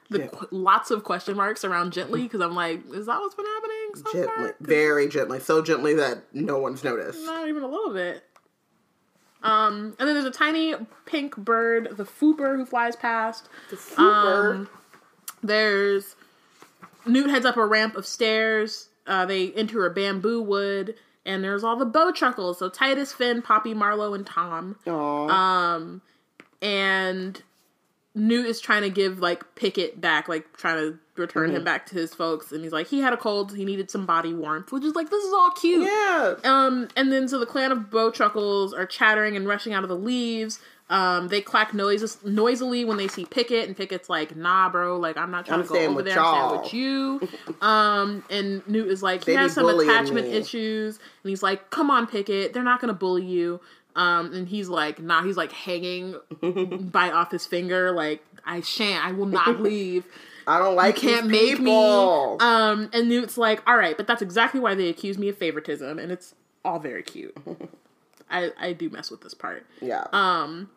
the 0.10 0.20
Yeah. 0.20 0.28
qu- 0.28 0.48
lots 0.52 0.90
of 0.92 1.04
question 1.04 1.36
marks 1.38 1.64
around 1.64 1.94
gently 1.94 2.24
because 2.24 2.42
I'm 2.42 2.56
like, 2.56 2.82
"Is 2.94 3.06
that 3.06 3.20
what's 3.20 3.36
been 3.36 3.46
happening 3.46 3.92
so 3.96 4.12
Gently, 4.14 4.28
far?" 4.36 4.48
'Cause 4.48 4.56
very 4.62 5.08
gently, 5.08 5.40
so 5.40 5.62
gently 5.62 5.94
that 5.96 6.24
no 6.34 6.58
one's 6.60 6.84
noticed. 6.84 7.24
Not 7.26 7.48
even 7.48 7.64
a 7.64 7.68
little 7.68 7.94
bit. 7.94 8.24
Um, 9.44 9.96
and 10.00 10.08
then 10.08 10.16
there's 10.16 10.26
a 10.26 10.32
tiny 10.32 10.74
pink 11.06 11.38
bird, 11.38 11.90
the 11.96 12.06
Fwooper, 12.06 12.56
who 12.58 12.66
flies 12.66 12.96
past. 12.96 13.50
Super. 13.70 14.02
Um, 14.02 14.70
there's 15.44 16.16
Newt 17.06 17.30
heads 17.30 17.46
up 17.46 17.56
a 17.56 17.66
ramp 17.66 17.96
of 17.96 18.06
stairs. 18.06 18.90
Uh, 19.08 19.26
they 19.26 19.52
enter 19.54 19.86
a 19.86 19.90
bamboo 19.90 20.42
wood, 20.42 20.96
and 21.26 21.44
there's 21.44 21.64
all 21.64 21.76
the 21.78 21.86
bowtruckles. 21.86 22.58
So 22.58 22.70
Titus, 22.70 23.14
Finn, 23.14 23.42
Poppy, 23.42 23.74
Marlowe, 23.74 24.14
and 24.14 24.26
Tom. 24.26 24.76
Aw. 24.86 25.28
Um, 25.30 26.02
and 26.62 27.42
Newt 28.16 28.48
is 28.48 28.60
trying 28.60 28.82
to 28.82 28.90
give 28.90 29.20
like 29.20 29.56
Pickett 29.56 30.02
back, 30.02 30.28
like 30.28 30.56
trying 30.58 30.78
to 30.78 31.00
return 31.16 31.52
him 31.52 31.64
back 31.64 31.86
to 31.88 31.96
his 31.96 32.14
folks. 32.14 32.52
And 32.52 32.64
he's 32.64 32.74
like, 32.74 32.88
he 32.88 33.00
had 33.00 33.14
a 33.14 33.18
cold, 33.18 33.56
he 33.56 33.64
needed 33.66 33.92
some 33.92 34.06
body 34.06 34.34
warmth, 34.34 34.72
which 34.72 34.84
is 34.84 34.96
like 34.96 35.10
this 35.10 35.24
is 35.24 35.34
all 35.34 35.52
cute. 35.52 35.84
yeah. 35.86 36.36
Um, 36.44 36.88
and 36.96 37.12
then 37.12 37.28
so 37.28 37.40
the 37.40 37.46
clan 37.46 37.72
of 37.72 37.78
bowtruckles 37.90 38.74
are 38.74 38.86
chattering 38.86 39.36
and 39.36 39.48
rushing 39.48 39.74
out 39.74 39.84
of 39.84 39.90
the 39.90 39.96
leaves. 39.96 40.60
Um, 40.90 41.28
they 41.28 41.42
clack 41.42 41.74
noises 41.74 42.18
noisily 42.24 42.86
when 42.86 42.96
they 42.98 43.10
see 43.10 43.26
Pickett, 43.26 43.68
and 43.68 43.76
Pickett's 43.76 44.10
like, 44.10 44.36
"Nah, 44.36 44.70
bro, 44.70 44.98
like 44.98 45.18
I'm 45.18 45.32
not 45.32 45.46
trying 45.46 45.60
I'm 45.60 45.68
to 45.68 45.74
go 45.74 45.86
over 45.86 46.02
there 46.02 46.16
y'all." 46.16 46.60
and 46.60 46.66
stay 46.66 46.66
with 46.66 46.74
you." 46.74 47.30
um, 47.62 48.24
and 48.30 48.66
Newt 48.68 48.88
is 48.88 49.04
like, 49.04 49.26
he 49.26 49.34
has 49.34 49.54
some 49.54 49.68
attachment 49.68 50.28
me. 50.28 50.34
issues, 50.34 50.98
and 51.24 51.30
he's 51.30 51.44
like, 51.44 51.70
"Come 51.72 51.92
on, 51.92 52.08
Pickett, 52.08 52.54
they're 52.54 52.64
not 52.64 52.80
gonna 52.80 52.94
bully 52.94 53.26
you." 53.26 53.60
Um, 53.98 54.34
and 54.34 54.48
he's 54.48 54.70
like, 54.70 55.02
"Nah," 55.02 55.24
he's 55.24 55.36
like 55.36 55.52
hanging 55.52 56.16
by 56.92 57.12
off 57.12 57.32
his 57.32 57.46
finger, 57.46 57.92
like, 57.92 58.24
"I 58.46 58.62
shan't, 58.62 59.06
I 59.06 59.12
will 59.12 59.26
not 59.26 59.60
leave." 59.60 60.06
I 60.48 60.60
don't 60.60 60.76
like 60.76 60.96
can't 60.96 61.24
these 61.28 61.42
make 61.42 61.58
people. 61.58 62.38
me. 62.40 62.46
Um, 62.46 62.90
and 62.94 63.10
Newt's 63.10 63.38
like, 63.38 63.62
all 63.68 63.76
right, 63.76 63.98
but 63.98 64.08
that's 64.08 64.22
exactly 64.22 64.62
why 64.62 64.76
they 64.76 64.88
accuse 64.88 65.18
me 65.18 65.28
of 65.28 65.38
favoritism, 65.38 66.00
and 66.00 66.10
it's 66.10 66.36
all 66.64 66.80
very 66.80 67.04
cute. 67.04 67.36
I 68.30 68.52
I 68.58 68.72
do 68.72 68.90
mess 68.90 69.12
with 69.12 69.20
this 69.20 69.34
part. 69.34 69.66
yeah. 69.82 70.06
Um, 70.14 70.70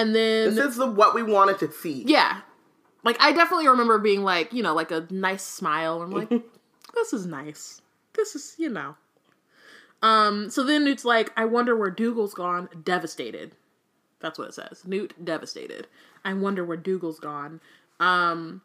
and 0.00 0.14
then 0.14 0.54
this 0.54 0.64
is 0.64 0.76
the 0.76 0.86
what 0.86 1.14
we 1.14 1.22
wanted 1.22 1.58
to 1.58 1.70
see. 1.72 2.04
yeah, 2.06 2.40
like 3.04 3.16
I 3.20 3.32
definitely 3.32 3.68
remember 3.68 3.98
being 3.98 4.22
like, 4.22 4.52
you 4.52 4.62
know, 4.62 4.74
like 4.74 4.90
a 4.90 5.06
nice 5.10 5.42
smile. 5.42 6.02
I'm 6.02 6.10
like, 6.10 6.28
this 6.94 7.12
is 7.12 7.26
nice. 7.26 7.82
This 8.14 8.34
is 8.34 8.54
you 8.58 8.70
know. 8.70 8.96
Um, 10.02 10.48
so 10.48 10.64
then 10.64 10.84
Newt's 10.84 11.04
like, 11.04 11.30
I 11.36 11.44
wonder 11.44 11.76
where 11.76 11.90
Dougal's 11.90 12.32
gone. 12.32 12.68
Devastated. 12.82 13.52
That's 14.20 14.38
what 14.38 14.48
it 14.48 14.54
says. 14.54 14.82
Newt 14.86 15.14
devastated. 15.22 15.86
I 16.24 16.32
wonder 16.32 16.64
where 16.64 16.76
Dougal's 16.78 17.20
gone. 17.20 17.60
Um, 17.98 18.62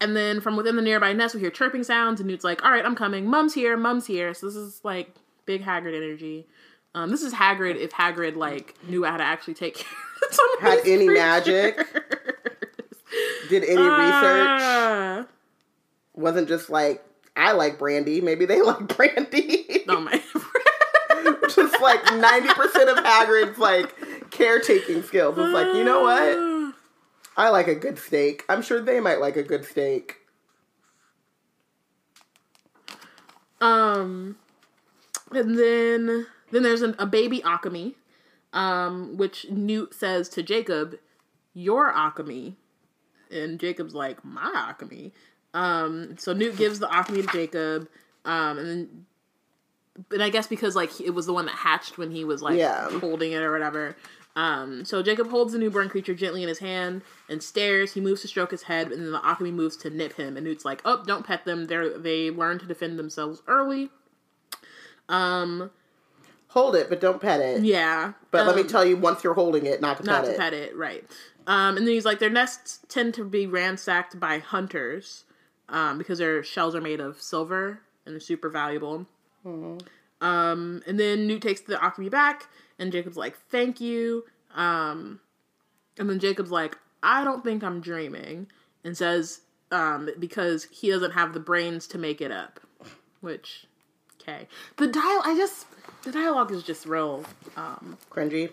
and 0.00 0.16
then 0.16 0.40
from 0.40 0.56
within 0.56 0.74
the 0.76 0.82
nearby 0.82 1.12
nest, 1.12 1.34
we 1.34 1.40
hear 1.40 1.50
chirping 1.50 1.84
sounds, 1.84 2.20
and 2.20 2.28
Newt's 2.28 2.44
like, 2.44 2.64
"All 2.64 2.70
right, 2.70 2.84
I'm 2.84 2.96
coming. 2.96 3.26
Mum's 3.26 3.54
here. 3.54 3.76
Mum's 3.76 4.06
here." 4.06 4.34
So 4.34 4.46
this 4.46 4.56
is 4.56 4.80
like 4.84 5.14
big 5.46 5.62
Hagrid 5.62 5.96
energy. 5.96 6.46
Um, 6.96 7.10
this 7.10 7.22
is 7.22 7.34
Hagrid 7.34 7.76
if 7.76 7.92
Hagrid 7.92 8.36
like 8.36 8.74
knew 8.88 9.04
how 9.04 9.18
to 9.18 9.22
actually 9.22 9.52
take 9.52 9.74
care 9.74 9.92
of 10.26 10.34
some 10.34 10.54
of 10.54 10.60
Had 10.62 10.78
any 10.86 11.06
creatures. 11.06 11.14
magic? 11.14 11.76
Did 13.50 13.64
any 13.64 13.76
research? 13.76 14.60
Ah. 14.62 15.26
Wasn't 16.14 16.48
just 16.48 16.70
like 16.70 17.04
I 17.36 17.52
like 17.52 17.78
brandy. 17.78 18.22
Maybe 18.22 18.46
they 18.46 18.62
like 18.62 18.96
brandy. 18.96 19.84
oh 19.88 20.00
my. 20.00 20.12
just 21.54 21.82
like 21.82 22.02
ninety 22.14 22.48
percent 22.54 22.88
of 22.88 22.96
Hagrid's 23.04 23.58
like 23.58 23.94
caretaking 24.30 25.02
skills. 25.02 25.36
It's 25.36 25.52
like 25.52 25.74
you 25.74 25.84
know 25.84 26.00
what? 26.00 26.74
I 27.36 27.50
like 27.50 27.68
a 27.68 27.74
good 27.74 27.98
steak. 27.98 28.42
I'm 28.48 28.62
sure 28.62 28.80
they 28.80 29.00
might 29.00 29.20
like 29.20 29.36
a 29.36 29.42
good 29.42 29.66
steak. 29.66 30.16
Um, 33.60 34.36
and 35.32 35.58
then 35.58 36.26
then 36.50 36.62
there's 36.62 36.82
an, 36.82 36.94
a 36.98 37.06
baby 37.06 37.40
Occamy, 37.40 37.94
um, 38.52 39.16
which 39.16 39.46
Newt 39.50 39.94
says 39.94 40.28
to 40.30 40.42
Jacob, 40.42 40.98
"Your 41.54 41.92
Occamy," 41.92 42.54
and 43.30 43.58
Jacob's 43.58 43.94
like, 43.94 44.24
"My 44.24 44.74
Occamy." 44.78 45.12
Um, 45.54 46.16
so 46.18 46.32
Newt 46.32 46.56
gives 46.56 46.78
the 46.78 46.86
Occamy 46.88 47.22
to 47.26 47.32
Jacob, 47.32 47.88
um, 48.24 48.58
and 48.58 48.68
then, 48.68 49.06
and 50.12 50.22
I 50.22 50.28
guess 50.30 50.46
because 50.46 50.76
like 50.76 51.00
it 51.00 51.10
was 51.10 51.26
the 51.26 51.32
one 51.32 51.46
that 51.46 51.54
hatched 51.56 51.96
when 51.98 52.10
he 52.10 52.24
was 52.24 52.42
like 52.42 52.58
Yeah. 52.58 52.90
holding 53.00 53.32
it 53.32 53.42
or 53.42 53.50
whatever. 53.52 53.96
Um, 54.36 54.84
so 54.84 55.02
Jacob 55.02 55.30
holds 55.30 55.54
the 55.54 55.58
newborn 55.58 55.88
creature 55.88 56.12
gently 56.14 56.42
in 56.42 56.48
his 56.50 56.58
hand 56.58 57.00
and 57.30 57.42
stares. 57.42 57.94
He 57.94 58.02
moves 58.02 58.20
to 58.20 58.28
stroke 58.28 58.50
his 58.50 58.64
head, 58.64 58.92
and 58.92 59.02
then 59.02 59.12
the 59.12 59.18
Occamy 59.20 59.50
moves 59.50 59.78
to 59.78 59.88
nip 59.88 60.12
him. 60.12 60.36
And 60.36 60.44
Newt's 60.44 60.64
like, 60.64 60.82
"Oh, 60.84 61.02
don't 61.06 61.26
pet 61.26 61.46
them. 61.46 61.64
They 61.68 61.88
they 61.96 62.30
learn 62.30 62.58
to 62.58 62.66
defend 62.66 62.98
themselves 62.98 63.40
early." 63.48 63.88
Um, 65.08 65.70
Hold 66.56 66.74
it, 66.74 66.88
but 66.88 67.00
don't 67.00 67.20
pet 67.20 67.40
it. 67.40 67.62
yeah. 67.62 68.14
But 68.30 68.46
let 68.46 68.56
me 68.56 68.62
um, 68.62 68.68
tell 68.68 68.82
you, 68.84 68.96
once 68.96 69.22
you're 69.22 69.34
holding 69.34 69.66
it, 69.66 69.82
not 69.82 69.98
to 69.98 70.04
not 70.04 70.22
pet 70.22 70.24
to 70.24 70.30
it. 70.30 70.38
pet 70.38 70.52
it, 70.54 70.76
right? 70.76 71.04
Um, 71.46 71.76
and 71.76 71.86
then 71.86 71.92
he's 71.92 72.06
like, 72.06 72.18
their 72.18 72.30
nests 72.30 72.80
tend 72.88 73.12
to 73.14 73.24
be 73.24 73.46
ransacked 73.46 74.18
by 74.18 74.38
hunters, 74.38 75.24
um, 75.68 75.98
because 75.98 76.18
their 76.18 76.42
shells 76.42 76.74
are 76.74 76.80
made 76.80 76.98
of 76.98 77.20
silver 77.20 77.80
and 78.04 78.14
they're 78.14 78.20
super 78.20 78.48
valuable. 78.48 79.06
Um, 79.44 80.82
and 80.86 80.98
then 80.98 81.26
Newt 81.26 81.42
takes 81.42 81.60
the 81.60 81.74
Occamy 81.74 82.10
back, 82.10 82.48
and 82.78 82.90
Jacob's 82.90 83.16
like, 83.16 83.36
"Thank 83.50 83.80
you." 83.80 84.24
Um, 84.54 85.20
and 85.98 86.08
then 86.08 86.18
Jacob's 86.18 86.50
like, 86.50 86.78
"I 87.02 87.22
don't 87.22 87.44
think 87.44 87.62
I'm 87.62 87.80
dreaming," 87.80 88.46
and 88.82 88.96
says, 88.96 89.42
um, 89.70 90.08
because 90.18 90.68
he 90.70 90.88
doesn't 90.90 91.12
have 91.12 91.32
the 91.34 91.40
brains 91.40 91.86
to 91.88 91.98
make 91.98 92.20
it 92.20 92.30
up. 92.30 92.60
Which, 93.20 93.66
okay, 94.20 94.48
the 94.78 94.86
dial, 94.86 95.22
I 95.24 95.34
just 95.36 95.66
the 96.06 96.12
dialogue 96.12 96.52
is 96.52 96.62
just 96.62 96.86
real. 96.86 97.24
Um, 97.56 97.98
Cringy. 98.10 98.52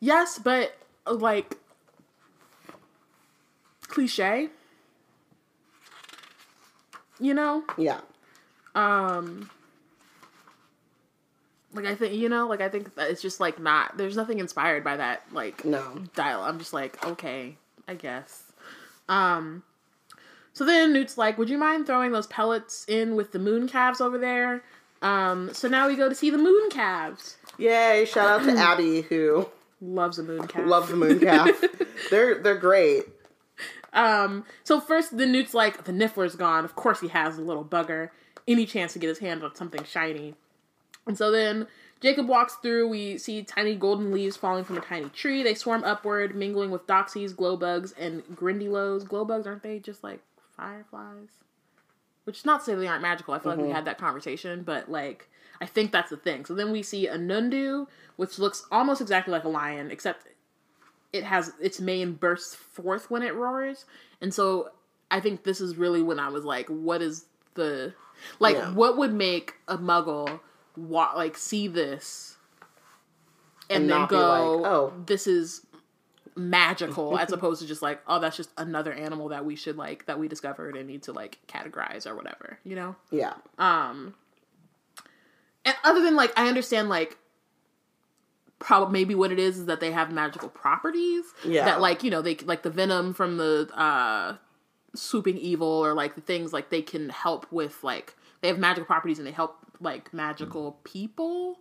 Yes, 0.00 0.38
but 0.38 0.76
uh, 1.06 1.14
like 1.14 1.56
cliche. 3.86 4.48
You 7.20 7.34
know? 7.34 7.62
Yeah. 7.78 8.00
Um 8.74 9.50
like 11.72 11.84
I 11.84 11.94
think 11.94 12.14
you 12.14 12.28
know, 12.28 12.48
like 12.48 12.60
I 12.60 12.68
think 12.68 12.94
that 12.96 13.10
it's 13.10 13.22
just 13.22 13.38
like 13.40 13.60
not 13.60 13.96
there's 13.98 14.16
nothing 14.16 14.38
inspired 14.40 14.82
by 14.82 14.96
that 14.96 15.22
like 15.32 15.64
No. 15.64 16.02
dialogue. 16.14 16.48
I'm 16.48 16.58
just 16.58 16.72
like, 16.72 17.04
okay, 17.06 17.56
I 17.86 17.94
guess. 17.94 18.42
Um 19.08 19.62
so 20.52 20.64
then 20.64 20.92
Newt's 20.92 21.16
like, 21.18 21.38
Would 21.38 21.50
you 21.50 21.58
mind 21.58 21.86
throwing 21.86 22.12
those 22.12 22.26
pellets 22.26 22.84
in 22.88 23.16
with 23.16 23.32
the 23.32 23.38
moon 23.38 23.68
calves 23.68 24.00
over 24.00 24.18
there? 24.18 24.62
Um 25.02 25.50
so 25.54 25.68
now 25.68 25.88
we 25.88 25.96
go 25.96 26.08
to 26.08 26.14
see 26.14 26.30
the 26.30 26.38
moon 26.38 26.70
calves. 26.70 27.36
Yay! 27.58 28.04
Shout 28.10 28.40
out 28.40 28.44
to 28.46 28.52
Abby 28.58 29.02
who 29.02 29.48
Loves 29.80 30.18
a 30.18 30.22
moon 30.22 30.46
calf. 30.46 30.66
loves 30.66 30.88
the 30.90 30.96
moon 30.96 31.20
calf. 31.20 31.48
they're 32.10 32.42
they're 32.42 32.58
great. 32.58 33.04
Um, 33.92 34.44
so 34.62 34.80
first 34.80 35.16
the 35.16 35.26
Newt's 35.26 35.54
like, 35.54 35.84
the 35.84 35.92
Niffler's 35.92 36.36
gone. 36.36 36.64
Of 36.64 36.76
course 36.76 37.00
he 37.00 37.08
has 37.08 37.38
a 37.38 37.42
little 37.42 37.64
bugger. 37.64 38.10
Any 38.46 38.66
chance 38.66 38.92
to 38.92 38.98
get 38.98 39.08
his 39.08 39.18
hand 39.18 39.42
on 39.42 39.54
something 39.54 39.84
shiny. 39.84 40.34
And 41.06 41.16
so 41.16 41.30
then 41.30 41.66
Jacob 42.00 42.28
walks 42.28 42.56
through. 42.62 42.88
We 42.88 43.18
see 43.18 43.42
tiny 43.42 43.74
golden 43.74 44.12
leaves 44.12 44.36
falling 44.36 44.64
from 44.64 44.76
a 44.78 44.80
tiny 44.80 45.08
tree. 45.08 45.42
They 45.42 45.54
swarm 45.54 45.82
upward, 45.84 46.34
mingling 46.36 46.70
with 46.70 46.86
doxies, 46.86 47.34
glow 47.34 47.56
bugs, 47.56 47.92
and 47.98 48.22
grindylows. 48.36 49.06
Glow 49.08 49.24
bugs, 49.24 49.46
aren't 49.46 49.62
they 49.62 49.78
just 49.78 50.04
like 50.04 50.20
fireflies? 50.60 51.28
Which 52.24 52.38
is 52.38 52.44
not 52.44 52.60
to 52.60 52.64
say 52.64 52.74
they 52.74 52.86
aren't 52.86 53.02
magical. 53.02 53.34
I 53.34 53.38
feel 53.38 53.52
like 53.52 53.58
we 53.58 53.64
mm-hmm. 53.64 53.74
had 53.74 53.86
that 53.86 53.98
conversation, 53.98 54.62
but 54.62 54.90
like 54.90 55.28
I 55.60 55.66
think 55.66 55.92
that's 55.92 56.10
the 56.10 56.16
thing. 56.16 56.44
So 56.44 56.54
then 56.54 56.70
we 56.72 56.82
see 56.82 57.06
a 57.06 57.16
Nundu, 57.16 57.86
which 58.16 58.38
looks 58.38 58.66
almost 58.70 59.00
exactly 59.00 59.32
like 59.32 59.44
a 59.44 59.48
lion, 59.48 59.90
except 59.90 60.26
it 61.12 61.24
has 61.24 61.52
its 61.60 61.80
mane 61.80 62.12
bursts 62.12 62.54
forth 62.54 63.10
when 63.10 63.22
it 63.22 63.34
roars. 63.34 63.84
And 64.20 64.32
so 64.32 64.70
I 65.10 65.20
think 65.20 65.44
this 65.44 65.60
is 65.60 65.76
really 65.76 66.02
when 66.02 66.20
I 66.20 66.28
was 66.28 66.44
like, 66.44 66.68
what 66.68 67.02
is 67.02 67.26
the 67.54 67.94
like 68.38 68.56
Yeah. 68.56 68.72
what 68.72 68.96
would 68.98 69.12
make 69.12 69.54
a 69.66 69.78
muggle 69.78 70.40
wa- 70.76 71.12
like 71.16 71.36
see 71.36 71.68
this 71.68 72.36
and, 73.68 73.84
And 73.84 73.90
then 73.90 74.06
go, 74.08 74.56
like, 74.56 74.70
"Oh." 74.70 74.92
this 75.06 75.26
is 75.26 75.64
magical 76.36 77.18
as 77.18 77.32
opposed 77.32 77.60
to 77.62 77.68
just 77.68 77.82
like, 77.82 78.00
oh, 78.06 78.20
that's 78.20 78.36
just 78.36 78.50
another 78.56 78.92
animal 78.92 79.28
that 79.28 79.44
we 79.44 79.56
should 79.56 79.76
like 79.76 80.06
that 80.06 80.18
we 80.18 80.28
discovered 80.28 80.76
and 80.76 80.86
need 80.86 81.02
to 81.04 81.12
like 81.12 81.38
categorize 81.48 82.06
or 82.06 82.14
whatever, 82.14 82.58
you 82.64 82.76
know? 82.76 82.96
Yeah. 83.10 83.34
Um, 83.58 84.14
and 85.64 85.74
other 85.84 86.02
than 86.02 86.16
like, 86.16 86.32
I 86.36 86.48
understand 86.48 86.88
like, 86.88 87.16
probably 88.60 88.92
maybe 88.92 89.14
what 89.14 89.32
it 89.32 89.38
is 89.38 89.58
is 89.58 89.66
that 89.66 89.80
they 89.80 89.90
have 89.90 90.12
magical 90.12 90.48
properties. 90.48 91.24
Yeah. 91.44 91.64
That 91.64 91.80
like 91.80 92.04
you 92.04 92.10
know 92.10 92.22
they 92.22 92.36
like 92.36 92.62
the 92.62 92.70
venom 92.70 93.14
from 93.14 93.38
the 93.38 93.68
uh 93.74 94.36
swooping 94.94 95.38
evil 95.38 95.66
or 95.66 95.94
like 95.94 96.14
the 96.14 96.20
things 96.20 96.52
like 96.52 96.70
they 96.70 96.82
can 96.82 97.08
help 97.08 97.50
with 97.50 97.82
like 97.82 98.14
they 98.40 98.48
have 98.48 98.58
magical 98.58 98.84
properties 98.84 99.18
and 99.18 99.26
they 99.26 99.32
help 99.32 99.56
like 99.80 100.12
magical 100.12 100.78
people 100.84 101.58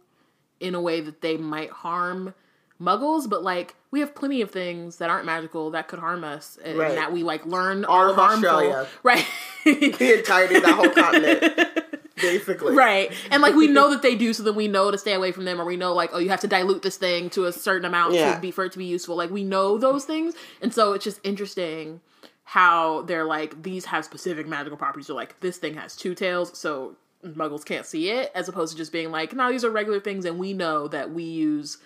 in 0.60 0.76
a 0.76 0.82
way 0.82 1.00
that 1.00 1.22
they 1.22 1.38
might 1.38 1.70
harm 1.70 2.34
muggles 2.82 3.30
but 3.30 3.44
like 3.44 3.76
we 3.92 4.00
have 4.02 4.14
plenty 4.14 4.42
of 4.42 4.52
things 4.52 4.98
that 4.98 5.10
aren't 5.10 5.26
magical 5.26 5.72
that 5.72 5.88
could 5.88 6.00
harm 6.00 6.24
us 6.24 6.58
and, 6.64 6.78
Right. 6.78 6.96
that 6.96 7.12
we 7.12 7.24
like 7.24 7.46
learn 7.46 7.86
All 7.86 8.10
of 8.10 8.16
harmful. 8.16 8.50
Australia. 8.50 8.88
right 9.04 9.26
The 9.66 10.18
entirety 10.20 10.56
of 10.56 10.64
that 10.64 10.76
whole 10.76 10.90
continent, 10.90 12.02
basically. 12.16 12.76
Right. 12.76 13.12
And 13.32 13.42
like 13.42 13.56
we 13.56 13.68
know 13.68 13.90
that 13.92 14.02
they 14.02 14.16
do, 14.16 14.34
so 14.34 14.44
then 14.44 14.56
we 14.56 14.68
know 14.68 14.92
to 14.92 14.98
stay 14.98 15.14
away 15.14 15.32
from 15.32 15.46
them, 15.46 15.60
or 15.60 15.66
we 15.66 15.76
know 15.78 15.94
like, 15.94 16.12
oh, 16.14 16.20
you 16.20 16.30
have 16.30 16.42
to 16.42 16.48
dilute 16.48 16.82
this 16.82 16.98
thing 16.98 17.30
to 17.32 17.46
a 17.46 17.52
certain 17.52 17.86
amount 17.86 18.14
Yeah. 18.14 18.36
to 18.36 18.40
be 18.42 18.52
for 18.52 18.66
it 18.66 18.72
to 18.74 18.78
be 18.78 18.86
useful. 18.86 19.16
Like 19.16 19.30
we 19.32 19.44
know 19.44 19.78
those 19.78 20.06
things. 20.06 20.36
And 20.62 20.74
so 20.74 20.94
it's 20.94 21.04
just 21.04 21.20
interesting 21.24 22.02
how 22.44 23.04
they're 23.04 23.26
like, 23.26 23.62
these 23.64 23.86
have 23.86 24.04
specific 24.06 24.48
magical 24.48 24.78
properties. 24.78 25.08
So 25.08 25.16
like 25.16 25.40
this 25.40 25.58
thing 25.58 25.76
has 25.76 25.96
two 25.96 26.16
tails, 26.16 26.58
so 26.58 26.96
muggles 27.26 27.66
can't 27.66 27.86
see 27.86 28.10
it, 28.10 28.32
as 28.34 28.48
opposed 28.48 28.72
to 28.72 28.78
just 28.78 28.92
being 28.92 29.12
like, 29.12 29.34
no, 29.34 29.52
these 29.52 29.66
are 29.66 29.70
regular 29.70 30.00
things 30.00 30.26
and 30.26 30.40
we 30.40 30.54
know 30.54 30.88
that 30.88 31.12
we 31.12 31.24
use 31.24 31.78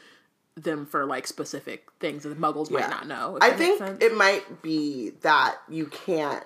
them 0.55 0.85
for 0.85 1.05
like 1.05 1.25
specific 1.27 1.87
things 1.99 2.23
that 2.23 2.39
muggles 2.39 2.69
Yeah. 2.69 2.81
might 2.81 2.89
not 2.89 3.07
know. 3.07 3.37
I 3.41 3.51
think 3.51 3.81
it 4.01 4.15
might 4.15 4.61
be 4.61 5.11
that 5.21 5.57
you 5.67 5.87
can't, 5.87 6.43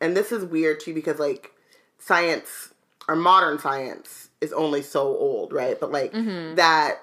and 0.00 0.16
this 0.16 0.30
is 0.32 0.44
weird 0.44 0.80
too 0.80 0.94
because 0.94 1.18
like 1.18 1.52
science 1.98 2.72
or 3.08 3.16
modern 3.16 3.58
science 3.58 4.28
is 4.40 4.52
only 4.52 4.82
so 4.82 5.00
old, 5.02 5.52
right? 5.52 5.78
But 5.80 5.90
like 5.90 6.12
Mm-hmm. 6.12 6.54
that 6.56 6.98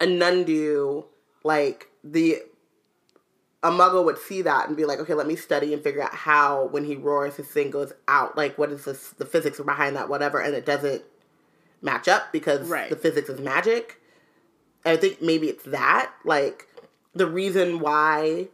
a 0.00 0.06
Nundu, 0.06 1.04
like 1.44 1.88
the 2.04 2.42
a 3.62 3.70
muggle 3.70 4.04
would 4.04 4.18
see 4.18 4.42
that 4.42 4.66
and 4.66 4.76
be 4.76 4.84
like, 4.84 4.98
okay, 4.98 5.14
let 5.14 5.26
me 5.28 5.36
study 5.36 5.72
and 5.72 5.82
figure 5.84 6.02
out 6.02 6.12
how 6.14 6.64
when 6.66 6.84
he 6.84 6.96
roars 6.96 7.36
his 7.36 7.46
thing 7.46 7.70
goes 7.70 7.92
out, 8.08 8.36
like 8.36 8.58
what 8.58 8.70
is 8.72 8.84
this, 8.84 9.10
the 9.10 9.24
physics 9.24 9.60
behind 9.60 9.94
that, 9.94 10.08
whatever, 10.08 10.40
and 10.40 10.52
it 10.54 10.66
doesn't 10.66 11.02
match 11.80 12.08
up 12.08 12.32
because 12.32 12.68
Right. 12.68 12.90
the 12.90 12.96
physics 12.96 13.28
is 13.28 13.40
magic. 13.40 14.00
I 14.84 14.96
think 14.96 15.22
maybe 15.22 15.48
it's 15.48 15.64
that, 15.64 16.12
like 16.24 16.66
the 17.14 17.26
reason 17.26 17.78
why, 17.80 18.48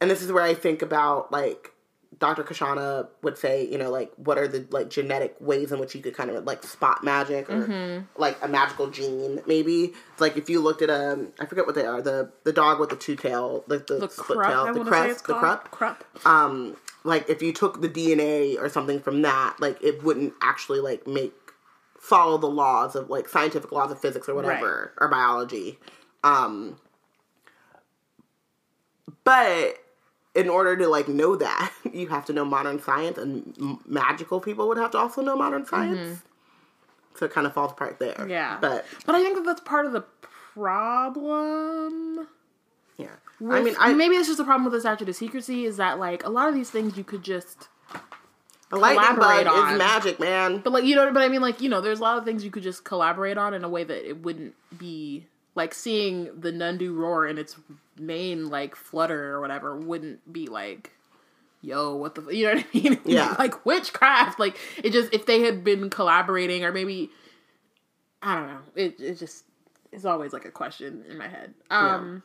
and 0.00 0.10
this 0.10 0.22
is 0.22 0.30
where 0.32 0.42
I 0.44 0.54
think 0.54 0.82
about 0.82 1.30
like 1.32 1.70
Dr. 2.18 2.44
Kashana 2.44 3.08
would 3.22 3.36
say, 3.36 3.66
you 3.66 3.78
know, 3.78 3.90
like 3.90 4.12
what 4.16 4.38
are 4.38 4.46
the 4.46 4.64
like 4.70 4.90
genetic 4.90 5.34
ways 5.40 5.72
in 5.72 5.80
which 5.80 5.94
you 5.94 6.00
could 6.00 6.14
kind 6.16 6.30
of 6.30 6.44
like 6.44 6.62
spot 6.62 7.02
magic 7.02 7.50
or 7.50 7.66
Mm-hmm. 7.66 8.20
like 8.20 8.38
a 8.42 8.48
magical 8.48 8.90
gene, 8.90 9.40
maybe. 9.46 9.92
It's 10.12 10.20
like 10.20 10.36
if 10.36 10.48
you 10.48 10.60
looked 10.60 10.82
at 10.82 10.90
um 10.90 11.32
I 11.40 11.46
forget 11.46 11.66
what 11.66 11.74
they 11.74 11.86
are, 11.86 12.00
the 12.00 12.30
the 12.44 12.52
dog 12.52 12.78
with 12.78 12.90
the 12.90 12.96
two 12.96 13.16
tail, 13.16 13.64
like 13.66 13.86
the, 13.88 13.98
the 13.98 14.08
split 14.08 14.38
crup, 14.38 14.48
tail, 14.50 14.60
I 14.60 14.72
the 14.72 14.78
want 14.78 14.88
to 14.90 14.94
say 14.94 15.00
crest, 15.06 15.26
the 15.26 15.32
called. 15.34 15.40
crup. 15.70 15.70
Crup. 15.72 16.26
Um 16.26 16.76
like 17.04 17.28
if 17.28 17.42
you 17.42 17.52
took 17.52 17.80
the 17.80 17.88
DNA 17.88 18.56
or 18.60 18.68
something 18.68 19.00
from 19.00 19.22
that, 19.22 19.56
like 19.58 19.82
it 19.82 20.04
wouldn't 20.04 20.34
actually 20.40 20.78
like 20.78 21.06
make 21.08 21.32
follow 22.02 22.36
the 22.36 22.48
laws 22.48 22.96
of 22.96 23.08
like 23.08 23.28
scientific 23.28 23.70
laws 23.70 23.92
of 23.92 24.00
physics 24.00 24.28
or 24.28 24.34
whatever 24.34 24.92
or 24.98 25.06
biology. 25.08 25.78
Um 26.24 26.76
But 29.24 29.76
in 30.34 30.48
order 30.48 30.76
to 30.76 30.88
like 30.88 31.06
know 31.08 31.36
that, 31.36 31.72
you 31.92 32.08
have 32.08 32.24
to 32.26 32.32
know 32.32 32.44
modern 32.44 32.80
science, 32.82 33.18
and 33.18 33.54
m- 33.60 33.78
magical 33.86 34.40
people 34.40 34.66
would 34.68 34.78
have 34.78 34.90
to 34.92 34.98
also 34.98 35.22
know 35.22 35.36
modern 35.36 35.64
science. 35.64 36.22
So 37.16 37.26
it 37.26 37.32
kind 37.32 37.46
of 37.46 37.52
falls 37.54 37.72
apart 37.72 37.98
there. 37.98 38.14
Mm-hmm. 38.14 38.30
Yeah. 38.30 38.58
But 38.60 38.84
But 39.06 39.14
I 39.14 39.22
think 39.22 39.36
that 39.36 39.44
that's 39.44 39.60
part 39.60 39.86
of 39.86 39.92
the 39.92 40.04
problem. 40.54 42.26
yeah, 42.96 43.06
I 43.48 43.62
mean, 43.62 43.74
I 43.78 43.92
maybe 43.92 44.16
it's 44.16 44.26
just 44.28 44.40
a 44.40 44.44
problem 44.44 44.64
with 44.64 44.72
the 44.72 44.80
statute 44.80 45.08
of 45.08 45.14
secrecy 45.16 45.64
is 45.66 45.76
that 45.76 45.98
like 46.00 46.24
a 46.24 46.30
lot 46.30 46.48
of 46.48 46.54
these 46.54 46.70
things 46.70 46.96
you 46.96 47.04
could 47.04 47.22
just 47.22 47.68
a 48.72 48.76
lightning 48.76 49.04
bug 49.04 49.14
collaborate 49.16 49.46
on. 49.46 49.72
is 49.74 49.78
magic, 49.78 50.20
man. 50.20 50.58
But 50.58 50.72
like 50.72 50.84
you 50.84 50.96
know, 50.96 51.12
but 51.12 51.22
I 51.22 51.28
mean, 51.28 51.42
like 51.42 51.60
you 51.60 51.68
know, 51.68 51.80
there's 51.80 52.00
a 52.00 52.02
lot 52.02 52.18
of 52.18 52.24
things 52.24 52.44
you 52.44 52.50
could 52.50 52.62
just 52.62 52.84
collaborate 52.84 53.38
on 53.38 53.54
in 53.54 53.64
a 53.64 53.68
way 53.68 53.84
that 53.84 54.08
it 54.08 54.22
wouldn't 54.22 54.54
be 54.76 55.26
like 55.54 55.74
seeing 55.74 56.40
the 56.40 56.50
Nundu 56.50 56.94
roar 56.94 57.26
in 57.26 57.38
its 57.38 57.56
main 57.98 58.48
like 58.48 58.74
flutter 58.74 59.32
or 59.32 59.40
whatever 59.40 59.76
wouldn't 59.76 60.32
be 60.32 60.46
like, 60.46 60.92
yo, 61.60 61.94
what 61.94 62.14
the, 62.14 62.22
f-" 62.22 62.32
you 62.34 62.46
know 62.46 62.54
what 62.54 62.64
I 62.74 62.78
mean? 62.78 63.00
Yeah. 63.04 63.36
like 63.38 63.64
witchcraft. 63.66 64.38
Like 64.40 64.56
it 64.82 64.90
just 64.92 65.12
if 65.12 65.26
they 65.26 65.40
had 65.42 65.62
been 65.64 65.90
collaborating 65.90 66.64
or 66.64 66.72
maybe, 66.72 67.10
I 68.22 68.34
don't 68.34 68.46
know. 68.46 68.60
It 68.74 69.00
it 69.00 69.18
just 69.18 69.44
is 69.92 70.06
always 70.06 70.32
like 70.32 70.46
a 70.46 70.50
question 70.50 71.04
in 71.08 71.18
my 71.18 71.28
head. 71.28 71.54
Um. 71.70 72.22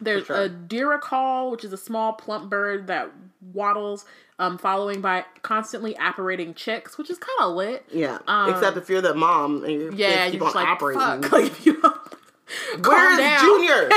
There's 0.00 0.26
sure. 0.26 0.44
a 0.44 0.48
Diricawl, 0.48 1.50
which 1.50 1.64
is 1.64 1.72
a 1.72 1.76
small 1.76 2.12
plump 2.14 2.48
bird 2.50 2.86
that 2.86 3.10
waddles, 3.52 4.04
um, 4.38 4.56
following 4.58 5.00
by 5.00 5.24
constantly 5.42 5.96
apparating 5.96 6.54
chicks, 6.54 6.96
which 6.96 7.10
is 7.10 7.18
kind 7.18 7.38
of 7.40 7.54
lit. 7.54 7.84
Yeah, 7.92 8.18
Um, 8.26 8.50
except 8.54 8.76
if 8.76 8.88
you're 8.88 9.00
the 9.02 9.14
mom 9.14 9.64
and 9.64 9.72
your 9.72 9.92
Yeah, 9.92 10.30
keep 10.30 10.40
you're 10.40 10.48
on 10.48 10.54
like, 10.54 10.66
operating. 10.68 11.00
fuck. 11.00 11.32
Like, 11.32 11.66
you 11.66 11.80
don't 11.80 12.86
Where 12.86 13.12
is 13.12 13.18
down. 13.18 13.40
Junior? 13.40 13.90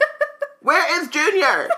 Where 0.62 1.02
is 1.02 1.08
Junior? 1.08 1.68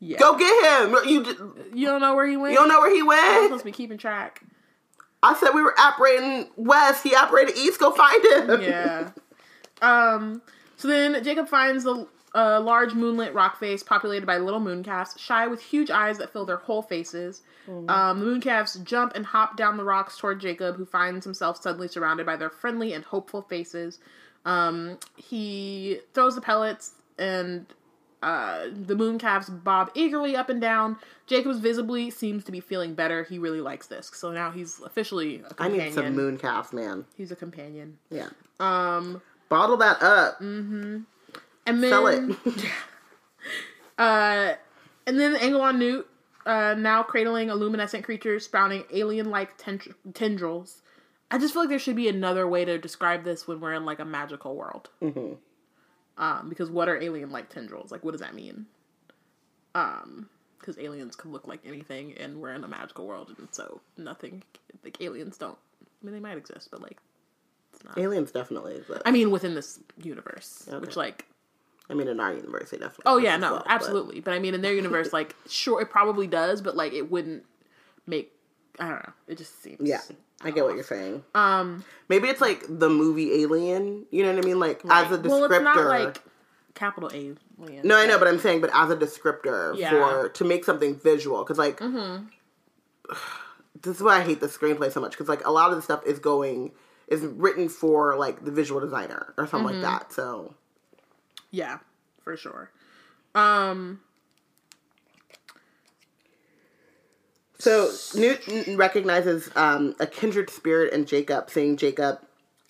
Yeah. 0.00 0.18
Go 0.18 0.36
get 0.36 0.82
him. 0.88 0.96
You 1.08 1.24
just, 1.24 1.38
You 1.74 1.86
don't 1.86 2.00
know 2.00 2.16
where 2.16 2.26
he 2.26 2.36
went? 2.36 2.52
you 2.52 2.58
don't 2.58 2.68
know 2.68 2.80
where 2.80 2.92
he 2.92 3.00
I'm 3.00 3.06
went. 3.06 3.44
supposed 3.44 3.60
to 3.60 3.64
be 3.66 3.72
keeping 3.72 3.98
track. 3.98 4.42
I 5.22 5.34
said 5.34 5.50
we 5.54 5.62
were 5.62 5.78
operating 5.78 6.48
west. 6.56 7.04
He 7.04 7.14
operated 7.14 7.56
east. 7.56 7.78
Go 7.78 7.92
find 7.92 8.24
him. 8.24 8.62
Yeah. 8.62 9.10
um. 9.82 10.42
So 10.82 10.88
then 10.88 11.22
Jacob 11.22 11.46
finds 11.46 11.84
the 11.84 12.08
uh, 12.34 12.60
large 12.60 12.92
moonlit 12.92 13.32
rock 13.34 13.56
face 13.60 13.84
populated 13.84 14.26
by 14.26 14.38
little 14.38 14.58
mooncalves, 14.58 15.16
shy 15.16 15.46
with 15.46 15.62
huge 15.62 15.92
eyes 15.92 16.18
that 16.18 16.32
fill 16.32 16.44
their 16.44 16.56
whole 16.56 16.82
faces. 16.82 17.42
Um, 17.68 18.18
the 18.18 18.26
mooncalves 18.26 18.82
jump 18.82 19.12
and 19.14 19.24
hop 19.24 19.56
down 19.56 19.76
the 19.76 19.84
rocks 19.84 20.18
toward 20.18 20.40
Jacob, 20.40 20.74
who 20.74 20.84
finds 20.84 21.24
himself 21.24 21.62
suddenly 21.62 21.86
surrounded 21.86 22.26
by 22.26 22.34
their 22.34 22.50
friendly 22.50 22.94
and 22.94 23.04
hopeful 23.04 23.42
faces. 23.42 24.00
Um, 24.44 24.98
he 25.16 26.00
throws 26.14 26.34
the 26.34 26.40
pellets 26.40 26.94
and 27.16 27.64
uh, 28.20 28.64
the 28.74 28.96
mooncalves 28.96 29.62
bob 29.62 29.92
eagerly 29.94 30.34
up 30.34 30.48
and 30.48 30.60
down. 30.60 30.96
Jacobs 31.28 31.60
visibly 31.60 32.10
seems 32.10 32.42
to 32.42 32.50
be 32.50 32.58
feeling 32.58 32.94
better. 32.94 33.22
He 33.22 33.38
really 33.38 33.60
likes 33.60 33.86
this, 33.86 34.10
so 34.12 34.32
now 34.32 34.50
he's 34.50 34.80
officially 34.80 35.36
a 35.42 35.46
I 35.46 35.48
companion. 35.48 35.84
need 35.84 35.94
some 35.94 36.16
moon 36.16 36.38
calves, 36.38 36.72
man. 36.72 37.04
He's 37.16 37.30
a 37.30 37.36
companion. 37.36 37.98
Yeah. 38.10 38.30
Um, 38.58 39.22
Bottle 39.52 39.76
that 39.76 40.02
up. 40.02 40.40
and 40.40 41.04
then 41.66 41.90
Sell 41.90 42.06
it. 42.06 42.36
uh, 43.98 44.54
and 45.06 45.20
then 45.20 45.36
Angelon 45.36 45.76
Newt, 45.76 46.08
uh, 46.46 46.74
now 46.78 47.02
cradling 47.02 47.50
a 47.50 47.54
luminescent 47.54 48.02
creature 48.02 48.40
sprouting 48.40 48.84
alien-like 48.90 49.58
tend- 49.58 49.94
tendrils. 50.14 50.80
I 51.30 51.36
just 51.36 51.52
feel 51.52 51.64
like 51.64 51.68
there 51.68 51.78
should 51.78 51.96
be 51.96 52.08
another 52.08 52.48
way 52.48 52.64
to 52.64 52.78
describe 52.78 53.24
this 53.24 53.46
when 53.46 53.60
we're 53.60 53.74
in 53.74 53.84
like 53.84 53.98
a 53.98 54.06
magical 54.06 54.56
world. 54.56 54.88
Mm-hmm. 55.02 55.34
Um, 56.16 56.48
because 56.48 56.70
what 56.70 56.88
are 56.88 56.96
alien-like 56.96 57.50
tendrils? 57.50 57.92
Like, 57.92 58.02
what 58.04 58.12
does 58.12 58.22
that 58.22 58.34
mean? 58.34 58.64
Um, 59.74 60.30
because 60.58 60.78
aliens 60.78 61.14
can 61.14 61.30
look 61.30 61.46
like 61.46 61.60
anything, 61.66 62.14
and 62.18 62.40
we're 62.40 62.54
in 62.54 62.64
a 62.64 62.68
magical 62.68 63.06
world, 63.06 63.34
and 63.36 63.48
so 63.50 63.82
nothing 63.98 64.44
like 64.82 64.98
aliens 65.02 65.36
don't. 65.36 65.58
I 65.82 66.06
mean, 66.06 66.14
they 66.14 66.20
might 66.20 66.38
exist, 66.38 66.68
but 66.70 66.80
like, 66.80 66.96
Aliens 67.96 68.30
definitely 68.30 68.76
exist. 68.76 69.02
I 69.04 69.10
mean, 69.10 69.30
within 69.30 69.54
this 69.54 69.80
universe, 70.02 70.68
which 70.80 70.96
like 70.96 71.26
I 71.90 71.94
mean, 71.94 72.08
in 72.08 72.20
our 72.20 72.32
universe, 72.32 72.70
they 72.70 72.78
definitely. 72.78 73.04
Oh 73.06 73.18
yeah, 73.18 73.36
no, 73.36 73.52
well, 73.52 73.64
absolutely. 73.66 74.20
But 74.20 74.34
I 74.34 74.38
mean, 74.38 74.54
in 74.54 74.62
their 74.62 74.74
universe, 74.74 75.12
like, 75.18 75.34
sure, 75.48 75.80
it 75.80 75.90
probably 75.90 76.26
does, 76.26 76.62
but 76.62 76.76
like, 76.76 76.92
it 76.92 77.10
wouldn't 77.10 77.44
make. 78.06 78.32
I 78.78 78.88
don't 78.88 79.06
know. 79.06 79.12
It 79.28 79.36
just 79.38 79.62
seems. 79.62 79.80
Yeah, 79.80 80.00
I 80.42 80.50
get 80.50 80.64
what 80.64 80.74
you're 80.74 80.84
saying. 80.84 81.22
Um. 81.34 81.84
Maybe 82.08 82.28
it's 82.28 82.40
like 82.40 82.64
the 82.68 82.88
movie 82.88 83.42
Alien. 83.42 84.06
You 84.10 84.22
know 84.24 84.34
what 84.34 84.44
I 84.44 84.46
mean? 84.46 84.58
Like 84.60 84.80
as 84.88 85.10
a 85.12 85.18
descriptor. 85.18 85.28
Well, 85.28 85.44
it's 85.44 85.62
not 85.62 85.76
like 85.86 86.22
capital 86.74 87.10
A. 87.12 87.34
Alien. 87.62 87.86
no, 87.86 87.96
I 87.98 88.06
know, 88.06 88.18
but 88.18 88.28
I'm 88.28 88.38
saying, 88.38 88.60
but 88.60 88.70
as 88.72 88.90
a 88.90 88.96
descriptor 88.96 89.76
Yeah. 89.76 89.90
for 89.90 90.28
to 90.30 90.44
make 90.44 90.64
something 90.64 90.94
visual, 90.96 91.42
because 91.44 91.58
like 91.58 91.78
Mm-hmm. 91.78 92.24
this 93.82 93.96
is 93.96 94.02
why 94.02 94.18
I 94.18 94.22
hate 94.22 94.40
the 94.40 94.46
screenplay 94.46 94.90
so 94.92 95.00
much. 95.00 95.12
Because 95.12 95.28
like 95.28 95.44
a 95.46 95.50
lot 95.50 95.70
of 95.70 95.76
the 95.76 95.82
stuff 95.82 96.04
is 96.06 96.18
going 96.18 96.72
is 97.08 97.22
written 97.22 97.68
for 97.68 98.16
like 98.16 98.44
the 98.44 98.50
visual 98.50 98.80
designer 98.80 99.34
or 99.36 99.46
something 99.46 99.72
Mm-hmm. 99.74 99.82
like 99.82 100.00
that. 100.00 100.12
So 100.12 100.54
Yeah, 101.50 101.78
for 102.22 102.36
sure. 102.36 102.70
Um. 103.34 104.00
So 107.58 107.92
Newton 108.16 108.76
recognizes 108.76 109.48
um, 109.54 109.94
a 110.00 110.06
kindred 110.06 110.50
spirit 110.50 110.92
in 110.92 111.06
Jacob, 111.06 111.48
seeing 111.48 111.76
Jacob 111.76 112.18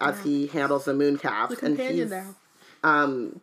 as 0.00 0.20
he 0.20 0.48
handles 0.48 0.84
the 0.84 0.92
moon 0.92 1.16
calf, 1.16 1.50
and 1.62 1.78
he's 1.78 2.10
now. 2.10 2.34
um, 2.84 3.40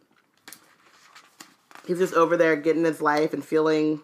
he's 1.87 1.97
just 1.97 2.13
over 2.13 2.37
there 2.37 2.55
getting 2.55 2.83
his 2.83 3.01
life 3.01 3.33
and 3.33 3.43
feeling 3.43 4.01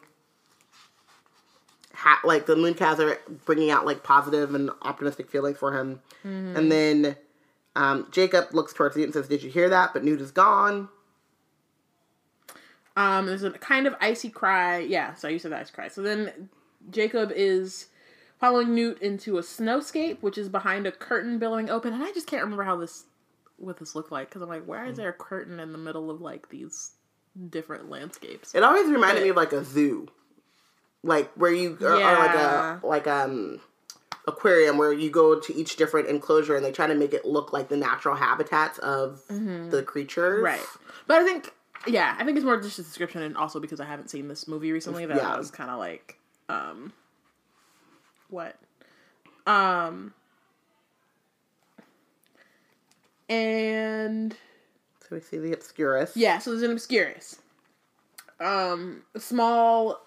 ha- 2.05 2.21
like 2.23 2.45
the 2.45 2.55
moon 2.55 2.75
calves 2.75 3.01
are 3.01 3.17
bringing 3.45 3.71
out 3.71 3.85
like 3.85 4.03
positive 4.03 4.53
and 4.55 4.69
optimistic 4.83 5.29
feelings 5.29 5.57
for 5.57 5.77
him. 5.77 5.99
Mm-hmm. 6.23 6.55
And 6.55 6.71
then 6.71 7.15
um, 7.75 8.07
Jacob 8.11 8.53
looks 8.53 8.71
towards 8.73 8.95
Newt 8.95 9.05
and 9.05 9.13
says, 9.13 9.27
"Did 9.27 9.43
you 9.43 9.49
hear 9.49 9.67
that?" 9.69 9.91
But 9.91 10.03
Newt 10.05 10.21
is 10.21 10.31
gone. 10.31 10.87
Um, 12.95 13.25
there's 13.25 13.43
a 13.43 13.51
kind 13.51 13.87
of 13.87 13.95
icy 13.99 14.29
cry. 14.29 14.77
Yeah, 14.79 15.15
so 15.15 15.27
you 15.27 15.39
said 15.39 15.51
the 15.51 15.57
icy 15.57 15.73
cry. 15.73 15.87
So 15.89 16.01
then 16.01 16.49
Jacob 16.91 17.31
is 17.35 17.87
following 18.39 18.73
Newt 18.73 19.01
into 19.01 19.37
a 19.37 19.41
snowscape, 19.41 20.21
which 20.21 20.37
is 20.37 20.47
behind 20.47 20.87
a 20.87 20.91
curtain 20.91 21.39
billowing 21.39 21.69
open, 21.69 21.93
and 21.93 22.03
I 22.03 22.11
just 22.13 22.27
can't 22.27 22.43
remember 22.43 22.63
how 22.63 22.77
this 22.77 23.05
what 23.57 23.77
this 23.79 23.95
looked 23.95 24.11
like 24.11 24.29
because 24.29 24.41
I'm 24.41 24.49
like, 24.49 24.65
why 24.65 24.85
is 24.87 24.97
there 24.97 25.09
a 25.09 25.13
curtain 25.13 25.59
in 25.59 25.71
the 25.71 25.77
middle 25.77 26.11
of 26.11 26.21
like 26.21 26.49
these 26.49 26.91
different 27.49 27.89
landscapes? 27.89 28.53
It 28.53 28.63
always 28.63 28.87
reminded 28.89 29.21
But- 29.21 29.23
me 29.23 29.29
of 29.29 29.35
like 29.37 29.53
a 29.53 29.63
zoo, 29.63 30.07
like 31.05 31.31
where 31.35 31.53
you 31.53 31.77
or, 31.81 31.93
or 31.93 31.99
like 31.99 32.35
a 32.35 32.79
like 32.83 33.07
um 33.07 33.61
aquarium 34.27 34.77
where 34.79 34.91
you 34.91 35.09
go 35.11 35.39
to 35.39 35.55
each 35.55 35.75
different 35.75 36.07
enclosure 36.07 36.55
and 36.55 36.65
they 36.65 36.71
try 36.71 36.87
to 36.87 36.95
make 36.95 37.13
it 37.13 37.25
look 37.25 37.53
like 37.53 37.69
the 37.69 37.77
natural 37.77 38.15
habitats 38.15 38.79
of 38.79 39.21
the 39.29 39.83
creatures. 39.85 40.37
Mm-hmm. 40.37 40.45
Right. 40.45 40.65
But 41.05 41.17
I 41.17 41.23
think, 41.23 41.51
yeah, 41.85 42.15
I 42.17 42.25
think 42.25 42.35
it's 42.35 42.43
more 42.43 42.59
just 42.59 42.79
a 42.79 42.81
description, 42.83 43.21
and 43.21 43.37
also 43.37 43.59
because 43.59 43.79
I 43.79 43.85
haven't 43.85 44.09
seen 44.09 44.27
this 44.27 44.47
movie 44.47 44.71
recently, 44.71 45.05
that 45.05 45.17
Yeah. 45.17 45.33
I 45.35 45.37
was 45.37 45.51
kind 45.51 45.69
of 45.69 45.77
like, 45.77 46.17
um, 46.49 46.91
what? 48.31 48.55
Um, 49.45 50.11
and 53.29 54.35
So 55.01 55.07
we 55.15 55.19
see 55.19 55.37
the 55.37 55.51
Obscurus. 55.53 56.13
yeah, 56.15 56.39
so 56.39 56.51
there's 56.51 56.63
an 56.63 56.71
Obscurus, 56.71 57.37
um, 58.39 59.03
small 59.17 60.01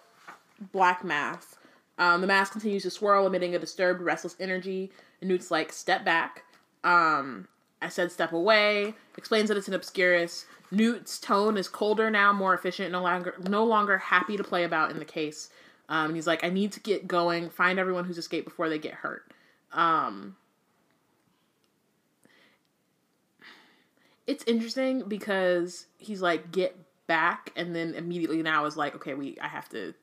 black 0.72 1.04
mass. 1.04 1.56
Um, 1.98 2.20
the 2.20 2.26
mass 2.26 2.50
continues 2.50 2.84
to 2.84 2.90
swirl, 2.90 3.26
emitting 3.26 3.54
a 3.54 3.58
disturbed, 3.58 4.00
restless 4.00 4.36
energy. 4.38 4.92
And 5.20 5.28
Newt's 5.28 5.50
like, 5.50 5.72
step 5.72 6.04
back. 6.04 6.44
Um, 6.84 7.48
I 7.82 7.88
said 7.88 8.12
step 8.12 8.32
away. 8.32 8.94
Explains 9.16 9.48
that 9.48 9.56
it's 9.56 9.68
an 9.68 9.74
Obscurus. 9.74 10.46
Newt's 10.70 11.18
tone 11.18 11.56
is 11.56 11.68
colder 11.68 12.10
now, 12.10 12.32
more 12.32 12.54
efficient, 12.54 12.92
no 12.92 13.02
longer 13.02 13.34
no 13.48 13.64
longer 13.64 13.98
happy 13.98 14.36
to 14.36 14.44
play 14.44 14.64
about 14.64 14.90
in 14.90 14.98
the 14.98 15.04
case. 15.04 15.48
Um, 15.88 16.14
he's 16.14 16.26
like, 16.26 16.44
I 16.44 16.50
need 16.50 16.72
to 16.72 16.80
get 16.80 17.08
going, 17.08 17.48
find 17.48 17.78
everyone 17.78 18.04
who's 18.04 18.18
escaped 18.18 18.46
before 18.46 18.68
they 18.68 18.78
get 18.78 18.92
hurt. 18.94 19.32
Um, 19.72 20.36
it's 24.26 24.44
interesting 24.44 25.08
because 25.08 25.86
he's 25.96 26.20
like, 26.20 26.52
get 26.52 26.76
back, 27.06 27.50
and 27.56 27.74
then 27.74 27.94
immediately 27.94 28.42
now 28.42 28.66
is 28.66 28.76
like, 28.76 28.94
okay, 28.96 29.14
we 29.14 29.38
I 29.40 29.48
have 29.48 29.68
to 29.70 29.94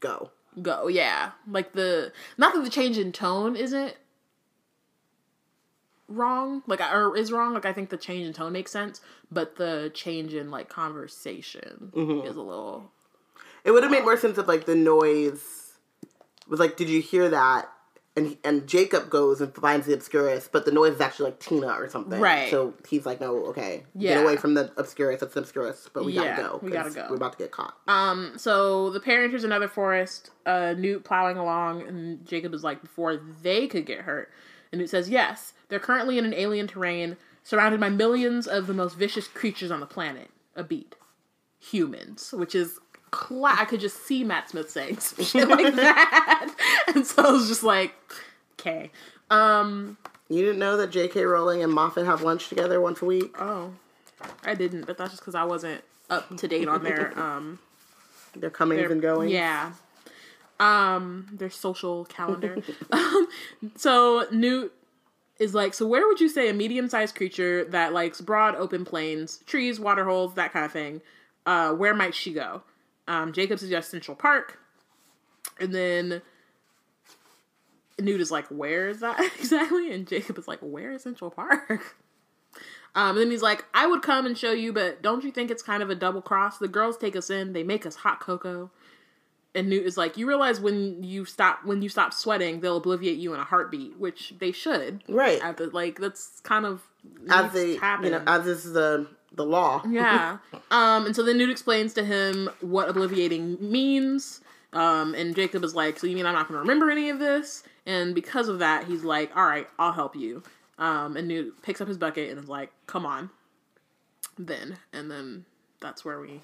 Go. 0.00 0.30
go. 0.60 0.88
Yeah, 0.88 1.32
like 1.48 1.72
the 1.72 2.12
not 2.38 2.54
that 2.54 2.64
the 2.64 2.70
change 2.70 2.98
in 2.98 3.12
tone 3.12 3.56
isn't 3.56 3.94
wrong, 6.08 6.62
like 6.66 6.80
or 6.80 7.16
is 7.16 7.32
wrong. 7.32 7.54
Like 7.54 7.66
I 7.66 7.72
think 7.72 7.90
the 7.90 7.96
change 7.96 8.26
in 8.26 8.32
tone 8.32 8.52
makes 8.52 8.70
sense, 8.70 9.00
but 9.30 9.56
the 9.56 9.90
change 9.94 10.34
in 10.34 10.50
like 10.50 10.68
conversation 10.68 11.92
mm-hmm. 11.94 12.26
is 12.26 12.36
a 12.36 12.42
little 12.42 12.90
It 13.64 13.70
would 13.70 13.82
have 13.82 13.92
made 13.92 14.04
more 14.04 14.16
sense 14.16 14.38
if 14.38 14.46
like 14.46 14.66
the 14.66 14.76
noise 14.76 15.74
was 16.48 16.60
like, 16.60 16.76
"Did 16.76 16.88
you 16.88 17.00
hear 17.00 17.28
that?" 17.28 17.70
And 18.16 18.36
and 18.44 18.66
Jacob 18.66 19.10
goes 19.10 19.40
and 19.40 19.54
finds 19.54 19.86
the 19.86 19.92
Obscurus, 19.94 20.48
but 20.50 20.64
the 20.64 20.70
noise 20.72 20.94
is 20.94 21.00
actually 21.00 21.26
like 21.26 21.38
Tina 21.40 21.68
or 21.68 21.88
something. 21.88 22.18
Right. 22.20 22.50
So 22.50 22.74
he's 22.88 23.04
like, 23.06 23.20
no, 23.20 23.36
okay, 23.46 23.84
Yeah. 23.94 24.14
get 24.14 24.24
away 24.24 24.36
from 24.36 24.54
the 24.54 24.72
Obscurus. 24.76 25.22
It's 25.22 25.34
the 25.34 25.40
Obscurus, 25.42 25.88
but 25.92 26.04
we 26.04 26.12
Yeah, 26.14 26.36
gotta 26.36 26.42
go. 26.42 26.60
we 26.62 26.70
gotta 26.70 26.90
go. 26.90 27.06
We're 27.10 27.16
about 27.16 27.32
to 27.32 27.38
get 27.38 27.50
caught. 27.50 27.76
Um, 27.86 28.32
so 28.36 28.90
the 28.90 29.00
pair 29.00 29.22
enters 29.22 29.44
another 29.44 29.68
forest, 29.68 30.30
uh, 30.46 30.74
Newt 30.76 31.04
plowing 31.04 31.36
along, 31.36 31.82
and 31.86 32.24
Jacob 32.26 32.54
is 32.54 32.64
like, 32.64 32.80
before 32.82 33.16
they 33.42 33.66
could 33.66 33.84
get 33.86 34.00
hurt. 34.00 34.30
And 34.72 34.80
Newt 34.80 34.90
says, 34.90 35.08
yes, 35.10 35.52
they're 35.68 35.78
currently 35.78 36.18
in 36.18 36.24
an 36.24 36.34
alien 36.34 36.66
terrain, 36.66 37.16
surrounded 37.44 37.78
by 37.80 37.88
millions 37.90 38.46
of 38.46 38.66
the 38.66 38.74
most 38.74 38.96
vicious 38.96 39.28
creatures 39.28 39.70
on 39.70 39.80
the 39.80 39.86
planet. 39.86 40.30
A 40.56 40.64
beat. 40.64 40.94
Humans, 41.60 42.32
which 42.36 42.54
is, 42.54 42.78
cla- 43.16 43.56
I 43.58 43.64
could 43.64 43.80
just 43.80 44.04
see 44.06 44.22
Matt 44.24 44.50
Smith 44.50 44.70
saying 44.70 44.98
some 45.00 45.24
shit 45.24 45.48
like 45.48 45.74
that. 45.76 46.54
and 46.94 47.06
so 47.06 47.22
I 47.26 47.30
was 47.30 47.48
just 47.48 47.62
like, 47.62 47.94
okay. 48.60 48.90
Um, 49.30 49.96
You 50.28 50.42
didn't 50.44 50.58
know 50.58 50.76
that 50.76 50.90
J.K. 50.90 51.24
Rowling 51.24 51.62
and 51.62 51.72
Moffat 51.72 52.04
have 52.06 52.22
lunch 52.22 52.48
together 52.48 52.80
once 52.80 53.00
a 53.02 53.04
week? 53.06 53.34
oh, 53.40 53.72
I 54.44 54.54
didn't, 54.54 54.86
but 54.86 54.96
that's 54.98 55.10
just 55.10 55.22
because 55.22 55.34
I 55.34 55.44
wasn't 55.44 55.82
up 56.10 56.36
to 56.36 56.48
date 56.48 56.68
on 56.68 56.82
their, 56.84 57.18
um, 57.18 57.58
They're 58.34 58.50
comings 58.50 58.80
their- 58.82 58.92
and 58.92 59.00
going. 59.02 59.30
Yeah. 59.30 59.72
Um, 60.58 61.28
their 61.32 61.50
social 61.50 62.04
calendar. 62.06 62.56
um, 62.90 63.28
so 63.76 64.26
Newt 64.32 64.72
is 65.38 65.54
like, 65.54 65.74
so 65.74 65.86
where 65.86 66.06
would 66.06 66.18
you 66.20 66.28
say 66.30 66.48
a 66.48 66.54
medium-sized 66.54 67.14
creature 67.14 67.64
that 67.64 67.92
likes 67.92 68.20
broad 68.22 68.54
open 68.56 68.84
plains, 68.86 69.38
trees, 69.46 69.78
water 69.78 70.04
holes, 70.06 70.34
that 70.34 70.52
kind 70.54 70.64
of 70.64 70.72
thing? 70.72 71.02
Uh, 71.44 71.72
where 71.72 71.92
might 71.94 72.14
she 72.14 72.32
go? 72.32 72.62
Um, 73.08 73.32
Jacob 73.32 73.58
suggests 73.58 73.90
Central 73.90 74.16
Park, 74.16 74.58
and 75.60 75.74
then 75.74 76.22
Newt 78.00 78.20
is 78.20 78.30
like, 78.30 78.46
where 78.48 78.88
is 78.88 79.00
that 79.00 79.18
exactly? 79.38 79.92
And 79.92 80.06
Jacob 80.06 80.38
is 80.38 80.48
like, 80.48 80.58
where 80.60 80.92
is 80.92 81.02
Central 81.02 81.30
Park? 81.30 81.96
Um, 82.94 83.10
and 83.10 83.18
then 83.18 83.30
he's 83.30 83.42
like, 83.42 83.66
I 83.74 83.86
would 83.86 84.00
come 84.00 84.24
and 84.24 84.38
show 84.38 84.52
you, 84.52 84.72
but 84.72 85.02
don't 85.02 85.22
you 85.22 85.30
think 85.30 85.50
it's 85.50 85.62
kind 85.62 85.82
of 85.82 85.90
a 85.90 85.94
double 85.94 86.22
cross? 86.22 86.56
The 86.56 86.66
girls 86.66 86.96
take 86.96 87.14
us 87.14 87.28
in, 87.28 87.52
they 87.52 87.62
make 87.62 87.84
us 87.84 87.94
hot 87.96 88.20
cocoa. 88.20 88.70
And 89.54 89.68
Newt 89.68 89.84
is 89.84 89.98
like, 89.98 90.16
you 90.16 90.26
realize 90.26 90.60
when 90.60 91.02
you 91.02 91.26
stop 91.26 91.62
when 91.66 91.82
you 91.82 91.90
stop 91.90 92.14
sweating, 92.14 92.60
they'll 92.60 92.80
obliviate 92.80 93.18
you 93.18 93.34
in 93.34 93.40
a 93.40 93.44
heartbeat, 93.44 93.98
which 93.98 94.32
they 94.38 94.50
should. 94.50 95.04
Right. 95.10 95.42
At 95.42 95.58
the, 95.58 95.66
like 95.66 96.00
that's 96.00 96.40
kind 96.40 96.64
of 96.64 96.88
As 97.28 97.52
needs 97.52 97.66
the 97.66 97.76
happen. 97.76 98.06
you 98.06 98.10
know, 98.12 98.22
as 98.26 98.46
is 98.46 98.72
the 98.72 99.06
the 99.32 99.44
law. 99.44 99.82
yeah. 99.88 100.38
Um, 100.68 101.06
and 101.06 101.14
so 101.14 101.22
then 101.22 101.38
Newt 101.38 101.48
explains 101.48 101.94
to 101.94 102.04
him 102.04 102.50
what 102.60 102.88
obliviating 102.88 103.60
means. 103.60 104.40
Um, 104.72 105.14
and 105.14 105.34
Jacob 105.34 105.62
is 105.62 105.76
like, 105.76 105.96
so 105.96 106.08
you 106.08 106.16
mean 106.16 106.26
I'm 106.26 106.34
not 106.34 106.48
going 106.48 106.54
to 106.54 106.60
remember 106.60 106.90
any 106.90 107.08
of 107.08 107.20
this? 107.20 107.62
And 107.86 108.16
because 108.16 108.48
of 108.48 108.58
that, 108.58 108.84
he's 108.84 109.04
like, 109.04 109.34
all 109.36 109.46
right, 109.46 109.68
I'll 109.78 109.92
help 109.92 110.16
you. 110.16 110.42
Um, 110.78 111.16
and 111.16 111.28
Newt 111.28 111.62
picks 111.62 111.80
up 111.80 111.86
his 111.86 111.98
bucket 111.98 112.30
and 112.30 112.38
is 112.40 112.48
like, 112.48 112.72
come 112.88 113.06
on. 113.06 113.30
Then, 114.36 114.76
and 114.92 115.08
then 115.08 115.44
that's 115.80 116.04
where 116.04 116.20
we 116.20 116.40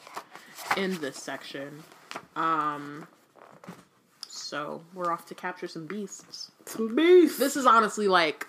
end 0.76 0.94
this 0.94 1.16
section. 1.16 1.82
Um, 2.36 3.06
so 4.28 4.82
we're 4.94 5.12
off 5.12 5.26
to 5.26 5.34
capture 5.34 5.68
some 5.68 5.86
beasts. 5.86 6.52
Some 6.66 6.94
beast. 6.94 7.38
This 7.38 7.56
is 7.56 7.66
honestly 7.66 8.08
like 8.08 8.46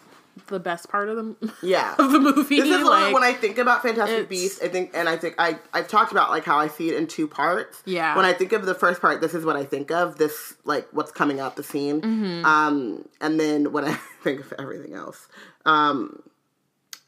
the 0.48 0.60
best 0.60 0.90
part 0.90 1.10
of 1.10 1.16
the 1.18 1.54
yeah. 1.64 1.96
of 1.98 2.12
the 2.12 2.20
movie. 2.20 2.60
This 2.60 2.70
is 2.70 2.84
like, 2.84 3.14
when 3.14 3.24
I 3.24 3.34
think 3.34 3.58
about 3.58 3.82
Fantastic 3.82 4.30
Beasts. 4.30 4.62
I 4.62 4.68
think, 4.68 4.92
and 4.94 5.08
I 5.08 5.18
think 5.18 5.36
I 5.38 5.60
I've 5.74 5.88
talked 5.88 6.12
about 6.12 6.30
like 6.30 6.44
how 6.44 6.58
I 6.58 6.68
see 6.68 6.90
it 6.90 6.96
in 6.96 7.08
two 7.08 7.28
parts. 7.28 7.82
Yeah. 7.86 8.16
When 8.16 8.26
I 8.26 8.34
think 8.34 8.52
of 8.52 8.66
the 8.66 8.76
first 8.76 9.02
part, 9.02 9.22
this 9.22 9.34
is 9.34 9.46
what 9.46 9.56
I 9.56 9.64
think 9.64 9.92
of. 9.92 10.18
This 10.18 10.56
like 10.64 10.88
what's 10.92 11.12
coming 11.12 11.40
out 11.40 11.56
the 11.56 11.64
scene. 11.64 12.02
Mm-hmm. 12.02 12.46
Um, 12.46 13.08
and 13.22 13.40
then 13.40 13.72
when 13.72 13.86
I 13.86 13.94
think 14.24 14.40
of 14.40 14.54
everything 14.58 14.94
else. 14.94 15.28
Um, 15.66 16.24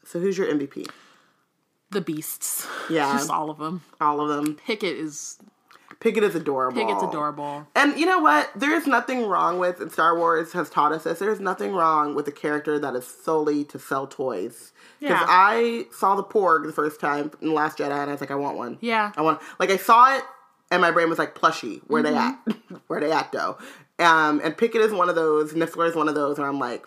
so 0.04 0.20
who's 0.20 0.38
your 0.38 0.46
MVP? 0.46 0.88
the 1.90 2.00
beasts. 2.00 2.66
Yeah. 2.90 3.12
just 3.16 3.30
all 3.30 3.50
of 3.50 3.58
them. 3.58 3.82
All 4.00 4.20
of 4.20 4.28
them. 4.28 4.54
Pickett 4.54 4.96
is 4.96 5.38
Pickett 6.00 6.24
is 6.24 6.34
adorable. 6.34 6.78
Pickett's 6.80 7.02
adorable. 7.02 7.66
And 7.74 7.98
you 7.98 8.04
know 8.06 8.18
what? 8.18 8.50
There 8.54 8.74
is 8.74 8.86
nothing 8.86 9.26
wrong 9.26 9.58
with, 9.58 9.80
and 9.80 9.90
Star 9.90 10.16
Wars 10.16 10.52
has 10.52 10.68
taught 10.68 10.92
us 10.92 11.04
this, 11.04 11.18
there's 11.18 11.40
nothing 11.40 11.72
wrong 11.72 12.14
with 12.14 12.28
a 12.28 12.32
character 12.32 12.78
that 12.78 12.94
is 12.94 13.06
solely 13.06 13.64
to 13.64 13.78
sell 13.78 14.06
toys. 14.06 14.72
Because 15.00 15.18
Yeah. 15.20 15.26
I 15.26 15.86
saw 15.92 16.14
the 16.14 16.22
Porg 16.24 16.66
the 16.66 16.72
first 16.72 17.00
time 17.00 17.30
in 17.40 17.48
The 17.48 17.54
Last 17.54 17.78
Jedi, 17.78 17.90
and 17.90 18.10
I 18.10 18.12
was 18.12 18.20
like, 18.20 18.30
I 18.30 18.34
want 18.34 18.56
one. 18.56 18.78
Yeah. 18.80 19.12
I 19.16 19.22
want, 19.22 19.40
like, 19.58 19.70
I 19.70 19.76
saw 19.78 20.14
it, 20.16 20.22
and 20.70 20.82
my 20.82 20.90
brain 20.90 21.08
was 21.08 21.18
like, 21.18 21.34
plushie, 21.34 21.80
where 21.86 22.02
they 22.02 22.14
at? 22.14 22.38
Mm-hmm. 22.46 22.74
where 22.88 23.00
they 23.00 23.10
at, 23.12 23.32
though? 23.32 23.56
Um, 23.98 24.40
and 24.44 24.56
Pickett 24.56 24.82
is 24.82 24.92
one 24.92 25.08
of 25.08 25.14
those, 25.14 25.54
Niffler 25.54 25.88
is 25.88 25.94
one 25.96 26.08
of 26.08 26.14
those, 26.14 26.38
where 26.38 26.46
I'm 26.48 26.58
like, 26.58 26.86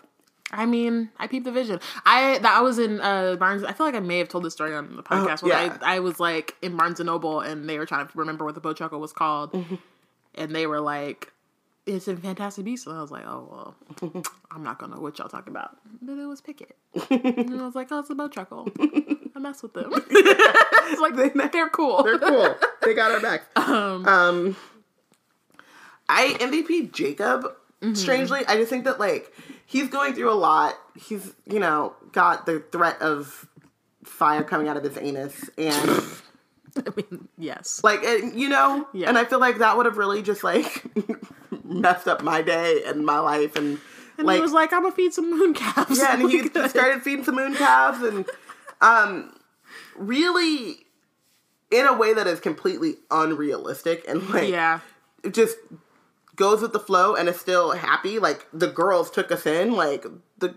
I 0.52 0.66
mean, 0.66 1.10
I 1.18 1.28
peeped 1.28 1.46
the 1.46 1.52
vision. 1.52 1.80
I 2.06 2.40
that 2.40 2.58
I 2.58 2.62
was 2.62 2.80
in 2.80 3.00
uh 3.02 3.36
Barnes. 3.36 3.64
I 3.64 3.72
feel 3.74 3.86
like 3.86 3.96
I 3.96 4.00
may 4.00 4.18
have 4.18 4.30
told 4.30 4.44
this 4.44 4.54
story 4.54 4.74
on 4.76 4.96
the 4.96 5.04
podcast. 5.04 5.44
Oh, 5.44 5.48
yeah. 5.48 5.78
I, 5.82 5.98
I 5.98 6.00
was 6.00 6.20
like 6.20 6.56
in 6.62 6.76
Barnes 6.76 7.00
and 7.00 7.08
Noble, 7.08 7.40
and 7.42 7.70
they 7.70 7.78
were 7.78 7.86
trying 7.86 8.08
to 8.08 8.18
remember 8.18 8.46
what 8.46 8.56
the 8.56 8.62
bowtruckle 8.62 9.00
was 9.00 9.14
called, 9.14 9.54
Mm-hmm. 9.54 9.76
and 10.36 10.56
they 10.56 10.66
were 10.66 10.82
like, 10.82 11.32
"It's 11.86 12.08
in 12.08 12.18
Fantastic 12.18 12.66
Beasts." 12.66 12.88
And 12.88 12.98
I 12.98 13.02
was 13.02 13.12
like, 13.12 13.26
"Oh 13.28 13.76
well, 14.02 14.24
I'm 14.52 14.64
not 14.64 14.80
gonna 14.80 14.96
know 14.96 15.02
what 15.02 15.20
y'all 15.20 15.30
talking 15.30 15.52
about." 15.52 15.78
But 16.02 16.18
it 16.18 16.26
was 16.26 16.42
Pickett, 16.42 16.76
and 17.12 17.62
I 17.62 17.66
was 17.66 17.76
like, 17.76 17.90
"Oh, 17.92 18.00
it's 18.00 18.10
a 18.10 18.16
bowtruckle." 18.16 18.72
I 19.36 19.40
mess 19.40 19.62
with 19.62 19.74
them. 19.74 19.92
it's 19.94 21.00
like 21.00 21.52
they're 21.52 21.70
cool. 21.70 22.02
they're 22.04 22.18
cool. 22.18 22.56
they 22.82 22.94
got 22.96 23.12
our 23.12 23.20
back. 23.22 23.44
Um, 23.56 24.56
I 26.10 26.34
MVP 26.40 26.92
Jacob. 26.92 27.46
Strangely, 27.94 28.42
I 28.48 28.58
just 28.58 28.70
think 28.70 28.84
that 28.86 29.00
like 29.00 29.32
he's 29.66 29.88
going 29.88 30.14
through 30.14 30.32
a 30.32 30.36
lot. 30.36 30.76
He's 30.96 31.34
you 31.46 31.60
know 31.60 31.94
got 32.12 32.46
the 32.46 32.60
threat 32.72 33.02
of 33.02 33.48
fire 34.04 34.44
coming 34.44 34.68
out 34.68 34.76
of 34.78 34.84
his 34.84 34.98
anus, 34.98 35.50
and 35.58 35.90
I 36.78 36.90
mean, 36.96 37.28
yes. 37.38 37.82
like 37.84 38.04
and, 38.04 38.38
you 38.40 38.50
know, 38.50 38.88
Yeah. 38.94 39.08
and 39.10 39.18
I 39.18 39.24
feel 39.26 39.40
like 39.40 39.60
that 39.60 39.78
would 39.78 39.86
have 39.86 39.98
really 39.98 40.22
just 40.22 40.44
like 40.44 40.84
messed 41.64 42.08
up 42.08 42.22
my 42.22 42.42
day 42.42 42.82
and 42.86 43.06
my 43.06 43.20
life, 43.20 43.56
and, 43.56 43.80
And 44.18 44.28
like 44.28 44.36
he 44.36 44.42
was 44.42 44.52
like, 44.52 44.74
"I'm 44.74 44.82
gonna 44.84 44.94
feed 44.94 45.14
some 45.14 45.30
moon 45.30 45.54
calves." 45.54 45.98
yeah, 45.98 46.14
and 46.20 46.30
he 46.30 46.48
started 46.68 47.02
feeding 47.02 47.24
some 47.24 47.36
moon 47.36 47.56
calves 47.56 48.02
and 48.04 48.26
um 48.82 49.34
really 49.96 50.86
in 51.72 51.86
a 51.86 51.94
way 51.94 52.14
that 52.14 52.28
is 52.28 52.40
completely 52.40 52.96
unrealistic 53.12 54.04
and 54.08 54.28
like 54.30 54.50
yeah. 54.50 54.80
just 55.32 55.58
goes 56.40 56.62
with 56.62 56.72
the 56.74 56.80
flow 56.80 57.14
and 57.16 57.28
is 57.30 57.40
still 57.40 57.72
happy. 57.74 58.18
Like 58.18 58.48
the 58.52 58.68
girls 58.68 59.12
took 59.12 59.32
us 59.32 59.46
in, 59.46 59.74
like 59.74 60.06
the 60.40 60.56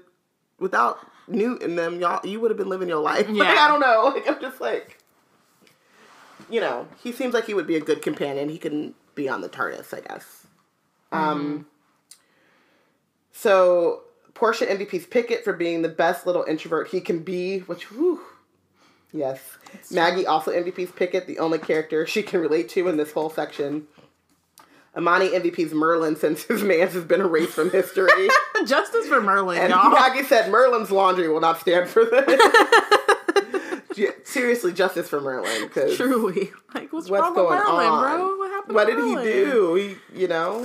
without 0.59 0.99
Newt 1.29 1.63
and 1.63 1.77
them, 1.79 2.01
y'all 2.01 2.25
you 2.27 2.41
would 2.41 2.51
have 2.51 2.57
been 2.59 2.69
living 2.69 2.89
your 2.89 3.03
life. 3.03 3.29
Like, 3.29 3.37
Yeah. 3.37 3.65
I 3.65 3.69
don't 3.69 3.81
know. 3.81 4.05
Like 4.15 4.29
I'm 4.29 4.41
just 4.41 4.61
like 4.61 4.99
you 6.49 6.61
know, 6.61 6.87
he 7.03 7.13
seems 7.13 7.35
like 7.35 7.47
he 7.47 7.55
would 7.55 7.67
be 7.67 7.77
a 7.77 7.81
good 7.81 8.03
companion. 8.03 8.49
He 8.49 8.59
can 8.59 8.95
be 9.15 9.29
on 9.29 9.41
the 9.41 9.49
TARDIS, 9.49 9.93
I 9.93 10.01
guess. 10.01 10.47
Um 11.11 11.67
so 13.33 14.03
Portia 14.35 14.67
MVP's 14.67 15.07
Pickett 15.07 15.45
for 15.45 15.53
being 15.53 15.83
the 15.83 15.89
best 15.89 16.27
little 16.27 16.45
introvert 16.45 16.89
he 16.89 17.01
can 17.01 17.19
be, 17.21 17.59
which 17.61 17.91
whew, 17.91 18.21
Yes. 19.13 19.41
Maggie 19.91 20.27
also 20.27 20.51
MVP's 20.53 20.93
Pickett, 20.93 21.27
the 21.27 21.39
only 21.39 21.59
character 21.59 22.07
she 22.07 22.23
can 22.23 22.41
relate 22.41 22.69
to 22.71 22.89
in 22.89 22.97
this 22.97 23.13
whole 23.13 23.29
section. 23.31 23.87
Amani 24.97 25.28
MVP's 25.31 25.73
Merlin 25.73 26.16
since 26.16 26.43
his 26.44 26.62
man's 26.62 26.93
has 26.93 27.05
been 27.05 27.20
erased 27.20 27.52
from 27.52 27.70
history. 27.70 28.09
Justice 28.66 29.06
for 29.09 29.20
Merlin, 29.23 29.59
and 29.59 29.70
y'all. 29.70 29.90
Maggie 29.90 30.23
said 30.24 30.51
Merlin's 30.51 30.90
laundry 30.90 31.28
will 31.28 31.40
not 31.40 31.59
stand 31.60 31.89
for 31.89 32.05
this. 32.05 32.40
Seriously, 34.24 34.73
justice 34.73 35.09
for 35.09 35.20
Merlin. 35.20 35.64
Because 35.69 35.97
Truly. 35.97 36.51
Like, 36.74 36.90
what's, 36.93 37.10
what's 37.10 37.23
wrong 37.23 37.35
going 37.35 37.59
with 37.59 37.69
Merlin, 37.69 37.86
on? 37.86 38.02
bro? 38.02 38.36
What 38.39 38.51
happened 38.51 38.74
What 38.74 38.86
did 38.86 38.98
he 38.98 39.14
do? 39.32 39.74
He, 39.74 40.20
you 40.20 40.28
know, 40.28 40.62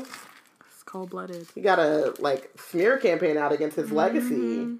It's 0.71 0.83
cold 0.85 1.09
blooded. 1.09 1.45
he 1.53 1.59
got 1.61 1.77
a 1.79 2.13
like 2.19 2.49
smear 2.57 2.97
campaign 2.97 3.35
out 3.37 3.51
against 3.51 3.75
his 3.75 3.91
legacy. 3.91 4.77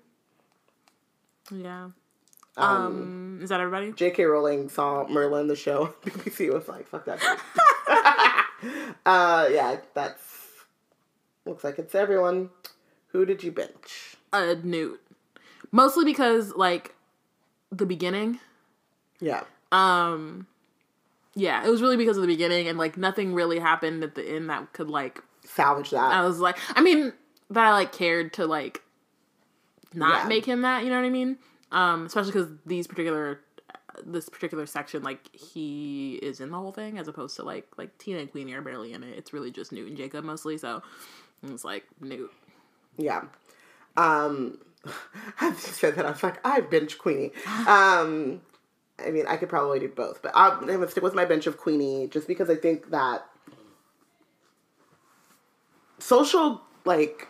Yeah. 1.52 1.90
Um, 2.56 3.40
is 3.42 3.50
that 3.50 3.60
everybody? 3.60 3.92
J.K. 3.92 4.24
Rowling 4.24 4.70
saw 4.70 5.06
Merlin 5.08 5.48
the 5.48 5.56
show. 5.56 5.94
BBC 6.06 6.52
was 6.54 6.68
like, 6.70 6.88
"Fuck 6.88 7.06
that." 7.06 7.20
Shit." 8.62 8.72
uh, 9.06 9.48
yeah, 9.52 9.78
that's 9.94 10.24
looks 11.46 11.64
like 11.64 11.80
it's 11.80 11.96
everyone. 11.96 12.50
Who 13.10 13.26
did 13.26 13.44
you 13.44 13.52
bench? 13.52 14.18
Uh, 14.34 14.56
Newt. 14.64 15.02
Mostly 15.72 16.04
because, 16.06 16.54
like, 16.56 16.94
the 17.72 17.86
beginning. 17.86 18.40
Yeah, 19.20 19.44
Um, 19.72 20.46
yeah, 21.34 21.66
it 21.66 21.70
was 21.70 21.82
really 21.82 21.98
because 21.98 22.18
of 22.18 22.22
the 22.22 22.28
beginning, 22.28 22.68
and 22.68 22.78
like 22.78 22.98
nothing 22.98 23.34
really 23.34 23.58
happened 23.60 24.04
at 24.04 24.14
the 24.16 24.24
end 24.24 24.50
that 24.50 24.74
could 24.74 24.90
like. 24.90 25.22
salvage 25.44 25.90
that. 25.92 26.12
I 26.12 26.22
was 26.22 26.40
like, 26.40 26.58
I 26.76 26.82
mean, 26.82 27.14
that 27.50 27.66
I 27.66 27.72
like 27.72 27.92
cared 27.92 28.34
to 28.34 28.46
like 28.46 28.82
not 29.94 30.24
Yeah. 30.24 30.28
make 30.28 30.46
him 30.46 30.62
that. 30.62 30.84
You 30.84 30.90
know 30.92 30.98
what 30.98 31.06
I 31.06 31.10
mean? 31.10 31.38
Um, 31.72 32.06
especially 32.06 32.32
because 32.34 32.50
these 32.66 32.86
particular 32.88 33.40
this 34.06 34.30
particular 34.30 34.66
section, 34.66 35.04
like 35.04 35.34
he 35.36 36.16
is 36.16 36.40
in 36.40 36.52
the 36.52 36.58
whole 36.58 36.72
thing, 36.72 36.98
as 36.98 37.08
opposed 37.08 37.36
to 37.38 37.44
like 37.44 37.68
like 37.78 37.98
Tina 37.98 38.20
and 38.20 38.32
Queenie 38.32 38.54
are 38.54 38.62
barely 38.62 38.94
in 38.94 39.04
it. 39.04 39.18
It's 39.18 39.34
really 39.34 39.52
just 39.52 39.72
Newt 39.72 39.88
and 39.88 39.98
Jacob 39.98 40.24
mostly. 40.24 40.58
So 40.58 40.82
it 41.44 41.52
was 41.52 41.66
like 41.66 41.86
Newt. 42.02 42.32
Yeah. 42.98 43.24
Um, 43.96 44.60
I 45.42 45.52
just 45.52 45.76
said 45.76 45.96
that 45.96 46.06
I 46.06 46.12
was 46.12 46.24
like, 46.24 46.46
I 46.46 46.62
bench 46.62 46.98
Queenie. 46.98 47.32
Um, 47.68 48.42
I 49.00 49.12
mean, 49.12 49.26
I 49.28 49.38
could 49.38 49.50
probably 49.50 49.80
do 49.80 49.90
both, 49.90 50.22
but 50.22 50.32
I'm 50.34 50.66
gonna 50.66 50.88
stick 50.88 51.04
with 51.04 51.16
my 51.16 51.26
bench 51.26 51.48
of 51.48 51.58
Queenie 51.58 52.08
just 52.08 52.28
because 52.28 52.50
I 52.50 52.56
think 52.56 52.90
that 52.92 53.26
social, 56.00 56.62
like, 56.86 57.28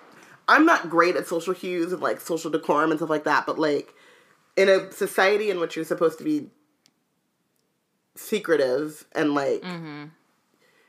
I'm 0.48 0.66
not 0.66 0.90
great 0.90 1.16
at 1.16 1.28
social 1.28 1.54
cues 1.54 1.92
and 1.92 2.02
like 2.02 2.22
social 2.22 2.50
decorum 2.52 2.92
and 2.92 3.00
stuff 3.00 3.10
like 3.10 3.26
that, 3.26 3.46
but 3.46 3.60
like, 3.60 3.94
in 4.56 4.70
a 4.70 4.92
society 4.92 5.50
in 5.50 5.60
which 5.60 5.76
you're 5.76 5.86
supposed 5.86 6.18
to 6.18 6.24
be 6.24 6.50
secretive 8.18 9.06
and 9.14 9.34
like, 9.34 9.64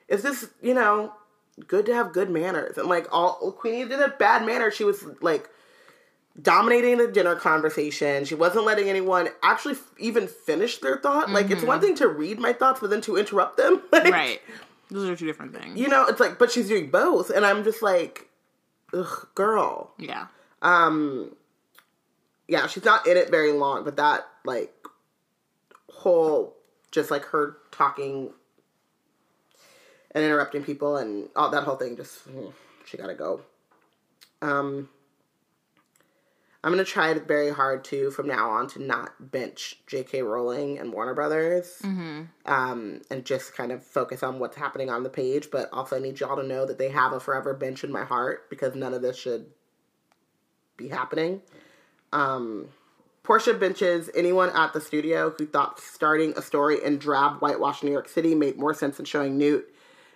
is 0.08 0.22
this 0.22 0.48
you 0.62 0.74
know 0.74 1.12
good 1.66 1.86
to 1.86 1.94
have 1.94 2.12
good 2.12 2.30
manners 2.30 2.78
and 2.78 2.88
like 2.88 3.06
all 3.12 3.52
Queenie 3.52 3.84
did 3.88 4.00
a 4.00 4.08
bad 4.08 4.44
manner. 4.46 4.70
She 4.70 4.84
was 4.84 5.04
like 5.20 5.48
dominating 6.40 6.98
the 6.98 7.08
dinner 7.08 7.34
conversation. 7.34 8.24
She 8.24 8.34
wasn't 8.36 8.64
letting 8.64 8.88
anyone 8.88 9.28
actually 9.42 9.74
f- 9.74 9.90
even 9.98 10.28
finish 10.28 10.78
their 10.78 10.96
thought. 10.98 11.30
Like 11.30 11.50
it's 11.50 11.64
one 11.64 11.80
thing 11.80 11.96
to 11.96 12.06
read 12.08 12.38
my 12.38 12.52
thoughts, 12.52 12.78
but 12.80 12.90
then 12.90 13.00
to 13.02 13.16
interrupt 13.16 13.56
them. 13.56 13.82
Like, 13.92 14.12
Right. 14.12 14.40
Those 14.90 15.08
are 15.10 15.16
two 15.16 15.26
different 15.26 15.52
things. 15.54 15.78
You 15.78 15.88
know, 15.88 16.06
it's 16.06 16.20
like, 16.20 16.38
but 16.38 16.50
she's 16.50 16.68
doing 16.68 16.90
both, 16.90 17.28
and 17.28 17.44
I'm 17.44 17.62
just 17.64 17.82
like, 17.82 18.28
ugh, 18.94 19.28
girl. 19.34 19.92
Yeah. 19.98 20.28
Um, 20.62 21.34
yeah, 22.46 22.66
she's 22.68 22.84
not 22.84 23.06
in 23.06 23.16
it 23.18 23.30
very 23.30 23.52
long, 23.52 23.84
but 23.84 23.96
that 23.96 24.26
like 24.46 24.72
whole 25.90 26.54
just 26.90 27.10
like 27.10 27.24
her 27.26 27.56
talking 27.70 28.30
and 30.12 30.24
interrupting 30.24 30.64
people 30.64 30.96
and 30.96 31.28
all 31.36 31.50
that 31.50 31.64
whole 31.64 31.76
thing 31.76 31.96
just 31.96 32.28
mm, 32.28 32.52
she 32.84 32.96
gotta 32.96 33.14
go. 33.14 33.42
Um, 34.40 34.88
I'm 36.64 36.72
gonna 36.72 36.84
try 36.84 37.14
very 37.14 37.50
hard 37.50 37.84
to 37.84 38.10
from 38.10 38.26
now 38.26 38.50
on 38.50 38.66
to 38.68 38.82
not 38.82 39.30
bench 39.30 39.76
J.K. 39.86 40.22
Rowling 40.22 40.78
and 40.78 40.92
Warner 40.92 41.14
Brothers, 41.14 41.78
um, 42.46 43.02
and 43.10 43.24
just 43.24 43.54
kind 43.54 43.70
of 43.70 43.84
focus 43.84 44.22
on 44.22 44.38
what's 44.38 44.56
happening 44.56 44.90
on 44.90 45.02
the 45.04 45.10
page. 45.10 45.50
But 45.52 45.68
also, 45.72 45.96
I 45.96 46.00
need 46.00 46.18
y'all 46.18 46.36
to 46.36 46.42
know 46.42 46.66
that 46.66 46.78
they 46.78 46.90
have 46.90 47.12
a 47.12 47.20
forever 47.20 47.54
bench 47.54 47.84
in 47.84 47.92
my 47.92 48.04
heart 48.04 48.50
because 48.50 48.74
none 48.74 48.92
of 48.92 49.02
this 49.02 49.16
should 49.16 49.46
be 50.76 50.88
happening. 50.88 51.42
Um, 52.12 52.68
Portia 53.28 53.52
benches 53.52 54.08
anyone 54.14 54.48
at 54.54 54.72
the 54.72 54.80
studio 54.80 55.34
who 55.36 55.44
thought 55.44 55.78
starting 55.78 56.32
a 56.34 56.40
story 56.40 56.82
in 56.82 56.96
drab 56.96 57.40
whitewashed 57.40 57.84
New 57.84 57.90
York 57.90 58.08
City 58.08 58.34
made 58.34 58.56
more 58.56 58.72
sense 58.72 58.96
than 58.96 59.04
showing 59.04 59.36
Newt 59.36 59.70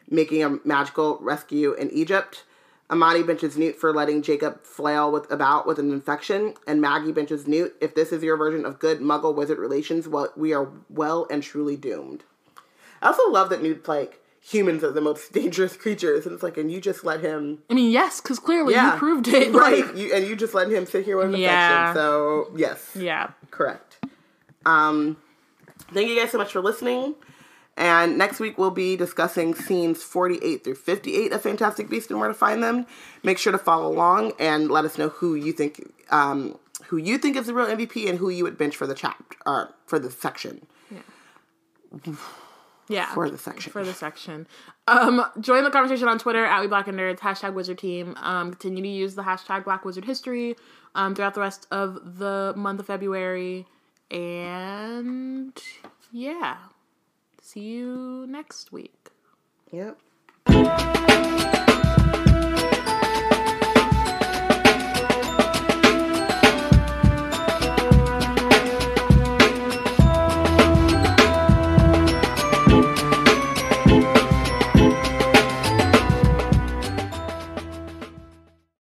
making 0.08 0.42
a 0.42 0.58
magical 0.64 1.18
rescue 1.20 1.74
in 1.74 1.90
Egypt. 1.90 2.44
Amani 2.90 3.22
benches 3.22 3.58
Newt 3.58 3.76
for 3.76 3.92
letting 3.92 4.22
Jacob 4.22 4.64
flail 4.64 5.12
with 5.12 5.30
about 5.30 5.66
with 5.66 5.78
an 5.78 5.92
infection, 5.92 6.54
and 6.66 6.80
Maggie 6.80 7.12
benches 7.12 7.46
Newt. 7.46 7.76
If 7.82 7.94
this 7.94 8.12
is 8.12 8.22
your 8.22 8.38
version 8.38 8.64
of 8.64 8.78
good 8.78 9.00
Muggle 9.00 9.34
wizard 9.34 9.58
relations, 9.58 10.08
well, 10.08 10.32
we 10.34 10.54
are 10.54 10.70
well 10.88 11.26
and 11.30 11.42
truly 11.42 11.76
doomed. 11.76 12.24
I 13.02 13.08
also 13.08 13.28
love 13.28 13.50
that 13.50 13.62
Newt's 13.62 13.88
like 13.88 14.21
humans 14.44 14.82
are 14.82 14.90
the 14.90 15.00
most 15.00 15.32
dangerous 15.38 15.76
creatures, 15.76 16.26
and 16.26 16.34
it's 16.34 16.42
like, 16.42 16.56
and 16.58 16.70
you 16.70 16.80
just 16.80 17.04
let 17.04 17.20
him 17.20 17.58
I 17.70 17.74
mean, 17.74 17.90
yes, 17.92 18.20
because 18.20 18.38
clearly 18.38 18.74
yeah. 18.74 18.92
you 18.94 18.98
proved 18.98 19.28
it. 19.28 19.52
right? 19.54 19.86
Like, 19.86 19.96
You, 19.96 20.12
and 20.14 20.26
you 20.26 20.34
just 20.36 20.52
let 20.54 20.68
him 20.70 20.84
sit 20.86 21.04
here 21.04 21.16
with 21.16 21.34
an 21.34 21.40
Yeah. 21.40 21.90
infection. 21.90 21.94
So 22.02 22.50
yes, 22.56 22.90
yeah. 22.94 23.30
correct. 23.50 23.98
Um, 24.66 25.16
thank 25.92 26.08
you 26.08 26.18
guys 26.18 26.30
so 26.30 26.38
much 26.38 26.52
for 26.52 26.60
listening. 26.60 27.14
And 27.76 28.18
next 28.18 28.38
week 28.38 28.58
we'll 28.58 28.70
be 28.70 28.96
discussing 28.96 29.54
scenes 29.54 30.02
48 30.02 30.62
through 30.62 30.74
58 30.74 31.32
of 31.32 31.40
Fantastic 31.42 31.88
Beasts 31.88 32.10
and 32.10 32.20
where 32.20 32.28
to 32.28 32.34
find 32.34 32.62
them. 32.62 32.86
Make 33.22 33.38
sure 33.38 33.50
to 33.50 33.58
follow 33.58 33.90
along 33.90 34.32
and 34.38 34.70
let 34.70 34.84
us 34.84 34.98
know 34.98 35.08
who 35.08 35.34
you 35.34 35.52
think 35.52 35.80
um, 36.10 36.58
who 36.88 36.98
you 36.98 37.16
think 37.16 37.34
is 37.36 37.46
the 37.46 37.54
real 37.54 37.66
MVP 37.66 38.08
and 38.10 38.18
who 38.18 38.28
you 38.28 38.44
would 38.44 38.58
bench 38.58 38.76
for 38.76 38.86
the 38.86 38.94
chapter 38.94 39.36
or 39.46 39.72
for 39.86 39.98
the 39.98 40.10
section. 40.10 40.66
Yeah. 42.92 43.12
For 43.14 43.30
the 43.30 43.38
section. 43.38 43.72
For 43.72 43.84
the 43.84 43.94
section. 43.94 44.46
Um, 44.86 45.24
join 45.40 45.64
the 45.64 45.70
conversation 45.70 46.08
on 46.08 46.18
Twitter 46.18 46.44
at 46.44 46.60
We 46.60 46.66
Black 46.66 46.88
and 46.88 46.98
Nerds, 46.98 47.20
hashtag 47.20 47.54
Wizard 47.54 47.78
Team. 47.78 48.16
Um, 48.20 48.50
continue 48.50 48.82
to 48.82 48.88
use 48.88 49.14
the 49.14 49.22
hashtag 49.22 49.64
Black 49.64 49.84
Wizard 49.84 50.04
History 50.04 50.56
um, 50.94 51.14
throughout 51.14 51.34
the 51.34 51.40
rest 51.40 51.66
of 51.70 52.18
the 52.18 52.52
month 52.56 52.80
of 52.80 52.86
February. 52.86 53.66
And 54.10 55.58
yeah. 56.10 56.56
See 57.40 57.60
you 57.60 58.26
next 58.28 58.72
week. 58.72 59.10
Yep. 59.70 59.98